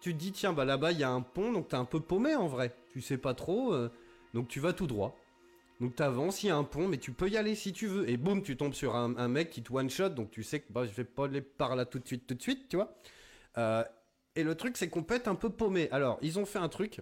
tu 0.00 0.12
te 0.12 0.18
dis 0.18 0.32
tiens, 0.32 0.52
bah 0.52 0.64
là-bas 0.64 0.92
il 0.92 0.98
y 0.98 1.04
a 1.04 1.10
un 1.10 1.22
pont, 1.22 1.52
donc 1.52 1.68
t'es 1.68 1.76
un 1.76 1.84
peu 1.84 2.00
paumé 2.00 2.34
en 2.34 2.48
vrai. 2.48 2.74
Tu 2.90 3.00
sais 3.00 3.16
pas 3.16 3.32
trop, 3.34 3.72
euh, 3.72 3.90
donc 4.34 4.48
tu 4.48 4.60
vas 4.60 4.72
tout 4.72 4.86
droit. 4.86 5.16
Donc 5.80 5.94
t'avances, 5.94 6.42
il 6.42 6.46
y 6.46 6.50
a 6.50 6.56
un 6.56 6.64
pont, 6.64 6.88
mais 6.88 6.96
tu 6.96 7.12
peux 7.12 7.28
y 7.28 7.36
aller 7.36 7.54
si 7.54 7.72
tu 7.72 7.86
veux. 7.86 8.08
Et 8.08 8.16
boum, 8.16 8.42
tu 8.42 8.56
tombes 8.56 8.72
sur 8.72 8.96
un, 8.96 9.28
mec 9.28 9.50
qui 9.50 9.62
te 9.62 9.72
one 9.72 9.90
shot, 9.90 10.10
donc 10.10 10.30
tu 10.30 10.42
sais 10.42 10.60
que 10.60 10.72
bah, 10.72 10.86
je 10.86 10.92
vais 10.92 11.04
pas 11.04 11.26
aller 11.26 11.42
par 11.42 11.76
là 11.76 11.84
tout 11.84 11.98
de 11.98 12.06
suite, 12.06 12.26
tout 12.26 12.34
de 12.34 12.42
suite, 12.42 12.68
tu 12.68 12.76
vois. 12.76 12.96
Euh, 13.58 13.84
et 14.36 14.42
le 14.42 14.54
truc, 14.54 14.76
c'est 14.76 14.88
qu'on 14.88 15.02
peut 15.02 15.14
être 15.14 15.28
un 15.28 15.34
peu 15.34 15.50
paumé. 15.50 15.88
Alors, 15.90 16.18
ils 16.22 16.38
ont 16.38 16.46
fait 16.46 16.58
un 16.58 16.68
truc, 16.68 17.00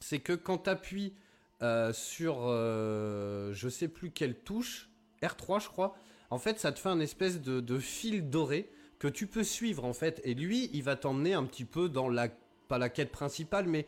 c'est 0.00 0.18
que 0.18 0.32
quand 0.32 0.58
t'appuies 0.58 1.14
euh, 1.62 1.92
sur, 1.92 2.40
euh, 2.40 3.52
je 3.54 3.68
sais 3.68 3.88
plus 3.88 4.10
quelle 4.10 4.38
touche, 4.38 4.90
R3 5.22 5.62
je 5.62 5.68
crois, 5.68 5.94
en 6.30 6.38
fait, 6.38 6.58
ça 6.58 6.72
te 6.72 6.78
fait 6.78 6.88
un 6.90 7.00
espèce 7.00 7.40
de, 7.40 7.60
de 7.60 7.78
fil 7.78 8.28
doré 8.28 8.70
que 8.98 9.08
tu 9.08 9.26
peux 9.26 9.44
suivre 9.44 9.84
en 9.84 9.92
fait. 9.92 10.20
Et 10.24 10.34
lui, 10.34 10.70
il 10.72 10.82
va 10.82 10.96
t'emmener 10.96 11.34
un 11.34 11.44
petit 11.44 11.64
peu 11.64 11.88
dans 11.88 12.08
la, 12.08 12.28
pas 12.68 12.78
la 12.78 12.88
quête 12.88 13.12
principale, 13.12 13.66
mais 13.66 13.86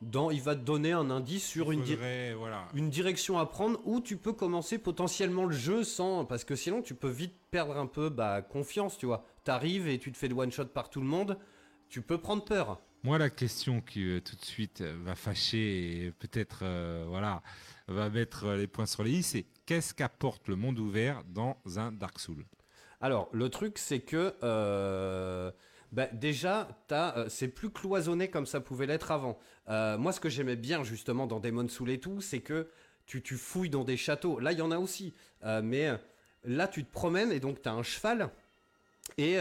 dans, 0.00 0.30
il 0.30 0.42
va 0.42 0.54
te 0.54 0.60
donner 0.62 0.92
un 0.92 1.10
indice 1.10 1.46
sur 1.46 1.72
une, 1.72 1.82
di- 1.82 1.92
Faudrait, 1.94 2.34
voilà. 2.34 2.68
une 2.74 2.90
direction 2.90 3.38
à 3.38 3.46
prendre 3.46 3.80
où 3.84 4.00
tu 4.00 4.16
peux 4.16 4.32
commencer 4.32 4.78
potentiellement 4.78 5.44
le 5.46 5.54
jeu 5.54 5.84
sans 5.84 6.24
parce 6.24 6.44
que 6.44 6.56
sinon 6.56 6.82
tu 6.82 6.94
peux 6.94 7.08
vite 7.08 7.34
perdre 7.50 7.76
un 7.76 7.86
peu 7.86 8.08
bah, 8.10 8.42
confiance 8.42 8.98
tu 8.98 9.06
vois. 9.06 9.24
T'arrives 9.44 9.88
et 9.88 9.98
tu 9.98 10.12
te 10.12 10.16
fais 10.18 10.28
de 10.28 10.34
one 10.34 10.50
shot 10.52 10.66
par 10.66 10.90
tout 10.90 11.00
le 11.00 11.06
monde. 11.06 11.38
Tu 11.88 12.02
peux 12.02 12.18
prendre 12.18 12.44
peur. 12.44 12.80
Moi, 13.02 13.18
la 13.18 13.28
question 13.28 13.82
qui 13.82 14.02
euh, 14.02 14.20
tout 14.20 14.34
de 14.36 14.44
suite 14.44 14.80
euh, 14.80 14.96
va 15.04 15.14
fâcher 15.14 16.06
et 16.06 16.10
peut-être 16.12 16.60
euh, 16.62 17.04
voilà 17.06 17.42
va 17.86 18.08
mettre 18.08 18.52
les 18.52 18.66
points 18.66 18.86
sur 18.86 19.02
les 19.04 19.10
i, 19.18 19.22
c'est 19.22 19.44
qu'est-ce 19.66 19.92
qu'apporte 19.92 20.48
le 20.48 20.56
monde 20.56 20.78
ouvert 20.78 21.22
dans 21.28 21.58
un 21.76 21.92
Dark 21.92 22.18
Souls? 22.18 22.44
Alors 23.02 23.28
le 23.32 23.50
truc 23.50 23.76
c'est 23.76 24.00
que 24.00 24.34
euh, 24.42 25.50
bah, 25.94 26.08
déjà 26.12 26.68
euh, 26.90 27.26
c'est 27.28 27.46
plus 27.46 27.70
cloisonné 27.70 28.28
comme 28.28 28.46
ça 28.46 28.60
pouvait 28.60 28.86
l'être 28.86 29.12
avant. 29.12 29.38
Euh, 29.68 29.96
moi 29.96 30.10
ce 30.12 30.18
que 30.18 30.28
j'aimais 30.28 30.56
bien 30.56 30.82
justement 30.82 31.28
dans 31.28 31.38
Demon 31.38 31.68
Soul 31.68 31.90
et 31.90 32.00
tout 32.00 32.20
c'est 32.20 32.40
que 32.40 32.68
tu, 33.06 33.22
tu 33.22 33.36
fouilles 33.36 33.70
dans 33.70 33.84
des 33.84 33.96
châteaux. 33.96 34.40
Là 34.40 34.50
il 34.50 34.58
y 34.58 34.62
en 34.62 34.72
a 34.72 34.78
aussi. 34.78 35.14
Euh, 35.44 35.62
mais 35.62 35.88
euh, 35.88 35.96
là 36.44 36.66
tu 36.66 36.84
te 36.84 36.90
promènes 36.92 37.30
et 37.30 37.38
donc 37.38 37.62
t'as 37.62 37.72
un 37.72 37.84
cheval. 37.84 38.30
Et 39.18 39.36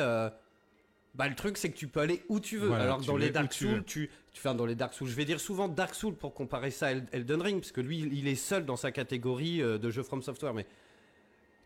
bah 1.15 1.27
le 1.27 1.35
truc 1.35 1.57
c'est 1.57 1.71
que 1.71 1.77
tu 1.77 1.87
peux 1.87 2.01
aller 2.01 2.23
où 2.29 2.39
tu 2.39 2.57
veux. 2.57 2.67
Voilà, 2.67 2.83
alors 2.83 2.97
que 2.97 3.03
tu 3.03 3.07
dans 3.07 3.17
les 3.17 3.29
Dark 3.31 3.49
tu 3.49 3.65
Souls 3.65 3.83
tu 3.83 4.09
tu 4.31 4.39
enfin 4.39 4.53
dans 4.53 4.65
les 4.65 4.75
Dark 4.75 4.93
Souls 4.93 5.07
je 5.07 5.15
vais 5.15 5.25
dire 5.25 5.39
souvent 5.39 5.67
Dark 5.67 5.95
Souls 5.95 6.15
pour 6.15 6.33
comparer 6.33 6.69
ça 6.71 6.87
à 6.87 6.91
El- 6.91 7.07
Elden 7.11 7.41
Ring 7.41 7.59
parce 7.61 7.71
que 7.71 7.81
lui 7.81 7.99
il 7.99 8.27
est 8.27 8.35
seul 8.35 8.65
dans 8.65 8.75
sa 8.75 8.91
catégorie 8.91 9.59
de 9.59 9.89
jeux 9.89 10.03
From 10.03 10.21
Software 10.21 10.53
mais 10.53 10.65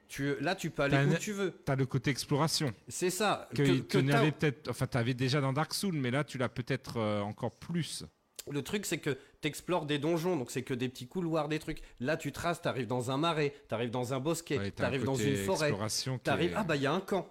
tu 0.07 0.35
là 0.39 0.55
tu 0.55 0.69
peux 0.69 0.83
aller 0.83 0.97
où 1.05 1.13
tu 1.17 1.31
veux 1.33 1.51
T'as 1.65 1.75
le 1.75 1.85
côté 1.85 2.09
exploration 2.11 2.73
c'est 2.87 3.09
ça 3.09 3.47
que, 3.53 3.61
que- 3.63 3.71
tu 3.73 3.83
que 3.83 3.97
n'avais 3.99 4.31
peut-être, 4.31 4.69
enfin 4.69 4.87
t'avais 4.87 5.13
déjà 5.13 5.41
dans 5.41 5.53
Dark 5.53 5.73
Souls, 5.73 5.95
mais 5.97 6.11
là 6.11 6.23
tu 6.23 6.37
l'as 6.37 6.49
peut-être 6.49 6.97
euh, 6.97 7.21
encore 7.21 7.51
plus. 7.51 8.03
Le 8.49 8.61
truc, 8.61 8.85
c'est 8.85 8.99
que 8.99 9.17
t'explores 9.41 9.85
des 9.85 9.99
donjons, 9.99 10.37
donc 10.37 10.51
c'est 10.51 10.61
que 10.63 10.73
des 10.73 10.87
petits 10.87 11.07
couloirs, 11.09 11.49
des 11.49 11.59
trucs. 11.59 11.81
Là, 11.99 12.15
tu 12.15 12.31
traces, 12.31 12.61
t'arrives 12.61 12.87
dans 12.87 13.11
un 13.11 13.17
marais, 13.17 13.53
t'arrives 13.67 13.89
dans 13.89 14.13
un 14.13 14.21
bosquet, 14.21 14.57
Ouais, 14.57 14.71
t'as 14.71 14.83
un 14.83 14.87
t'arrives 14.87 15.03
dans 15.03 15.15
une 15.15 15.35
forêt, 15.35 15.73
t'arrives. 16.23 16.51
est- 16.51 16.55
Ah 16.55 16.63
bah 16.63 16.77
il 16.77 16.81
y 16.81 16.85
a 16.85 16.93
un 16.93 17.01
camp, 17.01 17.27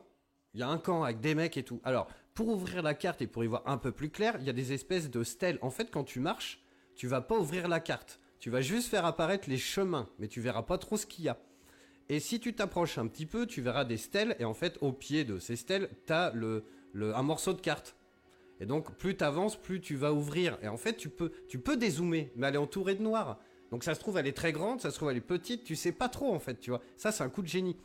il 0.52 0.60
y 0.60 0.62
a 0.62 0.68
un 0.68 0.76
camp 0.76 1.04
avec 1.04 1.20
des 1.20 1.34
mecs 1.34 1.56
et 1.56 1.62
tout. 1.62 1.80
Alors, 1.84 2.06
pour 2.34 2.48
ouvrir 2.48 2.82
la 2.82 2.92
carte 2.92 3.22
et 3.22 3.26
pour 3.26 3.42
y 3.42 3.46
voir 3.46 3.62
un 3.64 3.78
peu 3.78 3.92
plus 3.92 4.10
clair, 4.10 4.36
il 4.40 4.44
y 4.46 4.50
a 4.50 4.52
des 4.52 4.74
espèces 4.74 5.08
de 5.10 5.24
stèles. 5.24 5.58
En 5.62 5.70
fait, 5.70 5.90
quand 5.90 6.04
tu 6.04 6.20
marches, 6.20 6.60
tu 6.96 7.06
vas 7.06 7.22
pas 7.22 7.38
ouvrir 7.38 7.66
la 7.66 7.80
carte, 7.80 8.20
tu 8.38 8.50
vas 8.50 8.60
juste 8.60 8.90
faire 8.90 9.06
apparaître 9.06 9.48
les 9.48 9.56
chemins, 9.56 10.10
mais 10.18 10.28
tu 10.28 10.42
verras 10.42 10.64
pas 10.64 10.76
trop 10.76 10.98
ce 10.98 11.06
qu'il 11.06 11.24
y 11.24 11.30
a. 11.30 11.38
Et 12.08 12.20
si 12.20 12.38
tu 12.40 12.54
t'approches 12.54 12.98
un 12.98 13.06
petit 13.08 13.26
peu, 13.26 13.46
tu 13.46 13.60
verras 13.62 13.84
des 13.84 13.96
stèles, 13.96 14.36
et 14.38 14.44
en 14.44 14.54
fait, 14.54 14.78
au 14.80 14.92
pied 14.92 15.24
de 15.24 15.38
ces 15.38 15.56
stèles, 15.56 15.90
t'as 16.06 16.32
le, 16.32 16.64
le, 16.92 17.14
un 17.16 17.22
morceau 17.22 17.52
de 17.52 17.60
carte. 17.60 17.96
Et 18.60 18.66
donc, 18.66 18.96
plus 18.96 19.16
tu 19.16 19.24
avances, 19.24 19.56
plus 19.56 19.80
tu 19.80 19.96
vas 19.96 20.12
ouvrir. 20.12 20.56
Et 20.62 20.68
en 20.68 20.76
fait, 20.76 20.96
tu 20.96 21.08
peux, 21.08 21.32
tu 21.48 21.58
peux 21.58 21.76
dézoomer, 21.76 22.30
mais 22.36 22.46
elle 22.46 22.54
est 22.54 22.58
entourée 22.58 22.94
de 22.94 23.02
noir. 23.02 23.38
Donc, 23.70 23.82
ça 23.82 23.94
se 23.94 24.00
trouve, 24.00 24.16
elle 24.18 24.28
est 24.28 24.36
très 24.36 24.52
grande, 24.52 24.80
ça 24.80 24.90
se 24.90 24.96
trouve, 24.96 25.10
elle 25.10 25.16
est 25.16 25.20
petite, 25.20 25.64
tu 25.64 25.74
sais 25.74 25.92
pas 25.92 26.08
trop, 26.08 26.32
en 26.32 26.38
fait, 26.38 26.60
tu 26.60 26.70
vois. 26.70 26.80
Ça, 26.96 27.10
c'est 27.12 27.24
un 27.24 27.28
coup 27.28 27.42
de 27.42 27.48
génie. 27.48 27.76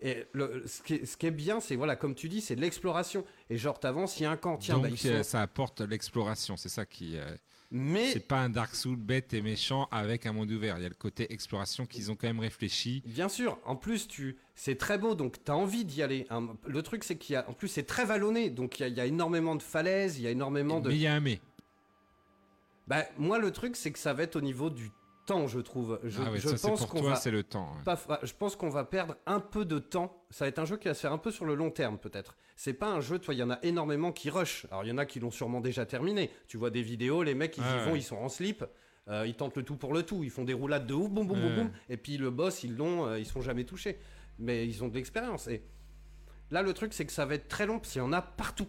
Et 0.00 0.24
le, 0.32 0.64
ce, 0.66 0.82
qui 0.82 0.94
est, 0.94 1.04
ce 1.04 1.16
qui 1.16 1.26
est 1.26 1.30
bien, 1.30 1.60
c'est, 1.60 1.76
voilà, 1.76 1.94
comme 1.96 2.14
tu 2.14 2.28
dis, 2.28 2.40
c'est 2.40 2.56
de 2.56 2.60
l'exploration. 2.60 3.24
Et 3.50 3.56
genre, 3.58 3.78
t'avances, 3.78 4.18
il 4.18 4.22
y 4.22 4.26
a 4.26 4.30
un 4.30 4.36
camp, 4.36 4.56
tiens, 4.56 4.76
Donc 4.78 4.84
bah, 4.84 4.96
euh, 5.04 5.18
sont... 5.18 5.30
ça 5.30 5.42
apporte 5.42 5.82
l'exploration, 5.82 6.56
c'est 6.56 6.68
ça 6.68 6.86
qui. 6.86 7.18
euh, 7.18 7.36
Mais, 7.70 8.12
C'est 8.12 8.26
pas 8.26 8.38
un 8.40 8.48
Dark 8.48 8.74
Souls 8.74 8.96
bête 8.96 9.34
et 9.34 9.42
méchant 9.42 9.88
avec 9.90 10.24
un 10.24 10.32
monde 10.32 10.50
ouvert. 10.50 10.78
Il 10.78 10.82
y 10.82 10.86
a 10.86 10.88
le 10.88 10.94
côté 10.94 11.30
exploration 11.34 11.84
qu'ils 11.84 12.10
ont 12.10 12.14
quand 12.16 12.26
même 12.26 12.40
réfléchi. 12.40 13.02
Bien 13.04 13.28
sûr, 13.28 13.58
en 13.66 13.76
plus 13.76 14.08
tu, 14.08 14.38
c'est 14.54 14.76
très 14.78 14.96
beau, 14.96 15.14
donc 15.14 15.44
t'as 15.44 15.52
envie 15.52 15.84
d'y 15.84 16.02
aller. 16.02 16.26
hein. 16.30 16.48
Le 16.66 16.82
truc 16.82 17.04
c'est 17.04 17.16
qu'il 17.16 17.34
y 17.34 17.36
a, 17.36 17.46
en 17.48 17.52
plus 17.52 17.68
c'est 17.68 17.82
très 17.82 18.06
vallonné, 18.06 18.48
donc 18.48 18.78
il 18.80 18.82
y, 18.82 18.84
a- 18.86 18.88
il 18.88 18.96
y 18.96 19.00
a 19.00 19.04
énormément 19.06 19.54
de 19.54 19.62
falaises, 19.62 20.18
il 20.18 20.22
y 20.22 20.26
a 20.26 20.30
énormément 20.30 20.80
de. 20.80 20.88
Mais 20.88 20.94
il 20.94 21.00
y 21.02 21.06
a 21.06 21.12
un 21.14 21.20
mais. 21.20 21.40
Bah 22.86 23.04
moi 23.18 23.38
le 23.38 23.50
truc 23.52 23.76
c'est 23.76 23.92
que 23.92 23.98
ça 23.98 24.14
va 24.14 24.22
être 24.22 24.36
au 24.36 24.40
niveau 24.40 24.70
du 24.70 24.90
temps, 25.26 25.46
je 25.46 25.60
trouve. 25.60 26.00
Je, 26.04 26.22
ah 26.24 26.30
ouais, 26.32 26.38
je 26.40 26.48
ça 26.48 26.56
c'est 26.56 26.68
pense 26.68 26.80
pour 26.80 26.88
qu'on 26.88 27.00
toi, 27.00 27.10
va, 27.10 27.16
c'est 27.16 27.30
le 27.30 27.42
temps. 27.42 27.70
ouais. 27.76 27.82
pas 27.84 27.96
fa- 27.96 28.20
je 28.22 28.32
pense 28.32 28.56
qu'on 28.56 28.70
va 28.70 28.84
perdre 28.84 29.14
un 29.26 29.40
peu 29.40 29.66
de 29.66 29.78
temps. 29.78 30.24
Ça 30.30 30.46
va 30.46 30.48
être 30.48 30.58
un 30.58 30.64
jeu 30.64 30.78
qui 30.78 30.88
va 30.88 30.94
se 30.94 31.00
faire 31.00 31.12
un 31.12 31.18
peu 31.18 31.30
sur 31.30 31.44
le 31.44 31.54
long 31.54 31.70
terme 31.70 31.98
peut-être. 31.98 32.34
C'est 32.60 32.74
pas 32.74 32.88
un 32.88 33.00
jeu, 33.00 33.20
toi 33.20 33.34
il 33.34 33.36
y 33.38 33.42
en 33.44 33.50
a 33.50 33.60
énormément 33.62 34.10
qui 34.10 34.30
rush. 34.30 34.66
Alors 34.72 34.82
il 34.82 34.88
y 34.88 34.90
en 34.92 34.98
a 34.98 35.06
qui 35.06 35.20
l'ont 35.20 35.30
sûrement 35.30 35.60
déjà 35.60 35.86
terminé. 35.86 36.28
Tu 36.48 36.56
vois 36.56 36.70
des 36.70 36.82
vidéos, 36.82 37.22
les 37.22 37.36
mecs 37.36 37.56
ils 37.56 37.62
Ah 37.64 37.84
y 37.84 37.88
vont, 37.88 37.94
ils 37.94 38.02
sont 38.02 38.16
en 38.16 38.28
slip. 38.28 38.64
euh, 39.06 39.24
ils 39.28 39.36
tentent 39.36 39.56
le 39.56 39.62
tout 39.62 39.76
pour 39.76 39.94
le 39.94 40.02
tout, 40.02 40.24
ils 40.24 40.30
font 40.30 40.42
des 40.42 40.54
roulades 40.54 40.84
de 40.84 40.92
ouf, 40.92 41.08
boum 41.08 41.28
boum 41.28 41.40
boum 41.40 41.54
boum, 41.54 41.70
et 41.88 41.96
puis 41.96 42.16
le 42.16 42.30
boss 42.30 42.64
ils 42.64 42.76
l'ont, 42.76 43.06
euh, 43.06 43.18
ils 43.20 43.26
sont 43.26 43.40
jamais 43.42 43.62
touchés, 43.62 43.96
mais 44.40 44.66
ils 44.66 44.82
ont 44.82 44.88
de 44.88 44.94
l'expérience. 44.96 45.46
Et 45.46 45.62
là 46.50 46.62
le 46.62 46.72
truc 46.74 46.92
c'est 46.92 47.06
que 47.06 47.12
ça 47.12 47.26
va 47.26 47.34
être 47.36 47.46
très 47.46 47.64
long, 47.64 47.78
parce 47.78 47.92
qu'il 47.92 48.02
y 48.02 48.04
en 48.04 48.12
a 48.12 48.22
partout, 48.22 48.66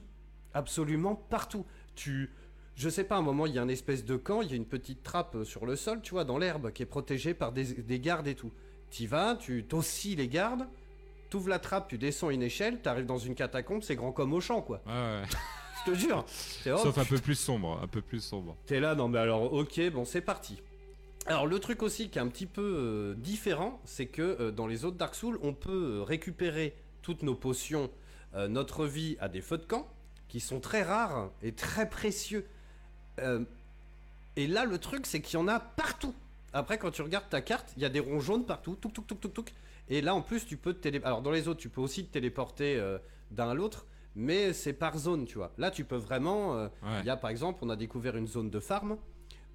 absolument 0.53 1.15
partout. 1.15 1.65
Tu, 1.95 2.29
je 2.75 2.89
sais 2.89 3.03
pas, 3.05 3.15
à 3.15 3.17
un 3.17 3.23
moment 3.23 3.47
il 3.47 3.55
y 3.55 3.59
a 3.59 3.63
une 3.63 3.71
espèce 3.71 4.05
de 4.05 4.17
camp, 4.17 4.43
il 4.43 4.49
y 4.51 4.53
a 4.53 4.55
une 4.55 4.67
petite 4.67 5.01
trappe 5.01 5.33
euh, 5.35 5.43
sur 5.43 5.65
le 5.65 5.75
sol, 5.75 5.99
tu 6.03 6.11
vois, 6.11 6.25
dans 6.25 6.37
l'herbe, 6.37 6.71
qui 6.71 6.83
est 6.83 6.85
protégée 6.85 7.33
par 7.33 7.51
des, 7.53 7.73
des 7.73 7.99
gardes 7.99 8.27
et 8.27 8.35
tout. 8.35 8.53
T'y 8.91 9.07
vas, 9.07 9.35
tu 9.35 9.65
t'oscilles 9.65 10.15
les 10.15 10.27
gardes, 10.27 10.67
t'ouvres 11.29 11.49
la 11.49 11.59
trappe, 11.59 11.87
tu 11.87 11.97
descends 11.97 12.29
une 12.29 12.43
échelle, 12.43 12.81
t'arrives 12.81 13.05
dans 13.05 13.17
une 13.17 13.35
catacombe, 13.35 13.83
c'est 13.83 13.95
grand 13.95 14.11
comme 14.11 14.33
au 14.33 14.41
champ 14.41 14.61
quoi. 14.61 14.81
Ouais, 14.85 14.93
ouais. 14.93 15.23
Je 15.85 15.91
te 15.91 15.97
jure. 15.97 16.25
C'est 16.27 16.71
oh, 16.71 16.77
Sauf 16.77 16.97
un 16.97 17.05
peu 17.05 17.17
plus 17.17 17.35
sombre, 17.35 17.79
un 17.81 17.87
peu 17.87 18.01
plus 18.01 18.21
sombre. 18.21 18.57
T'es 18.65 18.79
là, 18.79 18.95
non 18.95 19.07
mais 19.07 19.19
alors 19.19 19.53
ok, 19.53 19.79
bon 19.91 20.05
c'est 20.05 20.21
parti. 20.21 20.61
Alors 21.25 21.47
le 21.47 21.59
truc 21.59 21.83
aussi 21.83 22.09
qui 22.09 22.17
est 22.17 22.21
un 22.21 22.27
petit 22.27 22.45
peu 22.45 22.61
euh, 22.61 23.13
différent, 23.15 23.79
c'est 23.85 24.07
que 24.07 24.21
euh, 24.21 24.51
dans 24.51 24.67
les 24.67 24.83
autres 24.83 24.97
Dark 24.97 25.15
Souls, 25.15 25.39
on 25.43 25.53
peut 25.53 25.99
euh, 25.99 26.03
récupérer 26.03 26.75
toutes 27.01 27.23
nos 27.23 27.35
potions, 27.35 27.89
euh, 28.35 28.47
notre 28.47 28.85
vie 28.85 29.15
à 29.19 29.29
des 29.29 29.41
feux 29.41 29.57
de 29.57 29.65
camp, 29.65 29.87
qui 30.27 30.39
sont 30.39 30.59
très 30.59 30.81
rares 30.81 31.29
et 31.41 31.51
très 31.51 31.89
précieux. 31.89 32.45
Et 34.37 34.47
là 34.47 34.63
le 34.63 34.77
truc 34.77 35.05
c'est 35.05 35.19
qu'il 35.21 35.37
y 35.37 35.41
en 35.41 35.49
a 35.49 35.59
partout. 35.59 36.15
Après 36.53 36.77
quand 36.77 36.89
tu 36.89 37.01
regardes 37.01 37.27
ta 37.29 37.41
carte, 37.41 37.73
il 37.75 37.83
y 37.83 37.85
a 37.85 37.89
des 37.89 37.99
ronds 37.99 38.21
jaunes 38.21 38.45
partout, 38.45 38.75
touc 38.75 38.93
touc 38.93 39.05
touc 39.05 39.19
touc 39.19 39.33
touc. 39.33 39.53
Et 39.89 40.01
là 40.01 40.13
en 40.15 40.21
plus 40.21 40.45
tu 40.45 40.57
peux 40.57 40.73
te 40.73 40.79
télé... 40.79 41.01
Alors 41.03 41.21
dans 41.21 41.31
les 41.31 41.47
autres 41.47 41.59
tu 41.59 41.69
peux 41.69 41.81
aussi 41.81 42.05
te 42.05 42.11
téléporter 42.13 42.75
euh, 42.77 42.97
d'un 43.31 43.49
à 43.49 43.53
l'autre, 43.53 43.85
mais 44.15 44.53
c'est 44.53 44.73
par 44.73 44.97
zone 44.97 45.25
tu 45.25 45.35
vois. 45.37 45.51
Là 45.57 45.71
tu 45.71 45.83
peux 45.85 45.95
vraiment... 45.97 46.55
euh, 46.57 46.67
Ouais. 46.83 46.99
il 47.01 47.05
y 47.05 47.09
a 47.09 47.17
par 47.17 47.29
exemple, 47.29 47.59
on 47.63 47.69
a 47.69 47.75
découvert 47.75 48.15
une 48.17 48.27
zone 48.27 48.49
de 48.49 48.59
farm 48.59 48.97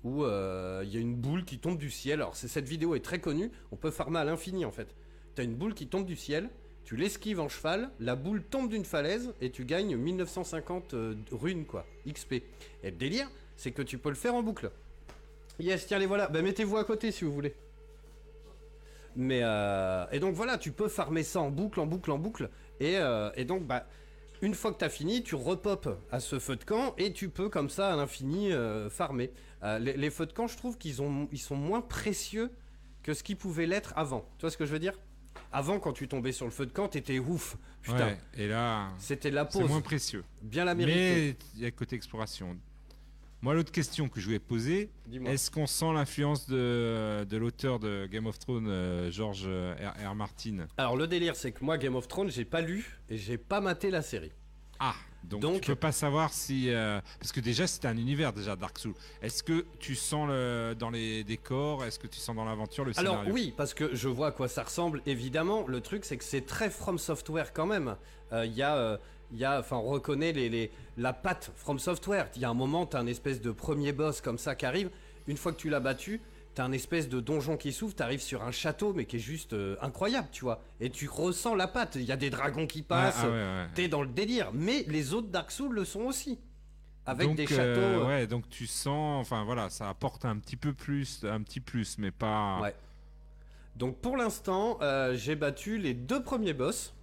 où 0.02 0.24
euh, 0.24 0.82
il 0.84 0.92
y 0.92 0.96
a 0.96 1.00
une 1.00 1.14
boule 1.16 1.44
qui 1.44 1.58
tombe 1.58 1.78
du 1.78 1.90
ciel. 1.90 2.20
Alors 2.20 2.36
cette 2.36 2.68
vidéo 2.68 2.94
est 2.94 3.04
très 3.04 3.20
connue, 3.20 3.50
on 3.72 3.76
peut 3.76 3.90
farmer 3.90 4.18
à 4.18 4.24
l'infini 4.24 4.64
en 4.64 4.70
fait. 4.72 4.94
T'as 5.34 5.44
une 5.44 5.54
boule 5.54 5.74
qui 5.74 5.86
tombe 5.86 6.04
du 6.06 6.14
ciel, 6.16 6.50
tu 6.84 6.96
l'esquives 6.96 7.40
en 7.40 7.48
cheval, 7.48 7.90
la 7.98 8.14
boule 8.14 8.42
tombe 8.42 8.68
d'une 8.68 8.84
falaise 8.84 9.32
et 9.40 9.50
tu 9.50 9.64
gagnes 9.64 9.96
1950 9.96 10.94
euh, 10.94 11.14
runes 11.32 11.64
quoi, 11.64 11.86
XP. 12.06 12.32
Et 12.34 12.42
le 12.84 12.90
délire, 12.92 13.30
c'est 13.56 13.70
que 13.72 13.82
tu 13.82 13.96
peux 13.98 14.10
le 14.10 14.14
faire 14.14 14.34
en 14.34 14.42
boucle. 14.42 14.70
Yes, 15.58 15.86
tiens 15.86 15.98
les 15.98 16.06
voilà, 16.06 16.28
bah 16.28 16.42
mettez-vous 16.42 16.76
à 16.76 16.84
côté 16.84 17.10
si 17.12 17.24
vous 17.24 17.32
voulez. 17.32 17.54
Mais 19.16 19.40
euh, 19.42 20.04
et 20.12 20.18
donc 20.20 20.34
voilà, 20.34 20.58
tu 20.58 20.72
peux 20.72 20.88
farmer 20.88 21.22
ça 21.22 21.40
en 21.40 21.50
boucle, 21.50 21.80
en 21.80 21.86
boucle, 21.86 22.10
en 22.10 22.18
boucle. 22.18 22.50
Et, 22.80 22.96
euh, 22.98 23.30
et 23.36 23.44
donc 23.44 23.64
bah 23.66 23.86
une 24.42 24.54
fois 24.54 24.72
que 24.72 24.78
t'as 24.78 24.88
fini, 24.88 25.22
tu 25.22 25.34
repopes 25.36 25.88
à 26.10 26.20
ce 26.20 26.38
feu 26.38 26.56
de 26.56 26.64
camp 26.64 26.94
et 26.98 27.12
tu 27.12 27.28
peux 27.30 27.48
comme 27.48 27.70
ça 27.70 27.92
à 27.92 27.96
l'infini 27.96 28.52
euh, 28.52 28.90
farmer. 28.90 29.32
Les, 29.80 29.96
les 29.96 30.10
feux 30.10 30.26
de 30.26 30.32
camp, 30.34 30.46
je 30.46 30.58
trouve 30.58 30.76
qu'ils 30.76 31.00
ont, 31.00 31.26
ils 31.32 31.38
sont 31.38 31.56
moins 31.56 31.80
précieux 31.80 32.50
que 33.02 33.14
ce 33.14 33.22
qu'ils 33.22 33.38
pouvaient 33.38 33.64
l'être 33.66 33.94
avant. 33.96 34.28
Tu 34.36 34.42
vois 34.42 34.50
ce 34.50 34.58
que 34.58 34.66
je 34.66 34.72
veux 34.72 34.78
dire? 34.78 34.92
Avant, 35.52 35.78
quand 35.80 35.92
tu 35.94 36.06
tombais 36.06 36.32
sur 36.32 36.44
le 36.44 36.50
feu 36.50 36.66
de 36.66 36.72
camp, 36.72 36.88
t'étais 36.88 37.18
ouf. 37.18 37.56
Putain, 37.80 38.08
Ouais, 38.08 38.18
et 38.36 38.46
là, 38.46 38.90
c'était 38.98 39.30
la 39.30 39.48
c'est 39.48 39.60
pause. 39.60 39.68
moins 39.70 39.80
précieux. 39.80 40.22
Bien 40.42 40.66
la 40.66 40.74
mérité. 40.74 40.98
Mais 40.98 41.36
il 41.56 41.62
y 41.62 41.66
a 41.66 41.70
côté 41.70 41.96
exploration. 41.96 42.58
Moi, 43.44 43.52
l'autre 43.52 43.72
question 43.72 44.08
que 44.08 44.20
je 44.20 44.24
voulais 44.24 44.38
poser, 44.38 44.88
est-ce 45.26 45.50
qu'on 45.50 45.66
sent 45.66 45.92
l'influence 45.92 46.46
de, 46.48 47.26
de 47.28 47.36
l'auteur 47.36 47.78
de 47.78 48.06
Game 48.10 48.24
of 48.24 48.38
Thrones, 48.38 48.68
euh, 48.68 49.10
George 49.10 49.46
R. 49.46 50.10
R. 50.10 50.14
Martin? 50.14 50.66
Alors 50.78 50.96
le 50.96 51.06
délire, 51.06 51.36
c'est 51.36 51.52
que 51.52 51.62
moi, 51.62 51.76
Game 51.76 51.94
of 51.94 52.08
Thrones, 52.08 52.30
j'ai 52.30 52.46
pas 52.46 52.62
lu 52.62 52.98
et 53.10 53.18
j'ai 53.18 53.36
pas 53.36 53.60
maté 53.60 53.90
la 53.90 54.00
série. 54.00 54.32
Ah, 54.80 54.94
donc, 55.24 55.42
Donc- 55.42 55.60
tu 55.60 55.66
peux 55.72 55.74
pas 55.74 55.92
savoir 55.92 56.32
si... 56.32 56.70
euh, 56.70 57.02
parce 57.20 57.32
que 57.32 57.40
déjà, 57.40 57.66
c'était 57.66 57.86
un 57.86 57.98
univers, 57.98 58.32
déjà, 58.32 58.56
Dark 58.56 58.78
Souls. 58.78 58.94
Est-ce 59.20 59.42
que 59.42 59.66
tu 59.78 59.94
sens 59.94 60.26
le, 60.26 60.74
dans 60.78 60.88
les 60.88 61.22
décors, 61.22 61.84
est-ce 61.84 61.98
que 61.98 62.06
tu 62.06 62.20
sens 62.20 62.34
dans 62.34 62.46
l'aventure 62.46 62.86
le 62.86 62.92
Alors 62.98 63.16
scénario? 63.16 63.34
oui, 63.34 63.52
parce 63.54 63.74
que 63.74 63.94
je 63.94 64.08
vois 64.08 64.28
à 64.28 64.32
quoi 64.32 64.48
ça 64.48 64.62
ressemble, 64.62 65.02
évidemment. 65.04 65.66
Le 65.68 65.82
truc, 65.82 66.06
c'est 66.06 66.16
que 66.16 66.24
c'est 66.24 66.46
très 66.46 66.70
From 66.70 66.96
Software 66.98 67.52
quand 67.52 67.66
même. 67.66 67.96
Euh, 68.32 68.46
Il 68.46 68.54
y 68.54 68.62
a... 68.62 68.74
euh, 68.74 68.96
il 69.34 69.40
y 69.40 69.44
a, 69.44 69.58
enfin, 69.60 69.76
on 69.76 69.82
reconnaît 69.90 70.32
les, 70.32 70.48
les- 70.48 70.70
la 70.96 71.12
patte 71.12 71.52
From 71.56 71.78
Software. 71.78 72.28
Il 72.36 72.42
y 72.42 72.44
a 72.44 72.48
un 72.50 72.54
moment, 72.54 72.86
t'as 72.86 73.00
un 73.00 73.06
espèce 73.06 73.40
de 73.40 73.50
premier 73.50 73.92
boss 73.92 74.20
comme 74.20 74.38
ça 74.38 74.54
qui 74.54 74.64
arrive. 74.64 74.90
Une 75.26 75.36
fois 75.36 75.52
que 75.52 75.58
tu 75.58 75.68
l'as 75.68 75.80
battu, 75.80 76.20
t'as 76.54 76.64
un 76.64 76.72
espèce 76.72 77.08
de 77.08 77.18
donjon 77.20 77.56
qui 77.56 77.72
s'ouvre. 77.72 77.94
T'arrives 77.94 78.20
sur 78.22 78.42
un 78.42 78.50
château, 78.52 78.92
mais 78.94 79.04
qui 79.06 79.16
est 79.16 79.20
juste 79.20 79.52
euh, 79.54 79.76
incroyable, 79.82 80.28
tu 80.32 80.44
vois. 80.44 80.62
Et 80.80 80.88
tu 80.90 81.08
ressens 81.08 81.54
la 81.54 81.66
patte. 81.66 81.96
Il 81.96 82.02
y 82.04 82.12
a 82.12 82.16
des 82.16 82.30
dragons 82.30 82.66
qui 82.66 82.80
Ah, 82.88 82.94
passent. 82.94 83.20
ah 83.22 83.26
ouais, 83.26 83.32
ouais. 83.32 83.66
T'es 83.74 83.88
dans 83.88 84.02
le 84.02 84.08
délire. 84.08 84.50
Mais 84.54 84.84
les 84.88 85.12
autres 85.14 85.28
Dark 85.28 85.50
Souls 85.50 85.74
le 85.74 85.84
sont 85.84 86.02
aussi. 86.02 86.38
Avec 87.06 87.26
donc, 87.28 87.36
des 87.36 87.46
châteaux. 87.46 87.60
euh, 87.62 88.00
euh, 88.00 88.06
ouais, 88.06 88.26
donc 88.26 88.48
tu 88.48 88.66
sens, 88.66 89.20
enfin 89.20 89.44
voilà, 89.44 89.68
ça 89.68 89.90
apporte 89.90 90.24
un 90.24 90.38
petit 90.38 90.56
peu 90.56 90.72
plus, 90.72 91.22
un 91.24 91.42
petit 91.42 91.60
plus, 91.60 91.98
mais 91.98 92.10
pas. 92.10 92.60
Ouais. 92.62 92.74
Donc 93.76 93.98
pour 93.98 94.16
l'instant, 94.16 94.78
euh, 94.80 95.14
j'ai 95.14 95.34
battu 95.36 95.76
les 95.78 95.92
deux 95.92 96.22
premiers 96.22 96.54
boss. 96.54 96.94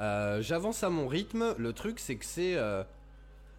Euh, 0.00 0.42
J'avance 0.42 0.82
à 0.82 0.90
mon 0.90 1.06
rythme. 1.08 1.54
Le 1.58 1.72
truc, 1.72 1.98
c'est 2.00 2.16
que 2.16 2.24
c'est, 2.24 2.56
euh, 2.56 2.82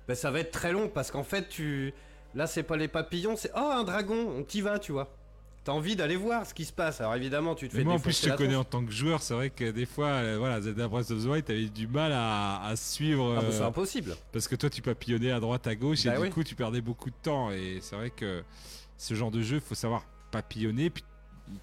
ben, 0.08 0.16
ça 0.16 0.32
va 0.32 0.40
être 0.40 0.52
très 0.52 0.72
long 0.72 0.90
parce 0.90 1.12
qu'en 1.12 1.24
fait, 1.24 1.48
tu, 1.50 1.94
là, 2.34 2.48
c'est 2.48 2.64
pas 2.64 2.78
les 2.78 2.88
papillons, 2.88 3.36
c'est 3.36 3.52
oh 3.56 3.60
un 3.72 3.84
dragon. 3.84 4.34
On 4.38 4.44
t'y 4.44 4.62
va, 4.62 4.80
tu 4.80 4.92
vois. 4.92 5.16
T'as 5.64 5.72
envie 5.72 5.96
d'aller 5.96 6.16
voir 6.16 6.46
ce 6.46 6.54
qui 6.54 6.64
se 6.64 6.72
passe. 6.72 7.02
Alors 7.02 7.16
évidemment, 7.16 7.56
tu 7.56 7.68
te 7.68 7.74
Mais 7.74 7.80
fais 7.80 7.86
moi 7.86 7.96
en 7.96 8.00
plus 8.00 8.22
je 8.24 8.30
te 8.30 8.38
connais 8.38 8.56
en 8.56 8.64
tant 8.64 8.86
que 8.86 8.92
joueur, 8.92 9.24
c'est 9.24 9.34
vrai 9.34 9.50
que 9.50 9.72
des 9.72 9.88
fois, 9.88 10.10
euh, 10.10 10.36
voilà, 10.38 10.62
Zelda 10.62 10.88
Breath 10.88 11.10
of 11.10 11.24
the 11.24 11.26
Wild, 11.26 11.44
t'avais 11.44 11.70
du 11.70 11.88
mal 11.88 12.12
à, 12.14 12.64
à 12.64 12.76
suivre 12.76 13.34
Ah, 13.36 13.42
bah, 13.42 13.48
c'est 13.50 13.62
euh, 13.62 13.68
impossible. 13.68 14.16
parce 14.32 14.48
que 14.48 14.56
toi 14.56 14.70
tu 14.70 14.84
papillonnais 14.84 15.32
à 15.32 15.40
droite, 15.40 15.66
à 15.66 15.74
gauche 15.74 16.06
et 16.06 16.10
Bah 16.10 16.22
du 16.22 16.30
coup 16.30 16.44
tu 16.44 16.54
perdais 16.54 16.82
beaucoup 16.82 17.10
de 17.10 17.16
temps 17.24 17.50
et 17.50 17.80
c'est 17.82 17.96
vrai 17.96 18.12
que 18.12 18.44
ce 18.96 19.16
genre 19.16 19.32
de 19.32 19.42
jeu, 19.42 19.60
faut 19.60 19.74
savoir 19.74 20.04
papillonner 20.30 20.92
puis 20.92 21.04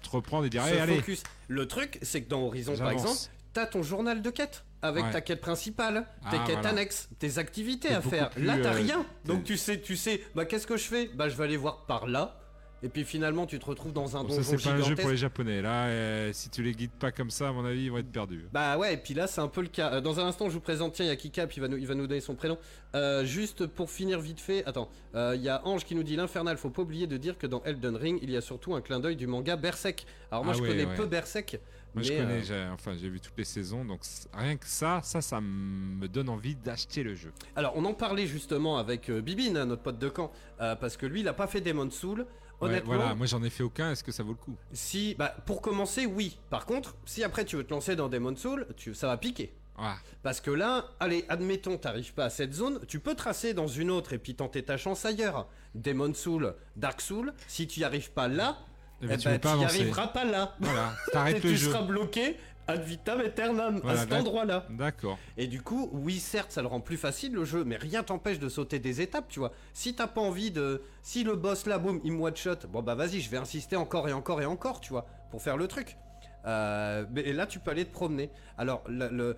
te 0.01 0.09
reprendre 0.09 0.43
et 0.47 0.49
dire 0.49 0.63
allez, 0.63 0.79
allez. 0.79 1.01
Le 1.47 1.65
truc, 1.65 1.97
c'est 2.01 2.23
que 2.23 2.29
dans 2.29 2.41
Horizon, 2.41 2.75
par 2.77 2.91
exemple, 2.91 3.17
t'as 3.53 3.65
ton 3.65 3.83
journal 3.83 4.21
de 4.21 4.29
quête 4.29 4.63
avec 4.81 5.05
Ouais. 5.05 5.11
ta 5.11 5.21
quête 5.21 5.39
principale, 5.41 6.05
tes 6.29 6.37
Ah, 6.37 6.43
quêtes 6.45 6.55
voilà. 6.55 6.69
annexes, 6.69 7.07
tes 7.19 7.37
activités 7.37 7.89
à 7.93 8.01
faire. 8.01 8.29
plus, 8.31 8.43
Là, 8.43 8.57
t'as 8.61 8.73
euh, 8.73 8.77
rien. 8.77 9.05
Donc 9.25 9.43
tu 9.45 9.55
sais, 9.57 9.79
tu 9.79 9.95
sais, 9.95 10.21
bah 10.35 10.45
qu'est-ce 10.45 10.67
que 10.67 10.75
je 10.77 10.83
fais? 10.85 11.09
Bah 11.13 11.29
je 11.29 11.35
vais 11.37 11.43
aller 11.45 11.57
voir 11.57 11.85
par 11.85 12.07
là. 12.07 12.39
Et 12.85 12.89
puis 12.89 13.05
finalement, 13.05 13.45
tu 13.45 13.57
te 13.59 13.65
retrouves 13.65 13.93
dans 13.93 14.17
un 14.17 14.23
Bon, 14.23 14.27
donjon 14.27 14.43
ça 14.43 14.57
c'est 14.57 14.63
pas 14.69 14.75
un 14.75 14.81
jeu 14.81 14.95
pour 14.95 15.09
les 15.09 15.15
japonais. 15.15 15.61
Là, 15.61 15.85
euh, 15.85 16.31
si 16.33 16.49
tu 16.49 16.61
les 16.63 16.73
guides 16.73 16.91
pas 16.91 17.13
comme 17.13 17.29
ça, 17.31 17.47
à 17.47 17.51
mon 17.53 17.63
avis, 17.63 17.85
ils 17.85 17.89
vont 17.89 17.97
être 17.99 18.11
perdus. 18.11 18.45
Bah 18.51 18.77
ouais, 18.77 18.95
et 18.95 18.97
puis 18.97 19.13
là 19.13 19.25
c'est 19.25 19.39
un 19.39 19.47
peu 19.47 19.61
le 19.61 19.69
cas. 19.69 19.93
Euh, 19.93 20.01
Dans 20.01 20.19
un 20.19 20.25
instant, 20.27 20.49
je 20.49 20.53
vous 20.55 20.59
présente, 20.59 20.91
tiens, 20.91 21.05
il 21.05 21.07
y 21.07 21.11
a 21.11 21.15
Kika, 21.15 21.47
puis 21.47 21.59
il 21.59 21.61
va 21.61 21.69
nous, 21.69 21.77
il 21.77 21.87
va 21.87 21.95
nous 21.95 22.07
donner 22.07 22.19
son 22.19 22.35
prénom. 22.35 22.57
Euh, 22.93 23.23
juste 23.23 23.67
pour 23.67 23.89
finir 23.89 24.19
vite 24.19 24.41
fait, 24.41 24.65
attends, 24.65 24.89
euh, 25.15 25.31
il 25.33 25.41
y 25.41 25.47
a 25.47 25.65
Ange 25.65 25.85
qui 25.85 25.95
nous 25.95 26.03
dit 26.03 26.17
l'infernal, 26.17 26.57
faut 26.57 26.71
pas 26.71 26.81
oublier 26.81 27.07
de 27.07 27.15
dire 27.15 27.37
que 27.37 27.47
dans 27.47 27.63
Elden 27.63 27.95
Ring, 27.95 28.19
il 28.21 28.29
y 28.31 28.35
a 28.35 28.41
surtout 28.41 28.75
un 28.75 28.81
clin 28.81 28.99
d'œil 28.99 29.15
du 29.15 29.27
manga 29.27 29.55
Berserk. 29.55 30.05
Alors 30.29 30.43
moi 30.43 30.53
Ah 30.53 30.57
je 30.57 30.63
ouais, 30.63 30.67
connais 30.67 30.85
ouais. 30.85 30.95
peu 30.95 31.05
Berserk. 31.05 31.59
Moi 31.93 32.03
je 32.03 32.09
connais, 32.11 32.39
euh, 32.39 32.43
j'ai- 32.43 32.69
enfin 32.73 32.95
j'ai 32.99 33.09
vu 33.09 33.19
toutes 33.19 33.37
les 33.37 33.43
saisons, 33.43 33.85
donc 33.85 34.01
rien 34.33 34.57
que 34.57 34.65
ça, 34.67 35.01
ça, 35.03 35.21
ça 35.21 35.39
me 35.41 36.07
donne 36.07 36.29
envie 36.29 36.55
d'acheter 36.55 37.03
le 37.03 37.13
jeu. 37.15 37.31
Alors 37.55 37.73
on 37.75 37.85
en 37.85 37.93
parlait 37.93 38.25
justement 38.27 38.77
avec 38.77 39.09
euh, 39.09 39.21
Bibine, 39.21 39.57
hein, 39.57 39.65
notre 39.65 39.83
pote 39.83 39.99
de 39.99 40.09
camp, 40.09 40.31
euh, 40.61 40.75
parce 40.75 40.97
que 40.97 41.05
lui 41.05 41.19
il 41.21 41.27
a 41.27 41.33
pas 41.33 41.47
fait 41.47 41.61
Demon 41.61 41.89
Soul. 41.91 42.21
Ouais, 42.61 42.69
Honnêtement, 42.69 42.95
voilà, 42.95 43.15
moi 43.15 43.25
j'en 43.25 43.43
ai 43.43 43.49
fait 43.49 43.63
aucun, 43.63 43.91
est-ce 43.91 44.03
que 44.03 44.11
ça 44.11 44.23
vaut 44.23 44.31
le 44.31 44.37
coup? 44.37 44.55
Si, 44.71 45.15
bah, 45.15 45.35
pour 45.45 45.61
commencer, 45.61 46.05
oui. 46.05 46.39
Par 46.49 46.65
contre, 46.65 46.95
si 47.05 47.23
après 47.23 47.43
tu 47.45 47.57
veux 47.57 47.63
te 47.65 47.73
lancer 47.73 47.95
dans 47.95 48.07
Demon 48.09 48.35
Soul, 48.35 48.67
tu, 48.77 48.93
ça 48.95 49.07
va 49.07 49.17
piquer. 49.17 49.53
Ah, 49.75 49.97
Parce 50.21 50.39
que 50.39 50.51
là, 50.51 50.85
allez, 50.99 51.25
admettons, 51.29 51.77
t'arrives 51.77 52.13
pas 52.13 52.25
à 52.25 52.29
cette 52.29 52.53
zone, 52.53 52.79
tu 52.87 52.99
peux 52.99 53.15
tracer 53.15 53.53
dans 53.55 53.67
une 53.67 53.89
autre 53.89 54.13
et 54.13 54.17
puis 54.19 54.35
tenter 54.35 54.63
ta 54.63 54.77
chance 54.77 55.03
ailleurs. 55.03 55.47
Demon 55.75 56.13
Soul, 56.13 56.55
Dark 56.75 57.01
Soul, 57.01 57.33
si 57.47 57.67
tu 57.67 57.79
y 57.79 57.83
arrives 57.83 58.11
pas 58.11 58.27
là, 58.27 58.59
eh 59.03 59.13
eh 59.13 59.15
ben, 59.15 59.17
tu 59.17 59.27
ben, 59.27 59.33
peux 59.35 59.39
pas 59.41 59.49
tu 59.49 59.55
avancer. 59.61 59.79
arriveras 59.81 60.07
pas 60.07 60.25
là. 60.25 60.55
Voilà, 60.59 60.93
Et 61.07 61.11
t'arrêtes 61.11 61.35
le 61.43 61.49
tu 61.51 61.55
jeu. 61.57 61.71
seras 61.71 61.81
bloqué 61.83 62.37
ad 62.65 62.81
vitam 62.83 63.19
aeternam 63.19 63.79
Voilà, 63.83 63.99
à 63.99 64.01
cet 64.03 64.11
là- 64.11 64.19
endroit-là. 64.19 64.65
D'accord. 64.69 65.17
Et 65.35 65.47
du 65.47 65.61
coup, 65.61 65.89
oui, 65.91 66.19
certes, 66.19 66.51
ça 66.53 66.61
le 66.61 66.67
rend 66.67 66.79
plus 66.79 66.95
facile 66.97 67.33
le 67.33 67.43
jeu, 67.43 67.65
mais 67.65 67.75
rien 67.75 68.03
t'empêche 68.03 68.39
de 68.39 68.47
sauter 68.47 68.79
des 68.79 69.01
étapes, 69.01 69.25
tu 69.27 69.39
vois. 69.39 69.51
Si 69.73 69.93
t'as 69.95 70.07
pas 70.07 70.21
envie 70.21 70.49
de. 70.51 70.81
Si 71.01 71.23
le 71.25 71.35
boss 71.35 71.65
là, 71.65 71.77
boum, 71.77 71.99
il 72.05 72.13
me 72.13 72.21
one 72.23 72.35
shot, 72.35 72.55
bon 72.69 72.81
bah 72.81 72.95
vas-y, 72.95 73.19
je 73.19 73.29
vais 73.29 73.37
insister 73.37 73.75
encore 73.75 74.07
et 74.07 74.13
encore 74.13 74.41
et 74.41 74.45
encore, 74.45 74.79
tu 74.79 74.91
vois, 74.91 75.05
pour 75.31 75.41
faire 75.41 75.57
le 75.57 75.67
truc. 75.67 75.97
Euh, 76.45 77.05
mais 77.11 77.31
là, 77.33 77.45
tu 77.47 77.59
peux 77.59 77.71
aller 77.71 77.85
te 77.85 77.91
promener. 77.93 78.29
Alors, 78.57 78.83
le. 78.87 79.09
le- 79.09 79.37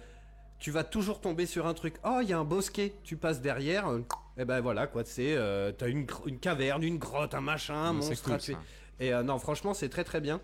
tu 0.58 0.72
vas 0.72 0.86
toujours 0.86 1.20
tomber 1.20 1.46
sur 1.46 1.68
un 1.68 1.74
truc. 1.74 1.96
Oh, 2.06 2.20
il 2.22 2.30
y 2.30 2.34
a 2.34 2.40
un 2.40 2.46
bosquet. 2.46 2.94
Tu 3.04 3.18
passes 3.18 3.42
derrière. 3.42 3.88
euh, 3.90 4.00
et 4.38 4.46
ben 4.46 4.62
voilà, 4.62 4.88
quoi. 4.88 5.04
C'est. 5.04 5.36
euh, 5.36 5.72
T'as 5.74 5.90
une, 5.90 6.08
une 6.26 6.40
caverne, 6.40 6.82
une 6.82 6.98
grotte, 6.98 7.34
un 7.36 7.42
machin, 7.42 7.76
un 7.76 7.94
monstre 7.94 8.24
cool. 8.24 8.40
Et 9.00 9.14
euh, 9.14 9.24
non, 9.24 9.40
franchement, 9.40 9.74
c'est 9.74 9.90
très 9.90 10.04
très 10.04 10.22
bien. 10.22 10.42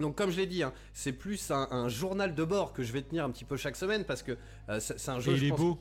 Donc 0.00 0.16
comme 0.16 0.30
je 0.30 0.36
l'ai 0.36 0.46
dit, 0.46 0.62
hein, 0.62 0.72
c'est 0.92 1.12
plus 1.12 1.50
un, 1.50 1.68
un 1.70 1.88
journal 1.88 2.34
de 2.34 2.44
bord 2.44 2.72
que 2.72 2.82
je 2.82 2.92
vais 2.92 3.02
tenir 3.02 3.24
un 3.24 3.30
petit 3.30 3.44
peu 3.44 3.56
chaque 3.56 3.76
semaine 3.76 4.04
parce 4.04 4.22
que 4.22 4.36
euh, 4.68 4.80
c'est 4.80 5.08
un 5.08 5.20
jeu. 5.20 5.32
Et 5.32 5.36
je 5.36 5.44
il 5.44 5.48
est 5.48 5.56
beau. 5.56 5.78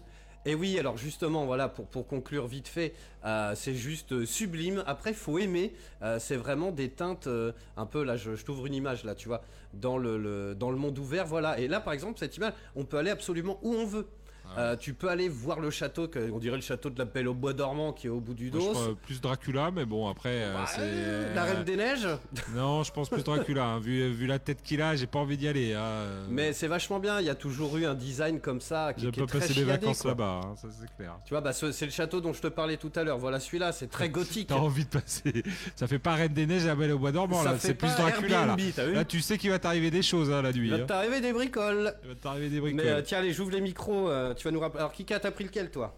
Et 0.48 0.53
oui, 0.53 0.77
alors 0.77 0.95
justement, 0.95 1.45
voilà, 1.48 1.68
pour, 1.68 1.88
pour 1.88 2.06
conclure 2.07 2.45
vite 2.45 2.68
fait, 2.68 2.94
euh, 3.26 3.53
c'est 3.56 3.73
juste 3.73 4.26
sublime. 4.26 4.84
Après, 4.86 5.11
faut 5.11 5.40
aimer. 5.40 5.73
Euh, 6.03 6.19
c'est 6.19 6.36
vraiment 6.36 6.72
des 6.72 6.91
teintes 6.91 7.26
euh, 7.26 7.52
un 7.77 7.88
peu 7.88 8.03
là. 8.03 8.15
Je, 8.15 8.36
je 8.36 8.45
t'ouvre 8.45 8.68
une 8.68 8.76
image 8.76 9.03
là, 9.03 9.15
tu 9.15 9.27
vois, 9.27 9.41
dans 9.73 9.98
le, 9.98 10.19
le- 10.19 10.53
dans 10.53 10.69
le 10.69 10.77
monde 10.77 10.99
ouvert, 10.99 11.26
voilà. 11.26 11.60
Et 11.60 11.68
là, 11.68 11.80
par 11.82 11.94
exemple, 11.94 12.19
cette 12.19 12.38
image, 12.38 12.53
on 12.76 12.86
peut 12.86 12.98
aller 12.98 13.10
absolument 13.10 13.57
où 13.64 13.73
on 13.73 13.86
veut. 13.88 14.07
Ah 14.56 14.60
Euh, 14.62 14.76
tu 14.76 14.94
peux 14.94 15.10
aller 15.10 15.28
voir 15.30 15.60
le 15.60 15.70
château, 15.70 16.08
que, 16.08 16.32
on 16.32 16.40
dirait 16.40 16.56
le 16.56 16.62
château 16.62 16.90
de 16.90 16.98
la 16.98 17.06
Belle 17.06 17.28
au 17.28 17.34
Bois 17.34 17.54
dormant 17.54 17.92
qui 17.94 18.08
est 18.08 18.10
au 18.10 18.20
bout 18.20 18.34
du 18.34 18.50
Moi, 18.52 18.60
je 18.62 18.66
dos. 18.66 18.72
crois 18.74 18.96
plus 19.06 19.22
Dracula, 19.22 19.72
mais 19.72 19.86
bon, 19.86 20.08
après, 20.10 20.30
euh, 20.44 20.54
Bah, 20.54 20.66
c'est. 20.68 21.36
la 21.36 21.44
Reine 21.44 21.64
des 21.64 21.76
Neiges. 21.76 22.08
Non, 22.56 22.84
je 22.84 22.92
pense 22.92 23.10
plus 23.10 23.24
Dracula. 23.24 23.66
hein. 23.66 23.80
Vu, 23.80 24.10
vu 24.12 24.28
la 24.28 24.40
tête 24.40 24.62
qu'il 24.64 24.82
a, 24.82 24.96
j'ai 24.96 25.08
pas 25.08 25.20
envie 25.20 25.38
d'y 25.38 25.48
aller. 25.48 25.74
hein. 25.74 26.06
Mais 26.30 26.54
c'est 26.54 26.68
vachement 26.68 27.00
bien. 27.00 27.20
Il 27.20 27.26
y 27.26 27.30
a 27.30 27.36
toujours 27.36 27.76
eu 27.78 27.86
un 27.86 27.94
design 27.96 28.40
comme 28.40 28.62
ça 28.62 28.94
qui, 28.94 29.02
J'ai 29.04 29.12
qui 29.12 29.20
est 29.20 29.24
pas 29.24 29.28
très 29.28 29.40
passé 29.40 29.54
des 29.54 29.64
vacances 29.64 30.04
là-bas, 30.06 30.42
hein, 30.44 30.56
ça 30.56 30.68
c'est 30.72 30.94
clair. 30.96 31.16
Tu 31.26 31.32
vois, 31.34 31.42
bah, 31.42 31.54
ce- 31.54 31.72
c'est 31.72 31.86
le 31.86 31.92
château 31.92 32.22
dont 32.22 32.34
je 32.34 32.42
te 32.42 32.48
parlais 32.48 32.78
tout 32.78 32.92
à 32.96 33.04
l'heure. 33.04 33.18
Voilà, 33.18 33.40
celui-là, 33.40 33.72
c'est 33.72 33.88
très 33.88 34.10
gothique. 34.10 34.48
T'as 34.50 34.56
envie 34.56 34.86
de 34.86 34.90
passer. 34.90 35.44
Ça 35.76 35.88
fait 35.88 36.00
pas 36.00 36.14
Reine 36.16 36.34
des 36.34 36.46
Neiges 36.46 36.64
et 36.64 36.68
la 36.68 36.76
Belle 36.76 36.92
au 36.94 37.00
Bois 37.00 37.12
dormant, 37.12 37.44
Ça 37.44 37.52
là. 37.52 37.58
C'est 37.60 37.74
plus 37.74 37.94
Dracula, 37.96 38.46
là. 38.46 38.56
Airbnb, 38.58 38.94
Là, 38.96 39.04
tu 39.06 39.20
sais 39.22 39.38
qu'il 39.38 39.50
va 39.50 39.60
t'arriver 39.60 39.92
des 39.92 40.02
choses, 40.02 40.30
la 40.30 40.52
nuit. 40.54 40.68
Il 40.70 40.72
va 40.72 40.80
t'arriver 40.86 41.20
des 41.22 41.34
bricoles. 41.34 41.94
Il 42.04 42.10
va 42.10 42.16
t'arriver 42.16 42.50
des 42.50 42.60
bricoles. 42.60 42.82
Mais 42.86 42.92
euh, 42.92 43.02
tiens, 43.02 43.20
allez, 43.20 43.34
j'ouvre 43.34 43.52
les 43.52 43.62
micros. 43.62 44.10
euh, 44.10 44.34
tu 44.36 44.44
vas 44.45 44.52
nous 44.52 44.60
rappeler. 44.60 44.80
Alors, 44.80 44.91
Kika, 44.91 45.20
t'as 45.20 45.32
pris 45.32 45.44
lequel, 45.45 45.72
toi 45.72 45.94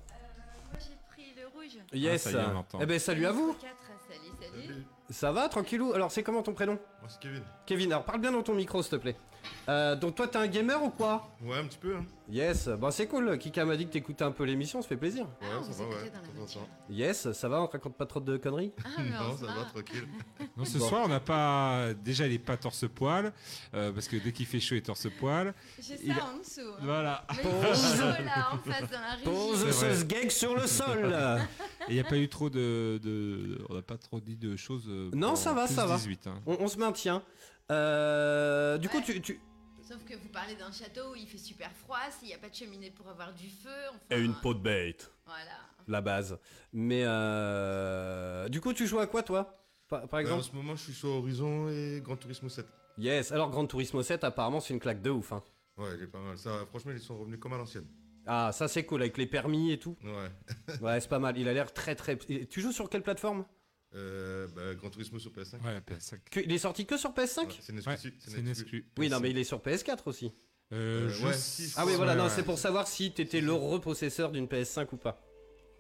Moi 0.72 0.80
j'ai 0.80 0.96
pris 1.10 1.34
le 1.36 1.48
rouge. 1.48 1.78
Yes. 1.94 2.22
ça 2.24 2.32
y 2.32 2.36
est, 2.36 2.38
on 2.46 2.54
l'entend. 2.54 2.80
eh 2.82 2.86
ben, 2.86 3.00
salut 3.00 3.26
à 3.26 3.32
vous. 3.32 3.54
4, 3.54 3.76
salut, 4.10 4.52
salut. 4.68 4.86
Ça 5.10 5.32
va, 5.32 5.48
tranquillou? 5.50 5.94
Alors, 5.94 6.12
c'est 6.12 6.24
comment 6.24 6.44
ton 6.44 6.54
prénom? 6.54 6.74
Moi 7.02 7.10
c'est 7.10 7.20
Kevin. 7.20 7.44
Kevin. 7.66 7.92
Alors, 7.94 8.06
parle 8.06 8.20
bien 8.22 8.32
dans 8.32 8.44
ton 8.44 8.54
micro, 8.56 8.82
s'il 8.82 8.92
te 8.92 8.96
plaît. 8.98 9.16
Euh, 9.70 9.96
donc, 9.96 10.16
toi, 10.16 10.28
t'es 10.28 10.38
un 10.38 10.48
gamer 10.48 10.82
ou 10.84 10.90
quoi 10.90 11.28
Ouais, 11.42 11.58
un 11.58 11.66
petit 11.66 11.78
peu. 11.78 11.96
Hein. 11.96 12.06
Yes. 12.30 12.68
Bon, 12.68 12.90
c'est 12.92 13.08
cool. 13.08 13.38
Kika 13.38 13.64
m'a 13.66 13.76
dit 13.78 13.86
que 13.86 13.92
t'écoutais 13.92 14.24
un 14.24 14.32
peu 14.32 14.44
l'émission, 14.44 14.82
ça 14.82 14.88
fait 14.88 14.98
plaisir. 14.98 15.26
Ouais, 15.42 15.48
Ah, 15.60 15.64
ça 15.64 15.84
va, 15.84 15.90
ouais. 15.90 16.12
Yes, 16.90 17.32
ça 17.32 17.50
va, 17.50 17.62
on 17.62 17.68
te 17.68 17.74
raconte 17.74 17.96
pas 17.96 18.06
trop 18.06 18.20
de 18.20 18.38
conneries 18.38 18.72
Ah, 18.84 19.02
Non, 19.02 19.38
ça 19.38 19.46
va, 19.48 19.64
tranquille. 19.66 20.08
Non, 20.58 20.66
ce 20.66 20.78
Bon. 20.78 20.88
soir, 20.88 21.02
on 21.06 21.08
n'a 21.10 21.20
pas. 21.20 21.94
Déjà, 22.04 22.26
il 22.28 22.34
est 22.34 22.40
pas 22.40 22.58
torse-poil. 22.58 23.32
euh, 23.74 23.92
parce 23.92 24.08
que 24.08 24.18
dès 24.18 24.32
qu'il 24.32 24.46
fait 24.46 24.60
chaud, 24.60 24.76
il 24.76 24.80
est 24.80 24.82
torse-poil. 24.82 25.54
J'ai 25.82 25.96
ça 25.98 26.04
Il 26.04 26.12
a- 26.12 26.26
en 26.26 26.38
dessous. 26.40 26.62
hein. 26.62 26.80
Voilà. 26.82 27.26
Mais 27.36 27.44
chaud 27.44 28.24
là 28.26 28.50
en 28.54 28.58
face 28.58 28.90
dans 28.90 29.00
la. 29.00 29.18
Pose 29.24 29.72
ce 29.72 30.04
gag 30.06 30.30
sur 30.30 30.56
le 30.56 30.66
sol 30.68 31.16
Et 31.88 31.92
il 31.92 31.94
n'y 31.96 32.00
a 32.00 32.04
pas 32.04 32.18
eu 32.18 32.28
trop 32.30 32.50
de. 32.50 33.00
de- 33.04 33.58
On 33.70 33.76
n'a 33.76 33.82
pas 33.82 33.98
trop 33.98 34.20
dit 34.20 34.36
de 34.38 34.56
choses. 34.56 34.86
euh, 34.90 35.10
Non, 35.14 35.36
ça 35.36 35.54
va, 35.54 35.68
ça 35.68 35.86
va. 35.86 35.96
18, 35.96 36.28
hein. 36.28 36.36
on, 36.46 36.58
on 36.62 36.68
se 36.68 36.78
maintient. 36.78 37.22
Euh, 37.72 38.78
du 38.78 38.90
coup, 38.90 39.02
tu, 39.02 39.22
tu- 39.22 39.40
Sauf 39.82 40.04
que 40.04 40.16
vous 40.16 40.30
parlez 40.30 40.56
d'un 40.56 40.72
château 40.72 41.12
où 41.12 41.16
il 41.16 41.28
fait 41.28 41.38
super 41.38 41.72
froid, 41.72 42.00
s'il 42.12 42.28
n'y 42.30 42.34
a 42.34 42.38
pas 42.38 42.50
de 42.50 42.56
cheminée 42.56 42.92
pour 42.92 43.08
avoir 43.10 43.34
du 43.34 43.50
feu. 43.50 43.70
Enfin, 43.90 44.00
Et 44.12 44.20
une 44.22 44.34
peau 44.36 44.54
de 44.54 44.60
bête. 44.60 45.12
Voilà. 45.26 45.58
La 45.88 46.02
base. 46.02 46.38
Mais 46.74 47.04
euh... 47.06 48.50
du 48.50 48.60
coup, 48.60 48.74
tu 48.74 48.86
joues 48.88 49.00
à 49.00 49.08
quoi, 49.08 49.24
toi? 49.24 49.64
Par, 49.88 50.02
par 50.08 50.18
Ouais, 50.18 50.22
exemple? 50.24 50.42
en 50.42 50.44
ce 50.44 50.52
moment, 50.56 50.76
je 50.76 50.84
suis 50.84 50.94
sur 50.94 51.10
Horizon 51.10 51.70
et 51.70 52.02
Gran 52.04 52.18
Turismo 52.18 52.50
7. 52.50 52.66
Yes. 52.98 53.32
Alors, 53.32 53.50
Gran 53.50 53.66
Turismo 53.66 54.04
7, 54.04 54.24
apparemment, 54.26 54.60
c'est 54.60 54.74
une 54.74 54.80
claque 54.82 55.02
de 55.02 55.10
ouf. 55.10 55.32
hein. 55.32 55.42
Ouais, 55.78 55.90
il 55.98 56.04
est 56.04 56.08
pas 56.08 56.20
mal. 56.20 56.38
Ça, 56.38 56.66
franchement, 56.70 56.92
ils 56.92 57.00
sont 57.00 57.18
revenus 57.18 57.40
comme 57.40 57.54
à 57.54 57.58
l'ancienne. 57.58 57.86
Ah, 58.26 58.52
ça 58.52 58.68
c'est 58.68 58.84
cool 58.86 59.02
avec 59.02 59.18
les 59.18 59.28
permis 59.28 59.72
et 59.72 59.80
tout. 59.80 59.96
Ouais. 60.04 60.78
Ouais, 60.82 61.00
c'est 61.00 61.08
pas 61.08 61.20
mal. 61.20 61.38
Il 61.38 61.48
a 61.48 61.54
l'air 61.54 61.72
très 61.74 61.96
très. 61.96 62.18
Et 62.28 62.46
Tu 62.48 62.60
joues 62.60 62.74
sur 62.74 62.90
quelle 62.90 63.04
plateforme? 63.04 63.46
Euh, 63.96 64.48
bah, 64.56 64.74
Gran 64.76 64.90
Turismo 64.90 65.18
sur 65.20 65.32
PS5. 65.32 65.62
Ouais, 65.64 65.80
PS5. 65.80 66.20
Que- 66.30 66.40
Il 66.42 66.52
est 66.52 66.58
sorti 66.58 66.86
que 66.86 66.98
sur 66.98 67.12
PS5 67.14 67.48
Ouais, 67.48 67.54
c'est 67.62 67.72
une 67.74 67.80
Ouais, 67.80 67.94
exclu. 67.94 68.14
c'est 68.20 68.40
une 68.40 68.48
exclu. 68.50 68.86
Oui, 68.98 69.10
non, 69.10 69.20
mais 69.20 69.32
il 69.32 69.38
est 69.38 69.44
sur 69.46 69.60
PS4 69.62 70.08
aussi. 70.08 70.34
Euh, 70.74 71.08
Euh, 71.08 71.10
je 71.10 71.26
ouais, 71.26 71.34
Ah 71.78 71.86
oui, 71.86 71.94
voilà, 71.96 72.12
ouais, 72.12 72.18
non, 72.18 72.24
ouais. 72.26 72.30
c'est 72.30 72.44
pour 72.44 72.60
savoir 72.60 72.88
si 72.88 73.14
t'étais 73.14 73.40
le 73.40 73.54
repossesseur 73.54 74.32
d'une 74.32 74.48
PS5 74.48 74.88
ou 74.92 74.98
pas. 74.98 75.22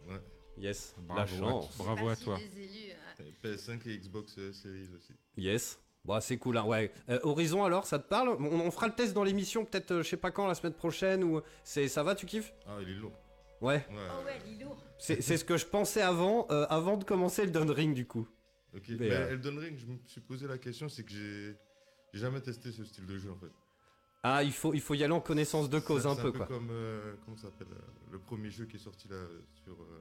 Ouais. 0.07 0.21
Yes, 0.57 0.95
Bravo, 0.97 1.19
la 1.19 1.27
chance. 1.27 1.77
Bravo 1.77 2.05
à 2.07 2.11
Partie 2.11 2.23
toi. 2.23 2.37
des 2.37 2.63
élus, 2.63 2.93
Et 3.19 3.33
PS5 3.47 3.85
et 3.87 3.97
Xbox 3.99 4.35
euh, 4.37 4.53
Series 4.53 4.87
aussi. 4.95 5.13
Yes. 5.35 5.79
Bon, 6.05 6.19
c'est 6.21 6.37
cool, 6.37 6.57
hein, 6.57 6.63
ouais. 6.63 6.91
Euh, 7.09 7.19
Horizon, 7.23 7.65
alors, 7.65 7.85
ça 7.85 7.99
te 7.99 8.07
parle? 8.07 8.29
On, 8.29 8.61
on 8.61 8.71
fera 8.71 8.87
le 8.87 8.95
test 8.95 9.13
dans 9.13 9.25
l'émission, 9.25 9.65
peut-être, 9.65 9.91
euh, 9.91 10.03
je 10.03 10.07
sais 10.09 10.15
pas 10.17 10.31
quand, 10.31 10.47
la 10.47 10.55
semaine 10.55 10.73
prochaine, 10.73 11.23
ou... 11.25 11.41
c'est 11.65 11.89
Ça 11.89 12.01
va, 12.03 12.15
tu 12.15 12.25
kiffes? 12.25 12.53
Ah, 12.65 12.77
il 12.81 12.89
est 12.89 12.93
lourd. 12.93 13.11
Ouais. 13.61 13.75
Ouais. 13.75 13.83
Oh 13.91 14.25
ouais, 14.25 14.39
il 14.47 14.61
est 14.61 14.63
lourd. 14.63 14.77
C'est 14.99 15.21
c'est 15.21 15.37
ce 15.37 15.45
que 15.45 15.57
je 15.57 15.65
pensais 15.65 16.01
avant, 16.01 16.47
euh, 16.51 16.65
avant 16.69 16.97
de 16.97 17.03
commencer 17.03 17.45
le 17.45 17.51
Dawn 17.51 17.69
Ring, 17.71 17.93
du 17.93 18.05
coup. 18.05 18.27
Ok. 18.75 18.83
Mais, 18.89 18.95
Mais, 18.99 19.11
euh, 19.11 19.31
Elden 19.31 19.57
Ring, 19.59 19.77
je 19.77 19.85
me 19.85 19.97
suis 20.05 20.21
posé 20.21 20.47
la 20.47 20.57
question, 20.57 20.89
c'est 20.89 21.03
que 21.03 21.11
j'ai 21.11 21.55
j'ai 22.13 22.19
jamais 22.19 22.41
testé 22.41 22.71
ce 22.71 22.83
style 22.83 23.05
de 23.05 23.17
jeu 23.17 23.31
en 23.31 23.37
fait. 23.37 23.51
Ah, 24.23 24.43
il 24.43 24.51
faut, 24.51 24.73
il 24.73 24.81
faut 24.81 24.93
y 24.95 25.03
aller 25.03 25.13
en 25.13 25.21
connaissance 25.21 25.69
de 25.69 25.79
cause 25.79 26.03
C'est- 26.03 26.07
un 26.09 26.15
c'est 26.15 26.21
peu, 26.23 26.31
quoi. 26.31 26.45
comme 26.47 26.69
euh, 26.71 27.13
comment 27.23 27.37
ça 27.37 27.43
s'appelle 27.43 27.67
euh, 27.71 28.11
le 28.11 28.19
premier 28.19 28.49
jeu 28.49 28.65
qui 28.65 28.75
est 28.77 28.79
sorti 28.79 29.07
là 29.07 29.23
sur 29.63 29.73
euh, 29.73 29.99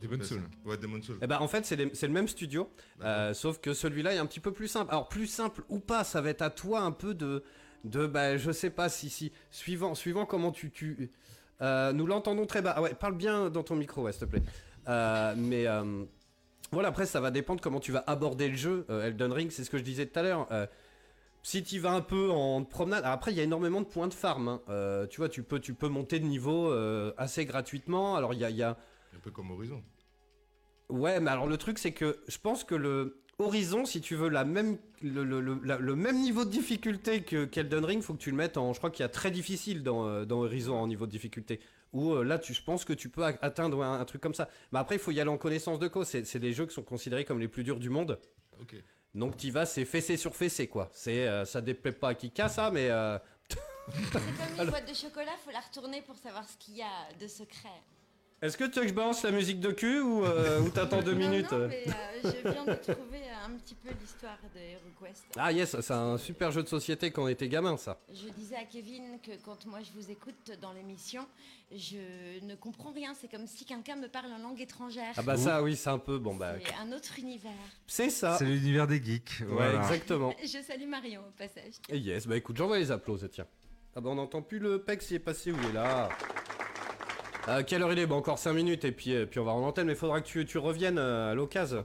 Demon's 0.00 0.22
PS5. 0.22 0.26
Souls. 0.28 0.42
Ouais, 0.64 0.76
Demon 0.76 1.02
Soul. 1.02 1.18
Eh 1.22 1.26
ben, 1.26 1.38
en 1.38 1.46
fait, 1.48 1.64
c'est 1.64 1.76
les- 1.76 1.94
c'est 1.94 2.06
le 2.06 2.12
même 2.12 2.26
studio, 2.28 2.68
euh, 3.02 3.32
sauf 3.34 3.60
que 3.60 3.74
celui-là 3.74 4.14
est 4.14 4.18
un 4.18 4.26
petit 4.26 4.40
peu 4.40 4.52
plus 4.52 4.68
simple. 4.68 4.90
Alors, 4.90 5.08
plus 5.08 5.26
simple 5.26 5.62
ou 5.68 5.78
pas, 5.78 6.02
ça 6.04 6.20
va 6.20 6.30
être 6.30 6.42
à 6.42 6.50
toi 6.50 6.80
un 6.80 6.92
peu 6.92 7.14
de. 7.14 7.44
de 7.84 8.06
bah, 8.06 8.36
je 8.36 8.50
sais 8.50 8.70
pas 8.70 8.88
si. 8.88 9.08
si 9.10 9.30
suivant, 9.50 9.94
suivant 9.94 10.24
comment 10.26 10.50
tu. 10.50 10.70
tu 10.70 11.10
euh, 11.62 11.92
nous 11.92 12.06
l'entendons 12.06 12.46
très 12.46 12.62
bas. 12.62 12.74
Ah 12.76 12.82
ouais, 12.82 12.94
parle 12.94 13.14
bien 13.14 13.50
dans 13.50 13.62
ton 13.62 13.76
micro, 13.76 14.02
ouais, 14.02 14.12
s'il 14.12 14.22
te 14.22 14.26
plaît. 14.26 14.42
Euh, 14.88 15.34
mais. 15.36 15.66
euh, 15.66 16.04
voilà, 16.72 16.88
après, 16.88 17.06
ça 17.06 17.20
va 17.20 17.30
dépendre 17.30 17.60
comment 17.60 17.78
tu 17.78 17.92
vas 17.92 18.02
aborder 18.06 18.48
le 18.48 18.56
jeu. 18.56 18.84
Elden 18.88 19.32
Ring, 19.32 19.50
c'est 19.52 19.62
ce 19.62 19.70
que 19.70 19.78
je 19.78 19.84
disais 19.84 20.06
tout 20.06 20.18
à 20.18 20.22
l'heure. 20.22 20.48
Si 21.42 21.62
tu 21.62 21.78
vas 21.78 21.92
un 21.92 22.00
peu 22.00 22.30
en 22.30 22.64
promenade, 22.64 23.04
alors 23.04 23.12
après 23.12 23.30
il 23.30 23.36
y 23.36 23.40
a 23.40 23.44
énormément 23.44 23.80
de 23.80 23.86
points 23.86 24.08
de 24.08 24.14
farm. 24.14 24.48
hein. 24.48 25.06
Tu 25.10 25.18
vois, 25.18 25.28
tu 25.28 25.42
peux, 25.44 25.60
tu 25.60 25.74
peux 25.74 25.88
monter 25.88 26.18
de 26.18 26.24
niveau 26.24 26.72
assez 27.16 27.44
gratuitement. 27.44 28.16
Alors 28.16 28.34
il 28.34 28.40
y 28.40 28.44
a, 28.44 28.50
il 28.50 28.56
y 28.56 28.62
a, 28.62 28.76
Un 29.14 29.20
peu 29.22 29.30
comme 29.30 29.50
Horizon. 29.52 29.82
Ouais, 30.88 31.20
mais 31.20 31.30
alors 31.30 31.46
le 31.46 31.56
truc 31.58 31.78
c'est 31.78 31.92
que 31.92 32.18
je 32.26 32.38
pense 32.38 32.64
que 32.64 32.74
le 32.74 33.22
Horizon, 33.38 33.84
si 33.84 34.00
tu 34.00 34.14
veux 34.14 34.28
la 34.28 34.44
même, 34.44 34.78
le, 35.02 35.24
le- 35.24 35.40
le- 35.40 35.60
la- 35.64 35.78
le 35.78 35.96
même 35.96 36.20
niveau 36.20 36.44
de 36.44 36.50
difficulté 36.50 37.22
que 37.22 37.44
qu'Elden 37.44 37.84
Ring, 37.84 38.02
faut 38.02 38.14
que 38.14 38.18
tu 38.22 38.30
le 38.30 38.36
mettes 38.36 38.56
en. 38.56 38.72
Je 38.72 38.78
crois 38.78 38.90
qu'il 38.90 39.02
y 39.02 39.06
a 39.06 39.08
très 39.08 39.30
difficile 39.30 39.82
dans, 39.82 40.06
euh, 40.06 40.24
dans 40.24 40.38
Horizon 40.42 40.76
en 40.76 40.86
niveau 40.86 41.06
de 41.06 41.10
difficulté. 41.10 41.60
Où 41.92 42.12
euh, 42.14 42.24
là, 42.24 42.38
tu, 42.38 42.54
je 42.54 42.62
pense 42.62 42.84
que 42.84 42.92
tu 42.92 43.08
peux 43.08 43.24
a- 43.24 43.36
atteindre 43.42 43.82
un, 43.82 44.00
un 44.00 44.04
truc 44.04 44.20
comme 44.20 44.34
ça. 44.34 44.48
Mais 44.72 44.78
après, 44.78 44.96
il 44.96 45.00
faut 45.00 45.10
y 45.10 45.20
aller 45.20 45.30
en 45.30 45.38
connaissance 45.38 45.78
de 45.78 45.88
cause. 45.88 46.06
C'est 46.08 46.38
des 46.38 46.52
jeux 46.52 46.66
qui 46.66 46.74
sont 46.74 46.82
considérés 46.82 47.24
comme 47.24 47.38
les 47.40 47.48
plus 47.48 47.64
durs 47.64 47.78
du 47.78 47.90
monde. 47.90 48.18
Ok. 48.60 48.74
Donc 49.14 49.36
tu 49.36 49.50
vas, 49.50 49.64
c'est 49.66 49.84
fessé 49.84 50.16
sur 50.16 50.34
fessé 50.34 50.66
quoi. 50.66 50.90
C'est, 50.92 51.26
euh, 51.28 51.44
ça 51.44 51.60
déplaît 51.60 51.92
pas 51.92 52.08
à 52.10 52.14
qui 52.14 52.30
casse 52.30 52.54
ça, 52.54 52.70
mais. 52.72 52.88
euh, 52.90 53.16
C'est 53.92 54.10
comme 54.12 54.64
les 54.64 54.70
boîtes 54.70 54.88
de 54.88 54.94
chocolat, 54.94 55.32
faut 55.44 55.50
la 55.52 55.60
retourner 55.60 56.02
pour 56.02 56.16
savoir 56.16 56.48
ce 56.48 56.56
qu'il 56.56 56.76
y 56.78 56.82
a 56.82 56.88
de 57.20 57.26
secret. 57.28 57.68
Est-ce 58.44 58.58
que 58.58 58.64
tu 58.64 58.78
veux 58.78 58.82
que 58.82 58.88
je 58.90 58.94
balance 58.94 59.22
la 59.22 59.30
musique 59.30 59.58
de 59.58 59.70
cul 59.70 60.00
ou, 60.00 60.22
euh, 60.22 60.60
ou 60.60 60.68
t'attends 60.68 61.00
deux 61.00 61.14
Non, 61.14 61.30
minutes 61.30 61.50
Non, 61.50 61.66
mais 61.66 61.84
euh, 61.88 61.92
je 62.24 62.48
viens 62.50 62.64
de 62.66 62.74
trouver 62.74 63.22
un 63.42 63.50
petit 63.52 63.74
peu 63.74 63.88
l'histoire 63.98 64.36
de 64.54 64.60
HeroQuest. 64.60 65.24
Ah 65.38 65.50
yes, 65.50 65.80
c'est 65.80 65.94
un 65.94 66.18
super 66.18 66.52
jeu 66.52 66.62
de 66.62 66.68
société 66.68 67.10
quand 67.10 67.24
on 67.24 67.28
était 67.28 67.48
gamin 67.48 67.78
ça. 67.78 67.98
Je 68.12 68.28
disais 68.28 68.56
à 68.56 68.64
Kevin 68.64 69.18
que 69.22 69.30
quand 69.42 69.64
moi 69.64 69.78
je 69.80 69.98
vous 69.98 70.10
écoute 70.10 70.52
dans 70.60 70.74
l'émission, 70.74 71.26
je 71.74 72.44
ne 72.44 72.54
comprends 72.54 72.92
rien. 72.92 73.14
C'est 73.18 73.30
comme 73.30 73.46
si 73.46 73.64
quelqu'un 73.64 73.96
me 73.96 74.08
parle 74.08 74.30
en 74.30 74.36
langue 74.36 74.60
étrangère. 74.60 75.14
Ah 75.16 75.22
bah 75.22 75.38
ça 75.38 75.62
oui, 75.62 75.74
c'est 75.74 75.88
un 75.88 75.98
peu 75.98 76.18
bon 76.18 76.34
bah. 76.34 76.56
C'est 76.62 76.74
un 76.74 76.92
autre 76.94 77.18
univers. 77.18 77.50
C'est 77.86 78.10
ça. 78.10 78.36
C'est 78.36 78.44
l'univers 78.44 78.86
des 78.86 79.02
geeks. 79.02 79.40
Ouais, 79.40 79.46
voilà. 79.46 79.80
exactement. 79.80 80.34
Je 80.42 80.62
salue 80.62 80.86
Marion 80.86 81.22
au 81.22 81.32
passage. 81.38 81.72
Et 81.88 81.96
yes, 81.96 82.26
bah 82.26 82.36
écoute, 82.36 82.58
j'envoie 82.58 82.78
les 82.78 82.90
applaudissements, 82.90 83.30
tiens. 83.32 83.46
Ah 83.96 84.02
bah 84.02 84.10
on 84.10 84.16
n'entend 84.16 84.42
plus 84.42 84.58
le 84.58 84.82
Pex, 84.82 85.10
il 85.12 85.14
est 85.14 85.18
passé 85.18 85.50
où 85.50 85.56
il 85.62 85.70
est 85.70 85.72
là? 85.72 86.10
Euh, 87.48 87.62
Quelle 87.66 87.82
heure 87.82 87.92
il 87.92 87.98
est 87.98 88.06
Bah 88.06 88.14
encore 88.14 88.38
5 88.38 88.52
minutes 88.52 88.84
et 88.84 88.92
puis, 88.92 89.14
euh, 89.14 89.26
puis 89.26 89.38
on 89.40 89.44
va 89.44 89.52
en 89.52 89.62
antenne, 89.62 89.86
mais 89.86 89.94
faudra 89.94 90.20
que 90.20 90.26
tu, 90.26 90.44
tu 90.46 90.58
reviennes 90.58 90.98
euh, 90.98 91.32
à 91.32 91.34
l'occasion. 91.34 91.84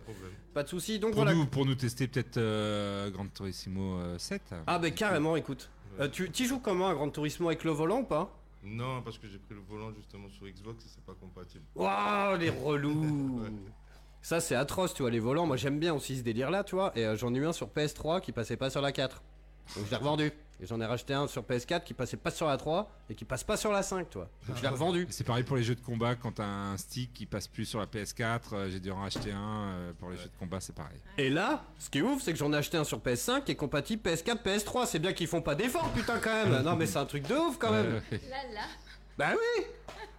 Pas 0.54 0.64
de 0.64 0.70
soucis, 0.70 1.00
donc 1.00 1.12
Pour, 1.12 1.24
voilà. 1.24 1.36
nous, 1.38 1.46
pour 1.46 1.66
nous 1.66 1.76
tester 1.76 2.08
peut-être 2.08 2.38
euh, 2.38 3.10
Gran 3.12 3.28
Turismo 3.28 3.96
euh, 4.00 4.18
7. 4.18 4.42
Ah 4.68 4.80
bah 4.80 4.92
carrément, 4.92 5.36
écoute. 5.36 5.70
Euh, 6.00 6.08
tu 6.08 6.32
tu 6.32 6.46
joues 6.46 6.60
comment 6.60 6.88
à 6.88 6.94
Grand 6.94 7.10
Turismo 7.10 7.48
avec 7.50 7.64
le 7.66 7.72
volant 7.72 8.00
ou 8.00 8.06
pas? 8.06 8.36
Non, 8.64 9.02
parce 9.02 9.18
que 9.18 9.28
j'ai 9.28 9.38
pris 9.38 9.54
le 9.56 9.62
volant 9.70 9.92
justement 9.96 10.30
sur 10.30 10.46
Xbox 10.48 10.86
et 10.86 10.88
c'est 10.90 11.04
pas 11.04 11.14
compatible. 11.20 11.64
Waouh, 11.76 12.38
les 12.38 12.50
relous 12.64 13.42
Ouais. 13.44 13.50
Ça 14.22 14.40
c'est 14.42 14.56
atroce, 14.56 14.94
tu 14.94 15.02
vois, 15.02 15.12
les 15.12 15.20
volants, 15.20 15.46
moi 15.46 15.56
j'aime 15.56 15.80
bien 15.80 15.94
aussi 15.94 16.18
ce 16.18 16.24
délire 16.24 16.52
là, 16.52 16.64
tu 16.66 16.76
vois, 16.76 16.92
et 16.98 17.06
euh, 17.06 17.16
j'en 17.16 17.34
ai 17.34 17.38
eu 17.38 17.46
un 17.46 17.54
sur 17.54 17.68
PS3 17.68 18.20
qui 18.22 18.32
passait 18.34 18.58
pas 18.58 18.70
sur 18.70 18.82
la 18.82 18.92
4. 18.92 19.22
Donc 19.76 19.86
je 19.86 19.92
l'ai 19.92 19.98
revendu. 19.98 20.32
Et 20.62 20.66
j'en 20.66 20.82
ai 20.82 20.86
racheté 20.86 21.14
un 21.14 21.26
sur 21.28 21.44
PS4 21.44 21.86
qui 21.86 21.94
passait 21.94 22.18
pas 22.18 22.32
sur 22.32 22.46
la 22.46 22.58
3 22.58 22.92
et 23.10 23.16
qui 23.16 23.24
passe 23.24 23.46
pas 23.46 23.56
sur 23.56 23.72
la 23.72 23.82
5, 23.82 24.10
tu 24.10 24.18
vois. 24.18 24.28
Donc 24.46 24.58
je 24.58 24.62
l'ai 24.62 24.68
revendu. 24.68 25.08
C'est 25.10 25.24
pareil 25.24 25.46
pour 25.46 25.56
les 25.56 25.64
jeux 25.64 25.76
de 25.76 25.80
combat, 25.80 26.16
quand 26.16 26.34
t'as 26.34 26.44
un 26.44 26.76
stick 26.76 27.14
qui 27.14 27.26
passe 27.26 27.48
plus 27.48 27.64
sur 27.64 27.80
la 27.80 27.86
PS4, 27.86 28.40
euh, 28.52 28.70
j'ai 28.70 28.82
dû 28.82 28.92
en 28.92 29.00
racheter 29.00 29.32
un. 29.32 29.70
euh, 29.70 29.94
pour 29.98 30.10
les 30.10 30.18
jeux 30.18 30.26
de 30.26 30.38
combat, 30.38 30.60
c'est 30.60 30.76
pareil. 30.76 30.98
Et 31.18 31.30
là, 31.30 31.64
ce 31.78 31.90
qui 31.90 32.00
est 32.00 32.02
ouf, 32.02 32.22
c'est 32.22 32.34
que 32.34 32.38
j'en 32.40 32.52
ai 32.52 32.58
acheté 32.58 32.76
un 32.76 32.84
sur 32.84 33.00
PS5 33.00 33.46
qui 33.46 33.54
est 33.54 33.56
compatible 33.56 34.02
PS4, 34.10 34.44
PS3. 34.44 34.86
C'est 34.86 35.00
bien 35.00 35.14
qu'ils 35.14 35.28
font 35.28 35.42
pas 35.42 35.56
d'efforts, 35.56 35.90
putain, 35.94 36.20
quand 36.20 36.34
même. 36.46 36.62
Non, 36.62 36.76
mais 36.76 36.88
c'est 36.88 36.98
un 36.98 37.06
truc 37.06 37.26
de 37.26 37.36
ouf, 37.36 37.58
quand 37.58 37.72
même. 37.72 38.02
Là, 38.12 38.44
là, 38.54 38.62
Bah 39.18 39.30
oui 39.34 39.64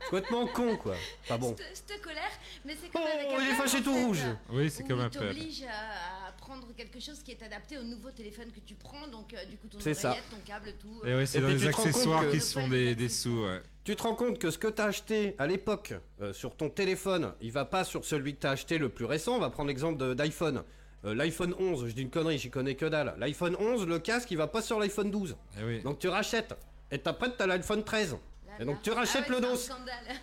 Complètement 0.08 0.46
con, 0.46 0.76
quoi. 0.78 0.94
Pas 1.28 1.36
bon. 1.36 1.54
cette, 1.74 2.00
colère, 2.00 2.22
mais 2.64 2.74
c'est 2.80 2.88
comme 2.90 3.02
Oh, 3.04 3.08
avec 3.14 3.26
il 3.42 3.50
est 3.50 3.54
fâché 3.54 3.82
tout 3.82 3.92
rouge. 3.92 4.22
oui, 4.48 4.70
c'est 4.70 4.84
comme 4.84 5.00
il 5.00 5.04
un 5.04 5.10
peu. 5.10 5.18
t'oblige 5.18 5.64
à, 5.64 5.68
à 5.68 6.19
prendre 6.50 6.66
quelque 6.76 6.98
chose 7.00 7.22
qui 7.22 7.30
est 7.30 7.42
adapté 7.42 7.78
au 7.78 7.82
nouveau 7.84 8.10
téléphone 8.10 8.46
que 8.52 8.60
tu 8.60 8.74
prends, 8.74 9.06
donc 9.08 9.32
euh, 9.34 9.44
du 9.44 9.56
coup 9.56 9.68
ton 9.68 9.78
C'est 9.78 9.94
ça. 9.94 10.08
oreillette, 10.10 10.28
ton 10.30 10.36
câble, 10.44 10.72
tout. 10.80 11.06
Et 11.06 11.14
ouais, 11.14 11.26
c'est 11.26 11.40
dans 11.40 11.48
les 11.48 11.66
accessoires 11.66 12.28
qui 12.28 12.40
se 12.40 12.58
font 12.58 12.68
des, 12.68 12.94
des 12.96 13.08
sous. 13.08 13.44
ouais. 13.44 13.62
Tu 13.84 13.94
te 13.96 14.02
rends 14.02 14.14
compte 14.16 14.38
que 14.38 14.50
ce 14.50 14.58
que 14.58 14.66
t'as 14.68 14.86
acheté 14.86 15.34
à 15.38 15.46
l'époque 15.46 15.94
euh, 16.20 16.32
sur 16.32 16.56
ton 16.56 16.68
téléphone, 16.68 17.32
il 17.40 17.52
va 17.52 17.64
pas 17.64 17.84
sur 17.84 18.04
celui 18.04 18.34
que 18.34 18.40
t'as 18.40 18.50
acheté 18.50 18.78
le 18.78 18.88
plus 18.88 19.04
récent. 19.04 19.36
On 19.36 19.40
va 19.40 19.50
prendre 19.50 19.68
l'exemple 19.68 20.14
d'iPhone. 20.14 20.64
Euh, 21.04 21.14
L'iPhone 21.14 21.54
11, 21.58 21.86
je 21.86 21.92
dis 21.92 22.02
une 22.02 22.10
connerie, 22.10 22.36
j'y 22.38 22.50
connais 22.50 22.74
que 22.74 22.86
dalle. 22.86 23.14
L'iPhone 23.18 23.56
11, 23.58 23.86
le 23.86 23.98
casque, 24.00 24.30
il 24.32 24.36
va 24.36 24.48
pas 24.48 24.60
sur 24.60 24.78
l'iPhone 24.80 25.10
12. 25.10 25.36
Eh 25.60 25.64
oui. 25.64 25.80
Donc 25.82 25.98
tu 26.00 26.08
rachètes. 26.08 26.54
Et 26.90 27.00
après, 27.04 27.30
t'as 27.36 27.46
l'iPhone 27.46 27.84
13. 27.84 28.16
Et 28.60 28.64
donc 28.64 28.82
tu 28.82 28.90
rachètes 28.90 29.24
Ah 29.26 29.30
ouais, 29.32 29.36
le 29.40 29.46
dos. 29.46 29.58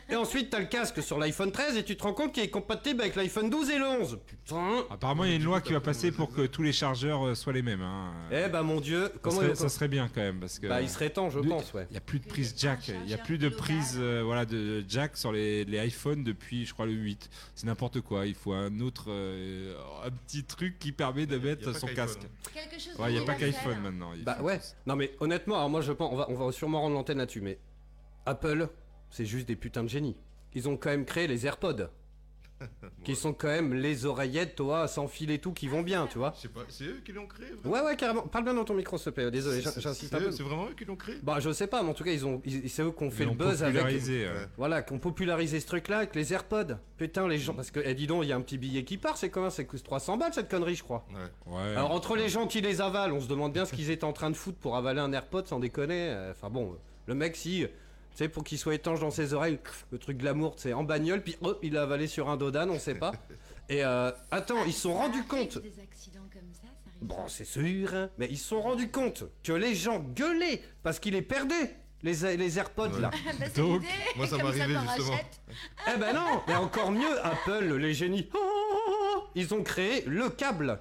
Et 0.09 0.15
ensuite, 0.15 0.49
t'as 0.51 0.59
le 0.59 0.65
casque 0.67 1.01
sur 1.01 1.17
l'iPhone 1.17 1.51
13 1.51 1.75
et 1.77 1.83
tu 1.83 1.97
te 1.97 2.03
rends 2.03 2.13
compte 2.13 2.33
qu'il 2.33 2.43
est 2.43 2.49
compatible 2.49 3.01
avec 3.01 3.15
l'iPhone 3.15 3.49
12 3.49 3.69
et 3.71 3.79
le 3.79 3.85
11. 3.85 4.19
Putain. 4.25 4.85
Apparemment, 4.89 5.23
il 5.23 5.31
y 5.31 5.33
a 5.33 5.37
une 5.37 5.43
loi 5.43 5.59
qui 5.61 5.73
va 5.73 5.79
passer 5.81 6.11
pour 6.11 6.31
que 6.31 6.45
tous 6.45 6.61
les 6.61 6.71
chargeurs 6.71 7.25
euh, 7.25 7.35
soient 7.35 7.53
les 7.53 7.61
mêmes. 7.63 7.81
Hein. 7.81 8.13
Eh 8.31 8.47
bah 8.49 8.61
mon 8.61 8.79
dieu, 8.79 9.11
ça, 9.23 9.31
serait, 9.31 9.49
ils- 9.49 9.55
ça 9.55 9.69
serait 9.69 9.87
bien 9.87 10.07
quand 10.13 10.21
même 10.21 10.39
parce 10.39 10.59
que. 10.59 10.67
Bah 10.67 10.81
il 10.81 10.89
serait 10.89 11.09
temps, 11.09 11.29
je 11.29 11.39
pense, 11.39 11.73
ouais. 11.73 11.87
Il 11.89 11.93
n'y 11.93 11.97
a 11.97 12.01
plus 12.01 12.19
de 12.19 12.25
prise 12.27 12.53
jack, 12.57 12.87
il 12.89 13.01
n'y 13.07 13.13
a 13.13 13.17
plus 13.17 13.37
de 13.39 13.49
prise 13.49 13.95
euh, 13.99 14.21
voilà, 14.23 14.45
de 14.45 14.83
jack 14.87 15.17
sur 15.17 15.31
les, 15.31 15.65
les 15.65 15.85
iPhones 15.87 16.23
depuis, 16.23 16.65
je 16.65 16.73
crois, 16.73 16.85
le 16.85 16.91
8. 16.93 17.29
C'est 17.55 17.65
n'importe 17.65 18.01
quoi. 18.01 18.25
Il 18.27 18.35
faut 18.35 18.53
un 18.53 18.79
autre, 18.81 19.05
euh, 19.09 19.75
un 20.05 20.11
petit 20.11 20.43
truc 20.43 20.77
qui 20.79 20.91
permet 20.91 21.25
de 21.25 21.37
y 21.37 21.41
mettre 21.41 21.75
son 21.75 21.87
casque. 21.87 22.19
Quelque 22.53 22.79
chose 22.79 22.93
Ouais, 22.99 23.11
il 23.11 23.15
n'y 23.17 23.21
a 23.21 23.25
pas 23.25 23.33
qu'iPhone 23.35 23.79
maintenant. 23.81 24.11
Bah 24.23 24.37
ouais. 24.41 24.59
Non 24.85 24.95
mais 24.95 25.11
honnêtement, 25.19 25.55
alors 25.55 25.69
moi 25.69 25.81
je 25.81 25.91
pense, 25.91 26.11
on 26.11 26.15
va, 26.15 26.25
on 26.29 26.35
va 26.35 26.51
sûrement 26.51 26.81
rendre 26.81 26.95
l'antenne 26.95 27.17
là-dessus, 27.17 27.41
mais 27.41 27.57
Apple, 28.27 28.67
c'est 29.09 29.25
juste 29.25 29.47
des 29.47 29.55
putains 29.55 29.83
de 29.83 29.89
génies. 29.89 30.15
Ils 30.53 30.67
ont 30.69 30.77
quand 30.77 30.89
même 30.89 31.05
créé 31.05 31.27
les 31.27 31.45
AirPods, 31.45 31.87
qui 33.03 33.15
sont 33.15 33.33
quand 33.33 33.47
même 33.49 33.75
les 33.75 34.05
oreillettes, 34.07 34.55
toi, 34.55 34.87
sans 34.87 35.07
fil 35.07 35.29
et 35.29 35.37
tout, 35.37 35.53
qui 35.53 35.67
vont 35.67 35.83
bien, 35.83 36.07
tu 36.07 36.17
vois. 36.17 36.33
Je 36.35 36.41
sais 36.41 36.47
pas, 36.47 36.61
c'est 36.69 36.85
eux 36.85 37.01
qui 37.05 37.11
l'ont 37.11 37.27
créé 37.27 37.49
vraiment 37.51 37.75
Ouais 37.75 37.81
ouais 37.85 37.95
carrément. 37.95 38.23
Parle 38.23 38.45
bien 38.45 38.55
dans 38.55 38.63
ton 38.65 38.73
micro, 38.73 38.97
s'il 38.97 39.05
te 39.05 39.09
plaît. 39.11 39.29
Désolé, 39.29 39.61
j'insiste 39.61 40.09
c'est 40.09 40.15
un 40.15 40.19
peu. 40.19 40.31
C'est 40.31 40.41
vraiment 40.41 40.65
eux 40.67 40.73
qui 40.75 40.83
l'ont 40.85 40.95
créé? 40.95 41.17
Bah 41.21 41.37
je 41.39 41.51
sais 41.51 41.67
pas, 41.67 41.83
mais 41.83 41.89
en 41.89 41.93
tout 41.93 42.03
cas 42.03 42.11
ils 42.11 42.25
ont, 42.25 42.41
ils- 42.45 42.67
c'est 42.69 42.81
eux 42.81 42.91
qui 42.91 43.03
ont 43.03 43.11
fait 43.11 43.23
Ils 43.25 43.29
le 43.29 43.35
buzz 43.35 43.61
avec. 43.61 43.75
popularisé. 43.75 44.25
Ouais. 44.25 44.47
Voilà, 44.57 44.81
qui 44.81 44.93
ont 44.93 44.99
popularisé 44.99 45.59
ce 45.59 45.67
truc-là 45.67 45.99
avec 45.99 46.15
les 46.15 46.33
AirPods. 46.33 46.77
Putain, 46.97 47.27
les 47.27 47.37
gens. 47.37 47.53
Parce 47.53 47.69
que, 47.69 47.79
eh, 47.83 47.93
dis 47.93 48.07
donc, 48.07 48.23
il 48.23 48.29
y 48.29 48.31
a 48.31 48.35
un 48.35 48.41
petit 48.41 48.57
billet 48.57 48.83
qui 48.83 48.97
part, 48.97 49.17
c'est 49.17 49.29
combien 49.29 49.51
C'est 49.51 49.65
coûte 49.65 49.83
300 49.83 50.17
balles 50.17 50.33
cette 50.33 50.49
connerie, 50.49 50.73
je 50.75 50.83
crois. 50.83 51.05
Ouais. 51.13 51.53
Ouais. 51.53 51.75
Alors, 51.75 51.91
entre 51.91 52.15
les 52.15 52.27
gens 52.27 52.47
qui 52.47 52.61
les 52.61 52.81
avalent, 52.81 53.15
on 53.15 53.21
se 53.21 53.27
demande 53.27 53.53
bien 53.53 53.65
ce 53.65 53.73
qu'ils 53.73 53.91
étaient 53.91 54.03
en 54.03 54.13
train 54.13 54.31
de 54.31 54.35
foutre 54.35 54.57
pour 54.57 54.75
avaler 54.77 54.99
un 54.99 55.13
AirPod 55.13 55.45
sans 55.45 55.59
déconner. 55.59 56.09
Euh, 56.09 56.31
Enfin 56.31 56.49
bon, 56.49 56.75
le 57.05 57.13
mec, 57.13 57.35
si. 57.35 57.67
Tu 58.17 58.23
sais, 58.23 58.29
pour 58.29 58.43
qu'il 58.43 58.57
soit 58.57 58.73
étanche 58.73 58.99
dans 58.99 59.11
ses 59.11 59.35
oreilles, 59.35 59.59
le 59.91 59.99
truc 59.99 60.17
glamour, 60.17 60.55
c'est 60.57 60.73
en 60.73 60.83
bagnole, 60.83 61.21
puis 61.21 61.37
hop, 61.41 61.59
il 61.61 61.73
l'a 61.73 61.83
avalé 61.83 62.07
sur 62.07 62.29
un 62.29 62.35
dodan, 62.35 62.67
on 62.67 62.79
sait 62.79 62.95
pas. 62.95 63.11
Et 63.69 63.85
euh, 63.85 64.09
attends, 64.31 64.65
ils 64.65 64.73
se 64.73 64.81
sont 64.81 64.95
rendus 64.95 65.23
compte. 65.25 65.59
Des 65.59 65.79
accidents 65.79 66.27
comme 66.33 66.51
ça, 66.51 66.63
ça 66.63 66.89
arrive. 66.89 67.03
Bon, 67.07 67.27
c'est 67.27 67.45
sûr, 67.45 67.93
hein, 67.93 68.09
mais 68.17 68.27
ils 68.31 68.39
se 68.39 68.47
sont 68.47 68.61
rendus 68.63 68.89
compte 68.89 69.25
que 69.43 69.53
les 69.53 69.75
gens 69.75 69.99
gueulaient 69.99 70.63
parce 70.81 70.97
qu'ils 70.97 71.13
les 71.13 71.21
perdaient, 71.21 71.75
les, 72.01 72.37
les 72.37 72.57
AirPods 72.57 72.99
là. 72.99 73.11
Ah 73.13 73.31
bah, 73.39 73.45
Donc, 73.55 73.83
moi, 74.15 74.25
ça 74.25 74.37
m'arrivait, 74.37 74.79
justement. 74.97 75.19
Eh 75.93 75.99
ben 75.99 76.13
non, 76.15 76.41
mais 76.47 76.55
encore 76.55 76.91
mieux, 76.91 77.23
Apple, 77.23 77.75
les 77.75 77.93
génies. 77.93 78.27
Oh, 78.33 79.25
ils 79.35 79.53
ont 79.53 79.61
créé 79.61 80.03
le 80.07 80.31
câble. 80.31 80.79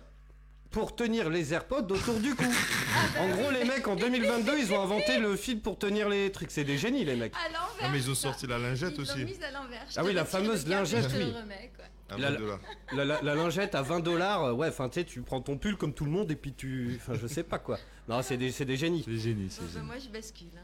Pour 0.77 0.95
tenir 0.95 1.31
les 1.31 1.55
AirPods 1.55 1.87
autour 1.91 2.21
du 2.21 2.35
cou. 2.35 2.45
En 3.19 3.29
gros, 3.31 3.51
les 3.51 3.65
mecs 3.65 3.89
en 3.89 3.97
2022, 4.05 4.59
ils 4.59 4.73
ont 4.75 4.83
inventé 4.83 5.19
le 5.19 5.35
fil 5.37 5.59
pour 5.61 5.79
tenir 5.79 6.07
les 6.11 6.31
trucs. 6.31 6.51
C'est 6.51 6.65
des 6.65 6.77
génies, 6.77 7.03
les 7.03 7.17
mecs. 7.17 7.33
À 7.35 7.49
l'envers. 7.49 7.83
Non, 7.85 7.89
mais 7.93 7.99
ils 7.99 8.11
ont 8.11 8.15
sorti 8.15 8.47
la 8.47 8.59
lingette 8.59 8.93
Ils 8.93 8.97
l'ont 8.99 9.03
aussi. 9.15 9.25
mise 9.25 9.43
à 9.43 9.51
l'envers. 9.53 9.87
Ah 9.97 10.05
oui, 10.05 10.13
la 10.13 10.27
fameuse 10.27 10.67
lingette, 10.67 11.05
je 11.05 11.09
te 11.09 11.15
oui. 11.17 11.31
le 11.33 11.41
remets, 11.41 11.71
quoi. 11.75 11.87
À 12.15 12.19
La- 12.19 12.31
20 12.33 12.37
dollars. 12.39 12.59
La, 12.93 13.05
la- 13.07 13.23
la 13.23 13.35
lingette 13.35 13.75
à 13.75 13.81
20 13.81 14.01
dollars, 14.01 14.45
euh, 14.45 14.53
ouais, 14.53 14.69
enfin 14.69 14.91
tu 14.91 15.01
sais, 15.01 15.07
tu 15.07 15.23
prends 15.23 15.41
ton 15.41 15.57
pull 15.57 15.77
comme 15.79 15.95
tout 15.95 16.05
le 16.05 16.11
monde 16.11 16.31
et 16.31 16.37
puis 16.37 16.53
tu. 16.53 16.99
Enfin, 17.01 17.15
je 17.21 17.27
sais 17.27 17.43
pas 17.43 17.59
quoi. 17.59 17.79
Non, 18.07 18.21
c'est 18.21 18.37
des, 18.37 18.53
c'est 18.53 18.67
des 18.67 18.77
génies. 18.77 19.03
C'est 19.07 19.83
moi, 19.83 19.95
je 19.99 20.11
bascule. 20.11 20.49
hein. 20.59 20.61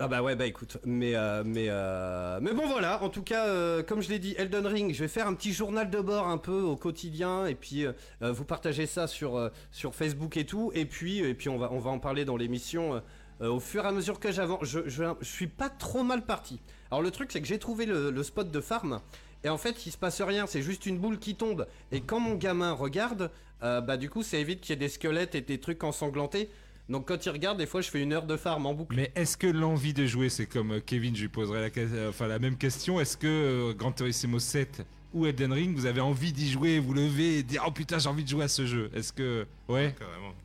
Ah 0.00 0.08
bah 0.08 0.22
ouais, 0.22 0.34
bah 0.34 0.46
écoute, 0.46 0.78
mais 0.84 1.14
euh, 1.14 1.44
mais 1.46 1.66
euh, 1.68 2.40
mais 2.42 2.52
bon 2.52 2.66
voilà. 2.66 3.00
En 3.04 3.10
tout 3.10 3.22
cas, 3.22 3.46
euh, 3.46 3.84
comme 3.84 4.02
je 4.02 4.08
l'ai 4.08 4.18
dit, 4.18 4.34
Elden 4.36 4.66
Ring, 4.66 4.92
je 4.92 4.98
vais 4.98 5.08
faire 5.08 5.28
un 5.28 5.34
petit 5.34 5.52
journal 5.52 5.88
de 5.88 6.00
bord 6.00 6.26
un 6.26 6.36
peu 6.36 6.62
au 6.62 6.74
quotidien 6.76 7.46
et 7.46 7.54
puis 7.54 7.86
vous 8.20 8.44
partagez 8.44 8.86
ça 8.86 9.06
sur 9.06 9.50
sur 9.70 9.94
Facebook 9.94 10.36
et 10.36 10.46
tout. 10.46 10.72
Et 10.74 10.84
puis 10.84 11.18
et 11.18 11.34
puis 11.34 11.48
on 11.48 11.58
va 11.58 11.70
on 11.70 11.78
va 11.78 11.90
en 11.90 12.00
parler 12.00 12.24
dans 12.24 12.36
l'émission. 12.36 13.00
au 13.40 13.60
fur 13.60 13.84
et 13.84 13.88
à 13.88 13.92
mesure 13.92 14.18
que 14.18 14.32
j'avance, 14.32 14.64
je, 14.64 14.80
je, 14.88 15.04
suis 15.22 15.46
pas 15.46 15.68
trop 15.68 16.02
mal 16.02 16.24
parti. 16.26 16.60
Alors 16.90 17.02
le 17.02 17.12
truc 17.12 17.30
c'est 17.30 17.40
que 17.40 17.46
j'ai 17.46 17.60
trouvé 17.60 17.86
le, 17.86 18.22
spot 18.24 18.50
de 18.50 18.60
farm 18.60 19.00
et 19.44 19.48
en 19.48 19.58
fait 19.58 19.86
il 19.86 19.92
se 19.92 19.98
passe 19.98 20.20
rien, 20.22 20.48
c'est 20.48 20.62
juste 20.62 20.86
une 20.86 20.98
boule 20.98 21.20
qui 21.20 21.36
tombe. 21.36 21.68
Et 21.92 22.00
quand 22.00 22.18
mon 22.18 22.34
gamin 22.34 22.72
regarde, 22.72 23.30
bah 23.60 23.96
du 23.96 24.10
coup 24.10 24.24
ça 24.24 24.38
évite 24.38 24.60
qu'il 24.60 24.70
y 24.70 24.72
ait 24.72 24.76
des 24.76 24.88
squelettes 24.88 25.36
et 25.36 25.40
des 25.40 25.60
trucs 25.60 25.84
ensanglantés. 25.84 26.50
Donc 26.88 27.08
quand 27.08 27.24
il 27.24 27.30
regarde, 27.30 27.58
des 27.58 27.66
fois 27.66 27.80
je 27.80 27.88
fais 27.90 28.02
une 28.02 28.12
heure 28.12 28.26
de 28.26 28.36
farm 28.36 28.66
en 28.66 28.74
boucle. 28.74 28.94
Mais 28.96 29.10
est-ce 29.14 29.36
que 29.36 29.46
l'envie 29.46 29.94
de 29.94 30.06
jouer, 30.06 30.28
c'est 30.28 30.46
comme 30.46 30.72
euh, 30.72 30.80
Kevin, 30.84 31.16
je 31.16 31.22
lui 31.22 31.28
poserai 31.28 31.60
la, 31.60 31.82
euh, 31.82 32.10
enfin, 32.10 32.26
la 32.26 32.38
même 32.38 32.56
question, 32.56 33.00
est-ce 33.00 33.16
que 33.16 33.26
euh, 33.26 33.72
Gran 33.74 33.92
Turismo 33.92 34.38
7 34.38 34.82
ou 35.14 35.26
Elden 35.26 35.52
Ring, 35.52 35.76
vous 35.76 35.86
avez 35.86 36.00
envie 36.00 36.32
d'y 36.32 36.50
jouer, 36.50 36.80
vous 36.80 36.92
lever 36.92 37.38
et 37.38 37.42
dire 37.44 37.62
oh 37.66 37.70
putain 37.70 37.98
j'ai 38.00 38.08
envie 38.08 38.24
de 38.24 38.28
jouer 38.28 38.44
à 38.44 38.48
ce 38.48 38.66
jeu 38.66 38.90
Est-ce 38.94 39.12
que... 39.12 39.46
Ouais? 39.68 39.94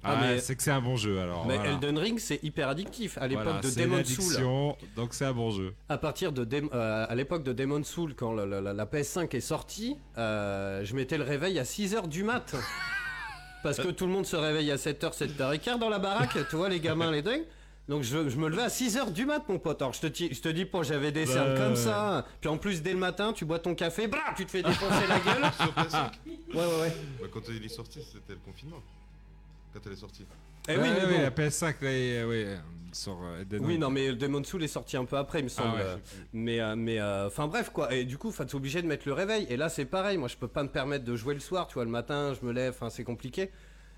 Ah, 0.03 0.13
Ah, 0.13 0.17
mais- 0.21 0.39
c'est 0.39 0.55
que 0.55 0.61
c'est 0.63 0.69
un 0.71 0.79
bon 0.79 0.95
jeu 0.95 1.19
alors. 1.19 1.45
Mais 1.47 1.55
voilà. 1.55 1.71
Elden 1.73 1.97
Ring, 1.97 2.19
c'est 2.19 2.39
hyper 2.43 2.69
addictif. 2.69 3.17
À 3.17 3.27
l'époque 3.27 3.43
Voilà, 3.45 3.59
de 3.61 3.67
c'est 3.67 3.81
Demon 3.81 4.05
Soul, 4.05 4.75
donc 4.95 5.13
c'est 5.15 5.25
un 5.25 5.33
bon 5.33 5.49
jeu. 5.51 5.73
à 5.89 5.97
partir 5.97 6.31
de 6.31 6.45
Dem- 6.45 6.69
euh, 6.73 7.05
à 7.09 7.15
l'époque 7.15 7.43
de 7.43 7.51
Demon 7.51 7.83
Soul, 7.83 8.13
quand 8.15 8.31
la, 8.31 8.45
la- 8.45 8.61
la- 8.61 8.73
la 8.73 8.85
PS5 8.85 9.35
est 9.35 9.39
sortie, 9.41 9.97
euh, 10.19 10.85
je 10.85 10.95
mettais 10.95 11.17
le 11.17 11.23
réveil 11.25 11.57
à 11.59 11.63
6h 11.63 12.07
du 12.07 12.23
mat. 12.23 12.55
Parce 13.63 13.77
que 13.77 13.89
tout 13.89 14.05
le 14.05 14.11
monde 14.11 14.25
se 14.25 14.35
réveille 14.35 14.71
à 14.71 14.75
7h, 14.77 15.11
7h15 15.17 15.79
dans 15.79 15.89
la 15.89 15.99
baraque, 15.99 16.37
tu 16.49 16.55
vois, 16.55 16.69
les 16.69 16.79
gamins, 16.79 17.11
les 17.11 17.21
dingues. 17.21 17.43
Donc 17.87 18.03
je, 18.03 18.29
je 18.29 18.37
me 18.37 18.47
levais 18.49 18.61
à 18.61 18.67
6h 18.67 19.11
du 19.11 19.25
mat, 19.25 19.41
mon 19.49 19.57
pote. 19.57 19.81
Alors 19.81 19.93
je 19.93 20.01
te, 20.01 20.07
dis- 20.07 20.29
je 20.31 20.39
te 20.41 20.49
dis 20.49 20.65
pas, 20.65 20.83
j'avais 20.83 21.11
des 21.11 21.25
cernes 21.25 21.55
Bah, 21.55 21.65
comme 21.65 21.75
ça. 21.75 22.25
Puis 22.39 22.47
en 22.47 22.57
plus, 22.57 22.83
dès 22.83 22.93
le 22.93 22.99
matin, 22.99 23.33
tu 23.33 23.45
bois 23.45 23.57
ton 23.59 23.73
café, 23.73 24.07
bah, 24.07 24.19
tu 24.37 24.45
te 24.45 24.51
fais 24.51 24.61
défoncer 24.61 25.07
la 25.07 25.19
gueule. 25.19 25.51
Sur 25.57 25.73
PS5 25.73 26.11
Ouais, 26.53 26.55
ouais, 26.55 26.81
ouais. 26.81 26.93
Bah, 27.19 27.27
Quand 27.33 27.41
il 27.49 27.65
est 27.65 27.69
sorti, 27.69 27.99
c'était 28.03 28.33
le 28.33 28.39
confinement. 28.45 28.81
Quand 29.73 29.79
elle 29.85 29.93
est 29.93 29.95
sortie. 29.95 30.23
Eh 30.67 30.73
Ouais, 30.77 30.83
oui, 30.83 30.89
mais 30.93 31.05
ouais, 31.05 31.17
bon. 31.17 31.21
la 31.23 31.31
PS5 31.31 31.63
là, 31.81 32.27
ouais, 32.27 32.43
euh, 32.45 32.57
sur 32.93 33.19
euh, 33.23 33.43
Oui, 33.59 33.77
non, 33.77 33.89
mais 33.89 34.13
Demon 34.13 34.43
Soul 34.43 34.63
est 34.63 34.67
sorti 34.67 34.97
un 34.97 35.05
peu 35.05 35.17
après, 35.17 35.39
il 35.39 35.45
me 35.45 35.49
Ah 35.49 35.53
semble. 35.61 35.75
ouais. 35.77 35.81
Euh, 35.83 35.95
Mais, 36.33 36.59
euh, 36.59 36.75
mais, 36.75 36.99
euh, 36.99 37.27
enfin 37.27 37.47
bref, 37.47 37.69
quoi. 37.69 37.93
Et 37.93 38.05
du 38.05 38.17
coup, 38.17 38.31
t'es 38.31 38.55
obligé 38.55 38.81
de 38.81 38.87
mettre 38.87 39.07
le 39.07 39.13
réveil. 39.13 39.45
Et 39.49 39.57
là, 39.57 39.69
c'est 39.69 39.85
pareil. 39.85 40.17
Moi, 40.17 40.27
je 40.27 40.37
peux 40.37 40.47
pas 40.47 40.63
me 40.63 40.69
permettre 40.69 41.05
de 41.05 41.15
jouer 41.15 41.33
le 41.33 41.39
soir, 41.39 41.67
tu 41.67 41.75
vois. 41.75 41.85
Le 41.85 41.91
matin, 41.91 42.33
je 42.39 42.45
me 42.45 42.51
lève, 42.51 42.73
enfin, 42.75 42.89
c'est 42.89 43.03
compliqué. 43.03 43.51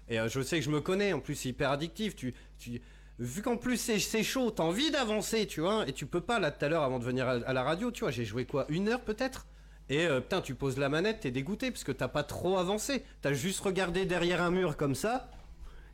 Et 0.09 0.19
euh, 0.19 0.27
je 0.27 0.41
sais 0.41 0.59
que 0.59 0.65
je 0.65 0.69
me 0.71 0.81
connais. 0.81 1.13
En 1.13 1.19
plus, 1.19 1.35
c'est 1.35 1.49
hyper 1.49 1.71
addictif. 1.71 2.15
Tu, 2.15 2.33
tu... 2.59 2.81
Vu 3.19 3.41
qu'en 3.41 3.55
plus, 3.57 3.77
c'est 3.77 3.99
c'est 3.99 4.23
chaud, 4.23 4.49
t'as 4.51 4.63
envie 4.63 4.89
d'avancer, 4.91 5.45
tu 5.45 5.61
vois. 5.61 5.87
Et 5.87 5.93
tu 5.93 6.05
peux 6.05 6.21
pas, 6.21 6.39
là, 6.39 6.51
tout 6.51 6.65
à 6.65 6.69
l'heure, 6.69 6.83
avant 6.83 6.99
de 6.99 7.03
venir 7.05 7.27
à, 7.27 7.33
à 7.33 7.53
la 7.53 7.63
radio, 7.63 7.91
tu 7.91 8.01
vois. 8.01 8.11
J'ai 8.11 8.25
joué 8.25 8.45
quoi 8.45 8.65
Une 8.69 8.89
heure 8.89 9.01
peut-être? 9.01 9.45
Et 9.89 10.05
euh, 10.07 10.21
putain, 10.21 10.41
tu 10.41 10.55
poses 10.55 10.77
la 10.77 10.87
manette, 10.89 11.19
t'es 11.21 11.31
dégoûté 11.31 11.69
parce 11.69 11.83
que 11.83 11.91
t'as 11.91 12.07
pas 12.07 12.23
trop 12.23 12.57
avancé. 12.57 13.03
T'as 13.21 13.33
juste 13.33 13.59
regardé 13.59 14.05
derrière 14.05 14.41
un 14.41 14.49
mur 14.51 14.77
comme 14.77 14.95
ça. 14.95 15.29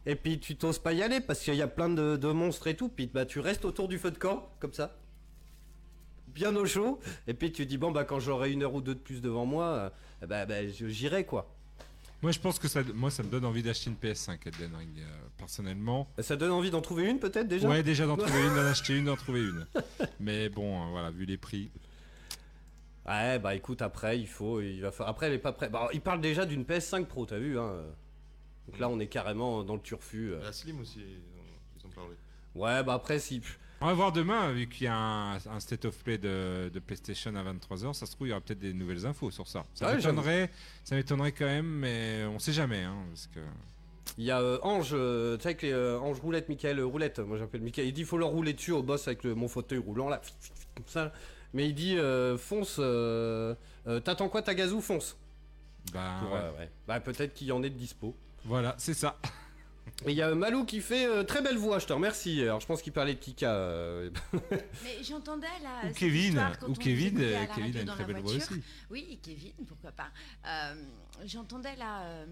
Et 0.08 0.16
puis 0.16 0.40
tu 0.40 0.56
t'oses 0.56 0.80
pas 0.80 0.94
y 0.94 1.04
aller 1.04 1.20
parce 1.20 1.42
qu'il 1.42 1.56
y 1.56 1.62
a 1.62 1.68
plein 1.68 1.90
de, 1.90 2.16
de 2.16 2.32
monstres 2.32 2.68
et 2.68 2.76
tout. 2.78 2.88
Puis 2.88 3.12
bah, 3.14 3.26
tu 3.26 3.42
restes 3.42 3.66
autour 3.66 3.90
du 3.90 4.00
feu 4.00 4.10
de 4.10 4.18
camp, 4.18 4.50
comme 4.60 4.72
ça. 4.72 4.96
Bien 6.30 6.56
au 6.56 6.66
chaud. 6.66 7.00
Et 7.28 7.34
puis 7.34 7.52
tu 7.52 7.66
dis, 7.66 7.78
bon, 7.78 7.92
bah 7.92 8.06
quand 8.06 8.20
j'aurai 8.20 8.54
une 8.54 8.64
heure 8.64 8.74
ou 8.74 8.82
deux 8.82 8.96
de 8.96 9.00
plus 9.00 9.22
devant 9.22 9.46
moi, 9.46 9.92
euh, 10.24 10.26
bah, 10.26 10.46
bah, 10.46 10.66
j'irai 10.66 11.26
quoi. 11.26 11.54
Moi 12.22 12.32
je 12.32 12.40
pense 12.40 12.58
que 12.58 12.70
ça, 12.70 12.82
moi, 12.96 13.12
ça 13.12 13.22
me 13.22 13.28
donne 13.30 13.44
envie 13.44 13.62
d'acheter 13.62 13.90
une 13.90 13.98
PS5 13.98 14.40
Elden 14.46 14.76
Ring, 14.76 14.98
euh, 14.98 15.04
personnellement. 15.38 16.08
Ça 16.20 16.38
donne 16.38 16.52
envie 16.52 16.72
d'en 16.72 16.82
trouver 16.82 17.10
une 17.10 17.20
peut-être 17.20 17.50
déjà 17.50 17.68
ouais, 17.68 17.84
déjà 17.84 18.06
d'en 18.06 18.16
trouver 18.18 18.48
une, 18.48 18.56
d'en 18.56 18.66
acheter 18.66 18.98
une, 18.98 19.06
d'en 19.06 19.18
trouver 19.18 19.42
une. 19.42 19.68
Mais 20.22 20.48
bon, 20.48 20.84
euh, 20.84 20.90
voilà, 20.92 21.12
vu 21.12 21.26
les 21.26 21.38
prix. 21.38 21.70
Ouais, 23.06 23.40
bah 23.40 23.56
écoute, 23.56 23.82
après, 23.82 24.20
il 24.20 24.28
faut. 24.28 24.62
Il 24.62 24.82
va 24.82 24.92
faire... 24.92 25.08
Après, 25.08 25.28
elle 25.28 25.34
est 25.34 25.38
pas 25.38 25.52
prête. 25.52 25.72
Bah, 25.72 25.90
il 25.94 26.02
parle 26.02 26.22
déjà 26.22 26.46
d'une 26.46 26.64
PS5 26.64 27.06
Pro, 27.06 27.26
t'as 27.26 27.40
vu, 27.40 27.60
hein. 27.60 27.74
Donc 28.68 28.80
là, 28.80 28.89
on 28.89 28.99
est 28.99 29.07
carrément 29.07 29.64
dans 29.64 29.76
le 29.76 29.81
turfu. 29.81 30.34
euh. 30.34 30.44
La 30.44 30.52
Slim 30.53 30.80
aussi, 30.81 30.99
ils 30.99 31.39
ont, 31.39 31.80
ils 31.80 31.85
ont 31.85 31.89
parlé. 31.89 32.15
Ouais, 32.56 32.84
bah 32.84 32.94
après, 32.94 33.19
si. 33.19 33.41
On 33.80 33.85
va 33.85 33.94
voir 33.94 34.11
demain, 34.11 34.52
vu 34.52 34.68
qu'il 34.68 34.85
y 34.85 34.88
a 34.88 34.95
un, 34.95 35.35
un 35.35 35.60
state 35.60 35.85
of 35.85 35.95
play 36.03 36.18
de, 36.18 36.69
de 36.73 36.80
PlayStation 36.80 37.35
à 37.35 37.44
23h, 37.44 37.94
ça 37.94 38.06
se 38.07 38.11
trouve, 38.14 38.27
il 38.27 38.31
y 38.31 38.34
aura 38.34 38.41
peut-être 38.41 38.60
des 38.60 38.73
nouvelles 38.73 39.06
infos 39.06 39.30
sur 39.30 39.48
ça. 39.48 39.65
Ça 39.76 39.88
Ouais, 39.88 39.95
m'étonnerait, 39.98 40.49
ça 40.84 40.95
m'étonnerait 40.95 41.31
quand 41.31 41.45
même, 41.45 41.68
mais 41.68 42.26
on 42.26 42.39
sait 42.39 42.53
jamais, 42.53 42.81
hein, 42.84 42.98
parce 43.10 43.27
que... 43.27 43.39
Il 44.18 44.23
y 44.23 44.31
a 44.31 44.41
euh, 44.41 44.57
Ange, 44.64 44.91
euh, 44.94 45.38
tu 45.38 45.44
sais, 45.44 45.49
avec 45.49 45.61
les, 45.61 45.72
euh, 45.73 45.99
Ange 45.99 46.19
Roulette, 46.22 46.49
Michael 46.49 46.81
Roulette, 46.81 47.19
moi 47.19 47.38
j'appelle 47.38 47.61
Michael. 47.61 47.85
Il 47.88 47.94
dit 47.94 48.03
faut 48.03 48.18
leur 48.18 48.30
rouler 48.30 48.53
dessus 48.53 48.72
au 48.72 48.81
boss 48.81 49.07
avec 49.07 49.23
le, 49.23 49.35
mon 49.35 49.48
fauteuil 49.48 49.77
roulant 49.77 50.10
là, 50.10 50.22
comme 50.76 50.85
ça. 50.88 51.14
Mais 51.53 51.68
il 51.68 51.76
dit 51.76 51.98
euh, 51.99 52.35
fonce, 52.38 52.77
euh, 52.80 53.53
euh, 53.85 53.99
t'attends 53.99 54.30
quoi 54.30 54.41
ta 54.41 54.56
gazou, 54.56 54.81
fonce. 54.81 55.18
Bah, 55.94 56.18
Pour, 56.22 56.31
ouais. 56.31 56.39
euh, 56.41 56.52
ouais. 56.57 56.72
Bah 56.88 56.99
peut-être 56.99 57.34
qu'il 57.35 57.48
y 57.48 57.52
en 57.52 57.61
ait 57.61 57.69
de 57.69 57.77
dispo. 57.77 58.15
Voilà, 58.48 58.76
c'est 58.78 58.94
ça. 58.94 59.18
Et 60.06 60.11
il 60.11 60.18
y 60.18 60.22
a 60.22 60.28
euh, 60.30 60.36
Malou 60.36 60.64
qui 60.65 60.80
fait 60.82 61.07
euh, 61.07 61.24
très 61.24 61.41
belle 61.41 61.57
voix, 61.57 61.80
je 61.80 61.88
te 61.88 61.94
remercie. 61.94 62.41
Alors 62.44 62.60
je 62.60 62.68
pense 62.68 62.82
qu'il 62.82 62.94
parlait 62.94 63.15
de 63.15 63.19
Kika. 63.19 63.52
euh, 63.52 64.10
Mais 64.84 65.03
j'entendais 65.03 65.48
là. 65.64 65.90
Ou 65.90 65.94
Kevin, 65.94 66.40
ou 66.68 66.74
Kevin, 66.74 67.19
euh, 67.19 67.45
Kevin 67.56 67.78
a 67.78 67.82
une 67.82 67.88
très 67.88 68.03
belle 68.06 68.22
voix 68.22 68.34
aussi. 68.34 68.61
Oui, 68.91 69.19
Kevin, 69.24 69.53
pourquoi 69.68 69.91
pas. 69.91 70.10
Euh, 70.45 70.76
J'entendais 71.26 71.76
là, 71.78 72.02
euh, 72.03 72.26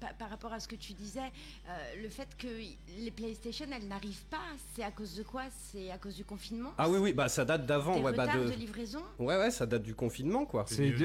pa- 0.00 0.14
par 0.18 0.30
rapport 0.30 0.52
à 0.54 0.60
ce 0.60 0.66
que 0.68 0.76
tu 0.76 0.94
disais, 0.94 1.20
euh, 1.68 2.02
le 2.02 2.08
fait 2.08 2.28
que 2.38 2.46
les 2.46 3.10
PlayStation, 3.10 3.66
elles 3.70 3.86
n'arrivent 3.86 4.24
pas, 4.30 4.38
c'est 4.74 4.82
à 4.82 4.90
cause 4.90 5.14
de 5.14 5.24
quoi? 5.24 5.42
C'est 5.72 5.90
à 5.90 5.98
cause 5.98 6.14
du 6.16 6.24
confinement? 6.24 6.72
Ah 6.78 6.88
oui, 6.88 6.98
oui, 6.98 7.12
bah 7.12 7.28
ça 7.28 7.44
date 7.44 7.66
d'avant. 7.66 7.96
Des 7.96 8.00
Ouais, 8.02 8.12
bah, 8.14 8.26
de... 8.34 8.48
de 8.48 8.54
livraison? 8.54 9.02
Ouais, 9.18 9.36
ouais, 9.36 9.50
ça 9.50 9.66
date 9.66 9.82
du 9.82 9.94
confinement 9.94 10.46
quoi. 10.46 10.64
C'est 10.66 10.76
de- 10.90 10.96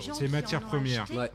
gens 0.00 0.12
aussi. 0.12 0.20
C'est 0.22 0.28
Ouais. 1.16 1.30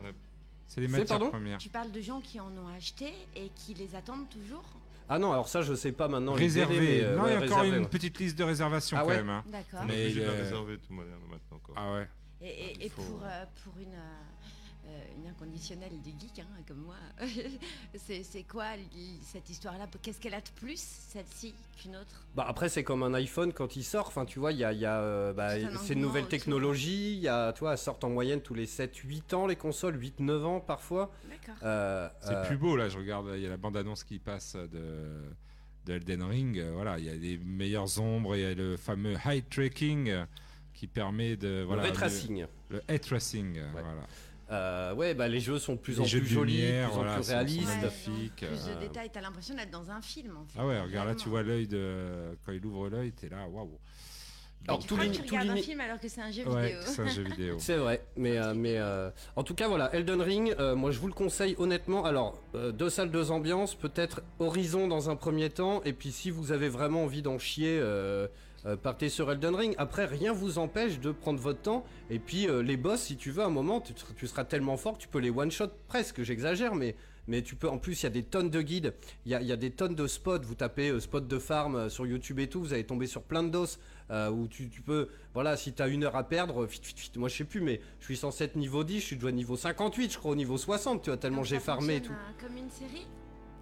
C'est 0.69 0.79
les 0.81 0.87
C'est, 0.87 0.91
matières 0.99 1.17
pardon 1.19 1.29
premières. 1.31 1.57
Tu 1.57 1.67
parles 1.69 1.91
de 1.91 1.99
gens 1.99 2.21
qui 2.21 2.39
en 2.39 2.47
ont 2.57 2.67
acheté 2.77 3.11
et 3.35 3.49
qui 3.55 3.73
les 3.73 3.95
attendent 3.95 4.29
toujours 4.29 4.63
Ah 5.09 5.17
non, 5.19 5.31
alors 5.33 5.49
ça 5.49 5.61
je 5.63 5.73
sais 5.73 5.91
pas 5.91 6.07
maintenant. 6.07 6.35
les 6.35 6.47
délais, 6.47 6.63
Réservé. 6.65 7.03
euh, 7.03 7.15
non, 7.17 7.25
il 7.27 7.31
y 7.31 7.33
a 7.33 7.37
encore 7.37 7.41
réservé, 7.57 7.69
une 7.69 7.83
ouais. 7.83 7.89
petite 7.89 8.19
liste 8.19 8.37
de 8.37 8.43
réservation 8.43 8.97
Ah 8.97 9.01
quand 9.03 9.09
même. 9.09 9.29
hein. 9.29 9.43
D'accord. 9.47 9.79
On 9.83 9.89
est 9.89 10.13
Mais, 10.13 10.13
la 10.13 10.23
euh, 10.31 10.41
réserver 10.43 10.77
tout 10.77 10.93
moderne 10.93 11.21
maintenant. 11.29 11.59
Quoi. 11.63 11.75
Ah 11.77 11.93
ouais. 11.93 12.07
Et, 12.41 12.47
et- 12.47 12.75
Il 12.75 12.83
et 12.85 12.89
faut- 12.89 13.01
pour, 13.01 13.21
euh, 13.23 13.45
pour 13.63 13.77
une, 13.79 13.93
euh, 13.95 13.97
euh, 13.97 14.28
une 15.17 15.27
inconditionnelle 15.27 15.91
du 16.03 16.11
geek, 16.11 16.39
hein, 16.39 16.61
comme 16.67 16.79
moi, 16.81 16.95
c'est 17.95 18.23
c'est 18.23 18.43
quoi 18.43 18.65
cette 19.23 19.49
histoire-là? 19.49 19.87
Qu'est-ce 20.01 20.19
qu'elle 20.19 20.33
a 20.33 20.41
de 20.41 20.49
plus, 20.55 20.79
celle-ci, 20.79 21.53
qu'une 21.77 21.95
autre? 21.95 22.25
Bah 22.35 22.45
après 22.47 22.69
c'est 22.69 22.83
comme 22.83 23.03
un 23.03 23.13
iPhone 23.13 23.53
quand 23.53 23.75
il 23.75 23.83
sort, 23.83 24.07
enfin 24.07 24.25
tu 24.25 24.39
vois, 24.39 24.51
il 24.51 24.59
y 24.59 24.63
a, 24.63 24.73
il 24.73 24.79
y 24.79 24.85
a, 24.85 24.99
euh, 25.01 25.33
bah, 25.33 25.51
C'est 25.51 25.63
un 25.65 25.69
c'est 25.69 25.69
une 25.69 25.79
engouement 25.79 26.01
nouvelle 26.07 26.23
autour. 26.23 26.29
technologie, 26.29 27.13
il 27.13 27.19
y 27.19 27.27
a, 27.27 27.53
tu 27.53 27.59
vois, 27.61 27.71
elles 27.73 27.77
sortent 27.77 28.03
en 28.03 28.09
moyenne 28.09 28.41
tous 28.41 28.53
les 28.53 28.65
7-8 28.67 29.33
ans 29.35 29.47
les 29.47 29.55
consoles, 29.55 29.97
8-9 29.97 30.43
ans 30.45 30.59
parfois. 30.59 31.11
D'accord. 31.29 31.55
Euh, 31.63 32.09
C'est 32.21 32.35
euh, 32.35 32.45
plus 32.45 32.57
beau 32.57 32.75
là, 32.75 32.89
je 32.89 32.97
regarde, 32.97 33.29
il 33.35 33.41
y 33.41 33.45
a 33.45 33.49
la 33.49 33.57
bande-annonce 33.57 34.03
qui 34.03 34.19
passe 34.19 34.55
de, 34.55 35.23
de 35.85 35.93
Elden 35.93 36.23
Ring. 36.23 36.57
euh, 36.59 36.71
Voilà, 36.73 36.99
il 36.99 37.05
y 37.05 37.09
a 37.09 37.15
des 37.17 37.37
meilleures 37.37 37.99
ombres, 37.99 38.35
il 38.35 38.41
y 38.41 38.45
a 38.45 38.53
le 38.53 38.77
fameux 38.77 39.15
high 39.25 39.47
tracking 39.49 40.09
euh, 40.09 40.25
qui 40.73 40.87
permet 40.87 41.35
de. 41.35 41.47
le 41.47 41.63
Voilà, 41.63 41.83
ray 41.83 41.91
tracing. 41.93 42.45
Le, 42.69 42.77
le 42.77 42.81
ray 42.87 42.99
tracing, 42.99 43.57
euh, 43.57 43.67
voilà. 43.71 44.07
Euh, 44.51 44.93
ouais, 44.95 45.13
bah 45.13 45.27
les 45.27 45.39
jeux 45.39 45.59
sont 45.59 45.73
de 45.75 45.79
plus 45.79 45.93
Les 45.99 46.01
en 46.01 46.03
plus 46.19 46.25
jolis, 46.25 46.57
lumière, 46.57 46.87
plus 46.89 46.93
en 46.97 47.01
voilà, 47.03 47.15
plus 47.19 47.29
réalistes. 47.29 47.67
magnifiques. 47.67 48.35
Plus 48.37 48.47
euh, 48.67 48.75
de 48.75 48.79
détails, 48.79 49.09
t'as 49.11 49.21
l'impression 49.21 49.55
d'être 49.55 49.69
dans 49.71 49.91
un 49.91 50.01
film, 50.01 50.37
en 50.37 50.45
fait. 50.45 50.59
Ah 50.59 50.65
ouais, 50.65 50.79
regarde 50.81 51.07
là, 51.09 51.15
tu 51.15 51.29
vois 51.29 51.43
l'œil 51.43 51.67
de. 51.67 52.35
Quand 52.45 52.51
il 52.51 52.65
ouvre 52.65 52.89
l'œil, 52.89 53.11
t'es 53.11 53.29
là, 53.29 53.47
waouh. 53.47 53.77
Alors, 54.67 54.79
Tu 54.79 54.87
tout 54.89 54.95
crois 54.95 55.07
que 55.07 55.11
tu 55.13 55.21
tout 55.23 55.35
regardes 55.35 55.57
un 55.57 55.61
film 55.61 55.79
alors 55.79 55.99
que 55.99 56.09
c'est 56.09 56.19
un 56.21 56.31
jeu 56.31 56.45
Ouais, 56.45 56.73
vidéo 56.73 56.81
c'est 56.83 57.01
un 57.01 57.07
jeu 57.07 57.23
vidéo. 57.23 57.55
C'est 57.59 57.77
vrai, 57.77 58.03
mais, 58.17 58.37
euh, 58.37 58.53
mais 58.53 58.77
euh, 58.77 59.09
en 59.37 59.43
tout 59.43 59.55
cas 59.55 59.69
voilà, 59.69 59.89
Elden 59.95 60.21
Ring, 60.21 60.53
euh, 60.59 60.75
moi 60.75 60.91
je 60.91 60.99
vous 60.99 61.07
le 61.07 61.13
conseille 61.13 61.55
honnêtement. 61.59 62.03
Alors, 62.03 62.37
euh, 62.55 62.73
deux 62.73 62.89
salles, 62.89 63.09
deux 63.09 63.31
ambiances, 63.31 63.73
peut-être 63.73 64.21
Horizon 64.39 64.87
dans 64.89 65.09
un 65.09 65.15
premier 65.15 65.49
temps, 65.49 65.81
et 65.85 65.93
puis 65.93 66.11
si 66.11 66.29
vous 66.29 66.51
avez 66.51 66.67
vraiment 66.67 67.03
envie 67.05 67.21
d'en 67.21 67.39
chier, 67.39 67.79
euh, 68.65 68.75
partez 68.75 69.09
sur 69.09 69.31
Elden 69.31 69.55
Ring. 69.55 69.75
Après, 69.77 70.05
rien 70.05 70.33
vous 70.33 70.57
empêche 70.57 70.99
de 70.99 71.11
prendre 71.11 71.39
votre 71.39 71.61
temps, 71.61 71.85
et 72.09 72.19
puis 72.19 72.47
euh, 72.47 72.61
les 72.61 72.77
boss, 72.77 73.01
si 73.01 73.17
tu 73.17 73.31
veux, 73.31 73.43
à 73.43 73.47
un 73.47 73.49
moment, 73.51 73.81
tu, 73.81 73.93
tu 74.15 74.27
seras 74.27 74.43
tellement 74.43 74.77
fort 74.77 74.93
que 74.97 75.01
tu 75.03 75.07
peux 75.07 75.19
les 75.19 75.29
one-shot 75.29 75.69
presque, 75.87 76.21
j'exagère, 76.23 76.75
mais, 76.75 76.95
Mais 77.27 77.43
tu 77.43 77.55
peux, 77.55 77.69
en 77.69 77.77
plus, 77.77 78.01
il 78.01 78.05
y 78.05 78.07
a 78.07 78.09
des 78.09 78.23
tonnes 78.23 78.49
de 78.49 78.61
guides, 78.61 78.93
il 79.25 79.31
y 79.31 79.35
a, 79.35 79.41
il 79.41 79.47
y 79.47 79.51
a 79.51 79.55
des 79.55 79.69
tonnes 79.69 79.93
de 79.93 80.07
spots. 80.07 80.41
Vous 80.41 80.55
tapez 80.55 80.89
euh, 80.89 80.99
spot 80.99 81.27
de 81.27 81.37
farm 81.37 81.87
sur 81.89 82.07
YouTube 82.07 82.39
et 82.39 82.47
tout, 82.47 82.59
vous 82.59 82.73
allez 82.73 82.85
tomber 82.85 83.05
sur 83.05 83.21
plein 83.21 83.43
de 83.43 83.49
dos 83.49 83.67
euh, 84.09 84.31
où 84.31 84.47
tu, 84.47 84.67
tu 84.67 84.81
peux, 84.81 85.09
voilà, 85.35 85.55
si 85.55 85.71
tu 85.73 85.81
as 85.83 85.87
une 85.87 86.03
heure 86.05 86.15
à 86.15 86.23
perdre, 86.27 86.65
vite, 86.65 86.83
vite, 86.83 86.99
vite. 86.99 87.17
Moi, 87.17 87.29
je 87.29 87.37
sais 87.37 87.43
plus, 87.43 87.61
mais 87.61 87.81
je 87.99 88.05
suis 88.05 88.17
censé 88.17 88.45
être 88.45 88.55
niveau 88.55 88.83
10, 88.83 88.99
je 88.99 89.05
suis 89.05 89.15
déjà 89.15 89.31
niveau 89.31 89.55
58, 89.57 90.11
je 90.13 90.17
crois, 90.17 90.31
au 90.31 90.35
niveau 90.35 90.57
60, 90.57 91.03
tu 91.03 91.11
vois, 91.11 91.17
tellement 91.17 91.43
j'ai 91.43 91.59
farmé 91.59 91.97
et 91.97 92.01
tout. 92.01 92.11
euh, 92.13 92.41
Comme 92.47 92.57
une 92.57 92.71
série 92.71 93.05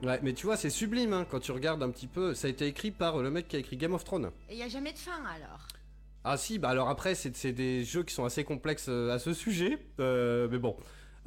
Ouais, 0.03 0.19
mais 0.21 0.33
tu 0.33 0.45
vois, 0.45 0.57
c'est 0.57 0.69
sublime 0.69 1.13
hein, 1.13 1.25
quand 1.29 1.39
tu 1.39 1.51
regardes 1.51 1.81
un 1.81 1.89
petit 1.89 2.07
peu. 2.07 2.33
Ça 2.33 2.47
a 2.47 2.49
été 2.51 2.67
écrit 2.67 2.91
par 2.91 3.17
euh, 3.19 3.23
le 3.23 3.31
mec 3.31 3.47
qui 3.47 3.55
a 3.55 3.59
écrit 3.59 3.77
Game 3.77 3.93
of 3.93 4.03
Thrones. 4.03 4.31
Et 4.49 4.53
il 4.53 4.57
n'y 4.57 4.63
a 4.63 4.67
jamais 4.67 4.93
de 4.93 4.97
fin 4.97 5.23
alors? 5.35 5.67
Ah 6.23 6.37
si, 6.37 6.59
bah 6.59 6.69
alors 6.69 6.89
après, 6.89 7.15
c'est 7.15 7.35
c'est 7.35 7.53
des 7.53 7.83
jeux 7.83 8.03
qui 8.03 8.13
sont 8.13 8.25
assez 8.25 8.43
complexes 8.43 8.87
euh, 8.89 9.11
à 9.13 9.19
ce 9.19 9.33
sujet. 9.33 9.79
euh, 9.99 10.47
mais 10.51 10.59
bon, 10.59 10.75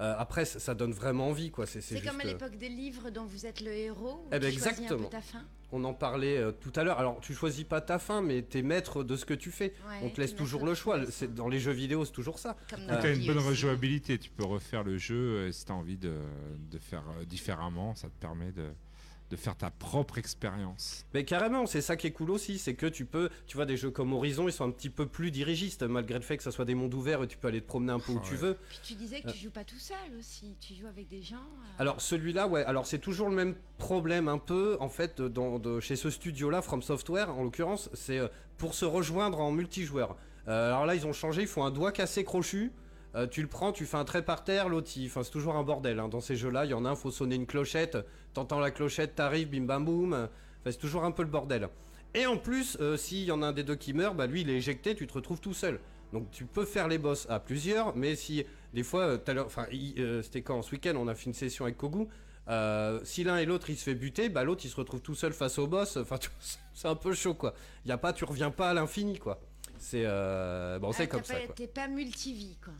Euh, 0.01 0.15
après, 0.19 0.45
ça, 0.47 0.59
ça 0.59 0.75
donne 0.75 0.93
vraiment 0.93 1.29
envie, 1.29 1.51
quoi. 1.51 1.67
C'est 1.67 1.81
juste. 1.83 2.05
comme 2.07 2.21
à 2.21 2.25
euh, 2.25 2.29
l'époque 2.29 2.57
des 2.57 2.69
livres 2.71 3.11
dont 3.11 3.25
vous 3.27 3.45
êtes 3.47 3.61
le 3.61 3.71
héros. 3.73 4.25
Où 4.25 4.29
Eh 4.33 4.39
ben, 4.39 4.51
tu 4.53 4.59
choisis 4.59 4.67
un 4.67 4.73
peu 4.73 4.83
exactement. 4.85 5.09
ta 5.09 5.21
fin. 5.21 5.45
On 5.73 5.85
en 5.85 5.93
parlait 5.95 6.39
euh, 6.39 6.53
tout 6.53 6.73
à 6.75 6.83
l'heure. 6.85 6.99
Alors, 6.99 7.21
tu 7.21 7.35
choisis 7.35 7.65
pas 7.65 7.81
ta 7.81 7.99
fin, 7.99 8.23
mais 8.23 8.43
t'es 8.43 8.63
maître 8.63 9.05
de 9.05 9.15
ce 9.15 9.25
que 9.25 9.35
tu 9.35 9.51
fais. 9.51 9.75
Ouais, 9.89 9.99
On 10.03 10.09
te 10.09 10.21
laisse 10.21 10.35
toujours 10.35 10.65
le 10.67 10.75
choix. 10.75 10.99
C'est 11.11 11.33
dans 11.35 11.49
les 11.49 11.61
jeux 11.61 11.71
vidéo, 11.73 12.05
c'est 12.05 12.13
toujours 12.13 12.39
ça. 12.39 12.57
Comme 12.71 12.81
Euh, 12.89 13.01
as 13.03 13.09
une 13.11 13.27
bonne 13.27 13.39
aussi. 13.39 13.49
rejouabilité, 13.49 14.19
tu 14.19 14.31
peux 14.31 14.45
refaire 14.45 14.83
le 14.85 14.97
jeu 14.99 15.15
euh, 15.15 15.53
si 15.53 15.65
tu 15.67 15.71
as 15.71 15.75
envie 15.75 15.97
de, 15.99 16.15
de 16.71 16.79
faire 16.79 17.05
euh, 17.21 17.25
différemment, 17.25 17.95
ça 17.95 18.09
te 18.09 18.19
permet 18.21 18.51
de, 18.53 18.65
de 19.31 19.37
faire 19.37 19.57
ta 19.57 19.71
propre 19.71 20.19
expérience. 20.19 21.07
Mais 21.15 21.25
carrément, 21.25 21.65
c'est 21.67 21.81
ça 21.81 21.97
qui 21.97 22.09
est 22.09 22.11
cool 22.11 22.31
aussi, 22.31 22.59
c'est 22.59 22.75
que 22.75 22.87
tu 22.87 23.05
peux, 23.05 23.31
tu 23.47 23.57
vois, 23.57 23.65
des 23.65 23.77
jeux 23.77 23.91
comme 23.91 24.13
Horizon, 24.13 24.49
ils 24.49 24.53
sont 24.53 24.65
un 24.65 24.71
petit 24.73 24.91
peu 24.91 25.07
plus 25.07 25.31
dirigistes, 25.31 25.85
malgré 25.85 26.17
le 26.19 26.25
fait 26.25 26.37
que 26.37 26.43
ça 26.43 26.51
soit 26.51 26.65
des 26.65 26.75
mondes 26.75 26.93
ouverts 26.95 27.23
et 27.23 27.29
tu 27.29 27.37
peux 27.39 27.47
aller 27.49 27.61
te 27.61 27.67
promener 27.67 27.93
un 27.93 28.01
peu 28.01 28.13
où 28.13 28.19
Ah 28.21 28.27
tu 28.29 28.35
veux. 28.35 28.57
Puis 28.69 28.81
tu 28.83 28.95
disais 28.95 29.21
que 29.23 29.29
Euh. 29.29 29.33
tu 29.33 29.39
joues 29.39 29.51
pas 29.51 29.65
tout 29.65 29.79
seul 29.79 29.97
aussi. 30.19 30.57
Tu 30.61 30.75
joues 30.75 30.89
avec 30.89 31.09
des 31.09 31.23
gens. 31.23 31.37
euh, 31.37 31.67
Alors 31.79 32.01
celui-là, 32.01 32.49
ouais, 32.49 32.65
alors 32.65 32.87
c'est 32.87 32.99
toujours 32.99 33.29
le 33.29 33.37
même 33.37 33.55
problème 33.79 34.27
un 34.27 34.39
peu, 34.39 34.77
en 34.81 34.89
fait, 34.89 35.21
dans, 35.23 35.59
de- 35.61 35.79
chez 35.81 35.95
ce 35.97 36.11
studio-là, 36.11 36.61
From 36.61 36.83
Software, 36.83 37.31
en 37.31 37.45
l'occurrence, 37.45 37.89
c'est 37.95 38.19
euh, 38.19 38.27
pour 38.59 38.75
se 38.75 38.85
rejoindre 38.85 39.41
en 39.41 39.53
multijoueur. 39.53 40.17
Euh, 40.49 40.69
alors 40.69 40.87
là, 40.87 40.97
ils 40.97 41.07
ont 41.07 41.13
changé, 41.13 41.43
ils 41.43 41.49
font 41.49 41.65
un 41.65 41.71
doigt 41.71 41.93
cassé 41.93 42.25
crochu. 42.25 42.73
Euh, 43.17 43.27
tu 43.27 43.43
le 43.43 43.49
prends, 43.49 43.73
tu 43.73 43.87
fais 43.87 43.97
un 43.97 44.05
trait 44.05 44.25
par 44.25 44.45
terre, 44.45 44.69
l'autre, 44.69 44.91
il- 44.97 45.07
enfin 45.07 45.23
c'est 45.25 45.31
toujours 45.33 45.57
un 45.57 45.63
bordel. 45.65 45.99
hein. 45.99 46.09
Dans 46.09 46.21
ces 46.21 46.37
jeux-là, 46.37 46.65
il 46.65 46.71
y 46.71 46.75
en 46.75 46.85
a 46.85 46.91
un, 46.91 46.95
faut 46.95 47.11
sonner 47.11 47.35
une 47.37 47.47
clochette, 47.47 47.99
t'entends 48.35 48.61
la 48.61 48.71
clochette, 48.71 49.15
t'arrives, 49.17 49.49
bim 49.51 49.63
bam 49.65 49.85
boum. 49.85 50.13
Enfin, 50.15 50.29
c'est 50.71 50.79
toujours 50.79 51.05
un 51.05 51.11
peu 51.11 51.23
le 51.23 51.29
bordel. 51.29 51.69
Et 52.15 52.27
en 52.27 52.37
plus, 52.37 52.77
euh, 52.81 52.97
s'il 52.97 53.25
y 53.25 53.33
en 53.33 53.43
a 53.43 53.47
un 53.49 53.53
des 53.53 53.63
deux 53.65 53.77
qui 53.77 53.95
meurt, 53.95 54.17
bah 54.17 54.27
lui 54.27 54.43
il 54.43 54.51
est 54.51 54.57
éjecté, 54.57 54.95
tu 54.95 55.07
te 55.07 55.13
retrouves 55.15 55.41
tout 55.41 55.55
seul. 55.55 55.81
Donc 56.13 56.31
tu 56.33 56.45
peux 56.45 56.65
faire 56.65 56.89
les 56.89 56.99
boss 56.99 57.27
à 57.31 57.39
plusieurs, 57.41 57.97
mais 57.97 58.15
si 58.17 58.45
des 58.75 58.83
fois, 58.83 59.03
euh, 59.03 59.17
tout 59.19 59.31
à 59.31 59.35
l'heure, 59.35 59.47
enfin 59.47 59.67
euh, 59.99 60.23
c'était 60.23 60.43
quand 60.43 60.61
ce 60.63 60.73
week-end, 60.73 60.95
on 60.97 61.07
a 61.09 61.15
fait 61.15 61.27
une 61.27 61.35
session 61.35 61.65
avec 61.65 61.77
Kogu. 61.77 62.07
euh, 62.49 62.99
si 63.05 63.23
l'un 63.23 63.37
et 63.39 63.45
l'autre 63.47 63.71
il 63.71 63.77
se 63.77 63.85
fait 63.85 63.95
buter, 63.95 64.29
bah 64.29 64.43
l'autre 64.43 64.63
il 64.65 64.71
se 64.71 64.77
retrouve 64.77 65.01
tout 65.03 65.15
seul 65.15 65.33
face 65.33 65.59
au 65.59 65.67
boss. 65.69 65.97
Enfin, 65.99 66.17
c'est 66.75 66.89
un 66.89 66.97
peu 66.97 67.13
chaud 67.15 67.35
quoi. 67.35 67.55
Y 67.87 67.93
a 67.93 67.99
pas, 67.99 68.13
tu 68.13 68.25
reviens 68.25 68.51
pas 68.51 68.71
à 68.71 68.75
l'infini 68.75 69.19
quoi. 69.19 69.41
C'est 69.79 70.03
euh, 70.05 70.79
bon, 70.81 70.91
c'est 70.93 71.05
ah, 71.05 71.07
comme 71.07 71.25
ça 71.25 71.35
pas- 71.35 71.47
quoi. 71.47 71.55
T'es 71.55 71.67
pas 71.69 71.87
multivie 71.89 72.59
quoi. 72.63 72.73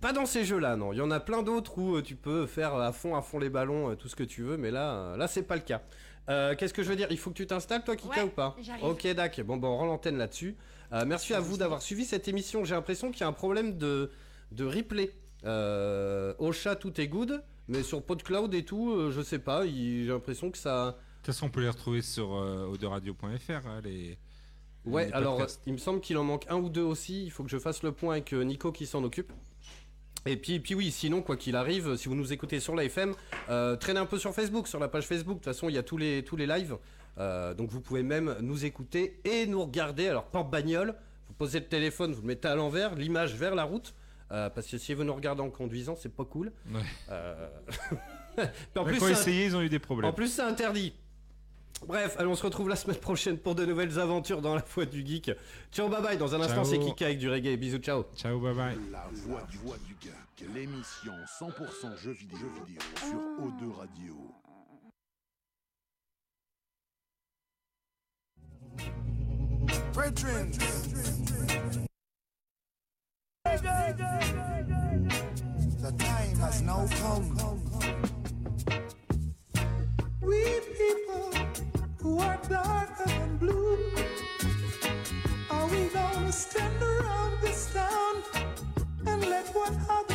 Pas 0.00 0.12
dans 0.12 0.26
ces 0.26 0.44
jeux-là, 0.44 0.76
non. 0.76 0.92
Il 0.92 0.96
y 0.98 1.00
en 1.00 1.10
a 1.10 1.20
plein 1.20 1.42
d'autres 1.42 1.78
où 1.78 1.96
euh, 1.96 2.02
tu 2.02 2.16
peux 2.16 2.46
faire 2.46 2.74
à 2.74 2.92
fond, 2.92 3.16
à 3.16 3.22
fond 3.22 3.38
les 3.38 3.48
ballons, 3.48 3.90
euh, 3.90 3.94
tout 3.94 4.08
ce 4.08 4.16
que 4.16 4.24
tu 4.24 4.42
veux, 4.42 4.56
mais 4.56 4.70
là, 4.70 4.92
euh, 4.92 5.16
là, 5.16 5.26
c'est 5.26 5.42
pas 5.42 5.56
le 5.56 5.62
cas. 5.62 5.82
Euh, 6.28 6.54
Qu'est-ce 6.54 6.74
que 6.74 6.82
je 6.82 6.88
veux 6.88 6.96
dire? 6.96 7.06
Il 7.10 7.18
faut 7.18 7.30
que 7.30 7.36
tu 7.36 7.46
t'installes, 7.46 7.82
toi, 7.84 7.96
Kika, 7.96 8.16
Ouais, 8.20 8.22
ou 8.24 8.28
pas? 8.30 8.56
j'arrive. 8.60 8.84
Ok, 8.84 9.06
d'accord. 9.14 9.44
Bon, 9.44 9.56
bon, 9.56 9.68
on 9.68 9.76
rend 9.78 9.86
l'antenne 9.86 10.18
là-dessus. 10.18 10.56
Euh, 10.92 11.04
merci 11.06 11.34
à 11.34 11.40
vous 11.40 11.56
d'avoir 11.56 11.82
suivi 11.82 12.04
cette 12.04 12.28
émission. 12.28 12.64
J'ai 12.64 12.74
l'impression 12.74 13.10
qu'il 13.10 13.20
y 13.22 13.24
a 13.24 13.28
un 13.28 13.32
problème 13.32 13.78
de, 13.78 14.10
de 14.52 14.64
replay. 14.64 15.12
Euh, 15.44 16.34
au 16.38 16.52
chat, 16.52 16.76
tout 16.76 17.00
est 17.00 17.08
good, 17.08 17.42
mais 17.68 17.82
sur 17.82 18.02
PodCloud 18.02 18.52
et 18.54 18.64
tout, 18.64 18.90
euh, 18.92 19.10
je 19.10 19.22
sais 19.22 19.38
pas. 19.38 19.66
J'ai 19.66 20.04
l'impression 20.06 20.50
que 20.50 20.58
ça. 20.58 20.86
De 20.86 20.92
toute 21.22 21.34
façon, 21.34 21.46
on 21.46 21.50
peut 21.50 21.60
les 21.62 21.68
retrouver 21.68 22.02
sur 22.02 22.34
euh, 22.34 22.66
odoradio.fr, 22.66 23.66
hein, 23.66 23.80
les. 23.84 24.18
Ouais, 24.84 25.10
alors 25.12 25.44
il 25.66 25.72
me 25.72 25.78
semble 25.78 26.00
qu'il 26.00 26.16
en 26.16 26.22
manque 26.22 26.44
un 26.48 26.56
ou 26.56 26.68
deux 26.68 26.82
aussi. 26.82 27.24
Il 27.24 27.30
faut 27.30 27.42
que 27.42 27.50
je 27.50 27.58
fasse 27.58 27.82
le 27.82 27.90
point 27.90 28.12
avec 28.12 28.32
euh, 28.32 28.42
Nico 28.42 28.70
qui 28.70 28.86
s'en 28.86 29.02
occupe. 29.02 29.32
Et 30.26 30.36
puis, 30.36 30.60
puis 30.60 30.74
oui, 30.74 30.90
sinon, 30.90 31.22
quoi 31.22 31.36
qu'il 31.36 31.56
arrive, 31.56 31.96
si 31.96 32.08
vous 32.08 32.14
nous 32.14 32.32
écoutez 32.32 32.60
sur 32.60 32.74
la 32.74 32.84
FM, 32.84 33.14
euh, 33.48 33.76
traînez 33.76 34.00
un 34.00 34.06
peu 34.06 34.18
sur 34.18 34.34
Facebook, 34.34 34.66
sur 34.68 34.78
la 34.80 34.88
page 34.88 35.06
Facebook. 35.06 35.38
De 35.38 35.44
toute 35.44 35.52
façon, 35.52 35.68
il 35.68 35.74
y 35.74 35.78
a 35.78 35.82
tous 35.82 35.96
les, 35.96 36.24
tous 36.24 36.36
les 36.36 36.46
lives. 36.46 36.76
Euh, 37.18 37.54
donc 37.54 37.70
vous 37.70 37.80
pouvez 37.80 38.02
même 38.02 38.36
nous 38.40 38.64
écouter 38.64 39.20
et 39.24 39.46
nous 39.46 39.62
regarder. 39.64 40.08
Alors, 40.08 40.24
porte 40.24 40.50
bagnole, 40.50 40.94
vous 41.28 41.34
posez 41.34 41.60
le 41.60 41.66
téléphone, 41.66 42.12
vous 42.12 42.20
le 42.22 42.26
mettez 42.26 42.48
à 42.48 42.54
l'envers, 42.56 42.94
l'image 42.94 43.34
vers 43.34 43.54
la 43.54 43.64
route. 43.64 43.94
euh, 44.32 44.50
parce 44.50 44.66
que 44.66 44.76
si 44.78 44.92
vous 44.94 45.04
nous 45.04 45.14
regardez 45.14 45.40
en 45.42 45.50
conduisant, 45.50 45.94
c'est 45.96 46.14
pas 46.14 46.24
cool. 46.24 46.52
Ouais. 46.72 46.80
En 48.76 48.84
plus, 48.84 49.00
ils 49.26 49.56
ont 49.56 49.62
eu 49.62 49.70
des 49.70 49.78
problèmes. 49.78 50.10
en 50.10 50.12
plus, 50.12 50.28
c'est 50.28 50.42
interdit. 50.42 50.92
Bref, 51.84 52.16
allez, 52.18 52.28
on 52.28 52.34
se 52.34 52.42
retrouve 52.42 52.68
la 52.68 52.76
semaine 52.76 52.96
prochaine 52.96 53.38
pour 53.38 53.54
de 53.54 53.64
nouvelles 53.64 53.98
aventures 53.98 54.40
dans 54.40 54.54
la 54.54 54.62
foi 54.62 54.86
du 54.86 55.04
geek. 55.06 55.30
Ciao, 55.70 55.88
bye 55.88 56.02
bye. 56.02 56.16
Dans 56.16 56.34
un 56.34 56.40
instant, 56.40 56.64
c'est 56.64 56.78
Kika 56.78 57.06
avec 57.06 57.18
du 57.18 57.28
reggae. 57.28 57.56
Bisous, 57.56 57.78
ciao. 57.78 58.04
Ciao, 58.16 58.40
bye 58.40 58.54
bye. 58.54 58.76
La 58.90 59.06
voix 59.12 59.42
du, 59.50 59.58
voix 59.58 59.76
du 59.86 59.96
geek, 60.00 60.54
l'émission 60.54 61.12
100% 61.38 61.96
jeux 62.02 62.12
vidéo, 62.12 62.38
jeux 62.38 62.64
vidéo 62.66 62.82
sur 62.98 63.18
O2 63.44 63.72
Radio. 63.76 64.14
Brethren, 69.92 70.52
the 75.82 75.92
time 75.98 76.36
has 76.36 76.62
now 76.62 76.86
come. 77.00 78.15
we 80.26 80.56
Stand 86.36 86.82
around 86.82 87.40
this 87.40 87.72
town 87.72 88.22
and 89.06 89.22
let 89.24 89.46
what 89.54 89.72
others 89.88 90.06